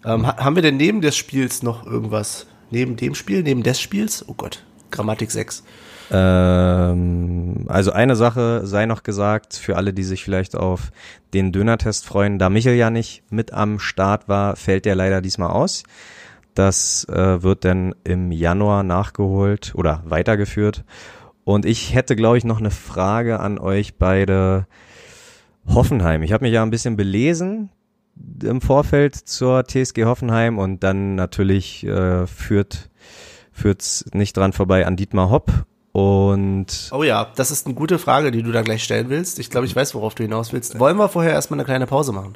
Ähm, 0.06 0.28
ha 0.28 0.38
haben 0.38 0.56
wir 0.56 0.64
denn 0.64 0.78
neben 0.78 1.02
des 1.02 1.16
Spiels 1.16 1.64
noch 1.64 1.86
irgendwas? 1.86 2.48
Neben 2.70 2.96
dem 2.96 3.16
Spiel, 3.16 3.44
neben 3.44 3.64
des 3.64 3.80
Spiels? 3.80 4.28
Oh 4.28 4.34
Gott, 4.34 4.64
Grammatik 4.94 5.32
6. 5.32 5.64
Ähm, 6.12 7.66
also 7.68 7.92
eine 7.92 8.16
Sache 8.16 8.62
sei 8.66 8.86
noch 8.86 9.04
gesagt, 9.04 9.56
für 9.56 9.76
alle, 9.76 9.94
die 9.94 10.04
sich 10.04 10.24
vielleicht 10.24 10.56
auf 10.56 10.92
den 11.34 11.52
Dönertest 11.52 12.06
freuen, 12.06 12.40
da 12.40 12.50
Michel 12.50 12.76
ja 12.76 12.90
nicht 12.90 13.24
mit 13.30 13.52
am 13.52 13.80
Start 13.80 14.30
war, 14.30 14.56
fällt 14.56 14.86
der 14.86 14.96
leider 14.96 15.22
diesmal 15.22 15.52
aus. 15.52 15.84
Das 16.54 17.06
äh, 17.10 17.44
wird 17.44 17.66
dann 17.66 17.96
im 18.04 18.32
Januar 18.32 18.84
nachgeholt 18.84 19.74
oder 19.76 20.04
weitergeführt. 20.06 20.86
Und 21.44 21.66
ich 21.66 21.94
hätte, 21.94 22.16
glaube 22.16 22.38
ich, 22.38 22.46
noch 22.46 22.60
eine 22.60 22.72
Frage 22.72 23.40
an 23.42 23.58
euch 23.60 23.96
beide. 23.96 24.68
Hoffenheim. 25.68 26.24
Ich 26.24 26.34
habe 26.34 26.46
mich 26.46 26.54
ja 26.54 26.62
ein 26.64 26.72
bisschen 26.72 26.96
belesen 26.96 27.70
im 28.44 28.62
Vorfeld 28.62 29.16
zur 29.16 29.66
TSG 29.66 30.06
Hoffenheim 30.06 30.60
und 30.60 30.84
dann 30.84 31.16
natürlich 31.16 31.86
äh, 31.86 32.28
führt 32.28 32.90
führt's 33.54 34.06
nicht 34.14 34.36
dran 34.36 34.52
vorbei 34.54 34.86
an 34.86 34.96
Dietmar 34.98 35.30
Hopp 35.30 35.52
und 35.94 36.90
Oh 36.92 37.04
ja, 37.04 37.32
das 37.36 37.52
ist 37.52 37.66
eine 37.68 37.76
gute 37.76 38.00
Frage, 38.00 38.32
die 38.32 38.42
du 38.44 38.52
da 38.52 38.64
gleich 38.64 38.84
stellen 38.84 39.10
willst. 39.10 39.38
Ich 39.40 39.50
glaube, 39.50 39.68
ich 39.68 39.76
weiß, 39.76 39.94
worauf 39.96 40.16
du 40.16 40.24
hinaus 40.24 40.52
willst. 40.52 40.80
Wollen 40.80 40.98
wir 40.98 41.08
vorher 41.08 41.32
erstmal 41.34 41.60
eine 41.60 41.66
kleine 41.66 41.86
Pause 41.88 42.12
machen? 42.14 42.34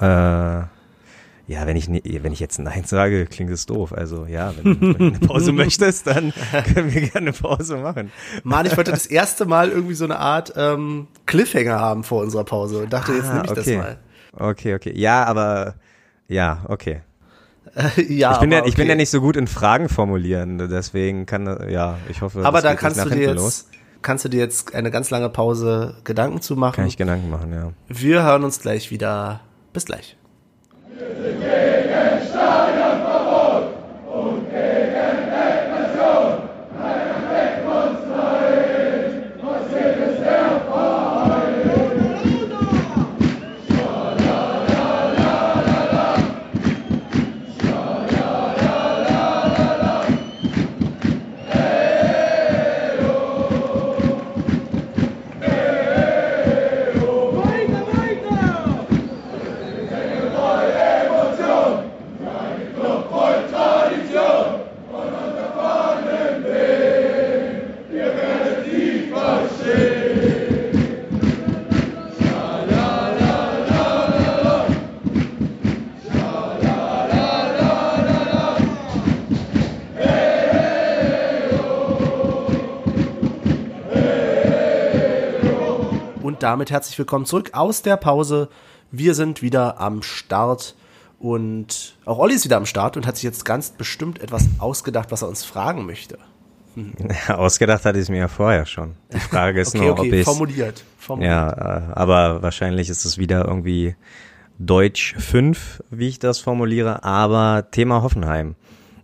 äh, 0.00 0.66
ja, 1.48 1.66
wenn 1.66 1.76
ich, 1.76 1.88
wenn 1.88 2.32
ich 2.32 2.40
jetzt 2.40 2.58
Nein 2.60 2.84
sage, 2.84 3.26
klingt 3.26 3.50
es 3.50 3.66
doof. 3.66 3.92
Also 3.92 4.26
ja, 4.26 4.52
wenn, 4.56 4.80
du 4.80 4.96
eine 4.98 5.10
Pause 5.26 5.52
möchtest, 5.52 6.06
dann 6.06 6.32
können 6.72 6.92
wir 6.94 7.00
gerne 7.02 7.18
eine 7.30 7.32
Pause 7.32 7.76
machen. 7.76 8.10
Mann, 8.42 8.64
ich 8.64 8.76
wollte 8.76 8.90
das 8.92 9.06
erste 9.06 9.44
Mal 9.44 9.68
irgendwie 9.70 9.94
so 9.94 10.04
eine 10.04 10.18
Art 10.18 10.52
ähm, 10.56 11.08
Cliffhanger 11.26 11.78
haben 11.78 12.04
vor 12.04 12.22
unserer 12.22 12.44
Pause 12.44 12.78
und 12.84 12.92
dachte, 12.92 13.12
jetzt 13.12 13.26
Ah, 13.28 13.34
nehme 13.34 13.44
ich 13.46 13.50
okay. 13.50 13.76
das 13.76 13.84
mal. 13.84 13.98
Okay, 14.50 14.74
okay. 14.74 14.92
Ja, 14.96 15.24
aber 15.24 15.74
ja, 16.28 16.64
okay. 16.68 17.02
ja, 18.08 18.32
Ich 18.32 18.38
bin, 18.38 18.52
ja, 18.52 18.58
aber 18.58 18.68
ich 18.68 18.74
bin 18.74 18.82
okay. 18.82 18.90
ja 18.90 18.94
nicht 18.94 19.10
so 19.10 19.20
gut 19.20 19.36
in 19.36 19.46
Fragen 19.46 19.88
formulieren, 19.88 20.58
deswegen 20.70 21.26
kann, 21.26 21.70
ja, 21.70 21.96
ich 22.08 22.20
hoffe, 22.20 22.44
Aber 22.44 22.60
da 22.60 22.74
kannst 22.74 23.04
du 23.04 23.08
dir 23.08 23.34
jetzt, 23.34 23.68
kannst 24.02 24.24
du 24.24 24.28
dir 24.28 24.40
jetzt 24.40 24.74
eine 24.74 24.90
ganz 24.90 25.10
lange 25.10 25.28
Pause 25.30 25.96
Gedanken 26.04 26.42
zu 26.42 26.56
machen. 26.56 26.76
Kann 26.76 26.86
ich 26.86 26.96
Gedanken 26.96 27.30
machen, 27.30 27.52
ja. 27.52 27.72
Wir 27.88 28.22
hören 28.24 28.44
uns 28.44 28.60
gleich 28.60 28.90
wieder. 28.90 29.40
Bis 29.72 29.86
gleich. 29.86 30.16
Und 30.98 32.81
damit 86.42 86.72
herzlich 86.72 86.98
willkommen 86.98 87.24
zurück 87.24 87.50
aus 87.52 87.82
der 87.82 87.96
Pause. 87.96 88.48
Wir 88.90 89.14
sind 89.14 89.42
wieder 89.42 89.80
am 89.80 90.02
Start 90.02 90.74
und 91.20 91.94
auch 92.04 92.18
Olli 92.18 92.34
ist 92.34 92.44
wieder 92.44 92.56
am 92.56 92.66
Start 92.66 92.96
und 92.96 93.06
hat 93.06 93.14
sich 93.14 93.22
jetzt 93.22 93.44
ganz 93.44 93.70
bestimmt 93.70 94.20
etwas 94.20 94.48
ausgedacht, 94.58 95.12
was 95.12 95.22
er 95.22 95.28
uns 95.28 95.44
fragen 95.44 95.86
möchte. 95.86 96.18
Ausgedacht 97.28 97.84
hatte 97.84 97.98
ich 97.98 98.04
es 98.04 98.08
mir 98.08 98.18
ja 98.18 98.28
vorher 98.28 98.66
schon. 98.66 98.96
Die 99.12 99.20
Frage 99.20 99.60
ist 99.60 99.68
Okay, 99.74 99.84
nur, 99.84 99.92
ob 99.92 99.98
okay, 100.00 100.20
ich 100.20 100.24
formuliert. 100.24 100.84
formuliert. 100.98 101.30
Ja, 101.32 101.50
äh, 101.50 101.92
aber 101.92 102.42
wahrscheinlich 102.42 102.90
ist 102.90 103.04
es 103.04 103.18
wieder 103.18 103.44
irgendwie 103.44 103.94
Deutsch 104.58 105.14
5, 105.18 105.84
wie 105.90 106.08
ich 106.08 106.18
das 106.18 106.40
formuliere. 106.40 107.04
Aber 107.04 107.70
Thema 107.70 108.02
Hoffenheim. 108.02 108.56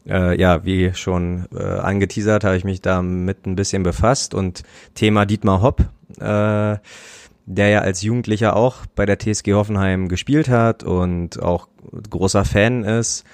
Äh, 0.09 0.41
ja, 0.41 0.65
wie 0.65 0.93
schon 0.95 1.47
äh, 1.55 1.63
angeteasert, 1.63 2.43
habe 2.43 2.57
ich 2.57 2.65
mich 2.65 2.81
damit 2.81 3.47
ein 3.47 3.55
bisschen 3.55 3.85
befasst. 3.85 4.35
Und 4.35 4.63
Thema 4.95 5.25
Dietmar 5.25 5.63
Hopp, 5.63 5.85
äh, 6.19 6.79
der 7.49 7.69
ja 7.71 7.81
als 7.81 8.03
Jugendlicher 8.03 8.55
auch 8.57 8.85
bei 8.95 9.07
der 9.07 9.19
TSG 9.19 9.55
Hoffenheim 9.55 10.09
gespielt 10.09 10.51
hat 10.51 10.85
und 10.85 11.43
auch 11.43 11.69
großer 12.11 12.45
Fan 12.45 12.85
ist. 12.85 13.25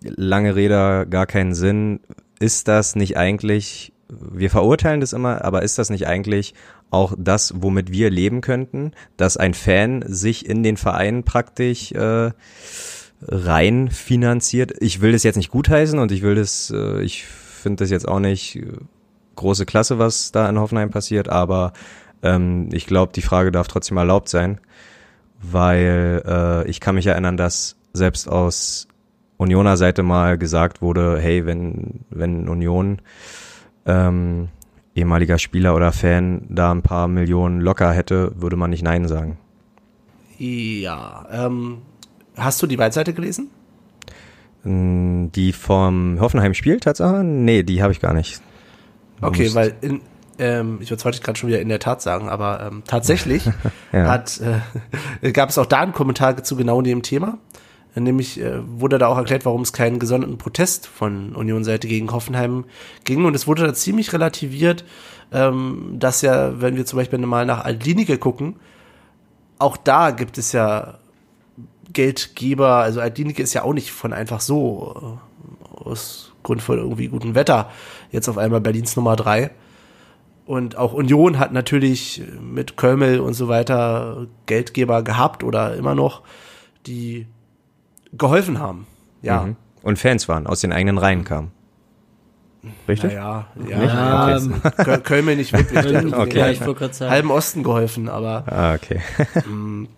Lange 0.00 0.56
Rede, 0.56 1.06
gar 1.08 1.26
keinen 1.26 1.54
Sinn. 1.54 2.00
Ist 2.40 2.66
das 2.66 2.96
nicht 2.96 3.18
eigentlich, 3.18 3.92
wir 4.08 4.48
verurteilen 4.48 5.02
das 5.02 5.12
immer, 5.12 5.44
aber 5.44 5.62
ist 5.62 5.76
das 5.76 5.90
nicht 5.90 6.06
eigentlich 6.06 6.54
auch 6.90 7.14
das, 7.18 7.52
womit 7.54 7.92
wir 7.92 8.08
leben 8.08 8.40
könnten, 8.40 8.92
dass 9.18 9.36
ein 9.36 9.52
Fan 9.52 10.02
sich 10.06 10.48
in 10.48 10.62
den 10.62 10.78
Verein 10.78 11.22
praktisch 11.22 11.92
äh, 11.92 12.30
rein 13.20 13.90
finanziert? 13.90 14.72
Ich 14.80 15.02
will 15.02 15.12
das 15.12 15.22
jetzt 15.22 15.36
nicht 15.36 15.50
gutheißen 15.50 15.98
und 15.98 16.12
ich 16.12 16.22
will 16.22 16.34
das, 16.34 16.72
äh, 16.74 17.02
ich 17.02 17.24
finde 17.26 17.84
das 17.84 17.90
jetzt 17.90 18.08
auch 18.08 18.20
nicht 18.20 18.56
äh, 18.56 18.72
große 19.36 19.66
Klasse, 19.66 19.98
was 19.98 20.32
da 20.32 20.48
in 20.48 20.58
Hoffenheim 20.58 20.90
passiert, 20.90 21.28
aber 21.28 21.74
ähm, 22.24 22.68
ich 22.72 22.86
glaube, 22.86 23.12
die 23.12 23.22
Frage 23.22 23.52
darf 23.52 23.68
trotzdem 23.68 23.96
erlaubt 23.96 24.28
sein, 24.28 24.58
weil 25.40 26.22
äh, 26.26 26.68
ich 26.68 26.80
kann 26.80 26.96
mich 26.96 27.06
erinnern, 27.06 27.36
dass 27.36 27.76
selbst 27.92 28.28
aus 28.28 28.88
Unioner 29.36 29.76
Seite 29.76 30.02
mal 30.02 30.38
gesagt 30.38 30.82
wurde, 30.82 31.18
hey, 31.20 31.46
wenn, 31.46 32.00
wenn 32.10 32.48
Union 32.48 33.00
ähm, 33.86 34.48
ehemaliger 34.94 35.38
Spieler 35.38 35.74
oder 35.74 35.92
Fan 35.92 36.46
da 36.48 36.72
ein 36.72 36.82
paar 36.82 37.08
Millionen 37.08 37.60
locker 37.60 37.92
hätte, 37.92 38.32
würde 38.36 38.56
man 38.56 38.70
nicht 38.70 38.82
Nein 38.82 39.06
sagen. 39.06 39.38
Ja, 40.38 41.26
ähm, 41.30 41.82
hast 42.36 42.62
du 42.62 42.66
die 42.66 42.78
Waldseite 42.78 43.12
gelesen? 43.12 43.50
Mm, 44.64 45.26
Die 45.34 45.52
vom 45.52 46.18
Hoffenheim-Spiel 46.20 46.80
Tatsache? 46.80 47.22
Nee, 47.22 47.62
die 47.62 47.82
habe 47.82 47.92
ich 47.92 48.00
gar 48.00 48.14
nicht. 48.14 48.40
Okay, 49.20 49.54
weil 49.54 49.74
in, 49.80 50.00
ähm, 50.38 50.78
ich 50.80 50.90
wollte 50.90 51.20
gerade 51.20 51.38
schon 51.38 51.48
wieder 51.48 51.60
in 51.60 51.68
der 51.68 51.78
Tat 51.78 52.02
sagen, 52.02 52.28
aber 52.28 52.66
ähm, 52.66 52.82
tatsächlich 52.86 53.48
Ja. 53.92 54.08
hat 54.08 54.40
äh, 55.22 55.32
gab 55.32 55.50
es 55.50 55.58
auch 55.58 55.66
da 55.66 55.80
einen 55.80 55.92
Kommentar 55.92 56.42
zu 56.42 56.56
genau 56.56 56.82
dem 56.82 57.02
Thema. 57.02 57.38
Nämlich 57.96 58.40
äh, 58.40 58.58
wurde 58.66 58.98
da 58.98 59.06
auch 59.06 59.16
erklärt, 59.16 59.44
warum 59.44 59.60
es 59.62 59.72
keinen 59.72 60.00
gesonderten 60.00 60.36
Protest 60.36 60.88
von 60.88 61.36
Union-Seite 61.36 61.86
gegen 61.86 62.10
Hoffenheim 62.10 62.64
ging. 63.04 63.24
Und 63.24 63.36
es 63.36 63.46
wurde 63.46 63.64
da 63.64 63.72
ziemlich 63.72 64.12
relativiert, 64.12 64.84
ähm, 65.32 65.94
dass 66.00 66.20
ja, 66.20 66.60
wenn 66.60 66.74
wir 66.76 66.86
zum 66.86 66.98
Beispiel 66.98 67.20
mal 67.20 67.46
nach 67.46 67.64
Altlinike 67.64 68.18
gucken, 68.18 68.56
auch 69.60 69.76
da 69.76 70.10
gibt 70.10 70.38
es 70.38 70.50
ja 70.50 70.98
Geldgeber, 71.92 72.78
also 72.78 73.00
Altlinike 73.00 73.40
ist 73.42 73.54
ja 73.54 73.62
auch 73.62 73.72
nicht 73.72 73.92
von 73.92 74.12
einfach 74.12 74.40
so 74.40 75.20
äh, 75.80 75.84
aus 75.84 76.32
Grund 76.42 76.62
von 76.62 76.78
irgendwie 76.78 77.06
gutem 77.06 77.36
Wetter 77.36 77.70
jetzt 78.10 78.28
auf 78.28 78.38
einmal 78.38 78.60
Berlins 78.60 78.96
Nummer 78.96 79.14
drei. 79.14 79.52
Und 80.46 80.76
auch 80.76 80.92
Union 80.92 81.38
hat 81.38 81.52
natürlich 81.52 82.22
mit 82.40 82.76
Kölmel 82.76 83.20
und 83.20 83.32
so 83.34 83.48
weiter 83.48 84.26
Geldgeber 84.46 85.02
gehabt 85.02 85.42
oder 85.42 85.74
immer 85.74 85.94
noch, 85.94 86.22
die 86.86 87.26
geholfen 88.12 88.58
haben. 88.58 88.86
Ja. 89.22 89.42
Mhm. 89.46 89.56
Und 89.82 89.98
Fans 89.98 90.28
waren, 90.28 90.46
aus 90.46 90.60
den 90.60 90.72
eigenen 90.72 90.98
Reihen 90.98 91.24
kamen. 91.24 91.50
Richtig? 92.88 93.12
Naja, 93.12 93.46
ja. 93.68 93.82
Ja, 93.82 94.28
ja. 94.30 94.36
ähm, 94.38 94.54
Köl- 94.62 95.00
Kölmel 95.00 95.36
nicht 95.36 95.52
wirklich. 95.52 95.78
Okay. 96.14 96.38
Ja, 96.38 96.48
ich 96.50 96.60
wollte 96.64 96.78
gerade 96.80 96.94
sagen. 96.94 97.10
halben 97.10 97.30
Osten 97.30 97.62
geholfen, 97.62 98.08
aber 98.08 98.44
Ah, 98.46 98.74
okay. 98.74 99.00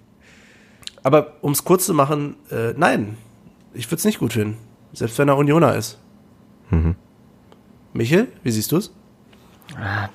Aber 1.02 1.34
um 1.40 1.52
es 1.52 1.62
kurz 1.64 1.86
zu 1.86 1.94
machen, 1.94 2.34
äh, 2.50 2.72
nein, 2.76 3.16
ich 3.74 3.86
würde 3.86 3.96
es 3.98 4.04
nicht 4.04 4.18
gut 4.18 4.32
finden. 4.32 4.56
Selbst 4.92 5.16
wenn 5.18 5.28
er 5.28 5.36
Unioner 5.36 5.74
ist. 5.76 6.00
Michel, 7.92 8.26
wie 8.42 8.50
siehst 8.50 8.72
du 8.72 8.78
es? 8.78 8.92
Sch- 9.72 10.08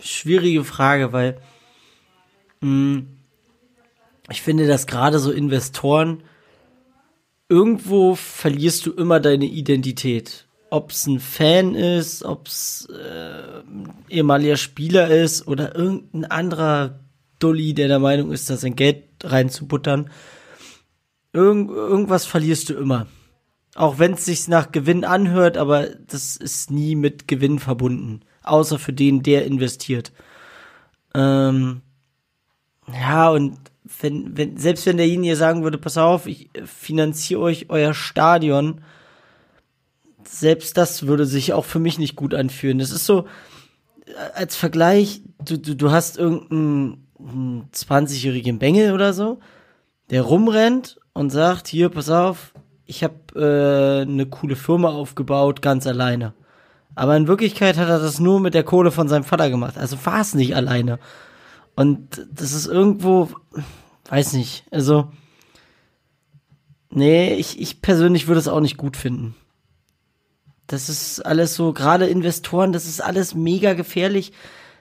schwierige 0.00 0.64
Frage, 0.64 1.12
weil 1.12 1.40
mh, 2.60 3.02
ich 4.30 4.42
finde, 4.42 4.66
dass 4.66 4.86
gerade 4.86 5.18
so 5.18 5.30
Investoren 5.30 6.22
irgendwo 7.48 8.14
verlierst 8.14 8.86
du 8.86 8.92
immer 8.92 9.20
deine 9.20 9.44
Identität. 9.44 10.46
Ob 10.70 10.90
es 10.90 11.06
ein 11.06 11.20
Fan 11.20 11.74
ist, 11.74 12.24
ob 12.24 12.48
es 12.48 12.88
äh, 12.90 13.62
ehemaliger 14.08 14.56
Spieler 14.56 15.08
ist 15.08 15.46
oder 15.46 15.76
irgendein 15.76 16.24
anderer 16.24 17.00
Dulli, 17.38 17.74
der 17.74 17.88
der 17.88 17.98
Meinung 17.98 18.32
ist, 18.32 18.50
da 18.50 18.56
sein 18.56 18.74
Geld 18.74 19.04
reinzubuttern. 19.22 20.10
Irgend, 21.32 21.70
irgendwas 21.70 22.26
verlierst 22.26 22.70
du 22.70 22.74
immer. 22.74 23.06
Auch 23.74 23.98
wenn 23.98 24.14
es 24.14 24.24
sich 24.24 24.48
nach 24.48 24.72
Gewinn 24.72 25.04
anhört, 25.04 25.56
aber 25.56 25.86
das 25.86 26.36
ist 26.36 26.70
nie 26.70 26.94
mit 26.94 27.28
Gewinn 27.28 27.58
verbunden. 27.58 28.20
Außer 28.44 28.78
für 28.78 28.92
den, 28.92 29.22
der 29.22 29.44
investiert. 29.46 30.12
Ähm, 31.14 31.82
ja, 32.92 33.30
und 33.30 33.58
wenn, 34.00 34.36
wenn, 34.36 34.56
selbst 34.56 34.86
wenn 34.86 34.96
derjenige 34.96 35.36
sagen 35.36 35.62
würde, 35.62 35.78
pass 35.78 35.98
auf, 35.98 36.26
ich 36.26 36.50
finanziere 36.64 37.40
euch 37.40 37.66
euer 37.70 37.94
Stadion, 37.94 38.80
selbst 40.26 40.76
das 40.76 41.06
würde 41.06 41.26
sich 41.26 41.52
auch 41.52 41.64
für 41.64 41.78
mich 41.78 41.98
nicht 41.98 42.16
gut 42.16 42.34
anfühlen. 42.34 42.78
Das 42.78 42.90
ist 42.90 43.06
so, 43.06 43.26
äh, 44.06 44.12
als 44.34 44.56
Vergleich, 44.56 45.22
du, 45.44 45.58
du, 45.58 45.74
du 45.76 45.90
hast 45.90 46.18
irgendeinen 46.18 47.04
einen 47.18 47.70
20-jährigen 47.72 48.58
Bengel 48.58 48.92
oder 48.92 49.12
so, 49.12 49.38
der 50.10 50.22
rumrennt 50.22 50.98
und 51.12 51.30
sagt, 51.30 51.68
hier, 51.68 51.88
pass 51.88 52.10
auf, 52.10 52.52
ich 52.86 53.02
habe 53.02 53.14
äh, 53.34 54.02
eine 54.02 54.26
coole 54.26 54.56
Firma 54.56 54.90
aufgebaut, 54.90 55.62
ganz 55.62 55.86
alleine. 55.86 56.34
Aber 56.94 57.16
in 57.16 57.26
Wirklichkeit 57.26 57.76
hat 57.76 57.88
er 57.88 57.98
das 57.98 58.20
nur 58.20 58.40
mit 58.40 58.54
der 58.54 58.62
Kohle 58.62 58.90
von 58.90 59.08
seinem 59.08 59.24
Vater 59.24 59.50
gemacht. 59.50 59.76
Also 59.76 59.96
war 60.04 60.20
es 60.20 60.34
nicht 60.34 60.54
alleine. 60.54 60.98
Und 61.76 62.26
das 62.32 62.52
ist 62.52 62.66
irgendwo, 62.66 63.30
weiß 64.08 64.34
nicht, 64.34 64.64
also, 64.70 65.08
nee, 66.90 67.34
ich, 67.34 67.60
ich 67.60 67.82
persönlich 67.82 68.28
würde 68.28 68.38
es 68.38 68.48
auch 68.48 68.60
nicht 68.60 68.76
gut 68.76 68.96
finden. 68.96 69.34
Das 70.66 70.88
ist 70.88 71.20
alles 71.20 71.54
so, 71.54 71.72
gerade 71.72 72.06
Investoren, 72.06 72.72
das 72.72 72.86
ist 72.86 73.02
alles 73.02 73.34
mega 73.34 73.74
gefährlich. 73.74 74.32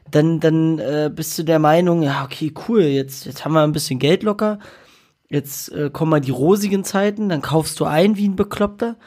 Dann, 0.09 0.39
dann 0.39 0.79
äh, 0.79 1.11
bist 1.13 1.37
du 1.37 1.43
der 1.43 1.59
Meinung, 1.59 2.03
ja, 2.03 2.23
okay, 2.23 2.53
cool, 2.67 2.83
jetzt, 2.83 3.25
jetzt 3.25 3.43
haben 3.43 3.53
wir 3.53 3.63
ein 3.63 3.71
bisschen 3.71 3.99
Geld 3.99 4.23
locker. 4.23 4.59
Jetzt 5.29 5.71
äh, 5.71 5.89
kommen 5.89 6.11
mal 6.11 6.21
die 6.21 6.31
rosigen 6.31 6.83
Zeiten, 6.83 7.29
dann 7.29 7.41
kaufst 7.41 7.79
du 7.79 7.85
ein 7.85 8.17
wie 8.17 8.27
ein 8.27 8.35
Bekloppter. 8.35 8.97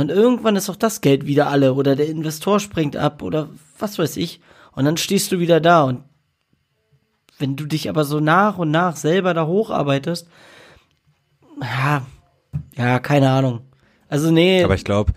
Und 0.00 0.10
irgendwann 0.10 0.56
ist 0.56 0.70
auch 0.70 0.76
das 0.76 1.00
Geld 1.00 1.26
wieder 1.26 1.48
alle 1.48 1.74
oder 1.74 1.96
der 1.96 2.08
Investor 2.08 2.60
springt 2.60 2.96
ab 2.96 3.22
oder 3.22 3.48
was 3.78 3.98
weiß 3.98 4.16
ich. 4.16 4.40
Und 4.72 4.84
dann 4.84 4.96
stehst 4.96 5.32
du 5.32 5.38
wieder 5.40 5.60
da. 5.60 5.84
Und 5.84 6.04
wenn 7.38 7.56
du 7.56 7.66
dich 7.66 7.88
aber 7.88 8.04
so 8.04 8.20
nach 8.20 8.58
und 8.58 8.70
nach 8.70 8.96
selber 8.96 9.34
da 9.34 9.46
hocharbeitest, 9.46 10.28
ja, 11.60 12.06
ja, 12.76 12.98
keine 13.00 13.30
Ahnung. 13.30 13.62
Also 14.08 14.30
nee, 14.30 14.62
Aber 14.62 14.74
ich 14.74 14.84
glaube, 14.84 15.12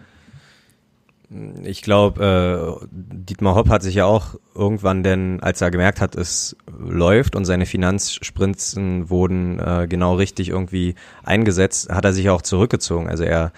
ich 1.63 1.81
glaube, 1.81 2.79
äh, 2.81 2.85
Dietmar 2.91 3.55
Hopp 3.55 3.69
hat 3.69 3.83
sich 3.83 3.95
ja 3.95 4.05
auch 4.05 4.35
irgendwann 4.53 5.01
denn, 5.01 5.41
als 5.41 5.61
er 5.61 5.71
gemerkt 5.71 6.01
hat, 6.01 6.15
es 6.15 6.57
läuft 6.77 7.35
und 7.35 7.45
seine 7.45 7.65
Finanzsprinzen 7.65 9.09
wurden 9.09 9.59
äh, 9.59 9.87
genau 9.87 10.15
richtig 10.15 10.49
irgendwie 10.49 10.95
eingesetzt, 11.23 11.89
hat 11.89 12.03
er 12.03 12.11
sich 12.11 12.29
auch 12.29 12.41
zurückgezogen. 12.41 13.07
Also 13.07 13.23
er 13.23 13.53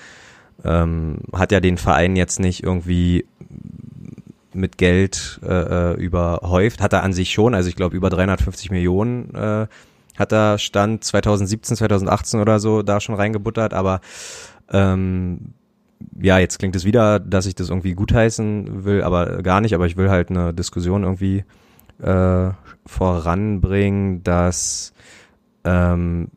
ähm, 0.63 1.17
hat 1.33 1.51
ja 1.51 1.59
den 1.59 1.77
Verein 1.77 2.15
jetzt 2.15 2.39
nicht 2.39 2.63
irgendwie 2.63 3.25
mit 4.53 4.77
Geld 4.77 5.39
äh, 5.43 5.93
äh, 5.93 5.93
überhäuft, 5.95 6.81
hat 6.81 6.93
er 6.93 7.03
an 7.03 7.13
sich 7.13 7.31
schon, 7.31 7.55
also 7.55 7.69
ich 7.69 7.75
glaube 7.75 7.95
über 7.95 8.09
350 8.09 8.71
Millionen 8.71 9.33
äh, 9.33 9.67
hat 10.17 10.31
er 10.31 10.59
Stand 10.59 11.03
2017, 11.03 11.77
2018 11.77 12.39
oder 12.39 12.59
so 12.59 12.83
da 12.83 12.99
schon 12.99 13.15
reingebuttert, 13.15 13.73
aber 13.73 14.01
ähm, 14.71 15.53
ja, 16.19 16.37
jetzt 16.37 16.59
klingt 16.59 16.75
es 16.75 16.85
wieder, 16.85 17.19
dass 17.19 17.45
ich 17.45 17.55
das 17.55 17.69
irgendwie 17.69 17.93
gutheißen 17.93 18.85
will, 18.85 19.03
aber 19.03 19.41
gar 19.41 19.61
nicht, 19.61 19.73
aber 19.73 19.85
ich 19.85 19.97
will 19.97 20.09
halt 20.09 20.29
eine 20.29 20.53
Diskussion 20.53 21.03
irgendwie 21.03 21.45
äh, 22.01 22.51
voranbringen, 22.85 24.23
dass 24.23 24.93
ähm, 25.63 26.27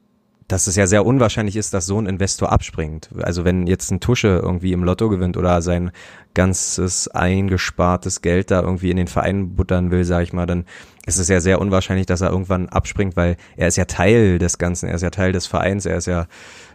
dass 0.49 0.69
es 0.69 0.77
ja 0.77 0.87
sehr 0.87 1.05
unwahrscheinlich 1.05 1.57
ist, 1.57 1.75
dass 1.75 1.87
so 1.87 1.99
ein 1.99 2.07
Investor 2.07 2.53
abspringt. 2.53 3.11
Also 3.21 3.45
wenn 3.45 3.67
jetzt 3.67 3.91
ein 3.91 3.99
Tusche 3.99 4.41
irgendwie 4.43 4.73
im 4.73 4.85
Lotto 4.85 5.09
gewinnt 5.09 5.37
oder 5.37 5.61
sein 5.61 5.91
ganzes 6.35 7.09
eingespartes 7.09 8.23
Geld 8.23 8.51
da 8.51 8.63
irgendwie 8.63 8.91
in 8.91 8.97
den 8.97 9.09
Verein 9.09 9.57
buttern 9.57 9.91
will, 9.91 10.05
sage 10.05 10.23
ich 10.23 10.33
mal, 10.33 10.47
dann 10.47 10.65
ist 11.05 11.19
es 11.19 11.29
ja 11.29 11.41
sehr 11.41 11.61
unwahrscheinlich, 11.61 12.07
dass 12.07 12.21
er 12.21 12.31
irgendwann 12.31 12.69
abspringt, 12.69 13.17
weil 13.17 13.37
er 13.57 13.69
ist 13.69 13.77
ja 13.77 13.87
Teil 13.87 14.39
des 14.39 14.59
Ganzen, 14.59 14.89
er 14.89 14.95
ist 14.95 15.03
ja 15.03 15.11
Teil 15.11 15.33
des 15.33 15.47
Vereins, 15.47 15.85
er 15.85 15.97
ist 15.97 16.07
ja 16.07 16.27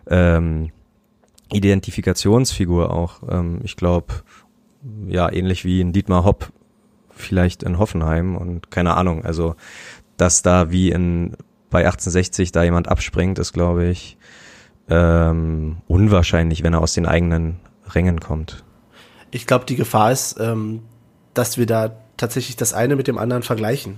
ähm, 0.10 0.72
Identifikationsfigur 1.52 2.92
auch. 2.92 3.22
Ähm, 3.30 3.60
ich 3.64 3.78
glaube, 3.78 4.16
ja, 5.08 5.32
ähnlich 5.32 5.64
wie 5.64 5.80
ein 5.82 5.94
Dietmar 5.94 6.26
Hopp 6.26 6.52
vielleicht 7.12 7.64
in 7.64 7.78
Hoffenheim 7.78 8.36
und 8.36 8.72
keine 8.72 8.96
Ahnung, 8.96 9.24
also 9.24 9.56
dass 10.18 10.42
da 10.42 10.72
wie 10.72 10.92
in 10.92 11.38
bei 11.72 11.80
1860 11.80 12.52
da 12.52 12.64
jemand 12.64 12.88
abspringt, 12.88 13.40
ist 13.40 13.54
glaube 13.54 13.88
ich 13.88 14.18
ähm, 14.90 15.78
unwahrscheinlich, 15.88 16.64
wenn 16.64 16.74
er 16.74 16.82
aus 16.82 16.94
den 16.94 17.08
eigenen 17.08 17.60
Rängen 17.90 18.20
kommt. 18.20 18.64
Ich 19.32 19.48
glaube, 19.48 19.66
die 19.66 19.76
Gefahr 19.76 20.12
ist, 20.12 20.38
ähm, 20.40 20.82
dass 21.34 21.58
wir 21.58 21.66
da 21.66 21.96
tatsächlich 22.18 22.58
das 22.58 22.74
eine 22.74 22.96
mit 22.96 23.08
dem 23.08 23.18
anderen 23.18 23.42
vergleichen. 23.42 23.98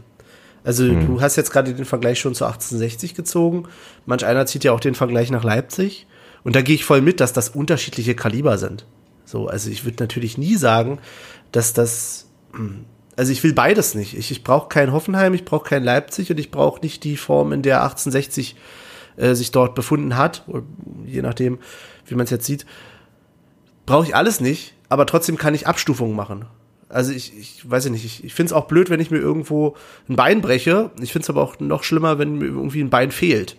Also 0.64 0.88
du 0.88 1.20
hast 1.20 1.36
jetzt 1.36 1.52
gerade 1.52 1.74
den 1.74 1.84
Vergleich 1.84 2.20
schon 2.20 2.36
zu 2.36 2.46
1860 2.46 3.16
gezogen. 3.16 3.66
Manch 4.06 4.26
einer 4.26 4.46
zieht 4.46 4.64
ja 4.64 4.72
auch 4.72 4.80
den 4.80 4.96
Vergleich 4.96 5.30
nach 5.30 5.44
Leipzig. 5.44 6.08
Und 6.44 6.56
da 6.56 6.62
gehe 6.62 6.76
ich 6.76 6.86
voll 6.86 7.02
mit, 7.02 7.20
dass 7.20 7.34
das 7.34 7.50
unterschiedliche 7.50 8.16
Kaliber 8.16 8.58
sind. 8.58 8.86
So, 9.26 9.48
also 9.48 9.70
ich 9.70 9.84
würde 9.86 10.04
natürlich 10.04 10.38
nie 10.38 10.56
sagen, 10.56 11.00
dass 11.52 11.74
das, 11.74 12.28
hm, 12.54 12.86
also 13.16 13.32
ich 13.32 13.44
will 13.44 13.54
beides 13.54 13.96
nicht. 13.96 14.18
Ich, 14.18 14.32
ich 14.32 14.44
brauche 14.44 14.70
kein 14.70 14.92
Hoffenheim, 14.92 15.34
ich 15.34 15.46
brauche 15.46 15.70
kein 15.70 15.84
Leipzig 15.84 16.32
und 16.32 16.40
ich 16.40 16.52
brauche 16.52 16.82
nicht 16.82 17.04
die 17.04 17.18
Form, 17.18 17.52
in 17.52 17.62
der 17.62 17.84
1860 17.84 18.56
äh, 19.18 19.36
sich 19.36 19.52
dort 19.52 19.76
befunden 19.76 20.18
hat, 20.18 20.44
je 21.06 21.22
nachdem, 21.22 21.60
wie 22.08 22.16
man 22.16 22.24
es 22.24 22.32
jetzt 22.32 22.46
sieht. 22.46 22.66
Brauche 23.86 24.06
ich 24.06 24.16
alles 24.16 24.40
nicht, 24.40 24.74
aber 24.90 25.06
trotzdem 25.06 25.38
kann 25.38 25.54
ich 25.54 25.68
Abstufungen 25.68 26.16
machen. 26.16 26.46
Also 26.90 27.12
ich, 27.12 27.38
ich 27.38 27.70
weiß 27.70 27.90
nicht, 27.90 28.06
ich, 28.06 28.24
ich 28.24 28.34
finde 28.34 28.48
es 28.48 28.54
auch 28.54 28.68
blöd, 28.68 28.90
wenn 28.90 29.00
ich 29.00 29.12
mir 29.12 29.18
irgendwo 29.18 29.76
ein 30.08 30.16
Bein 30.16 30.42
breche. 30.42 30.92
Ich 31.02 31.12
finde 31.12 31.24
es 31.24 31.30
aber 31.30 31.42
auch 31.42 31.60
noch 31.60 31.84
schlimmer, 31.84 32.20
wenn 32.20 32.38
mir 32.38 32.46
irgendwie 32.46 32.82
ein 32.82 32.92
Bein 32.92 33.12
fehlt. 33.12 33.58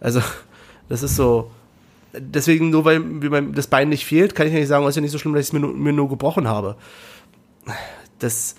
Also, 0.00 0.20
das 0.88 1.02
ist 1.02 1.16
so. 1.16 1.50
Deswegen, 2.14 2.70
nur 2.70 2.84
weil 2.84 3.00
mir 3.00 3.42
das 3.52 3.66
Bein 3.66 3.90
nicht 3.90 4.06
fehlt, 4.06 4.34
kann 4.34 4.46
ich 4.46 4.52
ja 4.52 4.58
nicht 4.58 4.68
sagen, 4.68 4.84
es 4.84 4.90
ist 4.90 4.96
ja 4.96 5.02
nicht 5.02 5.12
so 5.12 5.18
schlimm, 5.18 5.34
dass 5.34 5.42
ich 5.42 5.48
es 5.48 5.52
mir, 5.52 5.66
mir 5.66 5.92
nur 5.92 6.08
gebrochen 6.08 6.48
habe. 6.48 6.76
Das, 8.18 8.54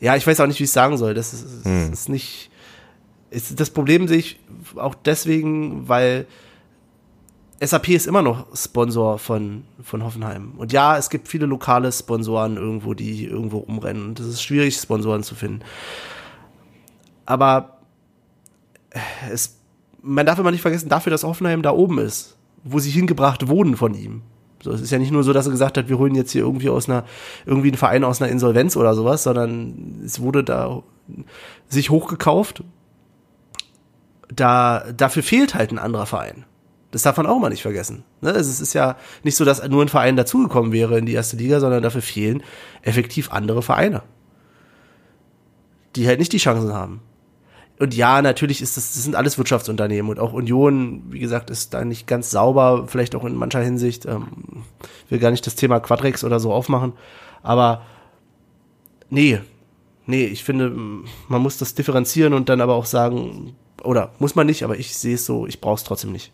ja, 0.00 0.16
ich 0.16 0.26
weiß 0.26 0.40
auch 0.40 0.46
nicht, 0.46 0.58
wie 0.60 0.64
ich 0.64 0.70
es 0.70 0.74
sagen 0.74 0.96
soll. 0.96 1.14
Das 1.14 1.32
ist, 1.32 1.66
ist 1.66 2.08
nicht, 2.08 2.50
ist, 3.30 3.58
das 3.58 3.70
Problem 3.70 4.08
sehe 4.08 4.18
ich 4.18 4.40
auch 4.76 4.94
deswegen, 4.94 5.88
weil 5.88 6.26
SAP 7.60 7.88
ist 7.88 8.06
immer 8.06 8.22
noch 8.22 8.46
Sponsor 8.56 9.18
von, 9.18 9.64
von 9.82 10.04
Hoffenheim. 10.04 10.52
Und 10.56 10.72
ja, 10.72 10.96
es 10.96 11.10
gibt 11.10 11.26
viele 11.26 11.46
lokale 11.46 11.90
Sponsoren 11.90 12.56
irgendwo, 12.56 12.94
die 12.94 13.24
irgendwo 13.24 13.58
rumrennen. 13.58 14.06
Und 14.06 14.20
es 14.20 14.26
ist 14.26 14.42
schwierig, 14.42 14.76
Sponsoren 14.76 15.24
zu 15.24 15.34
finden. 15.34 15.64
Aber 17.26 17.78
es, 19.30 19.58
man 20.02 20.24
darf 20.24 20.38
immer 20.38 20.52
nicht 20.52 20.62
vergessen, 20.62 20.88
dafür, 20.88 21.10
dass 21.10 21.24
Hoffenheim 21.24 21.62
da 21.62 21.72
oben 21.72 21.98
ist, 21.98 22.36
wo 22.62 22.78
sie 22.78 22.90
hingebracht 22.90 23.48
wurden 23.48 23.76
von 23.76 23.94
ihm. 23.94 24.22
So, 24.68 24.74
es 24.74 24.82
ist 24.82 24.90
ja 24.90 24.98
nicht 24.98 25.10
nur 25.10 25.24
so, 25.24 25.32
dass 25.32 25.46
er 25.46 25.52
gesagt 25.52 25.78
hat, 25.78 25.88
wir 25.88 25.98
holen 25.98 26.14
jetzt 26.14 26.32
hier 26.32 26.42
irgendwie 26.42 26.68
aus 26.68 26.88
einer, 26.88 27.04
irgendwie 27.46 27.68
einen 27.68 27.78
Verein 27.78 28.04
aus 28.04 28.20
einer 28.20 28.30
Insolvenz 28.30 28.76
oder 28.76 28.94
sowas, 28.94 29.22
sondern 29.22 30.02
es 30.04 30.20
wurde 30.20 30.44
da 30.44 30.82
sich 31.68 31.88
hochgekauft. 31.88 32.62
Da, 34.28 34.84
dafür 34.94 35.22
fehlt 35.22 35.54
halt 35.54 35.72
ein 35.72 35.78
anderer 35.78 36.04
Verein. 36.04 36.44
Das 36.90 37.02
darf 37.02 37.16
man 37.16 37.26
auch 37.26 37.38
mal 37.38 37.48
nicht 37.48 37.62
vergessen. 37.62 38.04
Ne? 38.20 38.30
Es 38.30 38.60
ist 38.60 38.74
ja 38.74 38.96
nicht 39.22 39.36
so, 39.36 39.46
dass 39.46 39.66
nur 39.66 39.82
ein 39.82 39.88
Verein 39.88 40.16
dazugekommen 40.16 40.72
wäre 40.72 40.98
in 40.98 41.06
die 41.06 41.14
erste 41.14 41.36
Liga, 41.36 41.60
sondern 41.60 41.82
dafür 41.82 42.02
fehlen 42.02 42.42
effektiv 42.82 43.32
andere 43.32 43.62
Vereine. 43.62 44.02
Die 45.96 46.06
halt 46.06 46.18
nicht 46.18 46.32
die 46.32 46.38
Chancen 46.38 46.74
haben. 46.74 47.00
Und 47.78 47.94
ja, 47.94 48.22
natürlich 48.22 48.60
ist 48.60 48.76
das, 48.76 48.94
das 48.94 49.04
sind 49.04 49.14
alles 49.14 49.38
Wirtschaftsunternehmen 49.38 50.10
und 50.10 50.18
auch 50.18 50.32
Union, 50.32 51.04
wie 51.10 51.20
gesagt, 51.20 51.48
ist 51.48 51.74
da 51.74 51.84
nicht 51.84 52.06
ganz 52.06 52.30
sauber, 52.30 52.86
vielleicht 52.88 53.14
auch 53.14 53.24
in 53.24 53.36
mancher 53.36 53.60
Hinsicht. 53.60 54.04
Ähm, 54.04 54.64
will 55.08 55.20
gar 55.20 55.30
nicht 55.30 55.46
das 55.46 55.54
Thema 55.54 55.78
Quadrex 55.78 56.24
oder 56.24 56.40
so 56.40 56.52
aufmachen. 56.52 56.92
Aber 57.42 57.82
nee, 59.10 59.40
nee, 60.06 60.24
ich 60.24 60.42
finde, 60.42 60.70
man 60.70 61.42
muss 61.42 61.58
das 61.58 61.74
differenzieren 61.74 62.32
und 62.32 62.48
dann 62.48 62.60
aber 62.60 62.74
auch 62.74 62.86
sagen, 62.86 63.54
oder 63.84 64.12
muss 64.18 64.34
man 64.34 64.46
nicht, 64.46 64.64
aber 64.64 64.76
ich 64.76 64.96
sehe 64.96 65.14
es 65.14 65.24
so, 65.24 65.46
ich 65.46 65.60
brauche 65.60 65.76
es 65.76 65.84
trotzdem 65.84 66.10
nicht. 66.10 66.32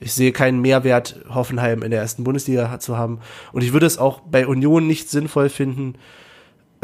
Ich 0.00 0.12
sehe 0.12 0.32
keinen 0.32 0.60
Mehrwert, 0.60 1.20
Hoffenheim 1.28 1.82
in 1.82 1.90
der 1.90 2.00
ersten 2.00 2.24
Bundesliga 2.24 2.80
zu 2.80 2.96
haben. 2.96 3.20
Und 3.52 3.62
ich 3.62 3.72
würde 3.72 3.86
es 3.86 3.98
auch 3.98 4.20
bei 4.20 4.46
Union 4.46 4.86
nicht 4.86 5.10
sinnvoll 5.10 5.50
finden, 5.50 5.94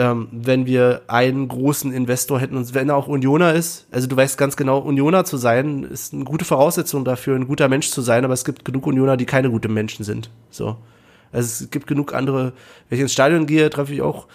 ähm, 0.00 0.28
wenn 0.32 0.64
wir 0.64 1.02
einen 1.08 1.46
großen 1.46 1.92
Investor 1.92 2.40
hätten 2.40 2.56
und 2.56 2.72
wenn 2.72 2.88
er 2.88 2.96
auch 2.96 3.06
Unioner 3.06 3.52
ist. 3.52 3.86
Also 3.90 4.06
du 4.06 4.16
weißt 4.16 4.38
ganz 4.38 4.56
genau, 4.56 4.78
Unioner 4.78 5.26
zu 5.26 5.36
sein 5.36 5.84
ist 5.84 6.14
eine 6.14 6.24
gute 6.24 6.46
Voraussetzung 6.46 7.04
dafür, 7.04 7.36
ein 7.36 7.46
guter 7.46 7.68
Mensch 7.68 7.90
zu 7.90 8.00
sein, 8.00 8.24
aber 8.24 8.32
es 8.32 8.46
gibt 8.46 8.64
genug 8.64 8.86
Unioner, 8.86 9.18
die 9.18 9.26
keine 9.26 9.50
guten 9.50 9.74
Menschen 9.74 10.02
sind. 10.02 10.30
So. 10.48 10.78
Also 11.32 11.64
es 11.64 11.70
gibt 11.70 11.86
genug 11.86 12.14
andere, 12.14 12.54
wenn 12.88 12.96
ich 12.96 13.02
ins 13.02 13.12
Stadion 13.12 13.44
gehe, 13.44 13.68
treffe 13.68 13.92
ich 13.92 14.00
auch 14.00 14.26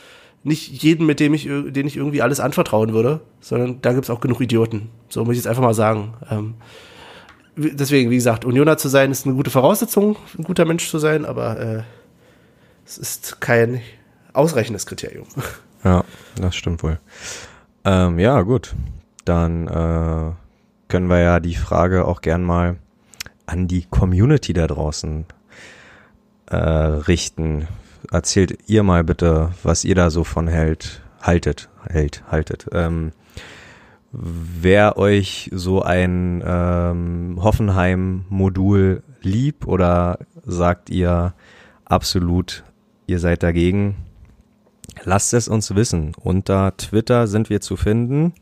nicht 0.43 0.84
jeden, 0.84 1.07
mit 1.07 1.20
dem 1.20 1.34
ich, 1.34 1.45
den 1.45 1.88
ich 1.88 1.97
irgendwie 1.97 2.22
alles 2.22 2.39
anvertrauen 2.39 2.93
würde, 2.93 3.22
sondern 3.39 3.82
da 3.82 3.93
gibt 3.93 4.03
es 4.03 4.11
auch 4.11 4.22
genug 4.22 4.41
Idioten. 4.41 4.89
So 5.09 5.26
muss 5.26 5.32
ich 5.32 5.39
jetzt 5.39 5.47
einfach 5.47 5.63
mal 5.63 5.74
sagen. 5.74 6.13
Ähm, 6.30 6.53
deswegen, 7.55 8.11
wie 8.11 8.18
gesagt, 8.18 8.45
Unioner 8.45 8.78
zu 8.78 8.88
sein, 8.88 9.09
ist 9.09 9.26
eine 9.26 9.34
gute 9.34 9.49
Voraussetzung, 9.49 10.16
ein 10.38 10.43
guter 10.43 10.66
Mensch 10.66 10.88
zu 10.88 10.99
sein, 10.99 11.26
aber 11.26 11.59
äh, 11.59 11.82
es 12.86 12.99
ist 12.99 13.41
kein 13.41 13.82
ausreichendes 14.36 14.86
Kriterium. 14.86 15.27
Ja, 15.83 16.03
das 16.36 16.55
stimmt 16.55 16.81
wohl. 16.81 16.99
Ähm, 17.83 18.17
ja, 18.17 18.41
gut. 18.41 18.75
Dann 19.23 19.67
äh, 19.67 20.31
können 20.88 21.09
wir 21.09 21.19
ja 21.19 21.39
die 21.39 21.55
Frage 21.55 22.05
auch 22.05 22.21
gern 22.21 22.43
mal 22.43 22.77
an 23.45 23.67
die 23.67 23.86
Community 23.86 24.53
da 24.53 24.67
draußen 24.67 25.25
äh, 26.47 26.55
richten. 26.55 27.67
Erzählt 28.11 28.57
ihr 28.67 28.83
mal 28.83 29.03
bitte, 29.03 29.51
was 29.63 29.83
ihr 29.83 29.95
da 29.95 30.09
so 30.09 30.23
von 30.23 30.47
hält, 30.47 31.01
haltet, 31.21 31.69
hält, 31.88 32.23
haltet. 32.29 32.67
Ähm, 32.71 33.11
wer 34.11 34.97
euch 34.97 35.49
so 35.53 35.81
ein 35.81 36.43
ähm, 36.45 37.39
Hoffenheim-Modul 37.41 39.03
lieb 39.21 39.67
oder 39.67 40.19
sagt 40.45 40.89
ihr 40.89 41.33
absolut, 41.83 42.63
ihr 43.07 43.19
seid 43.19 43.43
dagegen? 43.43 43.95
Lasst 45.03 45.33
es 45.33 45.47
uns 45.47 45.75
wissen. 45.75 46.13
Unter 46.21 46.75
Twitter 46.77 47.27
sind 47.27 47.49
wir 47.49 47.61
zu 47.61 47.75
finden. 47.75 48.33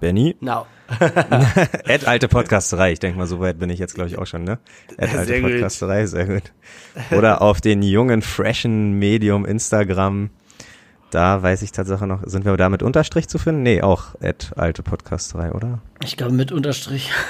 Benny? 0.00 0.36
Now. 0.40 0.66
Ad 1.00 2.06
alte 2.06 2.28
Podcasterei. 2.28 2.92
Ich 2.92 2.98
denke 2.98 3.18
mal, 3.18 3.26
so 3.26 3.40
weit 3.40 3.58
bin 3.58 3.68
ich 3.68 3.78
jetzt, 3.78 3.94
glaube 3.94 4.08
ich, 4.08 4.18
auch 4.18 4.26
schon, 4.26 4.44
ne? 4.44 4.58
Ad 4.96 5.12
alte 5.12 5.24
Sehr 5.26 5.40
gut. 5.40 5.50
Podcasterei, 5.52 6.06
sehr 6.06 6.26
gut. 6.26 6.52
Oder 7.10 7.42
auf 7.42 7.60
den 7.60 7.82
jungen, 7.82 8.22
freshen 8.22 8.92
Medium 8.98 9.44
Instagram. 9.44 10.30
Da 11.10 11.42
weiß 11.42 11.62
ich 11.62 11.72
tatsächlich 11.72 12.06
noch, 12.06 12.22
sind 12.24 12.44
wir 12.44 12.56
da 12.56 12.68
mit 12.68 12.82
Unterstrich 12.82 13.28
zu 13.28 13.38
finden? 13.38 13.62
Nee, 13.62 13.82
auch 13.82 14.14
Ad 14.22 14.48
alte 14.56 14.82
Podcasterei, 14.82 15.52
oder? 15.52 15.80
Ich 16.02 16.16
glaube 16.16 16.34
mit 16.34 16.52
Unterstrich. 16.52 17.10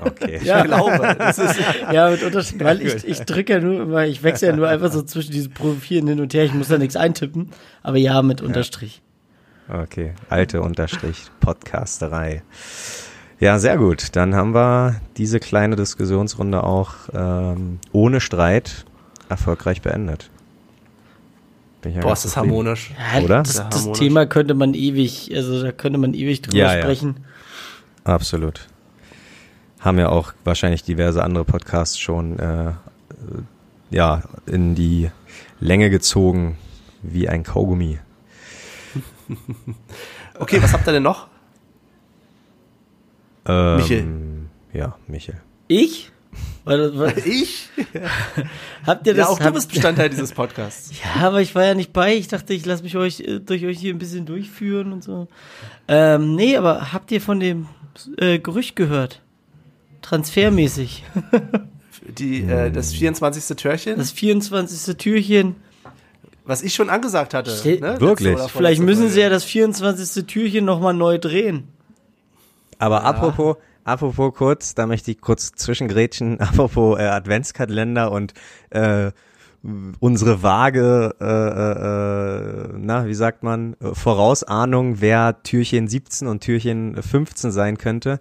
Okay. 0.00 0.36
Ich 0.36 0.44
glaube, 0.44 1.16
es 1.18 1.38
ist, 1.38 1.60
ja, 1.92 2.10
mit 2.10 2.22
Unterstrich, 2.22 2.64
weil 2.64 2.80
ich, 2.82 3.04
ich 3.06 3.20
drücke 3.20 3.54
ja 3.54 3.60
nur 3.60 3.82
immer, 3.82 4.06
ich 4.06 4.22
wechsle 4.22 4.48
ja 4.48 4.56
nur 4.56 4.68
einfach 4.68 4.90
so 4.92 5.02
zwischen 5.02 5.32
diesen 5.32 5.52
Profilen 5.52 6.06
hin 6.06 6.20
und 6.20 6.32
her. 6.34 6.44
Ich 6.44 6.54
muss 6.54 6.68
da 6.68 6.78
nichts 6.78 6.96
eintippen. 6.96 7.50
Aber 7.82 7.96
ja, 7.98 8.22
mit 8.22 8.40
Unterstrich. 8.40 9.02
Okay, 9.68 10.12
alte 10.28 10.60
Unterstrich, 10.60 11.26
Podcasterei. 11.40 12.42
Ja, 13.40 13.58
sehr 13.58 13.76
gut. 13.76 14.14
Dann 14.16 14.34
haben 14.34 14.54
wir 14.54 15.00
diese 15.16 15.40
kleine 15.40 15.76
Diskussionsrunde 15.76 16.62
auch 16.62 16.94
ähm, 17.12 17.78
ohne 17.92 18.20
Streit 18.20 18.84
erfolgreich 19.28 19.82
beendet. 19.82 20.30
Bin 21.80 21.94
ja 21.94 22.00
boah, 22.02 22.12
ist 22.12 22.24
das 22.24 22.36
harmonisch. 22.36 22.92
Ja, 23.14 23.20
Oder? 23.20 23.42
Das, 23.42 23.54
Sehr 23.54 23.64
das 23.64 23.80
harmonisch. 23.80 23.98
Thema 23.98 24.26
könnte 24.26 24.54
man 24.54 24.74
ewig, 24.74 25.32
also 25.34 25.60
da 25.62 25.72
könnte 25.72 25.98
man 25.98 26.14
ewig 26.14 26.42
drüber 26.42 26.58
Ja, 26.58 26.74
ja. 26.76 26.82
sprechen. 26.82 27.16
Absolut. 28.04 28.68
Haben 29.82 29.98
ja 29.98 30.08
auch 30.08 30.32
wahrscheinlich 30.44 30.84
diverse 30.84 31.22
andere 31.22 31.44
Podcasts 31.44 31.98
schon 31.98 32.38
äh, 32.38 32.72
ja 33.90 34.22
in 34.46 34.74
die 34.74 35.10
Länge 35.60 35.90
gezogen 35.90 36.56
wie 37.02 37.28
ein 37.28 37.42
Kaugummi. 37.42 37.98
Okay, 40.38 40.62
was 40.62 40.72
habt 40.72 40.88
ihr 40.88 40.92
denn 40.94 41.02
noch? 41.02 41.28
Ähm, 43.46 43.76
Michel. 43.76 44.06
Ja, 44.72 44.96
Michel. 45.06 45.40
Ich? 45.68 46.10
Ich? 47.24 47.68
habt 48.86 49.06
ihr 49.06 49.14
das? 49.14 49.26
ja, 49.26 49.32
auch 49.32 49.38
du 49.38 49.52
bist 49.52 49.68
Bestandteil 49.68 50.08
dieses 50.08 50.32
Podcasts. 50.32 50.92
Ja, 51.02 51.26
aber 51.26 51.40
ich 51.40 51.54
war 51.56 51.64
ja 51.64 51.74
nicht 51.74 51.92
bei. 51.92 52.14
Ich 52.14 52.28
dachte, 52.28 52.54
ich 52.54 52.64
lasse 52.64 52.84
mich 52.84 52.96
euch 52.96 53.20
äh, 53.20 53.40
durch 53.40 53.64
euch 53.66 53.78
hier 53.78 53.92
ein 53.92 53.98
bisschen 53.98 54.26
durchführen 54.26 54.92
und 54.92 55.02
so. 55.02 55.26
Ähm, 55.88 56.36
nee, 56.36 56.56
aber 56.56 56.92
habt 56.92 57.10
ihr 57.10 57.20
von 57.20 57.40
dem 57.40 57.66
äh, 58.16 58.38
Gerücht 58.38 58.76
gehört? 58.76 59.21
Transfermäßig. 60.02 61.04
Die, 62.18 62.42
äh, 62.42 62.70
das 62.70 62.92
24. 62.92 63.56
Türchen, 63.56 63.96
Das 63.96 64.10
24. 64.10 64.96
Türchen. 64.96 65.54
was 66.44 66.62
ich 66.62 66.74
schon 66.74 66.90
angesagt 66.90 67.32
hatte. 67.32 67.52
Stell- 67.56 67.78
Ne? 67.80 68.00
Wirklich? 68.00 68.38
Vielleicht 68.40 68.82
müssen 68.82 69.08
sie 69.08 69.20
ja 69.20 69.28
das 69.30 69.44
24. 69.44 70.26
Türchen 70.26 70.64
nochmal 70.64 70.94
neu 70.94 71.18
drehen. 71.18 71.68
Aber 72.78 73.04
apropos, 73.04 73.56
apropos 73.84 74.34
kurz, 74.34 74.74
da 74.74 74.86
möchte 74.88 75.12
ich 75.12 75.20
kurz 75.20 75.52
zwischengrätschen, 75.52 76.40
apropos 76.40 76.98
äh, 76.98 77.02
Adventskalender 77.04 78.10
und 78.10 78.34
äh, 78.70 79.12
unsere 80.00 80.42
vage, 80.42 81.14
äh, 81.20 81.24
äh, 81.24 82.72
äh, 82.72 82.74
na, 82.78 83.06
wie 83.06 83.14
sagt 83.14 83.44
man, 83.44 83.74
äh, 83.80 83.94
Vorausahnung, 83.94 85.00
wer 85.00 85.40
Türchen 85.44 85.86
17 85.86 86.26
und 86.26 86.40
Türchen 86.40 87.00
15 87.00 87.52
sein 87.52 87.78
könnte. 87.78 88.18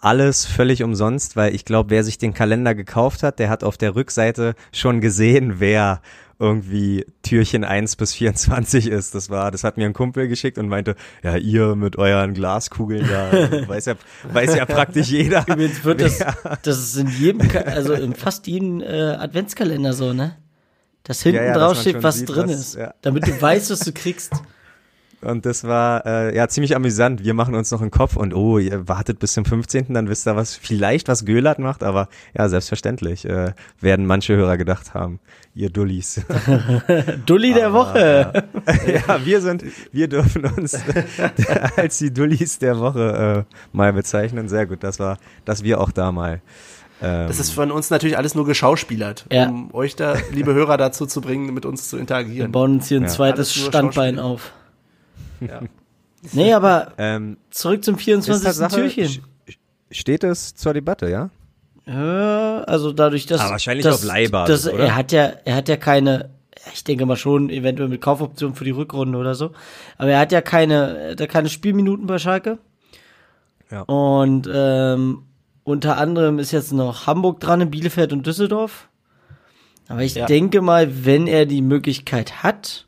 Alles 0.00 0.44
völlig 0.46 0.82
umsonst, 0.82 1.36
weil 1.36 1.54
ich 1.54 1.64
glaube, 1.64 1.90
wer 1.90 2.04
sich 2.04 2.18
den 2.18 2.34
Kalender 2.34 2.74
gekauft 2.74 3.22
hat, 3.22 3.38
der 3.38 3.48
hat 3.50 3.64
auf 3.64 3.76
der 3.76 3.94
Rückseite 3.94 4.54
schon 4.72 5.00
gesehen, 5.00 5.54
wer 5.58 6.00
irgendwie 6.38 7.06
Türchen 7.22 7.62
1 7.64 7.94
bis 7.96 8.12
24 8.14 8.88
ist. 8.88 9.14
Das 9.14 9.30
war, 9.30 9.50
das 9.50 9.62
hat 9.64 9.76
mir 9.76 9.86
ein 9.86 9.92
Kumpel 9.92 10.26
geschickt 10.28 10.58
und 10.58 10.68
meinte, 10.68 10.96
ja, 11.22 11.36
ihr 11.36 11.76
mit 11.76 11.96
euren 11.96 12.34
Glaskugeln 12.34 13.06
da, 13.08 13.32
weiß 13.68 13.86
ja, 13.86 13.94
weiß 14.32 14.56
ja 14.56 14.66
praktisch 14.66 15.08
jeder. 15.08 15.44
Übrigens 15.48 15.84
wird 15.84 16.00
das, 16.00 16.18
das 16.62 16.78
ist 16.78 16.96
in 16.96 17.08
jedem, 17.08 17.48
also 17.66 17.92
in 17.94 18.14
fast 18.14 18.46
jedem 18.46 18.80
äh, 18.80 18.86
Adventskalender 19.12 19.92
so, 19.92 20.12
ne? 20.12 20.36
Dass 21.04 21.22
hinten 21.22 21.36
Ja, 21.38 21.44
ja, 21.44 21.52
dass 21.54 21.62
drauf 21.62 21.74
man 21.74 21.80
steht, 21.82 22.02
was 22.02 22.18
sieht, 22.18 22.28
drin 22.30 22.48
was- 22.48 22.56
ist. 22.60 22.74
ja. 22.76 22.94
Damit 23.02 23.26
du 23.26 23.40
weißt, 23.40 23.70
was 23.70 23.80
du 23.80 23.92
kriegst. 23.92 24.32
Und 25.24 25.46
das 25.46 25.64
war 25.64 26.04
äh, 26.06 26.36
ja 26.36 26.46
ziemlich 26.48 26.76
amüsant. 26.76 27.24
Wir 27.24 27.34
machen 27.34 27.54
uns 27.54 27.70
noch 27.70 27.80
einen 27.80 27.90
Kopf 27.90 28.16
und 28.16 28.34
oh, 28.34 28.58
ihr 28.58 28.86
wartet 28.88 29.18
bis 29.18 29.32
zum 29.32 29.44
15., 29.44 29.92
dann 29.94 30.08
wisst 30.08 30.26
ihr 30.26 30.36
was, 30.36 30.54
vielleicht 30.54 31.08
was 31.08 31.24
Göhlert 31.24 31.58
macht, 31.58 31.82
aber 31.82 32.08
ja, 32.36 32.48
selbstverständlich 32.48 33.24
äh, 33.28 33.52
werden 33.80 34.06
manche 34.06 34.36
Hörer 34.36 34.56
gedacht 34.56 34.94
haben, 34.94 35.20
ihr 35.54 35.70
Dullis. 35.70 36.20
Dulli 37.26 37.52
der 37.54 37.72
Woche. 37.72 38.44
ja, 38.86 39.24
wir 39.24 39.40
sind, 39.40 39.64
wir 39.92 40.08
dürfen 40.08 40.44
uns 40.44 40.78
als 41.76 41.98
die 41.98 42.12
Dullis 42.12 42.58
der 42.58 42.78
Woche 42.78 43.46
äh, 43.48 43.54
mal 43.76 43.92
bezeichnen. 43.92 44.48
Sehr 44.48 44.66
gut, 44.66 44.82
das 44.84 44.98
war, 45.00 45.18
dass 45.44 45.62
wir 45.62 45.80
auch 45.80 45.90
da 45.90 46.12
mal. 46.12 46.40
Ähm, 47.02 47.26
Das 47.28 47.40
ist 47.40 47.50
von 47.50 47.70
uns 47.70 47.90
natürlich 47.90 48.16
alles 48.16 48.34
nur 48.34 48.46
geschauspielert, 48.46 49.26
Ja. 49.32 49.48
um 49.48 49.74
euch 49.74 49.96
da, 49.96 50.16
liebe 50.32 50.54
Hörer, 50.54 50.76
dazu 50.76 51.06
zu 51.06 51.20
bringen, 51.20 51.52
mit 51.54 51.66
uns 51.66 51.88
zu 51.88 51.96
Wir 51.96 52.00
interagieren. 52.00 52.52
bauen 52.52 52.74
uns 52.74 52.88
hier 52.88 52.98
ein 53.00 53.04
Ja. 53.04 53.08
zweites 53.08 53.54
Standbein 53.54 54.18
auf. 54.18 54.52
Ja. 55.48 55.60
Nee, 56.32 56.54
aber 56.54 56.92
Ähm, 56.96 57.36
zurück 57.50 57.84
zum 57.84 57.96
ist 57.96 58.02
24. 58.04 58.44
Tatsache- 58.46 58.74
Türchen. 58.76 59.06
sch- 59.08 59.20
Steht 59.90 60.24
es 60.24 60.54
zur 60.54 60.72
Debatte, 60.72 61.10
ja? 61.10 61.28
Ja, 61.86 62.60
also 62.62 62.92
dadurch, 62.92 63.26
dass. 63.26 63.42
Aber 63.42 63.50
wahrscheinlich 63.50 63.84
dass, 63.84 63.96
auf 63.96 64.04
Leihbasis, 64.04 64.62
dass, 64.62 64.72
oder? 64.72 64.84
Er 64.84 64.96
hat 64.96 65.12
ja, 65.12 65.24
er 65.44 65.54
hat 65.56 65.68
ja 65.68 65.76
keine, 65.76 66.30
ich 66.72 66.82
denke 66.82 67.04
mal 67.04 67.16
schon, 67.16 67.50
eventuell 67.50 67.90
mit 67.90 68.00
Kaufoption 68.00 68.54
für 68.54 68.64
die 68.64 68.70
Rückrunde 68.70 69.18
oder 69.18 69.34
so. 69.34 69.50
Aber 69.98 70.08
er 70.12 70.18
hat 70.18 70.32
ja 70.32 70.40
keine, 70.40 70.96
er 70.96 71.10
hat 71.10 71.20
ja 71.20 71.26
keine 71.26 71.50
Spielminuten 71.50 72.06
bei 72.06 72.18
Schalke. 72.18 72.56
Ja. 73.70 73.82
Und 73.82 74.48
ähm, 74.50 75.24
unter 75.62 75.98
anderem 75.98 76.38
ist 76.38 76.52
jetzt 76.52 76.72
noch 76.72 77.06
Hamburg 77.06 77.40
dran, 77.40 77.70
Bielefeld 77.70 78.14
und 78.14 78.26
Düsseldorf. 78.26 78.88
Aber 79.88 80.02
ich 80.02 80.14
Ja. 80.14 80.24
denke 80.24 80.62
mal, 80.62 81.04
wenn 81.04 81.26
er 81.26 81.44
die 81.44 81.60
Möglichkeit 81.60 82.42
hat 82.42 82.86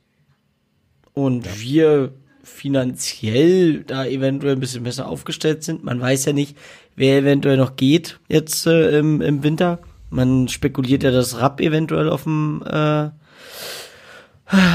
und 1.12 1.60
wir 1.60 2.12
finanziell 2.46 3.82
da 3.84 4.06
eventuell 4.06 4.54
ein 4.54 4.60
bisschen 4.60 4.84
besser 4.84 5.08
aufgestellt 5.08 5.64
sind, 5.64 5.84
man 5.84 6.00
weiß 6.00 6.24
ja 6.26 6.32
nicht, 6.32 6.56
wer 6.94 7.18
eventuell 7.18 7.56
noch 7.56 7.76
geht 7.76 8.18
jetzt 8.28 8.66
äh, 8.66 8.98
im, 8.98 9.20
im 9.20 9.42
Winter. 9.42 9.80
Man 10.10 10.48
spekuliert 10.48 11.02
ja, 11.02 11.10
dass 11.10 11.40
Rapp 11.40 11.60
eventuell 11.60 12.08
auf 12.08 12.22
dem 12.22 12.62
äh, 12.64 13.08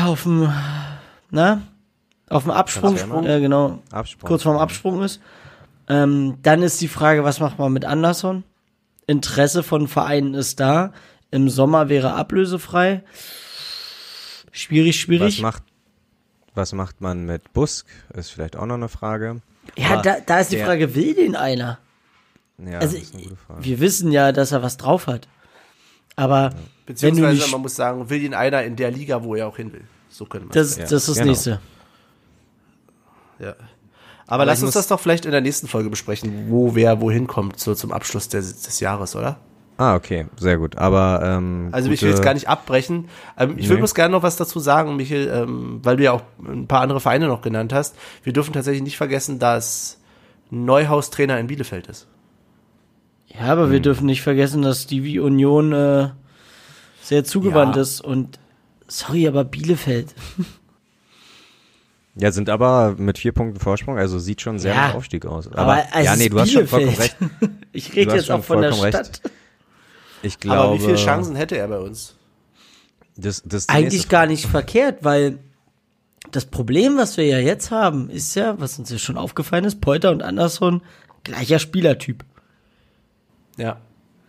auf 0.06 0.24
dem 0.24 0.52
na 1.32 1.62
auf 2.30 2.44
dem 2.44 2.52
Absprung, 2.52 2.96
äh, 3.26 3.40
genau, 3.40 3.80
Absprung. 3.92 4.28
kurz 4.28 4.44
vorm 4.44 4.58
Absprung 4.58 5.02
ist. 5.04 5.20
Ähm, 5.90 6.38
dann 6.44 6.62
ist 6.64 6.80
die 6.80 6.88
Frage, 6.88 7.24
was 7.24 7.40
macht 7.40 7.60
man 7.60 7.74
mit 7.74 7.84
Anderson? 7.86 8.44
Interesse 9.08 9.64
von 9.64 9.88
Vereinen 9.88 10.34
ist 10.34 10.60
da. 10.60 10.94
Im 11.32 11.50
Sommer 11.50 11.90
wäre 11.90 12.14
ablösefrei. 12.14 13.04
Schwierig, 14.52 14.96
Was 14.96 15.02
schwierig. 15.02 15.42
macht, 15.42 15.64
was 16.56 16.74
macht 16.74 17.02
man 17.02 17.26
mit 17.26 17.54
Busk? 17.54 17.86
Ist 18.14 18.30
vielleicht 18.32 18.56
auch 18.56 18.66
noch 18.66 18.76
eine 18.76 18.90
Frage. 18.90 19.42
Ja, 19.78 19.92
Aber 19.92 20.02
da, 20.02 20.18
da 20.26 20.40
ist 20.40 20.52
die 20.52 20.58
der- 20.58 20.66
Frage, 20.66 20.96
will 20.96 21.14
den 21.14 21.36
einer? 21.36 21.80
Ja, 22.58 22.80
Also, 22.80 22.96
das 22.98 23.04
ist 23.06 23.14
eine 23.14 23.24
gute 23.24 23.36
Frage. 23.38 23.64
wir 23.64 23.80
wissen 23.80 24.12
ja, 24.12 24.32
dass 24.32 24.52
er 24.52 24.62
was 24.62 24.78
drauf 24.78 25.08
hat. 25.08 25.28
Aber 26.16 26.52
wenn 26.52 26.58
du 26.58 26.62
Beziehungsweise 26.88 27.34
nicht, 27.42 27.52
man 27.52 27.62
muss 27.62 27.76
sagen, 27.76 28.10
will 28.10 28.22
ihn 28.22 28.34
einer 28.34 28.64
in 28.64 28.76
der 28.76 28.92
Liga, 28.92 29.24
wo 29.24 29.36
er 29.36 29.48
auch 29.48 29.56
hin 29.58 29.72
will. 29.72 29.84
So 30.10 30.26
können 30.26 30.46
wir 30.50 30.52
das, 30.52 30.76
Ja, 30.78 30.84
das 30.84 30.92
ist 30.92 31.08
das 31.08 31.16
genau. 31.18 31.28
nächste. 31.30 31.60
Ja. 33.40 33.56
Aber, 34.28 34.44
ich 34.44 34.48
lass 34.48 34.64
uns 34.64 34.74
das 34.74 34.88
doch 34.88 35.00
vielleicht 35.00 35.26
in 35.26 35.32
der 35.32 35.42
nächsten 35.42 35.68
Folge 35.68 35.90
besprechen, 35.90 36.50
wo 36.50 36.76
wer 36.76 37.02
wohin 37.02 37.28
kommt, 37.28 37.60
so 37.60 37.74
zum 37.76 37.92
Abschluss 37.92 38.30
des, 38.30 38.62
des 38.62 38.80
Jahres, 38.80 39.16
oder? 39.16 39.40
Ah, 39.82 39.96
okay, 39.96 40.28
sehr 40.38 40.58
gut. 40.60 40.78
Aber 40.78 41.22
ähm, 41.24 41.70
Also 41.72 41.90
ich 41.90 42.02
will 42.04 42.10
jetzt 42.10 42.22
gar 42.22 42.36
nicht 42.36 42.48
abbrechen. 42.48 43.10
Ähm, 43.36 43.56
ich 43.58 43.64
Nee. 43.64 43.70
würde 43.70 43.78
bloß 43.80 43.96
gerne 43.96 44.12
noch 44.12 44.22
was 44.22 44.36
dazu 44.36 44.60
sagen, 44.60 44.96
Michael, 44.96 45.28
ähm, 45.34 45.80
weil 45.82 45.98
du 45.98 46.04
ja 46.04 46.12
auch 46.12 46.22
ein 46.48 46.68
paar 46.68 46.82
andere 46.82 47.00
Vereine 47.00 47.28
noch 47.28 47.42
genannt 47.42 47.74
hast. 47.74 47.96
Wir 48.24 48.32
dürfen 48.32 48.54
tatsächlich 48.54 48.84
nicht 48.84 48.98
vergessen, 48.98 49.40
dass 49.40 49.98
Neuhaus 50.52 51.10
Trainer 51.10 51.40
in 51.40 51.48
Bielefeld 51.48 51.88
ist. 51.88 52.06
Ja, 53.28 53.48
aber 53.52 53.64
Hm. 53.66 53.72
wir 53.72 53.80
dürfen 53.80 54.06
nicht 54.06 54.22
vergessen, 54.22 54.62
dass 54.62 54.86
die 54.86 55.20
Union 55.20 55.72
äh, 55.74 56.10
sehr 57.02 57.24
zugewandt 57.24 57.76
Ja. 57.76 57.82
ist 57.82 58.02
und 58.02 58.38
sorry, 58.88 59.28
aber 59.28 59.44
Bielefeld. 59.46 60.14
Ja, 62.16 62.32
sind 62.32 62.50
aber 62.50 62.96
mit 62.98 63.18
vier 63.18 63.32
Punkten 63.32 63.60
Vorsprung, 63.60 63.98
also 63.98 64.20
sieht 64.20 64.42
schon 64.42 64.60
sehr 64.60 64.74
Ja. 64.76 64.88
nach 64.90 64.96
Aufstieg 64.96 65.26
aus. 65.26 65.48
Aber, 65.48 65.60
Aber 65.60 65.84
es 65.98 66.06
ja, 66.06 66.16
nee, 66.18 66.28
du 66.30 66.40
hast 66.40 66.52
schon 66.52 66.68
vollkommen 66.68 66.98
recht. 66.98 67.18
Bielefeld. 67.18 67.52
Ich 67.74 67.96
rede 67.96 68.14
jetzt 68.16 68.30
auch 68.30 68.44
von 68.44 68.62
der 68.62 68.74
Stadt. 68.74 68.94
recht. 68.96 69.22
Ich 70.24 70.40
glaube, 70.40 70.60
Aber 70.60 70.74
wie 70.76 70.80
viele 70.80 70.96
Chancen 70.96 71.36
hätte 71.36 71.58
er 71.58 71.68
bei 71.68 71.80
uns? 71.80 72.16
Das, 73.18 73.42
das 73.46 73.68
Eigentlich 73.70 74.10
gar 74.10 74.26
nicht 74.26 74.46
verkehrt, 74.46 75.04
weil 75.04 75.40
das 76.32 76.46
Problem, 76.46 76.98
was 76.98 77.18
wir 77.18 77.26
ja 77.26 77.40
jetzt 77.40 77.72
haben, 77.72 78.10
ist 78.10 78.36
ja, 78.36 78.60
was 78.60 78.80
uns 78.80 78.90
ja 78.90 78.98
schon 78.98 79.18
aufgefallen 79.18 79.66
ist, 79.66 79.82
Polter 79.82 80.12
und 80.12 80.24
Anderson, 80.24 80.82
gleicher 81.24 81.60
Spielertyp. 81.60 82.24
Ja. 83.58 83.78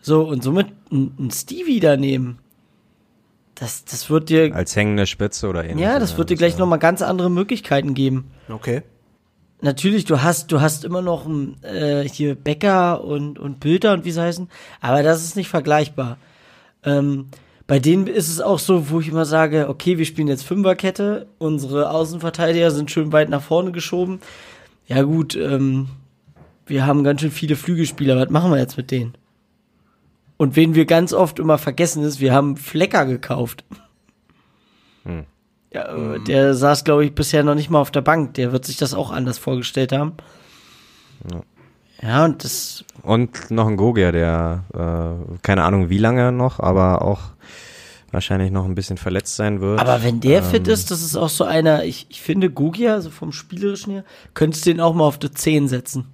So, 0.01 0.26
und 0.26 0.43
somit 0.43 0.68
ein, 0.90 1.14
ein 1.18 1.30
Stevie 1.30 1.80
daneben. 1.80 2.38
Das, 3.55 3.84
das 3.84 4.11
wird 4.11 4.30
dir, 4.30 4.55
Als 4.55 4.74
hängende 4.74 5.07
Spitze 5.07 5.47
oder 5.49 5.62
ähnliches. 5.62 5.82
ja, 5.82 5.99
das 5.99 6.18
wird 6.18 6.30
dir 6.30 6.36
gleich 6.36 6.59
nochmal 6.59 6.80
ganz 6.80 7.03
andere 7.03 7.30
Möglichkeiten 7.30 7.95
geben. 7.95 8.30
Okay. 8.49 8.82
Natürlich, 9.65 10.05
du 10.05 10.23
hast, 10.23 10.51
du 10.51 10.61
hast 10.61 10.85
immer 10.85 11.03
noch 11.03 11.29
äh, 11.63 12.03
hier 12.09 12.35
Becker 12.35 13.05
und, 13.05 13.39
und 13.39 13.61
Bilder 13.61 13.93
und 13.93 14.05
wie 14.05 14.11
sie 14.11 14.21
heißen, 14.21 14.49
aber 14.81 15.05
das 15.05 15.23
ist 15.23 15.37
nicht 15.37 15.49
vergleichbar. 15.49 16.19
Ähm, 16.83 17.29
bei 17.69 17.79
denen 17.79 18.09
ist 18.09 18.29
es 18.29 18.41
auch 18.41 18.59
so, 18.59 18.91
wo 18.91 18.99
ich 18.99 19.09
immer 19.09 19.25
sage, 19.25 19.69
okay, 19.69 19.99
wir 19.99 20.05
spielen 20.05 20.27
jetzt 20.27 20.43
Fünferkette, 20.43 21.29
unsere 21.39 21.91
Außenverteidiger 21.91 22.73
sind 22.73 22.91
schön 22.91 23.13
weit 23.13 23.29
nach 23.29 23.41
vorne 23.41 23.71
geschoben. 23.71 24.19
Ja 24.89 25.03
gut, 25.03 25.37
ähm, 25.37 25.87
wir 26.67 26.85
haben 26.85 27.05
ganz 27.05 27.21
schön 27.21 27.31
viele 27.31 27.55
Flügelspieler, 27.55 28.17
was 28.17 28.31
machen 28.31 28.51
wir 28.51 28.59
jetzt 28.59 28.77
mit 28.77 28.91
denen? 28.91 29.17
Und 30.39 30.57
wen 30.57 30.75
wir 30.75 30.87
ganz 30.87 31.13
oft 31.13 31.39
immer 31.39 31.57
vergessen 31.57 32.03
ist, 32.03 32.19
wir 32.19 32.35
haben 32.35 32.57
Flecker 32.57 33.07
gekauft. 33.07 33.65
Hm. 35.05 35.25
Ja, 35.75 36.14
äh, 36.14 36.20
der 36.20 36.55
saß, 36.55 36.85
glaube 36.85 37.05
ich, 37.05 37.14
bisher 37.14 37.45
noch 37.45 37.55
nicht 37.55 37.70
mal 37.70 37.81
auf 37.81 37.91
der 37.91 38.03
Bank. 38.03 38.35
Der 38.35 38.53
wird 38.53 38.64
sich 38.64 38.77
das 38.77 38.95
auch 38.95 39.11
anders 39.11 39.39
vorgestellt 39.39 39.93
haben. 39.93 40.12
Ja, 42.03 42.25
und 42.25 42.43
das, 42.43 42.85
Und 43.03 43.51
noch 43.51 43.68
ein 43.68 43.77
Gogia, 43.77 44.11
der, 44.12 44.64
äh, 44.75 45.39
keine 45.43 45.62
Ahnung 45.64 45.89
wie 45.89 45.99
lange 45.99 46.33
noch, 46.33 46.59
aber 46.59 47.03
auch 47.03 47.20
wahrscheinlich 48.11 48.51
noch 48.51 48.64
ein 48.64 48.75
bisschen 48.75 48.99
verletzt 48.99 49.37
sein 49.37 49.61
wird. 49.61 49.81
aber 49.81 50.03
wenn 50.03 50.20
der 50.20 50.41
Ähm, 50.41 50.45
fit 50.45 50.68
ist, 50.68 50.91
das 50.91 51.01
ist 51.03 51.16
auch 51.16 51.29
so 51.31 51.45
einer, 51.45 51.85
ich, 51.85 52.07
ich 52.11 52.20
finde 52.20 52.51
Gugia, 52.51 52.93
also 52.95 53.11
vom 53.11 53.33
Spielerischen 53.33 53.93
her, 53.93 54.05
könntest 54.35 54.66
du 54.66 54.70
den 54.70 54.81
auch 54.81 54.95
mal 54.95 55.05
auf 55.05 55.18
die 55.18 55.31
10 55.31 55.68
setzen. 55.68 56.07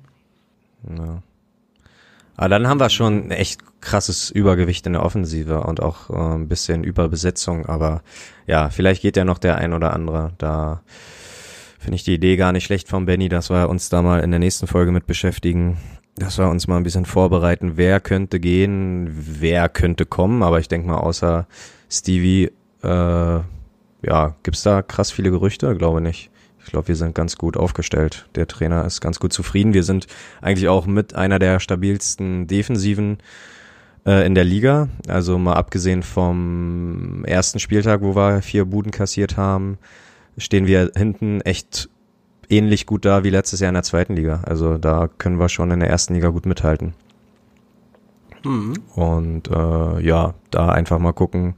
Ja. 0.96 1.22
Aber 2.38 2.50
dann 2.50 2.68
haben 2.68 2.78
wir 2.78 2.88
schon 2.88 3.26
ein 3.26 3.30
echt 3.32 3.60
krasses 3.80 4.30
Übergewicht 4.30 4.86
in 4.86 4.92
der 4.92 5.02
Offensive 5.02 5.60
und 5.64 5.82
auch 5.82 6.08
äh, 6.08 6.36
ein 6.36 6.46
bisschen 6.46 6.84
Überbesetzung. 6.84 7.66
Aber 7.66 8.02
ja, 8.46 8.70
vielleicht 8.70 9.02
geht 9.02 9.16
ja 9.16 9.24
noch 9.24 9.38
der 9.38 9.56
ein 9.56 9.72
oder 9.72 9.92
andere. 9.92 10.34
Da 10.38 10.82
finde 11.80 11.96
ich 11.96 12.04
die 12.04 12.14
Idee 12.14 12.36
gar 12.36 12.52
nicht 12.52 12.64
schlecht 12.64 12.88
von 12.88 13.06
Benny, 13.06 13.28
dass 13.28 13.50
wir 13.50 13.68
uns 13.68 13.88
da 13.88 14.02
mal 14.02 14.20
in 14.20 14.30
der 14.30 14.38
nächsten 14.38 14.68
Folge 14.68 14.92
mit 14.92 15.08
beschäftigen. 15.08 15.78
Dass 16.14 16.38
wir 16.38 16.48
uns 16.48 16.68
mal 16.68 16.76
ein 16.76 16.84
bisschen 16.84 17.06
vorbereiten, 17.06 17.72
wer 17.74 17.98
könnte 17.98 18.38
gehen, 18.38 19.08
wer 19.10 19.68
könnte 19.68 20.06
kommen. 20.06 20.44
Aber 20.44 20.60
ich 20.60 20.68
denke 20.68 20.86
mal, 20.86 20.98
außer 20.98 21.48
Stevie, 21.90 22.52
äh, 22.84 22.88
ja, 22.88 24.36
gibt's 24.44 24.62
da 24.62 24.82
krass 24.82 25.10
viele 25.10 25.32
Gerüchte? 25.32 25.74
Glaube 25.76 26.00
nicht. 26.00 26.30
Ich 26.68 26.72
glaube, 26.72 26.88
wir 26.88 26.96
sind 26.96 27.14
ganz 27.14 27.38
gut 27.38 27.56
aufgestellt. 27.56 28.28
Der 28.34 28.46
Trainer 28.46 28.84
ist 28.84 29.00
ganz 29.00 29.18
gut 29.18 29.32
zufrieden. 29.32 29.72
Wir 29.72 29.84
sind 29.84 30.06
eigentlich 30.42 30.68
auch 30.68 30.84
mit 30.84 31.14
einer 31.14 31.38
der 31.38 31.60
stabilsten 31.60 32.46
Defensiven 32.46 33.20
äh, 34.04 34.26
in 34.26 34.34
der 34.34 34.44
Liga. 34.44 34.90
Also 35.08 35.38
mal 35.38 35.54
abgesehen 35.54 36.02
vom 36.02 37.24
ersten 37.24 37.58
Spieltag, 37.58 38.02
wo 38.02 38.14
wir 38.14 38.42
vier 38.42 38.66
Buden 38.66 38.92
kassiert 38.92 39.38
haben, 39.38 39.78
stehen 40.36 40.66
wir 40.66 40.92
hinten 40.94 41.40
echt 41.40 41.88
ähnlich 42.50 42.84
gut 42.84 43.06
da 43.06 43.24
wie 43.24 43.30
letztes 43.30 43.60
Jahr 43.60 43.70
in 43.70 43.74
der 43.74 43.82
zweiten 43.82 44.14
Liga. 44.14 44.42
Also 44.44 44.76
da 44.76 45.08
können 45.16 45.40
wir 45.40 45.48
schon 45.48 45.70
in 45.70 45.80
der 45.80 45.88
ersten 45.88 46.12
Liga 46.12 46.28
gut 46.28 46.44
mithalten. 46.44 46.92
Und 48.94 49.48
äh, 49.48 50.02
ja, 50.02 50.34
da 50.50 50.68
einfach 50.68 50.98
mal 50.98 51.12
gucken, 51.12 51.54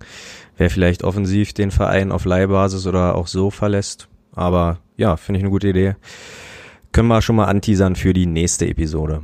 wer 0.56 0.70
vielleicht 0.70 1.02
offensiv 1.02 1.52
den 1.52 1.72
Verein 1.72 2.12
auf 2.12 2.24
Leihbasis 2.24 2.86
oder 2.86 3.16
auch 3.16 3.26
so 3.26 3.50
verlässt. 3.50 4.06
Aber 4.34 4.78
ja, 4.96 5.16
finde 5.16 5.38
ich 5.38 5.44
eine 5.44 5.50
gute 5.50 5.68
Idee. 5.68 5.96
Können 6.92 7.08
wir 7.08 7.22
schon 7.22 7.36
mal 7.36 7.46
anteasern 7.46 7.96
für 7.96 8.12
die 8.12 8.26
nächste 8.26 8.66
Episode. 8.66 9.22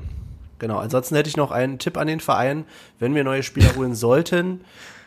Genau. 0.58 0.78
Ansonsten 0.78 1.16
hätte 1.16 1.28
ich 1.28 1.36
noch 1.36 1.50
einen 1.50 1.78
Tipp 1.78 1.96
an 1.96 2.06
den 2.06 2.20
Verein. 2.20 2.64
Wenn 2.98 3.14
wir 3.14 3.24
neue 3.24 3.42
Spieler 3.42 3.74
holen 3.76 3.94
sollten, 3.94 4.60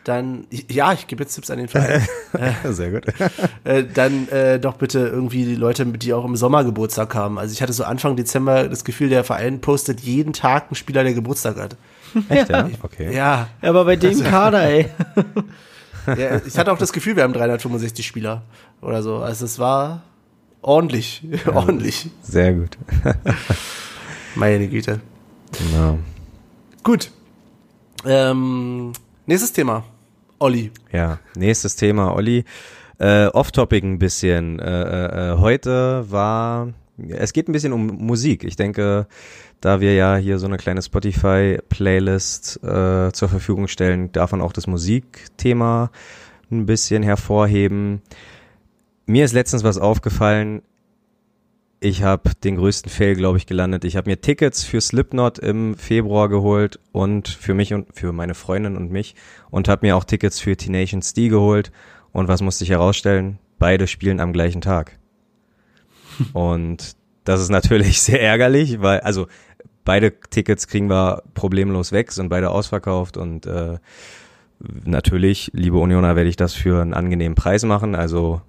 dann, 0.04 0.46
ja, 0.50 0.92
ich 0.92 1.06
gebe 1.06 1.22
jetzt 1.22 1.34
Tipps 1.34 1.50
an 1.50 1.58
den 1.58 1.68
Verein. 1.68 2.06
Sehr 2.64 2.90
gut. 2.90 3.04
äh, 3.64 3.84
dann 3.84 4.28
äh, 4.28 4.58
doch 4.58 4.76
bitte 4.76 5.00
irgendwie 5.00 5.44
die 5.44 5.54
Leute, 5.54 5.84
die 5.86 6.12
auch 6.14 6.24
im 6.24 6.36
Sommer 6.36 6.64
Geburtstag 6.64 7.14
haben. 7.14 7.38
Also 7.38 7.52
ich 7.52 7.62
hatte 7.62 7.72
so 7.72 7.84
Anfang 7.84 8.16
Dezember 8.16 8.68
das 8.68 8.84
Gefühl, 8.84 9.08
der 9.08 9.24
Verein 9.24 9.60
postet 9.60 10.00
jeden 10.00 10.32
Tag 10.32 10.68
einen 10.68 10.76
Spieler, 10.76 11.04
der 11.04 11.14
Geburtstag 11.14 11.58
hat. 11.58 11.76
Echt, 12.28 12.48
ja? 12.48 12.68
Okay. 12.82 13.14
Ja, 13.14 13.48
Ja, 13.62 13.68
aber 13.68 13.84
bei 13.84 13.96
dem 13.96 14.22
Kader, 14.22 14.62
ey. 14.62 14.86
Ja, 16.16 16.40
ich 16.44 16.56
hatte 16.58 16.72
auch 16.72 16.78
das 16.78 16.92
Gefühl, 16.92 17.16
wir 17.16 17.22
haben 17.22 17.32
365 17.32 18.06
Spieler 18.06 18.42
oder 18.80 19.02
so. 19.02 19.18
Also 19.18 19.44
es 19.44 19.58
war 19.58 20.02
ordentlich, 20.62 21.22
ordentlich. 21.46 22.10
Sehr 22.22 22.54
gut. 22.54 22.78
Meine 24.34 24.68
Güte. 24.68 25.00
Genau. 25.58 25.98
Gut. 26.82 27.10
Ähm, 28.04 28.92
nächstes 29.26 29.52
Thema. 29.52 29.84
Olli. 30.38 30.70
Ja, 30.92 31.18
nächstes 31.36 31.76
Thema, 31.76 32.14
Olli. 32.14 32.44
Äh, 32.98 33.26
Off-Topic 33.26 33.86
ein 33.86 33.98
bisschen. 33.98 34.58
Äh, 34.58 35.32
äh, 35.32 35.38
heute 35.38 36.10
war, 36.10 36.68
es 37.08 37.32
geht 37.32 37.48
ein 37.48 37.52
bisschen 37.52 37.72
um 37.72 37.86
Musik. 37.86 38.44
Ich 38.44 38.56
denke, 38.56 39.06
da 39.60 39.80
wir 39.80 39.94
ja 39.94 40.16
hier 40.16 40.38
so 40.38 40.46
eine 40.46 40.56
kleine 40.56 40.82
Spotify-Playlist 40.82 42.64
äh, 42.64 43.12
zur 43.12 43.28
Verfügung 43.28 43.68
stellen, 43.68 44.10
davon 44.12 44.40
auch 44.40 44.52
das 44.52 44.66
Musikthema 44.66 45.90
ein 46.50 46.66
bisschen 46.66 47.02
hervorheben. 47.02 48.02
Mir 49.06 49.24
ist 49.24 49.32
letztens 49.32 49.64
was 49.64 49.78
aufgefallen. 49.78 50.62
ich 51.82 52.02
habe 52.02 52.32
den 52.44 52.56
größten 52.56 52.90
Fail, 52.90 53.14
glaube 53.14 53.38
ich, 53.38 53.46
gelandet. 53.46 53.84
Ich 53.84 53.96
habe 53.96 54.10
mir 54.10 54.20
Tickets 54.20 54.64
für 54.64 54.80
Slipknot 54.80 55.38
im 55.38 55.74
Februar 55.76 56.28
geholt 56.28 56.78
und 56.92 57.28
für 57.28 57.54
mich 57.54 57.72
und 57.72 57.88
für 57.94 58.12
meine 58.12 58.34
Freundin 58.34 58.76
und 58.76 58.90
mich 58.90 59.14
und 59.50 59.68
habe 59.68 59.86
mir 59.86 59.96
auch 59.96 60.04
Tickets 60.04 60.40
für 60.40 60.56
T-Nations 60.56 61.14
D 61.14 61.28
geholt. 61.28 61.72
Und 62.12 62.28
was 62.28 62.42
musste 62.42 62.64
ich 62.64 62.70
herausstellen? 62.70 63.38
Beide 63.58 63.86
spielen 63.86 64.20
am 64.20 64.32
gleichen 64.32 64.60
Tag. 64.60 64.98
und 66.32 66.96
das 67.24 67.40
ist 67.40 67.50
natürlich 67.50 68.00
sehr 68.02 68.20
ärgerlich, 68.20 68.80
weil, 68.80 69.00
also 69.00 69.26
beide 69.90 70.12
Tickets 70.30 70.68
kriegen 70.68 70.88
wir 70.88 71.24
problemlos 71.34 71.90
weg, 71.90 72.12
sind 72.12 72.28
beide 72.28 72.50
ausverkauft 72.50 73.16
und 73.16 73.44
äh, 73.46 73.78
natürlich, 74.84 75.50
liebe 75.52 75.78
Unioner, 75.78 76.14
werde 76.14 76.30
ich 76.30 76.36
das 76.36 76.54
für 76.54 76.80
einen 76.80 76.94
angenehmen 76.94 77.34
Preis 77.34 77.64
machen. 77.64 77.96
Also 77.96 78.40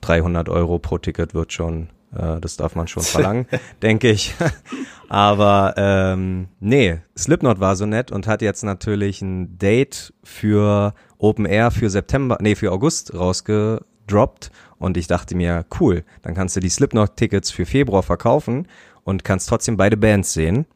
300 0.00 0.48
Euro 0.48 0.78
pro 0.78 0.96
Ticket 0.96 1.34
wird 1.34 1.52
schon 1.52 1.88
äh, 2.16 2.40
das 2.40 2.56
darf 2.56 2.74
man 2.74 2.88
schon 2.88 3.02
verlangen, 3.16 3.46
denke 3.82 4.10
ich. 4.10 4.34
Aber 5.10 5.74
ähm, 5.76 6.48
nee, 6.58 7.00
Slipknot 7.18 7.60
war 7.60 7.76
so 7.76 7.84
nett 7.84 8.10
und 8.10 8.26
hat 8.26 8.40
jetzt 8.40 8.64
natürlich 8.64 9.20
ein 9.20 9.58
Date 9.58 10.14
für 10.24 10.94
Open 11.18 11.44
Air 11.44 11.70
für 11.70 11.90
September, 11.90 12.38
nee, 12.40 12.54
für 12.54 12.72
August 12.72 13.12
rausgedroppt. 13.12 14.50
Und 14.78 14.96
ich 14.96 15.06
dachte 15.06 15.36
mir, 15.36 15.66
cool, 15.80 16.02
dann 16.22 16.32
kannst 16.32 16.56
du 16.56 16.60
die 16.60 16.70
Slipknot-Tickets 16.70 17.50
für 17.50 17.66
Februar 17.66 18.02
verkaufen 18.02 18.68
und 19.04 19.24
kannst 19.24 19.48
trotzdem 19.48 19.76
beide 19.76 19.96
Bands 19.96 20.32
sehen. 20.32 20.66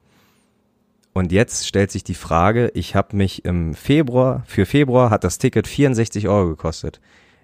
Und 1.13 1.31
jetzt 1.31 1.67
stellt 1.67 1.91
sich 1.91 2.05
die 2.05 2.15
Frage, 2.15 2.71
ich 2.75 2.95
habe 2.95 3.17
mich 3.17 3.45
im 3.45 3.75
Februar, 3.75 4.43
für 4.47 4.65
Februar 4.65 5.11
hat 5.11 5.25
das 5.25 5.39
Ticket 5.39 5.67
64 5.67 6.29
Euro 6.29 6.49
gekostet. 6.49 7.01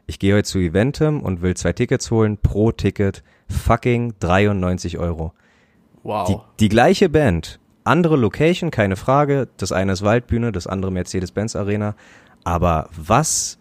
Ich 0.07 0.19
gehe 0.19 0.35
heute 0.35 0.49
zu 0.49 0.59
Eventim 0.59 1.21
und 1.21 1.43
will 1.43 1.55
zwei 1.55 1.75
Tickets 1.75 2.11
holen, 2.11 2.39
pro 2.39 2.73
Ticket 2.73 3.23
fucking 3.51 4.15
93 4.21 4.99
Euro. 4.99 5.35
Wow. 6.03 6.29
Die, 6.29 6.65
die 6.65 6.69
gleiche 6.71 7.11
Band, 7.11 7.61
andere 7.85 8.17
Location, 8.17 8.71
keine 8.71 8.97
Frage. 8.97 9.49
Das 9.59 9.73
eine 9.73 9.93
ist 9.93 10.03
Waldbühne, 10.03 10.51
das 10.51 10.67
andere 10.67 10.91
Mercedes-Benz 10.91 11.57
Arena. 11.57 11.95
Aber 12.45 12.89
was 12.97 13.59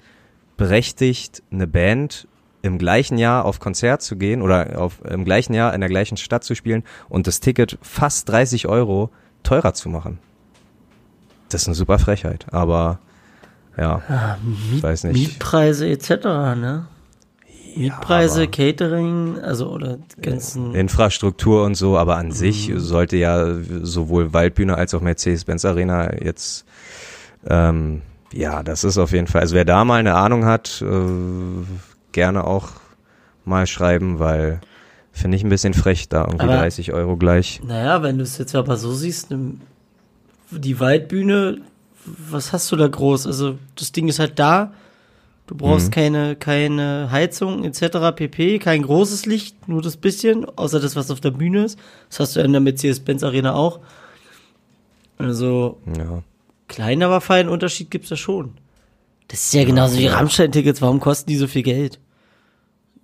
berechtigt 0.56 1.44
eine 1.52 1.68
Band 1.68 2.30
im 2.62 2.78
gleichen 2.78 3.18
Jahr 3.18 3.44
auf 3.44 3.60
Konzert 3.60 4.02
zu 4.02 4.16
gehen 4.16 4.42
oder 4.42 4.82
auf, 4.82 5.04
im 5.06 5.26
gleichen 5.26 5.54
Jahr 5.54 5.74
in 5.74 5.82
der 5.82 5.90
gleichen 5.90 6.18
Stadt 6.18 6.46
zu 6.46 6.56
spielen 6.56 6.84
und 7.10 7.28
das 7.28 7.42
Ticket 7.42 7.78
fast 7.82 8.30
30 8.30 8.68
Euro 8.68 9.12
teurer 9.44 9.74
zu 9.74 9.90
machen? 9.90 10.20
Das 11.50 11.62
ist 11.62 11.68
eine 11.68 11.76
super 11.76 12.00
Frechheit, 12.00 12.46
aber 12.52 13.00
ja, 13.78 14.02
Ah, 14.10 14.38
Miet, 14.44 14.84
weiß 14.84 15.06
nicht. 15.06 15.14
Mietpreise 15.16 15.88
etc., 15.88 16.10
ne? 16.56 16.88
Mietpreise, 17.76 18.44
aber- 18.44 18.52
Catering, 18.52 19.40
also 19.40 19.70
oder 19.70 19.98
die 19.98 20.22
ganzen. 20.22 20.74
Infrastruktur 20.74 21.64
und 21.64 21.76
so, 21.76 21.96
aber 21.98 22.16
an 22.18 22.28
Mhm. 22.28 22.32
sich 22.32 22.72
sollte 22.76 23.18
ja 23.18 23.54
sowohl 23.84 24.34
Waldbühne 24.34 24.76
als 24.76 24.94
auch 24.96 25.02
Mercedes-Benz 25.02 25.64
Arena 25.64 26.12
jetzt, 26.24 26.66
ähm, 27.48 28.02
ja, 28.34 28.64
das 28.64 28.84
ist 28.84 28.98
auf 28.98 29.12
jeden 29.12 29.28
Fall, 29.28 29.42
also 29.42 29.54
wer 29.56 29.64
da 29.64 29.86
mal 29.86 30.00
eine 30.00 30.16
Ahnung 30.16 30.44
hat, 30.46 30.82
äh, 30.82 31.66
gerne 32.14 32.44
auch 32.46 32.70
mal 33.46 33.68
schreiben, 33.68 34.18
weil 34.20 34.60
finde 35.18 35.38
ich 35.38 35.44
ein 35.44 35.50
bisschen 35.50 35.74
frech, 35.74 36.10
da 36.10 36.22
irgendwie 36.26 36.46
Aber- 36.46 36.58
30 36.58 36.94
Euro 36.94 37.18
gleich. 37.18 37.62
Naja, 37.64 38.02
wenn 38.04 38.18
du 38.18 38.24
es 38.24 38.38
jetzt 38.38 38.56
aber 38.56 38.78
so 38.78 38.94
siehst, 38.94 39.34
die 40.52 40.80
Waldbühne, 40.80 41.60
was 42.06 42.54
hast 42.54 42.72
du 42.72 42.76
da 42.76 42.88
groß? 42.88 43.28
Also 43.28 43.58
das 43.76 43.92
Ding 43.92 44.08
ist 44.08 44.20
halt 44.20 44.40
da. 44.40 44.74
Du 45.48 45.56
brauchst 45.56 45.88
Mhm. 45.88 45.92
keine, 45.92 46.36
keine 46.36 47.10
Heizung 47.12 47.64
etc. 47.64 48.12
pp, 48.16 48.60
kein 48.60 48.82
großes 48.82 49.26
Licht, 49.26 49.68
nur 49.70 49.82
das 49.82 49.96
bisschen, 49.98 50.46
außer 50.58 50.80
das, 50.80 50.96
was 50.98 51.10
auf 51.10 51.22
der 51.22 51.32
Bühne 51.32 51.64
ist. 51.66 51.80
Das 52.10 52.20
hast 52.20 52.36
du 52.36 52.42
in 52.42 52.52
der 52.52 52.60
Mercedes-Benz 52.62 53.24
Arena 53.24 53.54
auch. 53.54 53.80
Also 55.18 55.78
Ja. 55.98 56.22
klein, 56.68 57.02
aber 57.02 57.22
feinen 57.22 57.50
Unterschied 57.50 57.90
gibt's 57.92 58.10
da 58.10 58.16
schon. 58.16 58.54
Das 59.30 59.40
ist 59.46 59.54
ja 59.54 59.64
genauso 59.66 59.98
wie 59.98 60.08
Rammstein-Tickets. 60.08 60.82
Warum 60.82 61.00
kosten 61.00 61.30
die 61.30 61.36
so 61.38 61.48
viel 61.48 61.64
Geld? 61.64 62.00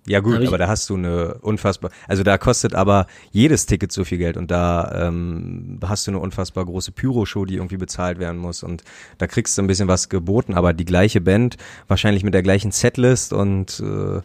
Ja 0.06 0.20
gut, 0.20 0.46
aber 0.46 0.58
da 0.58 0.68
hast 0.68 0.90
du 0.90 0.96
eine 0.96 1.34
unfassbar, 1.40 1.90
also 2.06 2.22
da 2.22 2.36
kostet 2.36 2.74
aber 2.74 3.06
jedes 3.32 3.64
Ticket 3.64 3.90
so 3.90 4.04
viel 4.04 4.18
Geld 4.18 4.36
und 4.36 4.50
da 4.50 5.08
ähm, 5.08 5.80
hast 5.82 6.06
du 6.06 6.10
eine 6.10 6.18
unfassbar 6.20 6.66
große 6.66 6.92
Pyro-Show, 6.92 7.46
die 7.46 7.54
irgendwie 7.56 7.78
bezahlt 7.78 8.18
werden 8.18 8.38
muss 8.38 8.62
und 8.62 8.84
da 9.16 9.26
kriegst 9.26 9.56
du 9.56 9.62
ein 9.62 9.66
bisschen 9.66 9.88
was 9.88 10.10
geboten, 10.10 10.52
aber 10.54 10.74
die 10.74 10.84
gleiche 10.84 11.22
Band, 11.22 11.56
wahrscheinlich 11.88 12.22
mit 12.22 12.34
der 12.34 12.42
gleichen 12.42 12.70
Setlist 12.70 13.32
und 13.32 13.80
äh, 13.80 14.20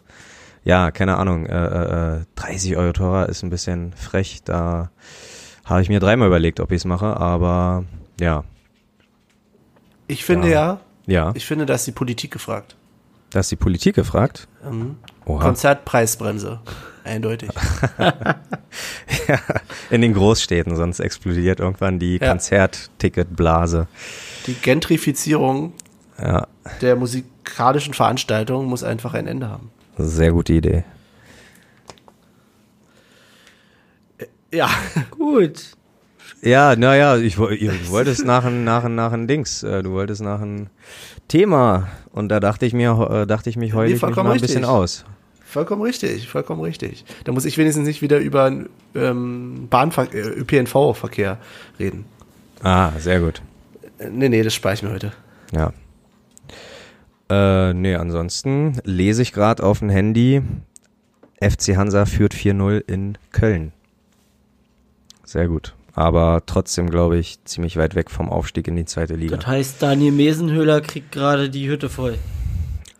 ja, 0.64 0.90
keine 0.90 1.16
Ahnung, 1.16 1.46
äh, 1.46 2.16
äh, 2.18 2.24
30 2.34 2.76
Euro 2.76 2.92
teurer 2.92 3.28
ist 3.30 3.42
ein 3.42 3.48
bisschen 3.48 3.94
frech, 3.94 4.42
da 4.44 4.90
habe 5.64 5.80
ich 5.80 5.88
mir 5.88 6.00
dreimal 6.00 6.28
überlegt, 6.28 6.60
ob 6.60 6.72
ich 6.72 6.78
es 6.78 6.84
mache, 6.84 7.16
aber 7.16 7.84
ja, 8.20 8.44
Ich 10.08 10.24
finde 10.26 10.50
ja, 10.50 10.80
ja, 11.06 11.32
ich 11.34 11.46
finde, 11.46 11.64
da 11.64 11.72
ist 11.74 11.86
die 11.86 11.92
Politik 11.92 12.32
gefragt. 12.32 12.76
da 13.30 13.40
ist 13.40 13.50
die 13.50 13.56
Politik 13.56 13.94
gefragt. 13.94 14.46
Mhm. 14.70 14.96
Oha. 15.26 15.42
Konzertpreisbremse. 15.42 16.60
Eindeutig. 17.04 17.48
In 19.90 20.02
den 20.02 20.12
Großstädten, 20.14 20.76
sonst 20.76 21.00
explodiert 21.00 21.60
irgendwann 21.60 21.98
die 21.98 22.18
Ja. 22.20 22.28
Konzertticketblase. 22.30 23.86
Die 24.46 24.54
Gentrifizierung 24.54 25.72
Ja, 26.20 26.46
der 26.82 26.96
musikalischen 26.96 27.94
Veranstaltung 27.94 28.66
muss 28.66 28.84
einfach 28.84 29.14
ein 29.14 29.26
Ende 29.26 29.48
haben. 29.48 29.70
sehr 29.96 30.32
gute 30.32 30.52
Idee. 30.52 30.84
Ja, 34.52 34.68
Gut. 35.10 35.76
Ja, 36.42 36.74
naja, 36.74 37.18
ich, 37.18 37.34
du 37.36 37.90
wolltest 37.90 38.24
nach 38.24 38.44
ein, 38.44 38.64
nach 38.64 38.84
ein, 38.84 38.94
nach 38.94 39.12
ein 39.12 39.26
Dings, 39.26 39.62
äh, 39.62 39.82
du 39.82 39.92
wolltest 39.92 40.22
nach 40.22 40.40
ein 40.40 40.70
Thema 41.28 41.88
und 42.12 42.28
da 42.30 42.40
dachte 42.40 42.64
ich 42.64 42.72
mir, 42.72 43.08
äh, 43.10 43.26
dachte 43.26 43.50
ich 43.50 43.56
mich 43.56 43.74
heute 43.74 43.92
mich 43.92 44.00
vollkommen 44.00 44.28
mal 44.28 44.34
ein 44.34 44.40
bisschen 44.40 44.64
richtig. 44.64 44.70
aus. 44.70 45.04
vollkommen 45.44 45.82
richtig, 45.82 46.28
vollkommen 46.28 46.62
richtig. 46.62 47.04
Da 47.24 47.32
muss 47.32 47.44
ich 47.44 47.58
wenigstens 47.58 47.86
nicht 47.86 48.00
wieder 48.00 48.18
über 48.18 48.52
ähm, 48.94 49.66
Bahnver 49.68 50.12
äh, 50.14 50.20
ÖPNV-Verkehr 50.20 51.38
reden. 51.78 52.06
Ah, 52.62 52.92
sehr 52.98 53.20
gut. 53.20 53.42
Nee, 54.10 54.30
nee, 54.30 54.42
das 54.42 54.54
spare 54.54 54.74
ich 54.74 54.82
mir 54.82 54.90
heute. 54.90 55.12
Ja. 55.52 55.72
Äh, 57.28 57.74
nee, 57.74 57.94
ansonsten 57.94 58.80
lese 58.84 59.20
ich 59.22 59.32
gerade 59.32 59.62
auf 59.62 59.80
dem 59.80 59.90
Handy, 59.90 60.42
FC 61.38 61.76
Hansa 61.76 62.06
führt 62.06 62.34
4-0 62.34 62.82
in 62.86 63.18
Köln. 63.30 63.72
Sehr 65.24 65.46
gut. 65.46 65.74
Aber 65.94 66.42
trotzdem, 66.46 66.88
glaube 66.88 67.18
ich, 67.18 67.42
ziemlich 67.44 67.76
weit 67.76 67.94
weg 67.94 68.10
vom 68.10 68.28
Aufstieg 68.30 68.68
in 68.68 68.76
die 68.76 68.84
zweite 68.84 69.14
Liga. 69.16 69.36
Das 69.36 69.46
heißt, 69.46 69.82
Daniel 69.82 70.12
Mesenhöhler 70.12 70.80
kriegt 70.80 71.10
gerade 71.12 71.50
die 71.50 71.68
Hütte 71.68 71.88
voll. 71.88 72.16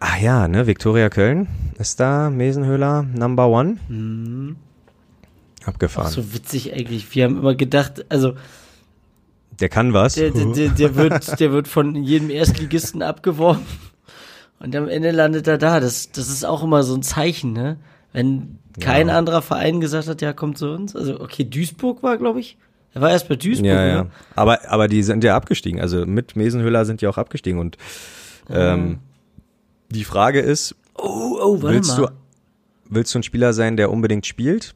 Ah 0.00 0.16
ja, 0.20 0.48
ne, 0.48 0.66
Viktoria 0.66 1.08
Köln 1.08 1.46
ist 1.78 2.00
da, 2.00 2.30
Mesenhöhler, 2.30 3.02
Number 3.02 3.48
One. 3.48 3.76
Mhm. 3.88 4.56
Abgefahren. 5.64 6.06
Auch 6.08 6.12
so 6.12 6.32
witzig 6.34 6.72
eigentlich. 6.72 7.14
Wir 7.14 7.24
haben 7.24 7.38
immer 7.38 7.54
gedacht, 7.54 8.06
also 8.08 8.34
Der 9.60 9.68
kann 9.68 9.92
was. 9.92 10.14
der, 10.14 10.30
der, 10.30 10.46
der, 10.46 10.68
der, 10.70 10.96
wird, 10.96 11.38
der 11.40 11.52
wird 11.52 11.68
von 11.68 11.94
jedem 11.96 12.30
Erstligisten 12.30 13.02
abgeworben. 13.02 13.62
Und 14.58 14.74
am 14.74 14.88
Ende 14.88 15.10
landet 15.10 15.46
er 15.46 15.58
da. 15.58 15.80
Das, 15.80 16.10
das 16.12 16.28
ist 16.28 16.44
auch 16.44 16.62
immer 16.62 16.82
so 16.82 16.94
ein 16.94 17.02
Zeichen, 17.02 17.52
ne? 17.52 17.76
Wenn 18.12 18.58
kein 18.80 19.08
Ja. 19.08 19.18
anderer 19.18 19.42
Verein 19.42 19.80
gesagt 19.80 20.08
hat, 20.08 20.22
ja, 20.22 20.32
kommt 20.32 20.58
zu 20.58 20.70
uns. 20.70 20.96
Also, 20.96 21.20
okay, 21.20 21.44
Duisburg 21.44 22.02
war, 22.02 22.16
glaube 22.18 22.40
ich. 22.40 22.56
Er 22.92 23.00
war 23.02 23.10
erst 23.10 23.28
bei 23.28 23.36
Duisburg, 23.36 23.66
ja, 23.66 23.86
ja. 23.86 24.02
ne? 24.04 24.10
Aber, 24.34 24.68
aber 24.68 24.88
die 24.88 25.02
sind 25.02 25.22
ja 25.22 25.36
abgestiegen. 25.36 25.80
Also 25.80 26.06
mit 26.06 26.34
Mesenhöhler 26.36 26.84
sind 26.84 27.00
die 27.00 27.06
auch 27.06 27.18
abgestiegen. 27.18 27.60
Und 27.60 27.76
ähm, 28.48 28.98
die 29.90 30.04
Frage 30.04 30.40
ist, 30.40 30.74
Oh, 30.96 31.38
oh, 31.40 31.62
willst 31.62 31.96
mal. 31.98 32.06
du, 32.08 32.12
willst 32.90 33.14
du 33.14 33.20
ein 33.20 33.22
Spieler 33.22 33.52
sein, 33.52 33.76
der 33.76 33.90
unbedingt 33.90 34.26
spielt? 34.26 34.74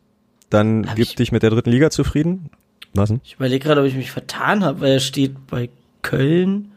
Dann 0.48 0.86
Hab 0.88 0.96
gib 0.96 1.06
ich- 1.08 1.14
dich 1.16 1.32
mit 1.32 1.42
der 1.42 1.50
dritten 1.50 1.70
Liga 1.70 1.90
zufrieden. 1.90 2.50
Was 2.94 3.08
denn? 3.08 3.20
Ich 3.24 3.34
überlege 3.34 3.64
gerade, 3.64 3.80
ob 3.80 3.86
ich 3.88 3.96
mich 3.96 4.12
vertan 4.12 4.62
habe, 4.64 4.80
weil 4.80 4.92
er 4.92 5.00
steht 5.00 5.46
bei 5.48 5.68
Köln 6.02 6.70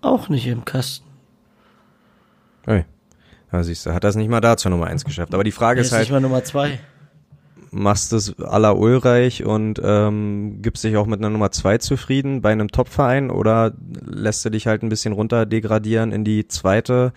auch 0.00 0.28
nicht 0.28 0.46
im 0.46 0.64
Kasten. 0.64 1.04
Hey. 2.66 2.84
Ja, 3.52 3.62
siehst 3.64 3.84
du, 3.86 3.92
hat 3.92 4.04
das 4.04 4.16
nicht 4.16 4.28
mal 4.30 4.40
da 4.40 4.56
zur 4.56 4.70
Nummer 4.70 4.86
eins 4.86 5.04
geschafft. 5.04 5.34
Aber 5.34 5.44
die 5.44 5.52
Frage 5.52 5.78
Er 5.78 5.82
ist 5.82 5.88
ist 5.88 5.92
halt, 5.92 6.02
nicht 6.02 6.12
mal 6.12 6.20
Nummer 6.20 6.44
zwei. 6.44 6.78
Machst 7.74 8.12
es 8.12 8.38
à 8.38 8.58
la 8.58 8.72
Ulreich 8.72 9.44
und 9.44 9.80
ähm, 9.84 10.62
gibst 10.62 10.84
dich 10.84 10.96
auch 10.96 11.06
mit 11.06 11.20
einer 11.20 11.30
Nummer 11.30 11.50
zwei 11.50 11.78
zufrieden 11.78 12.40
bei 12.40 12.52
einem 12.52 12.68
Topverein 12.68 13.30
oder 13.30 13.72
lässt 14.04 14.44
du 14.44 14.50
dich 14.50 14.66
halt 14.66 14.82
ein 14.82 14.88
bisschen 14.88 15.12
runter 15.12 15.44
degradieren 15.44 16.12
in 16.12 16.24
die 16.24 16.46
zweite 16.46 17.12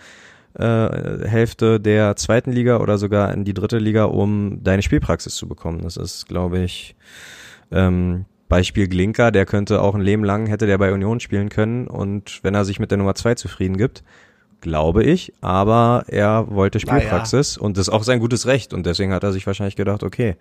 äh, 0.54 1.26
Hälfte 1.26 1.80
der 1.80 2.16
zweiten 2.16 2.52
Liga 2.52 2.78
oder 2.78 2.98
sogar 2.98 3.32
in 3.32 3.44
die 3.44 3.54
dritte 3.54 3.78
Liga, 3.78 4.04
um 4.04 4.62
deine 4.62 4.82
Spielpraxis 4.82 5.36
zu 5.36 5.46
bekommen? 5.46 5.82
Das 5.82 5.96
ist, 5.96 6.26
glaube 6.26 6.58
ich, 6.58 6.96
ähm, 7.70 8.24
Beispiel 8.48 8.88
Glinker, 8.88 9.30
der 9.30 9.46
könnte 9.46 9.80
auch 9.80 9.94
ein 9.94 10.00
Leben 10.00 10.24
lang, 10.24 10.46
hätte 10.46 10.66
der 10.66 10.78
bei 10.78 10.92
Union 10.92 11.20
spielen 11.20 11.50
können 11.50 11.86
und 11.86 12.40
wenn 12.42 12.54
er 12.54 12.64
sich 12.64 12.80
mit 12.80 12.90
der 12.90 12.98
Nummer 12.98 13.14
zwei 13.14 13.34
zufrieden 13.34 13.76
gibt, 13.76 14.02
glaube 14.60 15.04
ich, 15.04 15.32
aber 15.40 16.04
er 16.08 16.46
wollte 16.50 16.78
Naja. 16.78 17.00
Spielpraxis 17.00 17.56
und 17.56 17.76
das 17.76 17.88
ist 17.88 17.94
auch 17.94 18.02
sein 18.02 18.20
gutes 18.20 18.46
Recht 18.46 18.72
und 18.74 18.86
deswegen 18.86 19.12
hat 19.12 19.22
er 19.22 19.32
sich 19.32 19.46
wahrscheinlich 19.46 19.76
gedacht, 19.76 20.02
okay, 20.02 20.36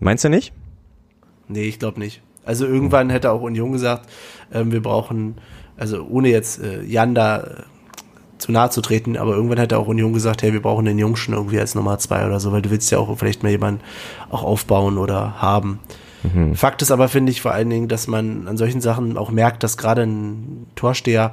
Meinst 0.00 0.24
du 0.24 0.30
nicht? 0.30 0.52
Nee, 1.48 1.64
ich 1.64 1.78
glaube 1.78 2.00
nicht. 2.00 2.22
Also 2.44 2.64
irgendwann 2.66 3.10
hätte 3.10 3.30
auch 3.30 3.42
Union 3.42 3.70
gesagt, 3.70 4.08
ähm, 4.52 4.72
wir 4.72 4.82
brauchen, 4.82 5.36
also 5.76 6.06
ohne 6.08 6.30
jetzt 6.30 6.62
äh, 6.62 6.82
Jan 6.82 7.14
da 7.14 7.40
äh, 7.40 7.44
zu 8.38 8.50
nahe 8.50 8.70
zu 8.70 8.80
treten, 8.80 9.18
aber 9.18 9.34
irgendwann 9.34 9.58
hätte 9.58 9.78
auch 9.78 9.86
Union 9.86 10.14
gesagt, 10.14 10.42
hey, 10.42 10.54
wir 10.54 10.62
brauchen 10.62 10.86
den 10.86 10.98
Jungschen 10.98 11.34
irgendwie 11.34 11.60
als 11.60 11.74
Nummer 11.74 11.98
zwei 11.98 12.26
oder 12.26 12.40
so, 12.40 12.50
weil 12.50 12.62
du 12.62 12.70
willst 12.70 12.90
ja 12.90 12.98
auch 12.98 13.14
vielleicht 13.18 13.42
mal 13.42 13.50
jemanden 13.50 13.82
auch 14.30 14.42
aufbauen 14.42 14.96
oder 14.96 15.40
haben. 15.42 15.80
Fakt 16.52 16.82
ist 16.82 16.90
aber, 16.90 17.08
finde 17.08 17.32
ich, 17.32 17.40
vor 17.40 17.52
allen 17.52 17.70
Dingen, 17.70 17.88
dass 17.88 18.06
man 18.06 18.46
an 18.46 18.58
solchen 18.58 18.82
Sachen 18.82 19.16
auch 19.16 19.30
merkt, 19.30 19.62
dass 19.62 19.78
gerade 19.78 20.02
ein 20.02 20.66
Torsteher 20.74 21.32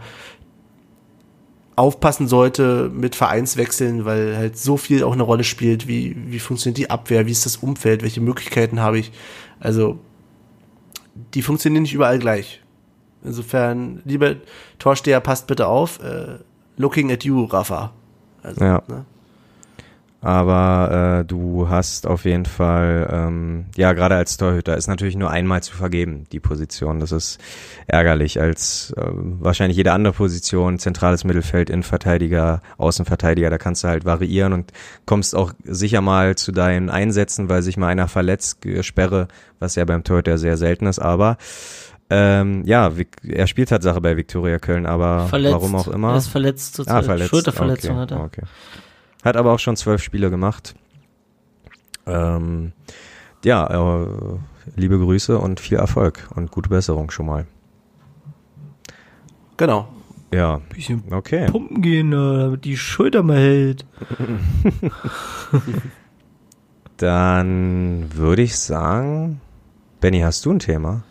aufpassen 1.78 2.28
sollte 2.28 2.89
mit 2.93 3.15
Vereinswechseln, 3.15 4.03
weil 4.03 4.36
halt 4.36 4.57
so 4.57 4.75
viel 4.78 5.03
auch 5.03 5.13
eine 5.13 5.23
Rolle 5.23 5.43
spielt, 5.43 5.88
wie, 5.88 6.15
wie 6.28 6.39
funktioniert 6.39 6.78
die 6.78 6.89
Abwehr, 6.89 7.25
wie 7.28 7.32
ist 7.32 7.45
das 7.45 7.57
Umfeld, 7.57 8.01
welche 8.01 8.19
Möglichkeiten 8.19 8.80
habe 8.82 8.97
ich. 8.99 9.11
Also, 9.59 9.99
die 11.34 11.41
funktionieren 11.43 11.84
nicht 11.84 11.93
überall 11.93 12.19
gleich. 12.19 12.61
Insofern, 13.23 14.01
lieber 14.05 14.36
Torsteher, 14.80 15.19
passt 15.19 15.47
bitte 15.47 15.67
auf. 15.67 15.99
Äh, 16.03 16.39
looking 16.78 17.11
at 17.11 17.23
you, 17.23 17.45
Rafa. 17.45 17.93
Also, 18.41 18.63
Ja. 18.63 18.82
ne? 18.88 19.05
Aber 20.20 21.20
äh, 21.22 21.26
du 21.26 21.70
hast 21.70 22.07
auf 22.07 22.26
jeden 22.26 22.45
Fall, 22.45 23.07
ähm, 23.11 23.65
ja, 23.76 23.93
gerade 23.93 24.15
als 24.15 24.38
Torhüter 24.38 24.76
ist 24.76 24.88
natürlich 24.88 25.15
nur 25.15 25.30
einmal 25.30 25.61
zu 25.61 25.76
vergeben, 25.76 26.26
die 26.32 26.39
Position. 26.39 26.99
Das 26.99 27.11
ist 27.11 27.39
ärgerlich 27.86 28.41
als 28.41 28.93
äh, 28.97 29.03
wahrscheinlich 29.05 29.78
jede 29.78 29.91
andere 29.91 30.13
Position, 30.13 30.80
zentrales 30.80 31.24
Mittelfeld, 31.24 31.70
Innenverteidiger, 31.70 32.61
Außenverteidiger, 32.78 33.51
da 33.51 33.59
kannst 33.59 33.84
du 33.84 33.89
halt 33.89 34.05
variieren 34.05 34.53
und 34.53 34.72
kommst 35.05 35.36
auch 35.36 35.53
sicher 35.63 36.01
mal 36.01 36.36
zu 36.36 36.51
deinen 36.51 36.89
Einsätzen, 36.89 37.47
weil 37.47 37.61
sich 37.61 37.78
mal 37.78 37.88
einer 37.88 38.07
verletzt, 38.07 38.65
äh, 38.65 38.82
Sperre, 38.82 39.28
was 39.59 39.76
ja 39.76 39.86
beim 39.86 40.03
Torhüter 40.03 40.39
sehr 40.39 40.57
selten 40.57 40.88
ist, 40.88 40.99
aber 40.99 41.38
ähm, 42.09 42.63
ja, 42.65 42.91
er 43.28 43.47
spielt 43.47 43.70
Tatsache 43.70 44.01
bei 44.01 44.15
Viktoria 44.15 44.59
Köln, 44.59 44.86
aber 44.86 45.28
verletzt. 45.28 45.53
warum 45.53 45.76
auch 45.76 45.89
immer. 45.89 46.11
Er 46.11 46.18
ist 46.18 46.28
verletzt 46.28 46.76
zurzeit. 46.76 46.95
Ah, 46.95 47.03
verletzt. 47.03 47.30
Schulterverletzung 47.30 47.91
okay, 47.91 48.01
hat 48.01 48.11
er. 48.11 48.24
Okay. 48.24 48.41
Hat 49.28 49.36
aber 49.36 49.51
auch 49.51 49.59
schon 49.59 49.75
zwölf 49.75 50.01
Spiele 50.01 50.30
gemacht. 50.30 50.73
Ähm, 52.05 52.71
ja, 53.43 53.67
äh, 53.67 54.07
liebe 54.78 54.97
Grüße 54.97 55.38
und 55.38 55.59
viel 55.59 55.78
Erfolg 55.78 56.30
und 56.34 56.49
gute 56.49 56.69
Besserung 56.69 57.11
schon 57.11 57.25
mal. 57.25 57.45
Genau. 59.57 59.89
Ja, 60.34 60.61
Bisschen 60.73 61.03
okay. 61.11 61.47
pumpen 61.47 61.82
gehen, 61.82 62.13
äh, 62.13 62.38
damit 62.38 62.63
die 62.63 62.78
Schulter 62.78 63.21
mal 63.21 63.36
hält. 63.36 63.86
Dann 66.95 68.05
würde 68.13 68.43
ich 68.43 68.57
sagen, 68.57 69.41
Benny, 69.99 70.21
hast 70.21 70.45
du 70.45 70.51
ein 70.53 70.59
Thema? 70.59 71.03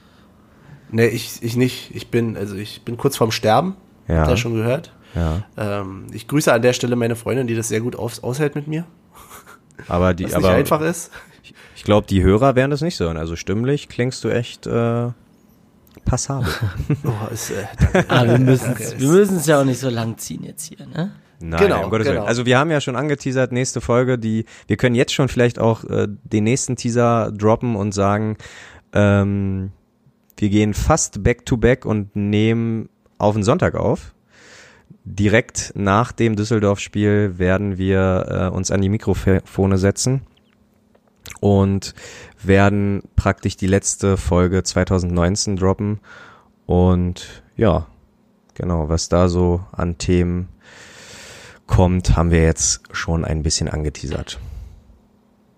Nee, 0.90 1.08
ich, 1.08 1.42
ich 1.42 1.54
nicht. 1.58 1.94
Ich 1.94 2.10
bin, 2.10 2.38
also 2.38 2.56
ich 2.56 2.80
bin 2.82 2.96
kurz 2.96 3.18
vorm 3.18 3.30
Sterben. 3.30 3.76
Ja. 4.08 4.20
Habt 4.20 4.30
ihr 4.30 4.36
schon 4.38 4.54
gehört? 4.54 4.95
Ja. 5.16 5.42
Ähm, 5.56 6.06
ich 6.12 6.28
grüße 6.28 6.52
an 6.52 6.62
der 6.62 6.72
Stelle 6.72 6.94
meine 6.94 7.16
Freundin, 7.16 7.46
die 7.46 7.54
das 7.54 7.68
sehr 7.68 7.80
gut 7.80 7.96
aus, 7.96 8.22
aushält 8.22 8.54
mit 8.54 8.68
mir. 8.68 8.84
Aber 9.88 10.14
die, 10.14 10.24
Was 10.24 10.34
aber 10.34 10.48
nicht 10.48 10.58
einfach 10.58 10.80
ist. 10.80 11.10
ich 11.74 11.84
glaube, 11.84 12.06
die 12.06 12.22
Hörer 12.22 12.54
werden 12.54 12.70
das 12.70 12.80
nicht 12.80 12.96
so. 12.96 13.04
hören. 13.04 13.16
Also 13.18 13.36
stimmlich 13.36 13.88
klingst 13.88 14.24
du 14.24 14.28
echt 14.28 14.66
äh, 14.66 15.08
passabel. 16.04 16.48
Oh, 17.04 17.32
ist, 17.32 17.50
äh, 17.50 17.64
Ah, 18.08 18.24
wir 18.24 18.38
müssen 18.38 19.36
es 19.36 19.46
ja 19.46 19.60
auch 19.60 19.64
nicht 19.64 19.80
so 19.80 19.90
lang 19.90 20.16
ziehen 20.18 20.44
jetzt 20.44 20.64
hier, 20.64 20.86
ne? 20.86 21.12
Nein, 21.38 21.60
Genau, 21.60 21.84
um 21.84 21.90
Gottes 21.90 22.06
genau. 22.06 22.20
Willen. 22.20 22.28
Also 22.28 22.46
wir 22.46 22.58
haben 22.58 22.70
ja 22.70 22.80
schon 22.80 22.96
angeteasert, 22.96 23.52
nächste 23.52 23.80
Folge, 23.82 24.18
die, 24.18 24.46
wir 24.66 24.76
können 24.78 24.94
jetzt 24.94 25.12
schon 25.12 25.28
vielleicht 25.28 25.58
auch 25.58 25.84
äh, 25.84 26.08
den 26.08 26.44
nächsten 26.44 26.76
Teaser 26.76 27.30
droppen 27.32 27.76
und 27.76 27.92
sagen, 27.92 28.38
ähm, 28.94 29.72
wir 30.38 30.48
gehen 30.48 30.72
fast 30.74 31.22
back 31.22 31.44
to 31.44 31.58
back 31.58 31.84
und 31.84 32.16
nehmen 32.16 32.88
auf 33.18 33.34
den 33.34 33.42
Sonntag 33.42 33.74
auf. 33.74 34.14
Direkt 35.04 35.72
nach 35.76 36.10
dem 36.12 36.34
Düsseldorf-Spiel 36.36 37.38
werden 37.38 37.78
wir 37.78 38.50
äh, 38.52 38.54
uns 38.54 38.70
an 38.70 38.80
die 38.80 38.88
Mikrofone 38.88 39.78
setzen 39.78 40.22
und 41.40 41.94
werden 42.42 43.02
praktisch 43.14 43.56
die 43.56 43.66
letzte 43.68 44.16
Folge 44.16 44.62
2019 44.64 45.56
droppen. 45.56 46.00
Und 46.66 47.42
ja, 47.56 47.86
genau, 48.54 48.88
was 48.88 49.08
da 49.08 49.28
so 49.28 49.64
an 49.72 49.96
Themen 49.98 50.48
kommt, 51.66 52.16
haben 52.16 52.30
wir 52.30 52.42
jetzt 52.42 52.82
schon 52.92 53.24
ein 53.24 53.42
bisschen 53.42 53.68
angeteasert. 53.68 54.40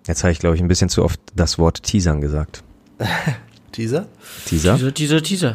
Jetzt 0.06 0.24
habe 0.24 0.32
ich, 0.32 0.38
glaube 0.38 0.56
ich, 0.56 0.62
ein 0.62 0.68
bisschen 0.68 0.88
zu 0.88 1.04
oft 1.04 1.20
das 1.34 1.58
Wort 1.58 1.82
teasern 1.82 2.20
gesagt. 2.20 2.62
Teaser. 3.72 4.06
Teaser? 4.46 4.74
Dieser, 4.74 4.92
dieser, 4.92 5.20
dieser. 5.20 5.54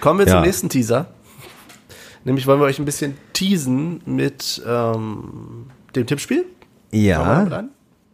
Kommen 0.00 0.20
wir 0.20 0.26
Ja. 0.26 0.34
zum 0.34 0.42
nächsten 0.42 0.68
Teaser. 0.68 1.08
Nämlich 2.24 2.46
wollen 2.46 2.60
wir 2.60 2.66
euch 2.66 2.78
ein 2.78 2.84
bisschen 2.84 3.16
teasen 3.32 4.00
mit 4.06 4.62
ähm, 4.66 5.66
dem 5.94 6.06
Tippspiel. 6.06 6.46
Ja, 6.92 7.68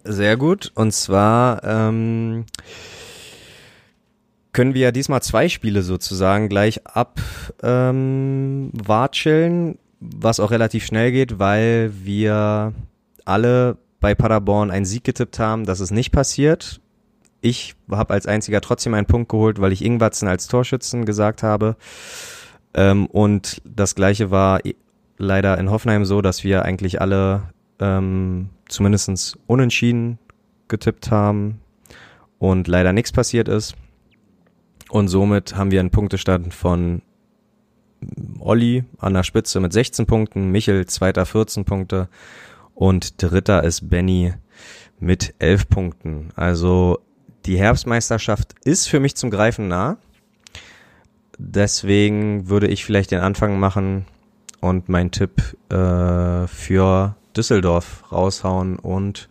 sehr 0.05 0.37
gut. 0.37 0.73
Und 0.75 0.93
zwar 0.93 1.63
ähm, 1.65 2.45
können 4.53 4.75
wir 4.75 4.83
ja 4.83 4.93
diesmal 4.93 5.23
zwei 5.23 5.49
Spiele 5.49 5.83
sozusagen 5.83 6.49
gleich 6.49 6.87
abwatscheln, 6.87 9.69
ähm, 9.69 9.79
was 10.01 10.41
auch 10.41 10.51
relativ 10.51 10.87
schnell 10.87 11.13
geht, 11.13 11.39
weil 11.39 11.93
wir 12.03 12.73
alle 13.25 13.77
bei 14.01 14.15
Paderborn 14.15 14.71
einen 14.71 14.85
Sieg 14.85 15.05
getippt 15.05 15.39
haben. 15.39 15.67
Das 15.67 15.81
ist 15.81 15.91
nicht 15.91 16.13
passiert. 16.13 16.81
Ich 17.41 17.75
habe 17.91 18.15
als 18.15 18.27
einziger 18.27 18.61
trotzdem 18.61 18.95
einen 18.95 19.07
Punkt 19.07 19.29
geholt, 19.29 19.61
weil 19.61 19.73
ich 19.73 19.85
Ingwatzen 19.85 20.29
als 20.29 20.49
Torschützen 20.49 21.05
gesagt 21.05 21.43
habe. 21.43 21.77
Ähm, 22.75 23.07
und 23.07 23.63
das 23.65 23.95
gleiche 23.95 24.31
war 24.31 24.61
leider 25.17 25.59
in 25.59 25.71
Hoffenheim 25.71 26.05
so, 26.05 26.23
dass 26.23 26.45
wir 26.45 26.65
eigentlich 26.65 27.01
alle 27.01 27.51
ähm, 27.81 28.51
zumindest 28.69 29.39
unentschieden 29.47 30.19
getippt 30.69 31.11
haben 31.11 31.61
und 32.39 32.69
leider 32.69 32.93
nichts 32.93 33.13
passiert 33.13 33.49
ist. 33.49 33.75
Und 34.91 35.09
somit 35.09 35.57
haben 35.57 35.71
wir 35.71 35.81
einen 35.81 35.91
Punktestand 35.91 36.55
von 36.55 37.03
Olli 38.39 38.85
an 38.99 39.15
der 39.15 39.23
Spitze 39.23 39.61
mit 39.61 39.73
16 39.73 40.07
Punkten, 40.07 40.51
Michel 40.51 40.87
zweiter 40.87 41.27
14 41.27 41.65
Punkte 41.65 42.09
und 42.75 43.21
dritter 43.23 43.65
ist 43.65 43.91
Benny 43.91 44.35
mit 45.01 45.35
11 45.41 45.69
Punkten. 45.69 46.29
Also 46.37 46.99
die 47.45 47.59
Herbstmeisterschaft 47.59 48.55
ist 48.65 48.89
für 48.89 49.01
mich 49.01 49.17
zum 49.17 49.31
Greifen 49.31 49.69
nah. 49.69 49.99
Deswegen 51.39 52.49
würde 52.49 52.67
ich 52.67 52.85
vielleicht 52.85 53.13
den 53.13 53.21
Anfang 53.21 53.59
machen 53.59 54.05
und 54.61 54.89
meinen 54.89 55.13
Tipp 55.13 55.57
äh, 55.71 56.47
für 56.49 57.17
Düsseldorf 57.37 58.11
raushauen 58.11 58.77
und 58.79 59.29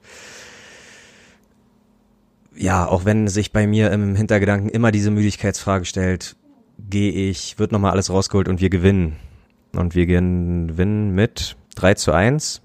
ja, 2.55 2.87
auch 2.87 3.05
wenn 3.05 3.27
sich 3.27 3.51
bei 3.51 3.67
mir 3.67 3.91
im 3.91 4.15
Hintergedanken 4.15 4.69
immer 4.69 4.91
diese 4.91 5.11
Müdigkeitsfrage 5.11 5.85
stellt, 5.85 6.35
gehe 6.79 7.11
ich, 7.11 7.59
wird 7.59 7.71
nochmal 7.71 7.91
alles 7.91 8.09
rausgeholt 8.09 8.47
und 8.47 8.61
wir 8.61 8.69
gewinnen. 8.69 9.15
Und 9.73 9.93
wir 9.93 10.07
gewinnen 10.07 11.11
mit 11.13 11.55
3 11.75 11.93
zu 11.93 12.13
1. 12.13 12.61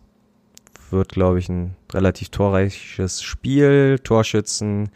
Wird, 0.91 1.11
glaube 1.11 1.39
ich, 1.39 1.49
ein 1.49 1.77
relativ 1.93 2.31
torreiches 2.31 3.23
Spiel. 3.23 3.99
Torschützen, 4.03 4.91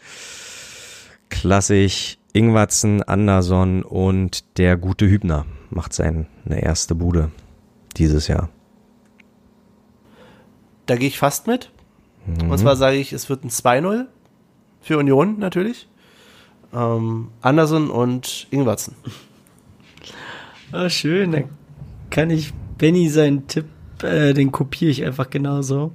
klassisch 1.29 2.16
Ingwatzen, 2.33 3.03
Anderson 3.03 3.83
und 3.83 4.57
der 4.57 4.77
gute 4.77 5.07
Hübner 5.07 5.45
macht 5.69 5.93
seine 5.93 6.27
erste 6.49 6.95
Bude 6.95 7.31
dieses 7.95 8.27
Jahr. 8.27 8.49
Da 10.85 10.95
gehe 10.95 11.07
ich 11.07 11.19
fast 11.19 11.47
mit. 11.47 11.71
Und 12.27 12.57
zwar 12.57 12.75
sage 12.75 12.97
ich, 12.97 13.13
es 13.13 13.29
wird 13.29 13.45
ein 13.45 13.49
2-0 13.49 14.05
für 14.81 14.97
Union 14.97 15.39
natürlich. 15.39 15.87
Ähm, 16.73 17.29
Anderson 17.41 17.89
und 17.89 18.47
Ingwatzen. 18.51 18.95
Ah, 20.71 20.89
schön. 20.89 21.31
Dann 21.31 21.43
kann 22.09 22.29
ich 22.29 22.53
Benny 22.77 23.09
seinen 23.09 23.47
Tipp, 23.47 23.65
äh, 24.03 24.33
den 24.33 24.51
kopiere 24.51 24.91
ich 24.91 25.05
einfach 25.05 25.29
genauso. 25.29 25.93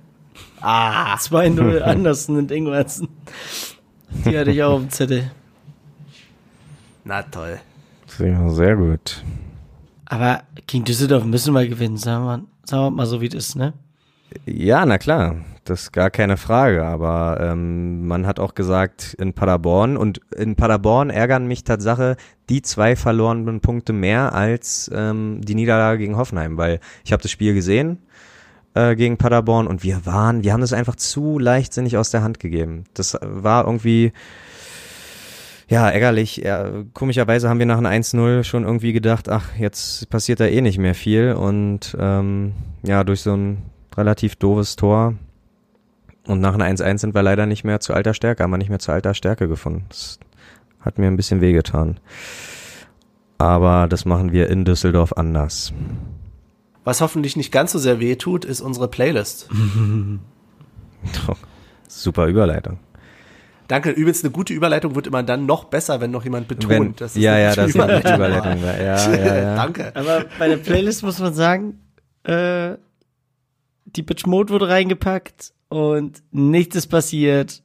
Ah. 0.61 1.17
2-0 1.17 1.81
Andersen 1.83 2.37
und 2.37 2.51
Ingwersen. 2.51 3.09
Die 4.25 4.37
hatte 4.37 4.51
ich 4.51 4.63
auch 4.63 4.75
auf 4.75 4.81
dem 4.81 4.91
Zettel. 4.91 5.31
Na 7.05 7.23
toll. 7.23 7.59
Sehr 8.07 8.77
gut. 8.77 9.23
Aber 10.07 10.43
gegen 10.67 10.85
Düsseldorf 10.85 11.25
müssen 11.25 11.55
wir 11.55 11.67
gewinnen, 11.67 11.97
sagen 11.97 12.25
wir, 12.25 12.43
sagen 12.65 12.83
wir 12.85 12.91
mal 12.91 13.07
so, 13.07 13.21
wie 13.21 13.29
das 13.29 13.49
ist, 13.49 13.57
ne? 13.57 13.73
Ja, 14.47 14.85
na 14.87 14.99
klar, 14.99 15.37
das 15.65 15.83
ist 15.83 15.93
gar 15.93 16.11
keine 16.11 16.37
Frage. 16.37 16.85
Aber 16.85 17.39
ähm, 17.41 18.07
man 18.07 18.27
hat 18.27 18.39
auch 18.39 18.55
gesagt, 18.55 19.15
in 19.19 19.33
Paderborn 19.33 19.97
und 19.97 20.21
in 20.37 20.57
Paderborn 20.57 21.11
ärgern 21.11 21.47
mich 21.47 21.65
Tatsache 21.65 22.17
die 22.49 22.63
zwei 22.63 22.97
verlorenen 22.97 23.61
Punkte 23.61 23.93
mehr 23.93 24.35
als 24.35 24.91
ähm, 24.95 25.41
die 25.43 25.55
Niederlage 25.55 25.99
gegen 25.99 26.17
Hoffenheim, 26.17 26.57
weil 26.57 26.81
ich 27.05 27.13
habe 27.13 27.23
das 27.23 27.31
Spiel 27.31 27.55
gesehen 27.55 27.99
äh, 28.75 28.97
gegen 28.97 29.17
Paderborn 29.17 29.67
und 29.67 29.83
wir 29.83 30.07
waren, 30.07 30.43
wir 30.43 30.53
haben 30.53 30.61
das 30.61 30.73
einfach 30.73 30.97
zu 30.97 31.39
leichtsinnig 31.39 31.97
aus 31.97 32.11
der 32.11 32.23
Hand 32.23 32.41
gegeben. 32.41 32.85
Das 32.95 33.19
war 33.23 33.67
irgendwie, 33.67 34.13
ja, 35.73 35.89
ärgerlich. 35.89 36.37
Ja, 36.37 36.85
komischerweise 36.93 37.49
haben 37.49 37.59
wir 37.59 37.65
nach 37.65 37.79
einem 37.79 38.03
1-0 38.03 38.45
schon 38.45 38.65
irgendwie 38.65 38.93
gedacht, 38.93 39.31
ach, 39.31 39.57
jetzt 39.59 40.11
passiert 40.11 40.41
da 40.41 40.45
eh 40.45 40.61
nicht 40.61 40.77
mehr 40.77 40.95
viel 40.95 41.33
und 41.33 41.97
ähm, 41.99 42.53
ja, 42.83 43.05
durch 43.05 43.23
so 43.23 43.33
ein 43.35 43.63
relativ 43.97 44.37
doofes 44.37 44.77
Tor 44.77 45.15
und 46.27 46.41
nach 46.43 46.53
einem 46.53 46.77
1-1 46.77 46.99
sind 46.99 47.15
wir 47.15 47.23
leider 47.23 47.47
nicht 47.47 47.65
mehr 47.65 47.81
zu 47.81 47.95
alter 47.95 48.13
Stärke, 48.13 48.43
haben 48.43 48.51
wir 48.51 48.59
nicht 48.59 48.69
mehr 48.69 48.81
zu 48.81 48.93
alter 48.93 49.15
Stärke 49.15 49.49
gefunden. 49.49 49.87
Das 49.89 50.19
hat 50.81 50.99
mir 50.99 51.07
ein 51.07 51.17
bisschen 51.17 51.41
wehgetan. 51.41 51.99
Aber 53.39 53.89
das 53.89 54.05
machen 54.05 54.31
wir 54.31 54.51
in 54.51 54.67
Düsseldorf 54.67 55.15
anders. 55.15 55.73
Was 56.85 57.01
hoffentlich 57.01 57.35
nicht 57.35 57.51
ganz 57.51 57.73
so 57.73 57.79
sehr 57.79 57.99
weh 57.99 58.17
tut, 58.17 58.45
ist 58.45 58.61
unsere 58.61 58.89
Playlist. 58.89 59.49
Super 61.89 62.27
Überleitung. 62.27 62.79
Danke, 63.69 63.91
übrigens 63.91 64.23
eine 64.23 64.33
gute 64.33 64.53
Überleitung 64.53 64.95
wird 64.95 65.07
immer 65.07 65.23
dann 65.23 65.47
noch 65.47 65.65
besser, 65.65 66.01
wenn 66.01 66.11
noch 66.11 66.25
jemand 66.25 66.49
betont. 66.49 66.69
Wenn, 66.71 66.97
dass 66.97 67.17
es 67.17 67.23
ja, 67.23 67.33
eine 67.35 67.43
ja, 67.45 67.55
das 67.55 67.69
ist 67.71 67.81
eine 67.81 67.97
gute 68.03 68.15
Überleitung. 68.15 68.63
war. 68.63 68.81
Ja, 68.81 69.13
ja, 69.17 69.37
ja. 69.37 69.55
Danke. 69.57 69.93
Aber 69.95 70.25
bei 70.39 70.49
der 70.49 70.57
Playlist 70.59 71.03
muss 71.03 71.19
man 71.19 71.33
sagen, 71.33 71.81
äh, 72.25 72.73
die 73.87 74.03
Bitch 74.03 74.27
Mode 74.27 74.53
wurde 74.53 74.69
reingepackt 74.69 75.53
und 75.69 76.23
nichts 76.33 76.77
ist 76.77 76.89
passiert. 76.89 77.63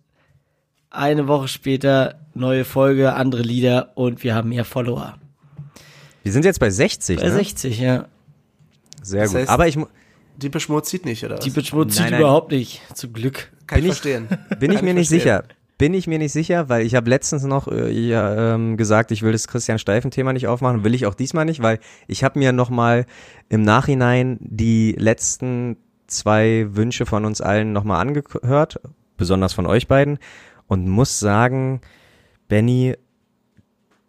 Eine 0.90 1.28
Woche 1.28 1.48
später 1.48 2.20
neue 2.34 2.64
Folge, 2.64 3.14
andere 3.14 3.42
Lieder 3.42 3.92
und 3.96 4.24
wir 4.24 4.34
haben 4.36 4.50
mehr 4.50 4.64
Follower. 4.66 5.16
Wir 6.24 6.32
sind 6.32 6.46
jetzt 6.46 6.60
bei 6.60 6.70
60, 6.70 7.20
Bei 7.20 7.26
ne? 7.28 7.32
60, 7.32 7.80
ja. 7.80 8.06
Sehr 9.02 9.24
Das 9.24 9.32
gut. 9.32 9.42
heißt- 9.42 9.48
Aber 9.48 9.68
ich 9.68 9.78
Die 10.38 10.50
Beschmutz 10.50 10.90
zieht 10.90 11.06
nicht, 11.06 11.24
oder 11.26 11.38
was? 11.38 11.44
Die 11.44 11.50
Bitch 11.50 11.74
Mode 11.74 11.88
Nein, 11.90 11.96
zieht 11.98 12.12
nein. 12.12 12.20
überhaupt 12.22 12.52
nicht, 12.52 12.82
zum 12.96 13.12
Glück. 13.14 13.52
Kann 13.66 13.80
ich 13.80 13.84
bin 13.84 13.92
ich- 13.92 13.98
verstehen. 13.98 14.28
bin 14.60 14.72
ich 14.72 14.82
mir 14.82 14.94
nicht 14.94 15.10
verstehen. 15.10 15.20
sicher. 15.20 15.44
Bin 15.78 15.94
ich 15.94 16.08
mir 16.08 16.18
nicht 16.18 16.32
sicher, 16.32 16.70
weil 16.70 16.86
ich 16.86 16.96
habe 16.96 17.10
letztens 17.10 17.44
noch 17.44 17.68
äh, 17.68 17.92
ja, 17.92 18.56
ähm, 18.56 18.78
gesagt, 18.78 19.12
ich 19.12 19.22
will 19.22 19.32
das 19.32 19.48
Christian 19.48 19.78
Steifen-Thema 19.78 20.34
nicht 20.34 20.48
aufmachen. 20.48 20.84
Will 20.84 20.96
ich 20.96 21.06
auch 21.06 21.14
diesmal 21.14 21.46
nicht, 21.46 21.62
weil 21.62 21.80
ich 22.08 22.24
habe 22.24 22.40
mir 22.40 22.52
noch 22.52 22.70
mal 22.72 23.06
im 23.50 23.62
Nachhinein 23.62 24.38
die 24.42 24.94
letzten 24.98 25.78
zwei 26.08 26.68
Wünsche 26.72 27.06
von 27.06 27.26
uns 27.26 27.42
allen 27.42 27.74
noch 27.74 27.84
mal 27.84 28.00
angehört, 28.00 28.80
besonders 29.18 29.54
von 29.54 29.68
euch 29.68 29.88
beiden, 29.88 30.18
und 30.68 30.88
muss 30.88 31.20
sagen, 31.20 31.82
Benny, 32.48 32.96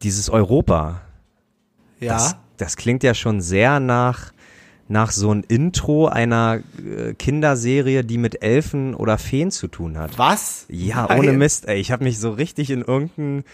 dieses 0.02 0.30
Europa, 0.30 1.02
Ja. 2.00 2.14
das, 2.14 2.36
das 2.56 2.76
klingt 2.76 3.02
ja 3.02 3.12
schon 3.14 3.40
sehr 3.40 3.78
nach, 3.80 4.32
nach 4.88 5.10
so 5.10 5.32
ein 5.32 5.44
Intro 5.44 6.08
einer 6.08 6.60
äh, 6.78 7.14
Kinderserie, 7.14 8.04
die 8.04 8.18
mit 8.18 8.42
Elfen 8.42 8.94
oder 8.94 9.18
Feen 9.18 9.50
zu 9.50 9.68
tun 9.68 9.98
hat. 9.98 10.18
Was? 10.18 10.66
Ja, 10.68 11.08
ohne 11.16 11.32
Mist, 11.32 11.68
ey. 11.68 11.78
Ich 11.78 11.92
habe 11.92 12.04
mich 12.04 12.18
so 12.18 12.30
richtig 12.30 12.70
in 12.70 12.82
irgendein 12.82 13.44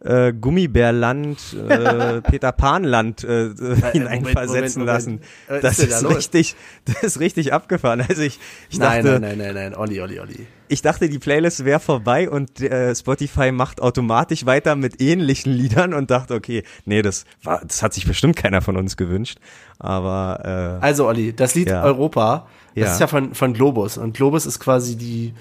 äh, 0.00 0.32
Gummibärland, 0.32 1.38
äh, 1.68 2.20
Peter 2.30 2.52
Pan-Land 2.52 3.24
äh, 3.24 3.50
hineinversetzen 3.92 4.82
Moment, 4.82 4.96
lassen. 4.96 5.20
Das 5.62 5.78
ist 5.78 6.08
richtig, 6.08 6.56
das 6.84 7.02
ist 7.02 7.20
richtig 7.20 7.52
abgefahren. 7.52 8.02
Also 8.08 8.22
ich, 8.22 8.38
ich 8.70 8.78
nein, 8.78 9.04
dachte, 9.04 9.20
nein, 9.20 9.38
nein, 9.38 9.54
nein, 9.54 9.54
nein, 9.54 9.74
Olli, 9.74 10.00
Olli, 10.00 10.20
Olli. 10.20 10.46
Ich 10.68 10.82
dachte, 10.82 11.08
die 11.08 11.18
Playlist 11.18 11.64
wäre 11.64 11.80
vorbei 11.80 12.28
und 12.30 12.60
äh, 12.60 12.94
Spotify 12.94 13.52
macht 13.52 13.80
automatisch 13.80 14.46
weiter 14.46 14.76
mit 14.76 15.00
ähnlichen 15.00 15.52
Liedern 15.52 15.94
und 15.94 16.10
dachte, 16.10 16.34
okay, 16.34 16.62
nee, 16.84 17.02
das 17.02 17.24
war, 17.42 17.60
das 17.66 17.82
hat 17.82 17.94
sich 17.94 18.06
bestimmt 18.06 18.36
keiner 18.36 18.60
von 18.62 18.76
uns 18.76 18.96
gewünscht. 18.96 19.38
Aber 19.78 20.78
äh, 20.80 20.84
Also, 20.84 21.06
Olli, 21.06 21.32
das 21.32 21.54
Lied 21.54 21.68
Ja. 21.68 21.82
Europa, 21.82 22.46
das 22.74 22.84
Ja. 22.86 22.92
ist 22.92 23.00
ja 23.00 23.06
von, 23.06 23.34
von 23.34 23.52
Globus. 23.54 23.98
Und 23.98 24.14
Globus 24.16 24.46
ist 24.46 24.60
quasi 24.60 24.96
die, 24.96 25.34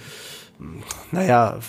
naja, 1.12 1.60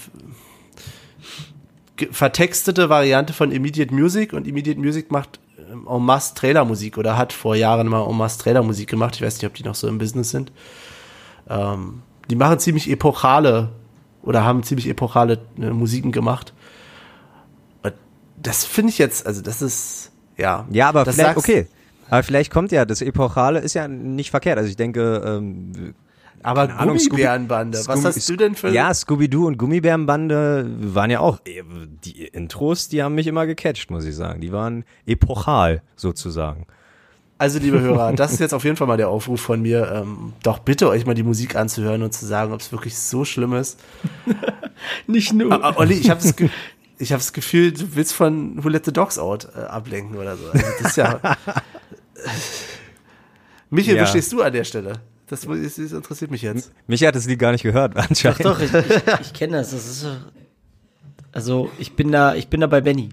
vertextete 2.13 2.89
Variante 2.89 3.33
von 3.33 3.51
Immediate 3.51 3.93
Music. 3.93 4.33
Und 4.33 4.47
Immediate 4.47 4.79
Music 4.79 5.11
macht 5.11 5.41
ähm, 5.71 5.87
en 5.91 6.03
masse 6.03 6.35
Trailermusik 6.35 6.97
oder 6.99 7.17
hat 7.17 7.33
vor 7.33 7.57
Jahren 7.57 7.89
mal 7.89 8.09
en 8.09 8.17
masse 8.17 8.39
Trailermusik 8.39 8.89
gemacht. 8.89 9.17
Ich 9.17 9.23
weiß 9.23 9.37
nicht, 9.37 9.47
ob 9.47 9.55
die 9.55 9.65
noch 9.65 9.75
so 9.75 9.89
im 9.89 9.99
Business 9.99 10.31
sind. 10.31 10.53
Ähm, 11.49 12.03
die 12.31 12.37
machen 12.37 12.59
ziemlich 12.59 12.91
epochale 12.91 13.71
oder 14.23 14.45
haben 14.45 14.63
ziemlich 14.63 14.89
epochale 14.89 15.41
äh, 15.59 15.71
Musiken 15.71 16.13
gemacht. 16.13 16.53
Und 17.83 17.95
das 18.37 18.65
finde 18.65 18.91
ich 18.91 18.99
jetzt, 18.99 19.27
also 19.27 19.43
das 19.43 19.63
ist, 19.63 20.13
ja. 20.37 20.67
ja, 20.71 20.89
aber 20.89 21.05
vielleicht, 21.07 21.37
okay. 21.37 21.67
Aber 22.11 22.23
vielleicht 22.23 22.53
kommt 22.53 22.73
ja, 22.73 22.85
das 22.85 23.03
Epochale 23.03 23.61
ist 23.61 23.75
ja 23.75 23.87
nicht 23.87 24.31
verkehrt. 24.31 24.59
Also 24.59 24.71
ich 24.71 24.77
denke, 24.77 25.23
ähm, 25.25 25.95
Aber 26.43 26.69
Gummibärenbande, 26.69 27.83
was 27.87 28.05
hast 28.05 28.29
du 28.29 28.37
denn 28.37 28.55
für... 28.55 28.71
Ja, 28.71 28.93
Scooby-Doo 28.95 29.47
und 29.47 29.59
Gummibärenbande 29.59 30.67
waren 30.95 31.11
ja 31.11 31.21
auch, 31.21 31.39
äh, 31.45 31.63
die 32.05 32.25
Intros, 32.27 32.89
die 32.89 33.03
haben 33.03 33.15
mich 33.15 33.27
immer 33.27 33.47
gecatcht, 33.47 33.91
muss 33.91 34.05
ich 34.07 34.17
sagen. 34.17 34.41
Die 34.41 34.53
waren 34.53 34.85
epochal, 35.07 35.83
sozusagen. 35.97 36.67
Also, 37.39 37.59
liebe 37.61 37.81
Hörer, 37.81 38.13
das 38.17 38.33
ist 38.33 38.41
jetzt 38.41 38.53
auf 38.53 38.65
jeden 38.65 38.77
Fall 38.77 38.87
mal 38.89 38.97
der 38.97 39.09
Aufruf 39.09 39.41
von 39.41 39.63
mir, 39.63 39.91
ähm, 39.93 40.33
doch 40.43 40.59
bitte 40.59 40.89
euch 40.89 41.07
mal 41.07 41.15
die 41.15 41.23
Musik 41.23 41.55
anzuhören 41.57 42.03
und 42.03 42.13
zu 42.13 42.27
sagen, 42.27 42.53
ob 42.53 42.61
es 42.61 42.73
wirklich 42.73 42.99
so 42.99 43.25
schlimm 43.25 43.55
ist. 43.55 43.79
Nicht 45.07 45.33
nur. 45.33 45.53
Ah, 45.65 45.75
Olli, 45.77 45.95
ich 45.95 46.11
habe 46.11 46.21
das, 46.21 46.35
Ge 46.35 46.49
ich 46.99 47.13
hab 47.13 47.21
das 47.21 47.33
Gefühl, 47.33 47.71
du 47.73 47.95
willst 47.95 48.13
von 48.13 48.63
Who 48.65 48.69
Let 48.69 48.85
the 48.85 48.93
Dogs 48.93 49.19
Out 49.19 49.49
äh, 49.57 49.61
ablenken 49.61 50.17
oder 50.19 50.37
so. 50.37 50.51
Also, 50.51 50.67
das 50.83 50.91
ist 50.91 50.97
ja... 50.97 51.21
Michael, 53.71 53.97
Ja. 53.97 54.03
wo 54.03 54.07
stehst 54.07 54.33
du 54.33 54.43
an 54.43 54.53
der 54.53 54.65
Stelle? 54.65 54.95
Das, 55.29 55.43
das, 55.43 55.49
das 55.77 55.79
interessiert 55.93 56.31
mich 56.31 56.43
jetzt. 56.43 56.73
Mich 56.87 57.05
hat 57.05 57.15
das 57.15 57.27
Lied 57.27 57.39
gar 57.39 57.53
nicht 57.53 57.63
gehört, 57.63 57.97
anscheinend. 57.97 58.45
Doch, 58.45 58.59
ich, 58.61 58.73
ich, 58.73 59.03
ich 59.21 59.33
kenne 59.35 59.59
das. 59.59 59.71
Das 59.73 59.87
ist 59.87 60.01
so- 60.01 60.17
also 61.33 61.71
ich 61.79 61.95
bin 61.95 62.11
da, 62.11 62.35
ich 62.35 62.49
bin 62.49 62.61
da 62.63 62.67
bei 62.67 62.81
Benny. 62.81 63.11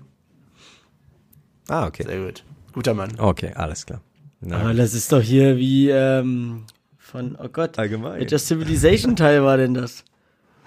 Ah, 1.68 1.86
okay. 1.86 2.04
Sehr 2.08 2.24
gut. 2.26 2.44
Guter 2.74 2.94
Mann. 2.94 3.20
Okay, 3.20 3.52
alles 3.54 3.86
klar. 3.86 4.02
Na, 4.41 4.60
Aber 4.60 4.74
das 4.74 4.94
ist 4.94 5.12
doch 5.12 5.22
hier 5.22 5.57
wie 5.57 5.90
ähm, 5.90 6.64
von, 6.98 7.36
oh 7.41 7.48
Gott, 7.49 7.80
Allgemein. 7.80 8.20
welcher 8.20 8.38
Civilization-Teil 8.40 9.44
war 9.44 9.57
denn 9.57 9.74
das? 9.74 10.03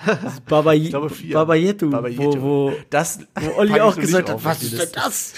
Baba, 0.49 0.75
Ich 0.75 0.91
glaube, 0.91 1.11
vier. 1.11 1.35
Baba 1.35 1.55
Yetu, 1.55 1.91
Baba 1.91 2.09
wo, 2.09 2.23
Yetu. 2.31 2.41
wo, 2.43 2.73
Das 2.91 3.21
wo 3.41 3.59
Olli 3.59 3.81
auch 3.81 3.95
so 3.95 4.01
gesagt 4.01 4.31
hat, 4.31 4.45
was 4.45 4.63
ist 4.63 4.79
denn 4.81 4.89
das? 4.95 5.35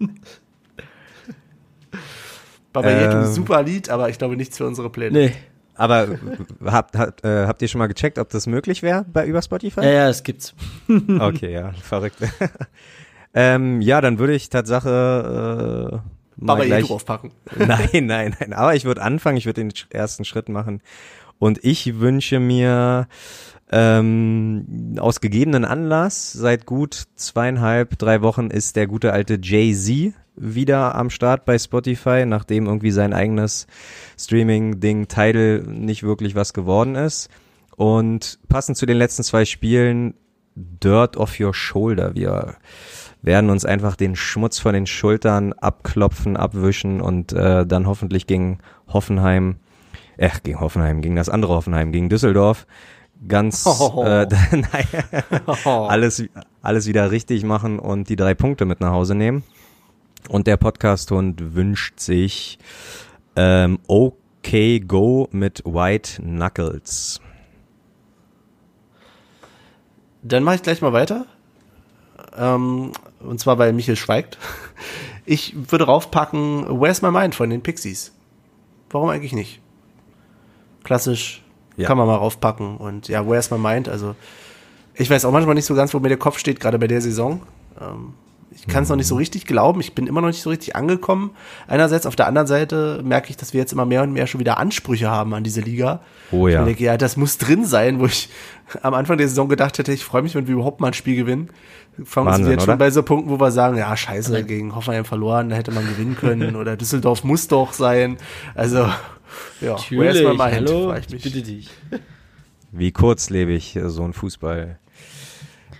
Baba 2.72 2.90
Yetu, 2.90 3.16
Ähm. 3.18 3.26
super 3.32 3.62
Lied, 3.62 3.90
aber 3.90 4.08
ich 4.08 4.18
glaube 4.18 4.36
nichts 4.36 4.56
für 4.56 4.66
unsere 4.66 4.88
Pläne. 4.90 5.12
Nee, 5.18 5.32
Aber 5.74 6.08
habt, 6.64 6.96
habt, 6.96 7.24
äh, 7.24 7.46
habt 7.46 7.60
ihr 7.62 7.68
schon 7.68 7.78
mal 7.80 7.86
gecheckt, 7.86 8.18
ob 8.18 8.30
das 8.30 8.46
möglich 8.46 8.82
wäre 8.82 9.04
bei 9.12 9.26
über 9.26 9.42
Spotify? 9.42 9.80
ja, 9.82 9.90
ja, 9.90 10.08
es 10.08 10.22
gibt's. 10.22 10.54
Okay, 10.88 11.52
ja, 11.52 11.72
verrückt. 11.72 12.16
ähm, 13.34 13.80
ja, 13.82 14.00
dann 14.00 14.18
würde 14.18 14.34
ich 14.34 14.48
Tatsache 14.48 16.02
äh, 16.02 16.08
Baba 16.36 16.64
gleich, 16.64 16.80
Yetu 16.80 16.88
draufpacken. 16.88 17.30
Nein, 17.58 18.06
nein, 18.06 18.36
nein. 18.38 18.52
Aber 18.52 18.74
ich 18.74 18.84
würde 18.84 19.02
anfangen, 19.02 19.36
ich 19.36 19.46
würde 19.46 19.62
den 19.62 19.72
ersten 19.90 20.24
Schritt 20.24 20.48
machen. 20.48 20.80
Und 21.38 21.64
ich 21.64 21.98
wünsche 21.98 22.40
mir 22.40 23.08
ähm, 23.70 24.96
aus 24.98 25.20
gegebenen 25.20 25.64
Anlass, 25.64 26.32
seit 26.32 26.66
gut 26.66 27.04
zweieinhalb, 27.16 27.98
drei 27.98 28.22
Wochen 28.22 28.48
ist 28.48 28.76
der 28.76 28.86
gute 28.86 29.12
alte 29.12 29.38
Jay-Z 29.42 30.14
wieder 30.36 30.94
am 30.94 31.10
Start 31.10 31.44
bei 31.44 31.58
Spotify, 31.58 32.24
nachdem 32.26 32.66
irgendwie 32.66 32.90
sein 32.90 33.12
eigenes 33.12 33.66
Streaming-Ding 34.18 35.08
Tidal 35.08 35.62
nicht 35.66 36.02
wirklich 36.02 36.34
was 36.34 36.52
geworden 36.52 36.94
ist. 36.94 37.28
Und 37.76 38.38
passend 38.48 38.76
zu 38.76 38.86
den 38.86 38.96
letzten 38.96 39.22
zwei 39.22 39.44
Spielen, 39.44 40.14
Dirt 40.54 41.16
off 41.16 41.40
your 41.40 41.54
shoulder. 41.54 42.14
Wir 42.14 42.56
werden 43.22 43.50
uns 43.50 43.64
einfach 43.64 43.96
den 43.96 44.16
Schmutz 44.16 44.58
von 44.58 44.74
den 44.74 44.86
Schultern 44.86 45.52
abklopfen, 45.54 46.36
abwischen 46.36 47.00
und 47.00 47.32
äh, 47.32 47.64
dann 47.66 47.86
hoffentlich 47.86 48.26
gegen 48.26 48.58
Hoffenheim, 48.88 49.56
äh, 50.16 50.30
gegen 50.42 50.60
Hoffenheim, 50.60 51.00
gegen 51.00 51.16
das 51.16 51.28
andere 51.28 51.54
Hoffenheim, 51.54 51.92
gegen 51.92 52.08
Düsseldorf 52.08 52.66
ganz 53.28 53.64
Oh. 53.66 54.04
äh, 54.04 54.26
nein, 54.50 55.46
alles, 55.56 56.24
alles 56.60 56.86
wieder 56.86 57.10
richtig 57.10 57.44
machen 57.44 57.78
und 57.78 58.08
die 58.08 58.16
drei 58.16 58.34
Punkte 58.34 58.64
mit 58.64 58.80
nach 58.80 58.92
Hause 58.92 59.14
nehmen. 59.14 59.44
Und 60.28 60.46
der 60.46 60.56
Podcast-Hund 60.56 61.54
wünscht 61.54 61.98
sich 61.98 62.58
ähm, 63.34 63.78
Okay 63.88 64.80
Go 64.80 65.28
mit 65.32 65.62
White 65.64 66.22
Knuckles. 66.22 67.20
Dann 70.22 70.44
mache 70.44 70.56
ich 70.56 70.62
gleich 70.62 70.80
mal 70.80 70.92
weiter. 70.92 71.26
Ähm, 72.36 72.92
und 73.26 73.38
zwar, 73.38 73.58
weil 73.58 73.72
Michael 73.72 73.96
schweigt. 73.96 74.38
Ich 75.24 75.54
würde 75.70 75.84
raufpacken 75.84 76.80
Where's 76.80 77.00
My 77.02 77.10
Mind 77.12 77.34
von 77.34 77.48
den 77.48 77.62
Pixies. 77.62 78.12
Warum 78.90 79.08
eigentlich 79.08 79.32
nicht? 79.32 79.60
Klassisch 80.84 81.42
Ja. 81.76 81.86
kann 81.86 81.96
man 81.96 82.06
mal 82.06 82.16
raufpacken. 82.16 82.76
Und 82.76 83.08
ja, 83.08 83.26
Where's 83.28 83.50
My 83.50 83.58
Mind? 83.58 83.88
Also, 83.88 84.14
ich 84.94 85.08
weiß 85.08 85.24
auch 85.24 85.32
manchmal 85.32 85.54
nicht 85.54 85.64
so 85.64 85.74
ganz, 85.74 85.94
wo 85.94 86.00
mir 86.00 86.08
der 86.08 86.18
Kopf 86.18 86.38
steht, 86.38 86.60
gerade 86.60 86.78
bei 86.78 86.88
der 86.88 87.00
Saison. 87.00 87.40
Ähm, 87.80 88.14
Ich 88.54 88.66
kann 88.66 88.82
es 88.82 88.88
noch 88.88 88.96
nicht 88.96 89.06
so 89.06 89.16
richtig 89.16 89.46
glauben. 89.46 89.80
Ich 89.80 89.94
bin 89.94 90.06
immer 90.06 90.20
noch 90.20 90.28
nicht 90.28 90.42
so 90.42 90.50
richtig 90.50 90.76
angekommen. 90.76 91.30
Einerseits, 91.66 92.06
auf 92.06 92.16
der 92.16 92.26
anderen 92.26 92.46
Seite 92.46 93.00
merke 93.04 93.30
ich, 93.30 93.36
dass 93.36 93.52
wir 93.52 93.60
jetzt 93.60 93.72
immer 93.72 93.86
mehr 93.86 94.02
und 94.02 94.12
mehr 94.12 94.26
schon 94.26 94.40
wieder 94.40 94.58
Ansprüche 94.58 95.10
haben 95.10 95.34
an 95.34 95.44
diese 95.44 95.60
Liga. 95.60 96.00
Oh 96.30 96.48
ja. 96.48 96.60
Ich 96.60 96.66
denke, 96.66 96.84
ja, 96.84 96.96
das 96.96 97.16
muss 97.16 97.38
drin 97.38 97.64
sein, 97.64 98.00
wo 98.00 98.06
ich 98.06 98.28
am 98.82 98.94
Anfang 98.94 99.18
der 99.18 99.28
Saison 99.28 99.48
gedacht 99.48 99.78
hätte, 99.78 99.92
ich 99.92 100.04
freue 100.04 100.22
mich, 100.22 100.34
wenn 100.34 100.46
wir 100.46 100.54
überhaupt 100.54 100.80
mal 100.80 100.88
ein 100.88 100.94
Spiel 100.94 101.16
gewinnen. 101.16 101.50
Fangen 102.04 102.26
Wahnsinn, 102.26 102.46
wir 102.46 102.52
jetzt 102.52 102.62
oder? 102.62 102.72
schon 102.72 102.78
bei 102.78 102.90
so 102.90 103.02
Punkten, 103.02 103.30
wo 103.30 103.38
wir 103.38 103.50
sagen, 103.50 103.76
ja, 103.76 103.94
scheiße, 103.96 104.44
gegen 104.44 104.74
Hoffenheim 104.74 105.04
verloren, 105.04 105.50
da 105.50 105.56
hätte 105.56 105.72
man 105.72 105.86
gewinnen 105.86 106.16
können 106.16 106.56
oder 106.62 106.76
Düsseldorf 106.76 107.24
muss 107.24 107.48
doch 107.48 107.72
sein. 107.72 108.16
Also, 108.54 108.88
ja, 109.60 109.76
wo 109.90 110.02
erstmal 110.02 110.34
mal 110.34 110.52
hin, 110.52 110.66
hallo, 110.66 110.88
frage 110.88 111.00
ich 111.06 111.12
mich. 111.12 111.22
bitte 111.22 111.42
dich. 111.42 111.70
Wie 112.70 112.92
kurzlebig 112.92 113.78
so 113.84 114.02
ein 114.02 114.14
Fußball 114.14 114.78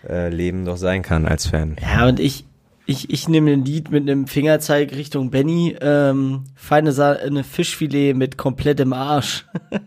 äh, 0.09 0.29
Leben 0.29 0.65
doch 0.65 0.77
sein 0.77 1.03
kann 1.03 1.27
als 1.27 1.47
Fan. 1.47 1.77
Ja, 1.81 2.07
und 2.07 2.21
ich, 2.21 2.45
ich, 2.93 3.11
ich 3.11 3.29
nehme 3.29 3.53
ein 3.53 3.65
Lied 3.65 3.91
mit 3.91 4.09
einem 4.09 4.27
Fingerzeig 4.27 4.93
Richtung 4.93 5.31
Benny. 5.31 5.77
Ähm, 5.81 6.45
feine 6.55 6.93
Sa 6.93 7.13
eine 7.13 7.43
Fischfilet 7.43 8.15
mit 8.15 8.37
komplettem 8.37 8.93
Arsch. 8.93 9.47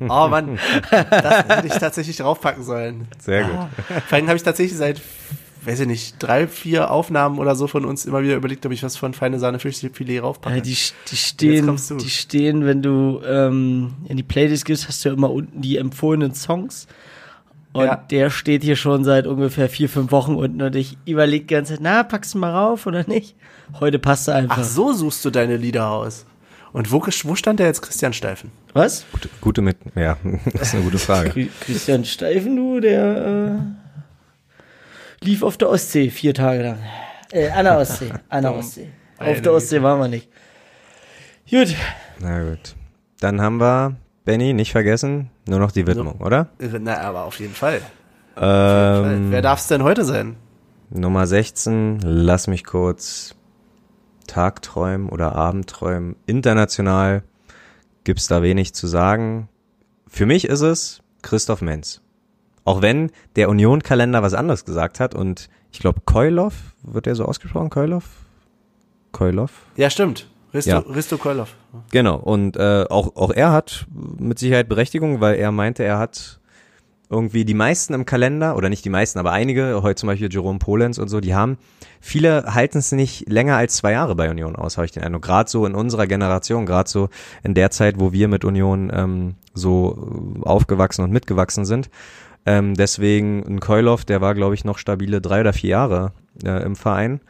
Oh 0.00 0.28
Mann, 0.28 0.60
das 0.92 1.48
hätte 1.48 1.66
ich 1.66 1.72
tatsächlich 1.72 2.16
draufpacken 2.18 2.62
sollen. 2.62 3.08
Sehr 3.18 3.42
gut. 3.42 3.66
Vor 4.06 4.16
allem 4.16 4.28
habe 4.28 4.36
ich 4.36 4.44
tatsächlich 4.44 4.78
seit, 4.78 5.00
weiß 5.64 5.80
ich 5.80 5.86
nicht, 5.88 6.14
drei, 6.20 6.46
vier 6.46 6.92
Aufnahmen 6.92 7.40
oder 7.40 7.56
so 7.56 7.66
von 7.66 7.84
uns 7.84 8.06
immer 8.06 8.22
wieder 8.22 8.36
überlegt, 8.36 8.64
ob 8.64 8.70
ich 8.70 8.84
was 8.84 8.96
von 8.96 9.12
feine 9.12 9.40
Sahne 9.40 9.58
Fischfilet 9.58 10.20
raufpacke. 10.20 10.54
Ja, 10.54 10.62
die, 10.62 10.76
die 11.10 11.16
stehen, 11.16 11.76
die 12.00 12.10
stehen, 12.10 12.64
wenn 12.64 12.80
du 12.80 13.20
ähm, 13.26 13.94
in 14.08 14.16
die 14.16 14.22
Playlist 14.22 14.66
gehst, 14.66 14.86
hast 14.86 15.04
du 15.04 15.08
ja 15.08 15.16
immer 15.16 15.32
unten 15.32 15.62
die 15.62 15.78
empfohlenen 15.78 16.32
Songs. 16.32 16.86
Und 17.78 17.86
Ja. 17.86 17.96
der 17.96 18.30
steht 18.30 18.62
hier 18.62 18.76
schon 18.76 19.04
seit 19.04 19.26
ungefähr 19.26 19.68
vier, 19.68 19.88
fünf 19.88 20.10
Wochen 20.12 20.34
unten 20.34 20.60
und 20.62 20.74
ich 20.76 20.98
überlege 21.06 21.44
die 21.46 21.54
ganze 21.54 21.74
Zeit, 21.74 21.80
na, 21.82 22.02
packst 22.02 22.34
du 22.34 22.38
mal 22.38 22.50
rauf 22.52 22.86
oder 22.86 23.04
nicht? 23.08 23.36
Heute 23.80 23.98
passt 23.98 24.28
er 24.28 24.34
einfach. 24.36 24.58
Ach, 24.60 24.64
so 24.64 24.92
suchst 24.92 25.24
du 25.24 25.30
deine 25.30 25.56
Lieder 25.56 25.88
aus. 25.90 26.26
Und 26.72 26.92
wo, 26.92 27.00
wo 27.00 27.34
stand 27.34 27.60
der 27.60 27.66
jetzt 27.66 27.80
Christian 27.82 28.12
Steifen? 28.12 28.50
Was? 28.74 29.04
Gute, 29.12 29.28
gute 29.40 29.62
mit, 29.62 29.76
ja, 29.94 30.16
das 30.52 30.62
ist 30.68 30.74
eine 30.74 30.84
gute 30.84 30.98
Frage. 30.98 31.30
Chri- 31.30 31.48
Christian 31.60 32.04
Steifen, 32.04 32.56
du, 32.56 32.80
der 32.80 33.58
äh, 35.20 35.24
lief 35.24 35.42
auf 35.42 35.56
der 35.56 35.70
Ostsee 35.70 36.10
vier 36.10 36.34
Tage 36.34 36.62
lang. 36.62 36.78
Äh, 37.32 37.48
an 37.50 37.64
der 37.64 37.78
Ostsee. 37.78 38.10
An 38.28 38.42
der 38.42 38.54
Ostsee. 38.54 38.88
Auf 39.18 39.40
der 39.42 39.52
Ostsee 39.52 39.82
waren 39.82 40.00
wir 40.00 40.08
nicht. 40.08 40.28
Gut. 41.50 41.74
Na 42.20 42.42
gut. 42.50 42.74
Dann 43.20 43.40
haben 43.40 43.58
wir, 43.58 43.96
Benny, 44.28 44.52
nicht 44.52 44.72
vergessen, 44.72 45.30
nur 45.48 45.58
noch 45.58 45.72
die 45.72 45.86
Widmung, 45.86 46.20
oder? 46.20 46.48
Na, 46.58 47.00
aber 47.00 47.24
auf 47.24 47.40
jeden 47.40 47.54
Fall. 47.54 47.80
Ähm, 48.36 49.30
Wer 49.30 49.40
darf 49.40 49.60
es 49.60 49.68
denn 49.68 49.82
heute 49.82 50.04
sein? 50.04 50.36
Nummer 50.90 51.26
16, 51.26 52.00
lass 52.02 52.46
mich 52.46 52.64
kurz 52.64 53.34
Tagträumen 54.26 55.08
oder 55.08 55.34
Abendträumen. 55.34 56.14
International 56.26 57.22
gibt's 58.04 58.26
da 58.26 58.42
wenig 58.42 58.74
zu 58.74 58.86
sagen. 58.86 59.48
Für 60.06 60.26
mich 60.26 60.44
ist 60.44 60.60
es 60.60 61.00
Christoph 61.22 61.62
Menz. 61.62 62.02
Auch 62.66 62.82
wenn 62.82 63.10
der 63.36 63.48
Union-Kalender 63.48 64.22
was 64.22 64.34
anderes 64.34 64.66
gesagt 64.66 65.00
hat 65.00 65.14
und 65.14 65.48
ich 65.72 65.78
glaube 65.78 66.02
Koilov, 66.04 66.52
wird 66.82 67.06
der 67.06 67.14
so 67.14 67.24
ausgesprochen, 67.24 67.70
Koilov? 67.70 68.04
Koilov? 69.10 69.52
Ja, 69.76 69.88
stimmt. 69.88 70.28
Risto, 70.58 70.70
Ja. 70.70 70.78
Risto 70.78 71.16
Koilov. 71.16 71.54
Genau, 71.90 72.16
und 72.16 72.56
äh, 72.56 72.84
auch, 72.90 73.16
auch 73.16 73.30
er 73.30 73.52
hat 73.52 73.86
mit 74.18 74.38
Sicherheit 74.38 74.68
Berechtigung, 74.68 75.20
weil 75.20 75.36
er 75.36 75.52
meinte, 75.52 75.84
er 75.84 75.98
hat 75.98 76.40
irgendwie 77.10 77.44
die 77.44 77.54
meisten 77.54 77.94
im 77.94 78.04
Kalender, 78.04 78.56
oder 78.56 78.68
nicht 78.68 78.84
die 78.84 78.90
meisten, 78.90 79.18
aber 79.18 79.32
einige, 79.32 79.80
heute 79.82 79.94
zum 79.94 80.08
Beispiel 80.08 80.28
Jerome 80.30 80.58
Polenz 80.58 80.98
und 80.98 81.08
so, 81.08 81.20
die 81.20 81.34
haben, 81.34 81.56
viele 82.00 82.54
halten 82.54 82.78
es 82.78 82.92
nicht 82.92 83.28
länger 83.30 83.56
als 83.56 83.76
zwei 83.76 83.92
Jahre 83.92 84.14
bei 84.14 84.30
Union 84.30 84.56
aus, 84.56 84.76
habe 84.76 84.84
ich 84.84 84.92
den 84.92 85.02
Eindruck. 85.02 85.22
Gerade 85.22 85.48
so 85.48 85.64
in 85.64 85.74
unserer 85.74 86.06
Generation, 86.06 86.66
gerade 86.66 86.88
so 86.90 87.08
in 87.42 87.54
der 87.54 87.70
Zeit, 87.70 87.98
wo 87.98 88.12
wir 88.12 88.28
mit 88.28 88.44
Union 88.44 88.90
ähm, 88.92 89.34
so 89.54 90.42
aufgewachsen 90.42 91.02
und 91.02 91.10
mitgewachsen 91.10 91.64
sind. 91.64 91.88
Ähm, 92.44 92.74
deswegen 92.74 93.42
ein 93.46 93.60
Koilov, 93.60 94.04
der 94.04 94.20
war, 94.20 94.34
glaube 94.34 94.54
ich, 94.54 94.64
noch 94.64 94.78
stabile 94.78 95.20
drei 95.20 95.40
oder 95.40 95.52
vier 95.52 95.70
Jahre 95.70 96.12
äh, 96.44 96.62
im 96.62 96.76
Verein. 96.76 97.20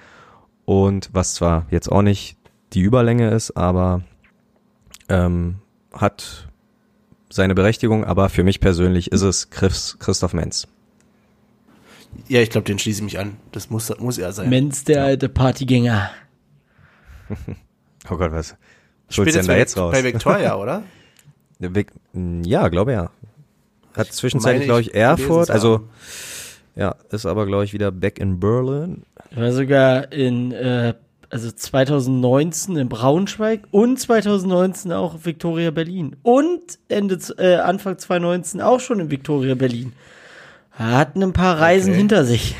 Und 0.65 1.09
was 1.13 1.35
zwar 1.35 1.67
jetzt 1.71 1.91
auch 1.91 2.03
nicht 2.03 2.37
die 2.73 2.81
Überlänge 2.81 3.31
ist, 3.31 3.53
aber 3.53 4.03
ähm, 5.09 5.57
hat 5.93 6.49
seine 7.31 7.55
Berechtigung, 7.55 8.05
aber 8.05 8.29
für 8.29 8.43
mich 8.43 8.61
persönlich 8.61 9.13
ist 9.13 9.23
es 9.23 9.51
Chris, 9.51 9.97
Christoph 9.99 10.35
Menz. 10.35 10.67
Ja, 12.27 12.41
ich 12.41 12.51
glaube, 12.51 12.65
den 12.65 12.79
schließe 12.79 12.99
ich 12.99 13.05
mich 13.05 13.19
an. 13.19 13.37
Das 13.53 13.71
muss, 13.71 13.97
muss 13.99 14.19
er 14.19 14.33
sein. 14.33 14.49
Menz, 14.49 14.85
der 14.85 15.05
alte 15.05 15.29
Partygänger. 15.29 16.11
Oh 18.11 18.17
Gott, 18.17 18.33
was 18.33 18.57
du 19.11 19.25
denn 19.25 19.47
da 19.47 19.57
jetzt 19.57 19.77
raus? 19.77 19.93
Bei 19.93 20.03
Victoria, 20.03 20.57
oder? 20.63 20.83
Ja, 22.43 22.69
glaube 22.69 22.93
ja. 22.93 23.11
Hat 23.95 24.11
zwischenzeitlich, 24.13 24.65
glaube 24.65 24.81
ich, 24.81 24.95
Erfurt, 24.95 25.51
also 25.51 25.89
ja, 26.75 26.95
ist 27.11 27.27
aber, 27.27 27.45
glaube 27.45 27.65
ich, 27.65 27.73
wieder 27.73 27.91
back 27.91 28.19
in 28.19 28.39
Berlin. 28.39 29.03
War 29.33 29.53
sogar 29.53 30.13
in, 30.13 30.53
äh, 30.53 30.95
also 31.31 31.51
2019 31.51 32.77
in 32.77 32.89
Braunschweig 32.89 33.63
und 33.71 33.99
2019 33.99 34.93
auch 34.93 35.25
Victoria 35.25 35.71
Berlin. 35.71 36.17
Und 36.23 36.79
Ende, 36.89 37.19
äh, 37.39 37.57
Anfang 37.57 37.99
2019 37.99 38.61
auch 38.61 38.81
schon 38.81 39.01
in 39.01 39.11
Victoria 39.11 39.55
Berlin. 39.55 39.93
Er 40.79 40.93
hat 40.97 41.17
ein 41.17 41.33
paar 41.33 41.59
Reisen 41.61 41.91
Okay. 41.91 41.99
hinter 41.99 42.25
sich. 42.25 42.57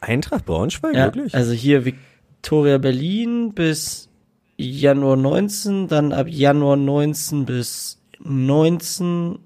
Eintracht 0.00 0.46
Braunschweig, 0.46 0.94
Ja, 0.94 1.04
wirklich? 1.06 1.34
also 1.34 1.52
hier 1.52 1.84
Victoria 1.84 2.78
Berlin 2.78 3.52
bis 3.54 4.08
Januar 4.56 5.16
19, 5.16 5.86
dann 5.88 6.12
ab 6.12 6.26
Januar 6.28 6.76
19 6.76 7.44
bis 7.44 8.00
19 8.20 9.38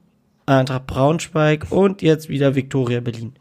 Eintracht 0.46 0.86
Braunschweig 0.86 1.66
und 1.70 2.02
jetzt 2.02 2.28
wieder 2.28 2.54
Victoria 2.54 3.00
Berlin. 3.00 3.34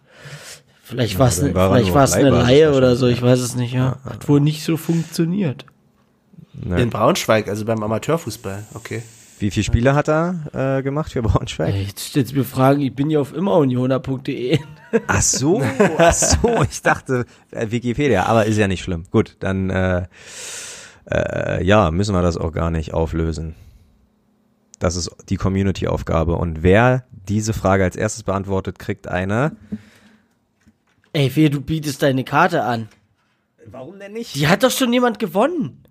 Vielleicht 0.90 1.20
war 1.20 1.28
es 1.28 1.40
dann 1.40 1.50
ne, 1.50 1.56
war 1.56 1.70
er 1.70 1.76
vielleicht 1.76 1.94
war's 1.94 2.14
eine 2.14 2.32
Laie 2.32 2.70
oder 2.70 2.90
wahrscheinlich, 2.90 3.00
so, 3.00 3.08
ich 3.08 3.22
weiß 3.22 3.40
es 3.42 3.56
nicht, 3.56 3.74
ja. 3.74 3.98
Hat 4.04 4.28
wohl 4.28 4.40
nicht 4.40 4.64
so 4.64 4.76
funktioniert. 4.76 5.66
Ja. 6.68 6.78
In 6.78 6.90
Braunschweig, 6.90 7.48
also 7.48 7.64
beim 7.64 7.84
Amateurfußball. 7.84 8.66
Okay. 8.74 9.04
Wie 9.38 9.52
viele 9.52 9.64
Spiele 9.64 9.94
hat 9.94 10.10
er 10.10 10.78
äh, 10.80 10.82
gemacht 10.82 11.12
für 11.12 11.22
Braunschweig? 11.22 11.76
Ey, 11.76 11.84
Jetzt 11.84 12.00
stellst 12.00 12.32
du 12.32 12.38
mir 12.38 12.44
Fragen, 12.44 12.82
ich 12.82 12.96
bin 12.96 13.12
ja 13.12 13.20
auf 13.20 13.36
immerunioner.de. 13.36 14.58
Ach 15.08 15.22
so, 15.22 15.62
ach 16.00 16.14
so, 16.14 16.64
ich 16.68 16.82
dachte 16.82 17.26
äh, 17.52 17.70
Wikipedia, 17.70 18.26
aber 18.26 18.48
ist 18.48 18.58
ja 18.58 18.68
nicht 18.68 18.82
schlimm. 18.82 19.04
Gut, 19.12 19.38
dann 19.40 19.70
äh, 19.70 20.08
äh, 21.06 21.64
ja, 21.64 21.92
müssen 21.92 22.16
wir 22.16 22.24
das 22.24 22.38
auch 22.38 22.52
gar 22.52 22.72
nicht 22.72 22.96
auflösen. 22.96 23.54
Das 24.80 24.96
ist 24.96 25.12
die 25.30 25.36
Community-Aufgabe. 25.36 26.36
Und 26.36 26.64
wer 26.64 27.04
diese 27.12 27.54
Frage 27.54 27.84
als 27.84 27.96
erstes 27.96 28.24
beantwortet, 28.24 28.80
kriegt 28.80 29.08
eine. 29.08 29.52
Ey, 31.14 31.36
wehe, 31.36 31.50
du 31.50 31.62
bietest 31.62 32.02
deine 32.02 32.24
Karte 32.24 32.64
an. 32.64 32.90
Warum 33.66 34.00
denn 34.00 34.14
nicht? 34.14 34.36
Die 34.36 34.48
hat 34.48 34.64
doch 34.64 34.72
schon 34.72 34.92
jemand 34.94 35.20
gewonnen. 35.20 35.84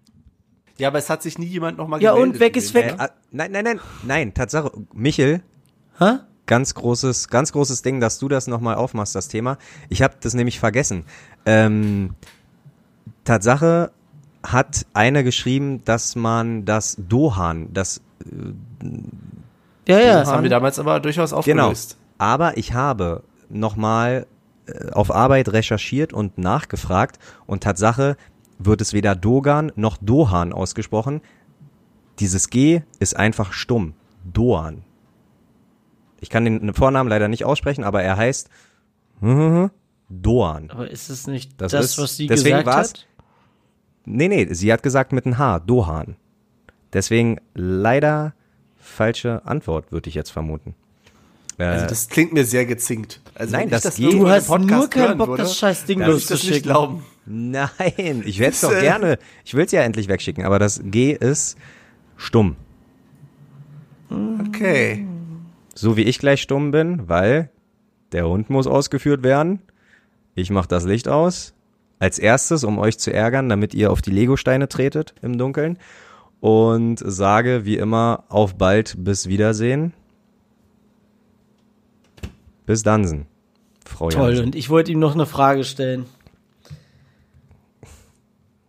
Ja, 0.78 0.88
aber 0.88 0.98
es 0.98 1.10
hat 1.10 1.22
sich 1.22 1.38
nie 1.38 1.46
jemand 1.46 1.76
nochmal 1.78 2.00
Ja, 2.00 2.12
gemeldet. 2.12 2.34
und 2.34 2.40
weg 2.40 2.56
ist 2.56 2.72
weg. 2.74 2.94
Äh, 2.98 3.02
ah, 3.02 3.10
nein, 3.32 3.50
nein, 3.52 3.64
nein, 3.64 3.80
nein, 4.04 4.34
Tatsache. 4.34 4.70
Michel, 4.92 5.42
Hä? 5.98 6.18
ganz 6.46 6.74
großes, 6.74 7.28
ganz 7.28 7.52
großes 7.52 7.82
Ding, 7.82 8.00
dass 8.00 8.18
du 8.20 8.28
das 8.28 8.46
nochmal 8.46 8.76
aufmachst, 8.76 9.14
das 9.14 9.26
Thema. 9.28 9.58
Ich 9.88 10.02
habe 10.02 10.14
das 10.20 10.34
nämlich 10.34 10.60
vergessen. 10.60 11.04
Ähm, 11.46 12.14
Tatsache 13.24 13.90
hat 14.44 14.86
einer 14.94 15.24
geschrieben, 15.24 15.82
dass 15.84 16.14
man 16.14 16.64
das 16.64 16.96
Dohan, 16.98 17.72
das 17.74 18.00
Ja, 19.88 19.98
ja. 19.98 20.20
Das 20.20 20.28
haben 20.28 20.42
wir 20.44 20.50
damals 20.50 20.78
aber 20.78 21.00
durchaus 21.00 21.30
Genau. 21.44 21.64
aufgelöst. 21.64 21.96
Aber 22.18 22.56
ich 22.56 22.72
habe 22.72 23.24
nochmal 23.48 24.22
äh, 24.22 24.26
auf 24.92 25.10
Arbeit 25.14 25.50
recherchiert 25.52 26.12
und 26.12 26.38
nachgefragt 26.38 27.18
und 27.46 27.62
Tatsache 27.62 28.16
wird 28.58 28.80
es 28.80 28.92
weder 28.92 29.14
Dogan 29.14 29.72
noch 29.76 29.96
Dohan 29.98 30.52
ausgesprochen. 30.52 31.20
Dieses 32.18 32.50
G 32.50 32.82
ist 32.98 33.16
einfach 33.16 33.52
stumm. 33.52 33.94
Doan. 34.24 34.82
Ich 36.20 36.30
kann 36.30 36.44
den 36.44 36.74
Vornamen 36.74 37.08
leider 37.08 37.28
nicht 37.28 37.44
aussprechen, 37.44 37.84
aber 37.84 38.02
er 38.02 38.16
heißt 38.16 38.50
Doan. 40.10 40.70
Aber 40.70 40.90
ist 40.90 41.08
es 41.10 41.26
nicht 41.26 41.60
Das 41.60 41.72
das, 41.72 41.84
ist- 41.86 41.98
was 41.98 42.16
sie 42.16 42.26
deswegen 42.26 42.58
gesagt 42.58 42.76
hat? 42.76 43.06
Nee, 44.04 44.28
nee, 44.28 44.52
sie 44.54 44.72
hat 44.72 44.82
gesagt 44.82 45.12
mit 45.12 45.26
einem 45.26 45.36
H, 45.38 45.58
Dohan. 45.60 46.16
Deswegen 46.94 47.38
leider 47.54 48.32
falsche 48.76 49.44
Antwort, 49.44 49.92
würde 49.92 50.08
ich 50.08 50.14
jetzt 50.14 50.30
vermuten. 50.30 50.74
Äh, 51.58 51.64
Also 51.64 51.86
das 51.86 52.08
klingt 52.08 52.32
mir 52.32 52.44
sehr 52.44 52.66
gezinkt. 52.66 53.20
Also 53.34 53.56
Nein, 53.56 53.68
das 53.68 53.84
ich 53.84 53.96
geht. 53.96 54.12
Du 54.14 54.28
hast 54.28 54.48
nur 54.48 54.58
Podcast 54.58 54.90
keinen 54.90 55.06
hören 55.08 55.18
Bock, 55.18 55.28
würde, 55.28 55.42
das 55.42 55.56
scheiß 55.56 55.84
Ding 55.84 55.98
darf 56.00 56.08
ich 56.16 56.26
das 56.26 56.30
nicht 56.30 56.64
loszuschicken. 56.64 56.70
glauben. 56.70 57.04
Nein, 57.26 58.22
ich 58.24 58.38
werde 58.40 58.52
es 58.52 58.60
doch 58.60 58.70
Das, 58.70 58.78
äh, 58.78 58.82
gerne. 58.82 59.18
Ich 59.44 59.54
will 59.54 59.64
es 59.66 59.72
ja 59.72 59.82
endlich 59.82 60.08
wegschicken, 60.08 60.44
aber 60.44 60.58
das 60.58 60.80
G 60.84 61.12
ist 61.12 61.56
stumm. 62.16 62.56
Okay. 64.48 65.06
So 65.74 65.96
wie 65.96 66.02
ich 66.02 66.18
gleich 66.18 66.40
stumm 66.42 66.70
bin, 66.70 67.08
weil 67.08 67.50
der 68.12 68.26
Hund 68.26 68.50
muss 68.50 68.66
ausgeführt 68.66 69.22
werden. 69.22 69.60
Ich 70.34 70.50
mache 70.50 70.68
das 70.68 70.84
Licht 70.84 71.08
aus 71.08 71.54
als 72.00 72.18
erstes, 72.18 72.64
um 72.64 72.78
euch 72.78 72.98
zu 72.98 73.12
ärgern, 73.12 73.48
damit 73.48 73.74
ihr 73.74 73.90
auf 73.90 74.00
die 74.00 74.10
Lego-Steine 74.10 74.68
tretet 74.68 75.14
im 75.20 75.36
Dunkeln. 75.36 75.78
Und 76.40 77.00
sage 77.04 77.64
wie 77.64 77.76
immer 77.76 78.24
auf 78.28 78.54
bald, 78.56 78.94
bis 78.98 79.28
Wiedersehen. 79.28 79.92
Bis 82.68 82.82
Dansen, 82.82 83.24
Frau 83.86 84.10
Toll, 84.10 84.28
Jansen. 84.28 84.44
und 84.44 84.54
ich 84.54 84.68
wollte 84.68 84.92
ihm 84.92 84.98
noch 84.98 85.14
eine 85.14 85.24
Frage 85.24 85.64
stellen. 85.64 86.04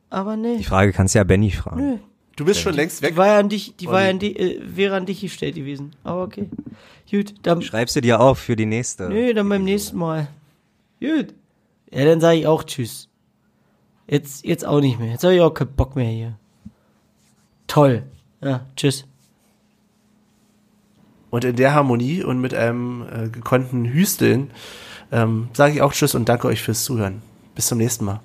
Aber 0.09 0.37
nee. 0.37 0.55
Die 0.55 0.63
Frage 0.63 0.93
kannst 0.93 1.15
du 1.15 1.19
ja 1.19 1.25
Benny 1.25 1.51
fragen. 1.51 1.85
Nö. 1.85 1.97
Du 2.37 2.45
bist 2.45 2.61
schon 2.61 2.75
längst 2.75 3.01
weg. 3.01 3.11
Die 3.11 3.17
war 3.17 3.27
ja 3.27 3.39
an 3.39 3.49
dich, 3.49 3.75
die 3.75 3.87
war 3.87 4.03
ja 4.03 4.11
an 4.11 4.19
die, 4.19 4.37
äh, 4.37 4.61
wäre 4.63 4.95
an 4.95 5.05
dich 5.05 5.19
gestellt 5.19 5.55
gewesen. 5.55 5.91
Aber 6.05 6.23
okay. 6.23 6.47
Gut, 7.11 7.33
dann, 7.43 7.61
Schreibst 7.61 7.97
du 7.97 7.99
dir 7.99 8.21
auf 8.21 8.39
für 8.39 8.55
die 8.55 8.65
nächste? 8.65 9.09
nö, 9.09 9.33
dann 9.33 9.49
beim 9.49 9.65
nächsten 9.65 9.97
Mal. 9.97 10.29
Gut. 11.01 11.33
Ja, 11.91 12.05
dann 12.05 12.21
sage 12.21 12.39
ich 12.39 12.47
auch 12.47 12.63
Tschüss. 12.63 13.09
Jetzt, 14.07 14.45
jetzt 14.45 14.65
auch 14.65 14.79
nicht 14.79 14.97
mehr. 14.97 15.11
Jetzt 15.11 15.25
habe 15.25 15.35
ich 15.35 15.41
auch 15.41 15.53
keinen 15.53 15.75
Bock 15.75 15.97
mehr 15.97 16.09
hier. 16.09 16.39
Toll. 17.67 18.03
Ja, 18.41 18.65
Tschüss. 18.77 19.08
Und 21.29 21.45
in 21.45 21.55
der 21.55 21.73
Harmonie 21.73 22.23
und 22.23 22.39
mit 22.39 22.53
einem 22.53 23.03
äh, 23.03 23.29
gekonnten 23.29 23.85
Hüsteln 23.85 24.51
ähm, 25.11 25.49
sage 25.53 25.73
ich 25.73 25.81
auch 25.81 25.93
Tschüss 25.93 26.15
und 26.15 26.27
danke 26.29 26.47
euch 26.47 26.61
fürs 26.61 26.83
Zuhören. 26.83 27.21
Bis 27.55 27.67
zum 27.67 27.77
nächsten 27.77 28.05
Mal. 28.05 28.21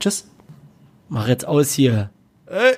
Tschüss. 0.00 0.28
Mach 1.08 1.28
jetzt 1.28 1.46
aus 1.46 1.72
hier. 1.72 2.10
Äh. 2.46 2.74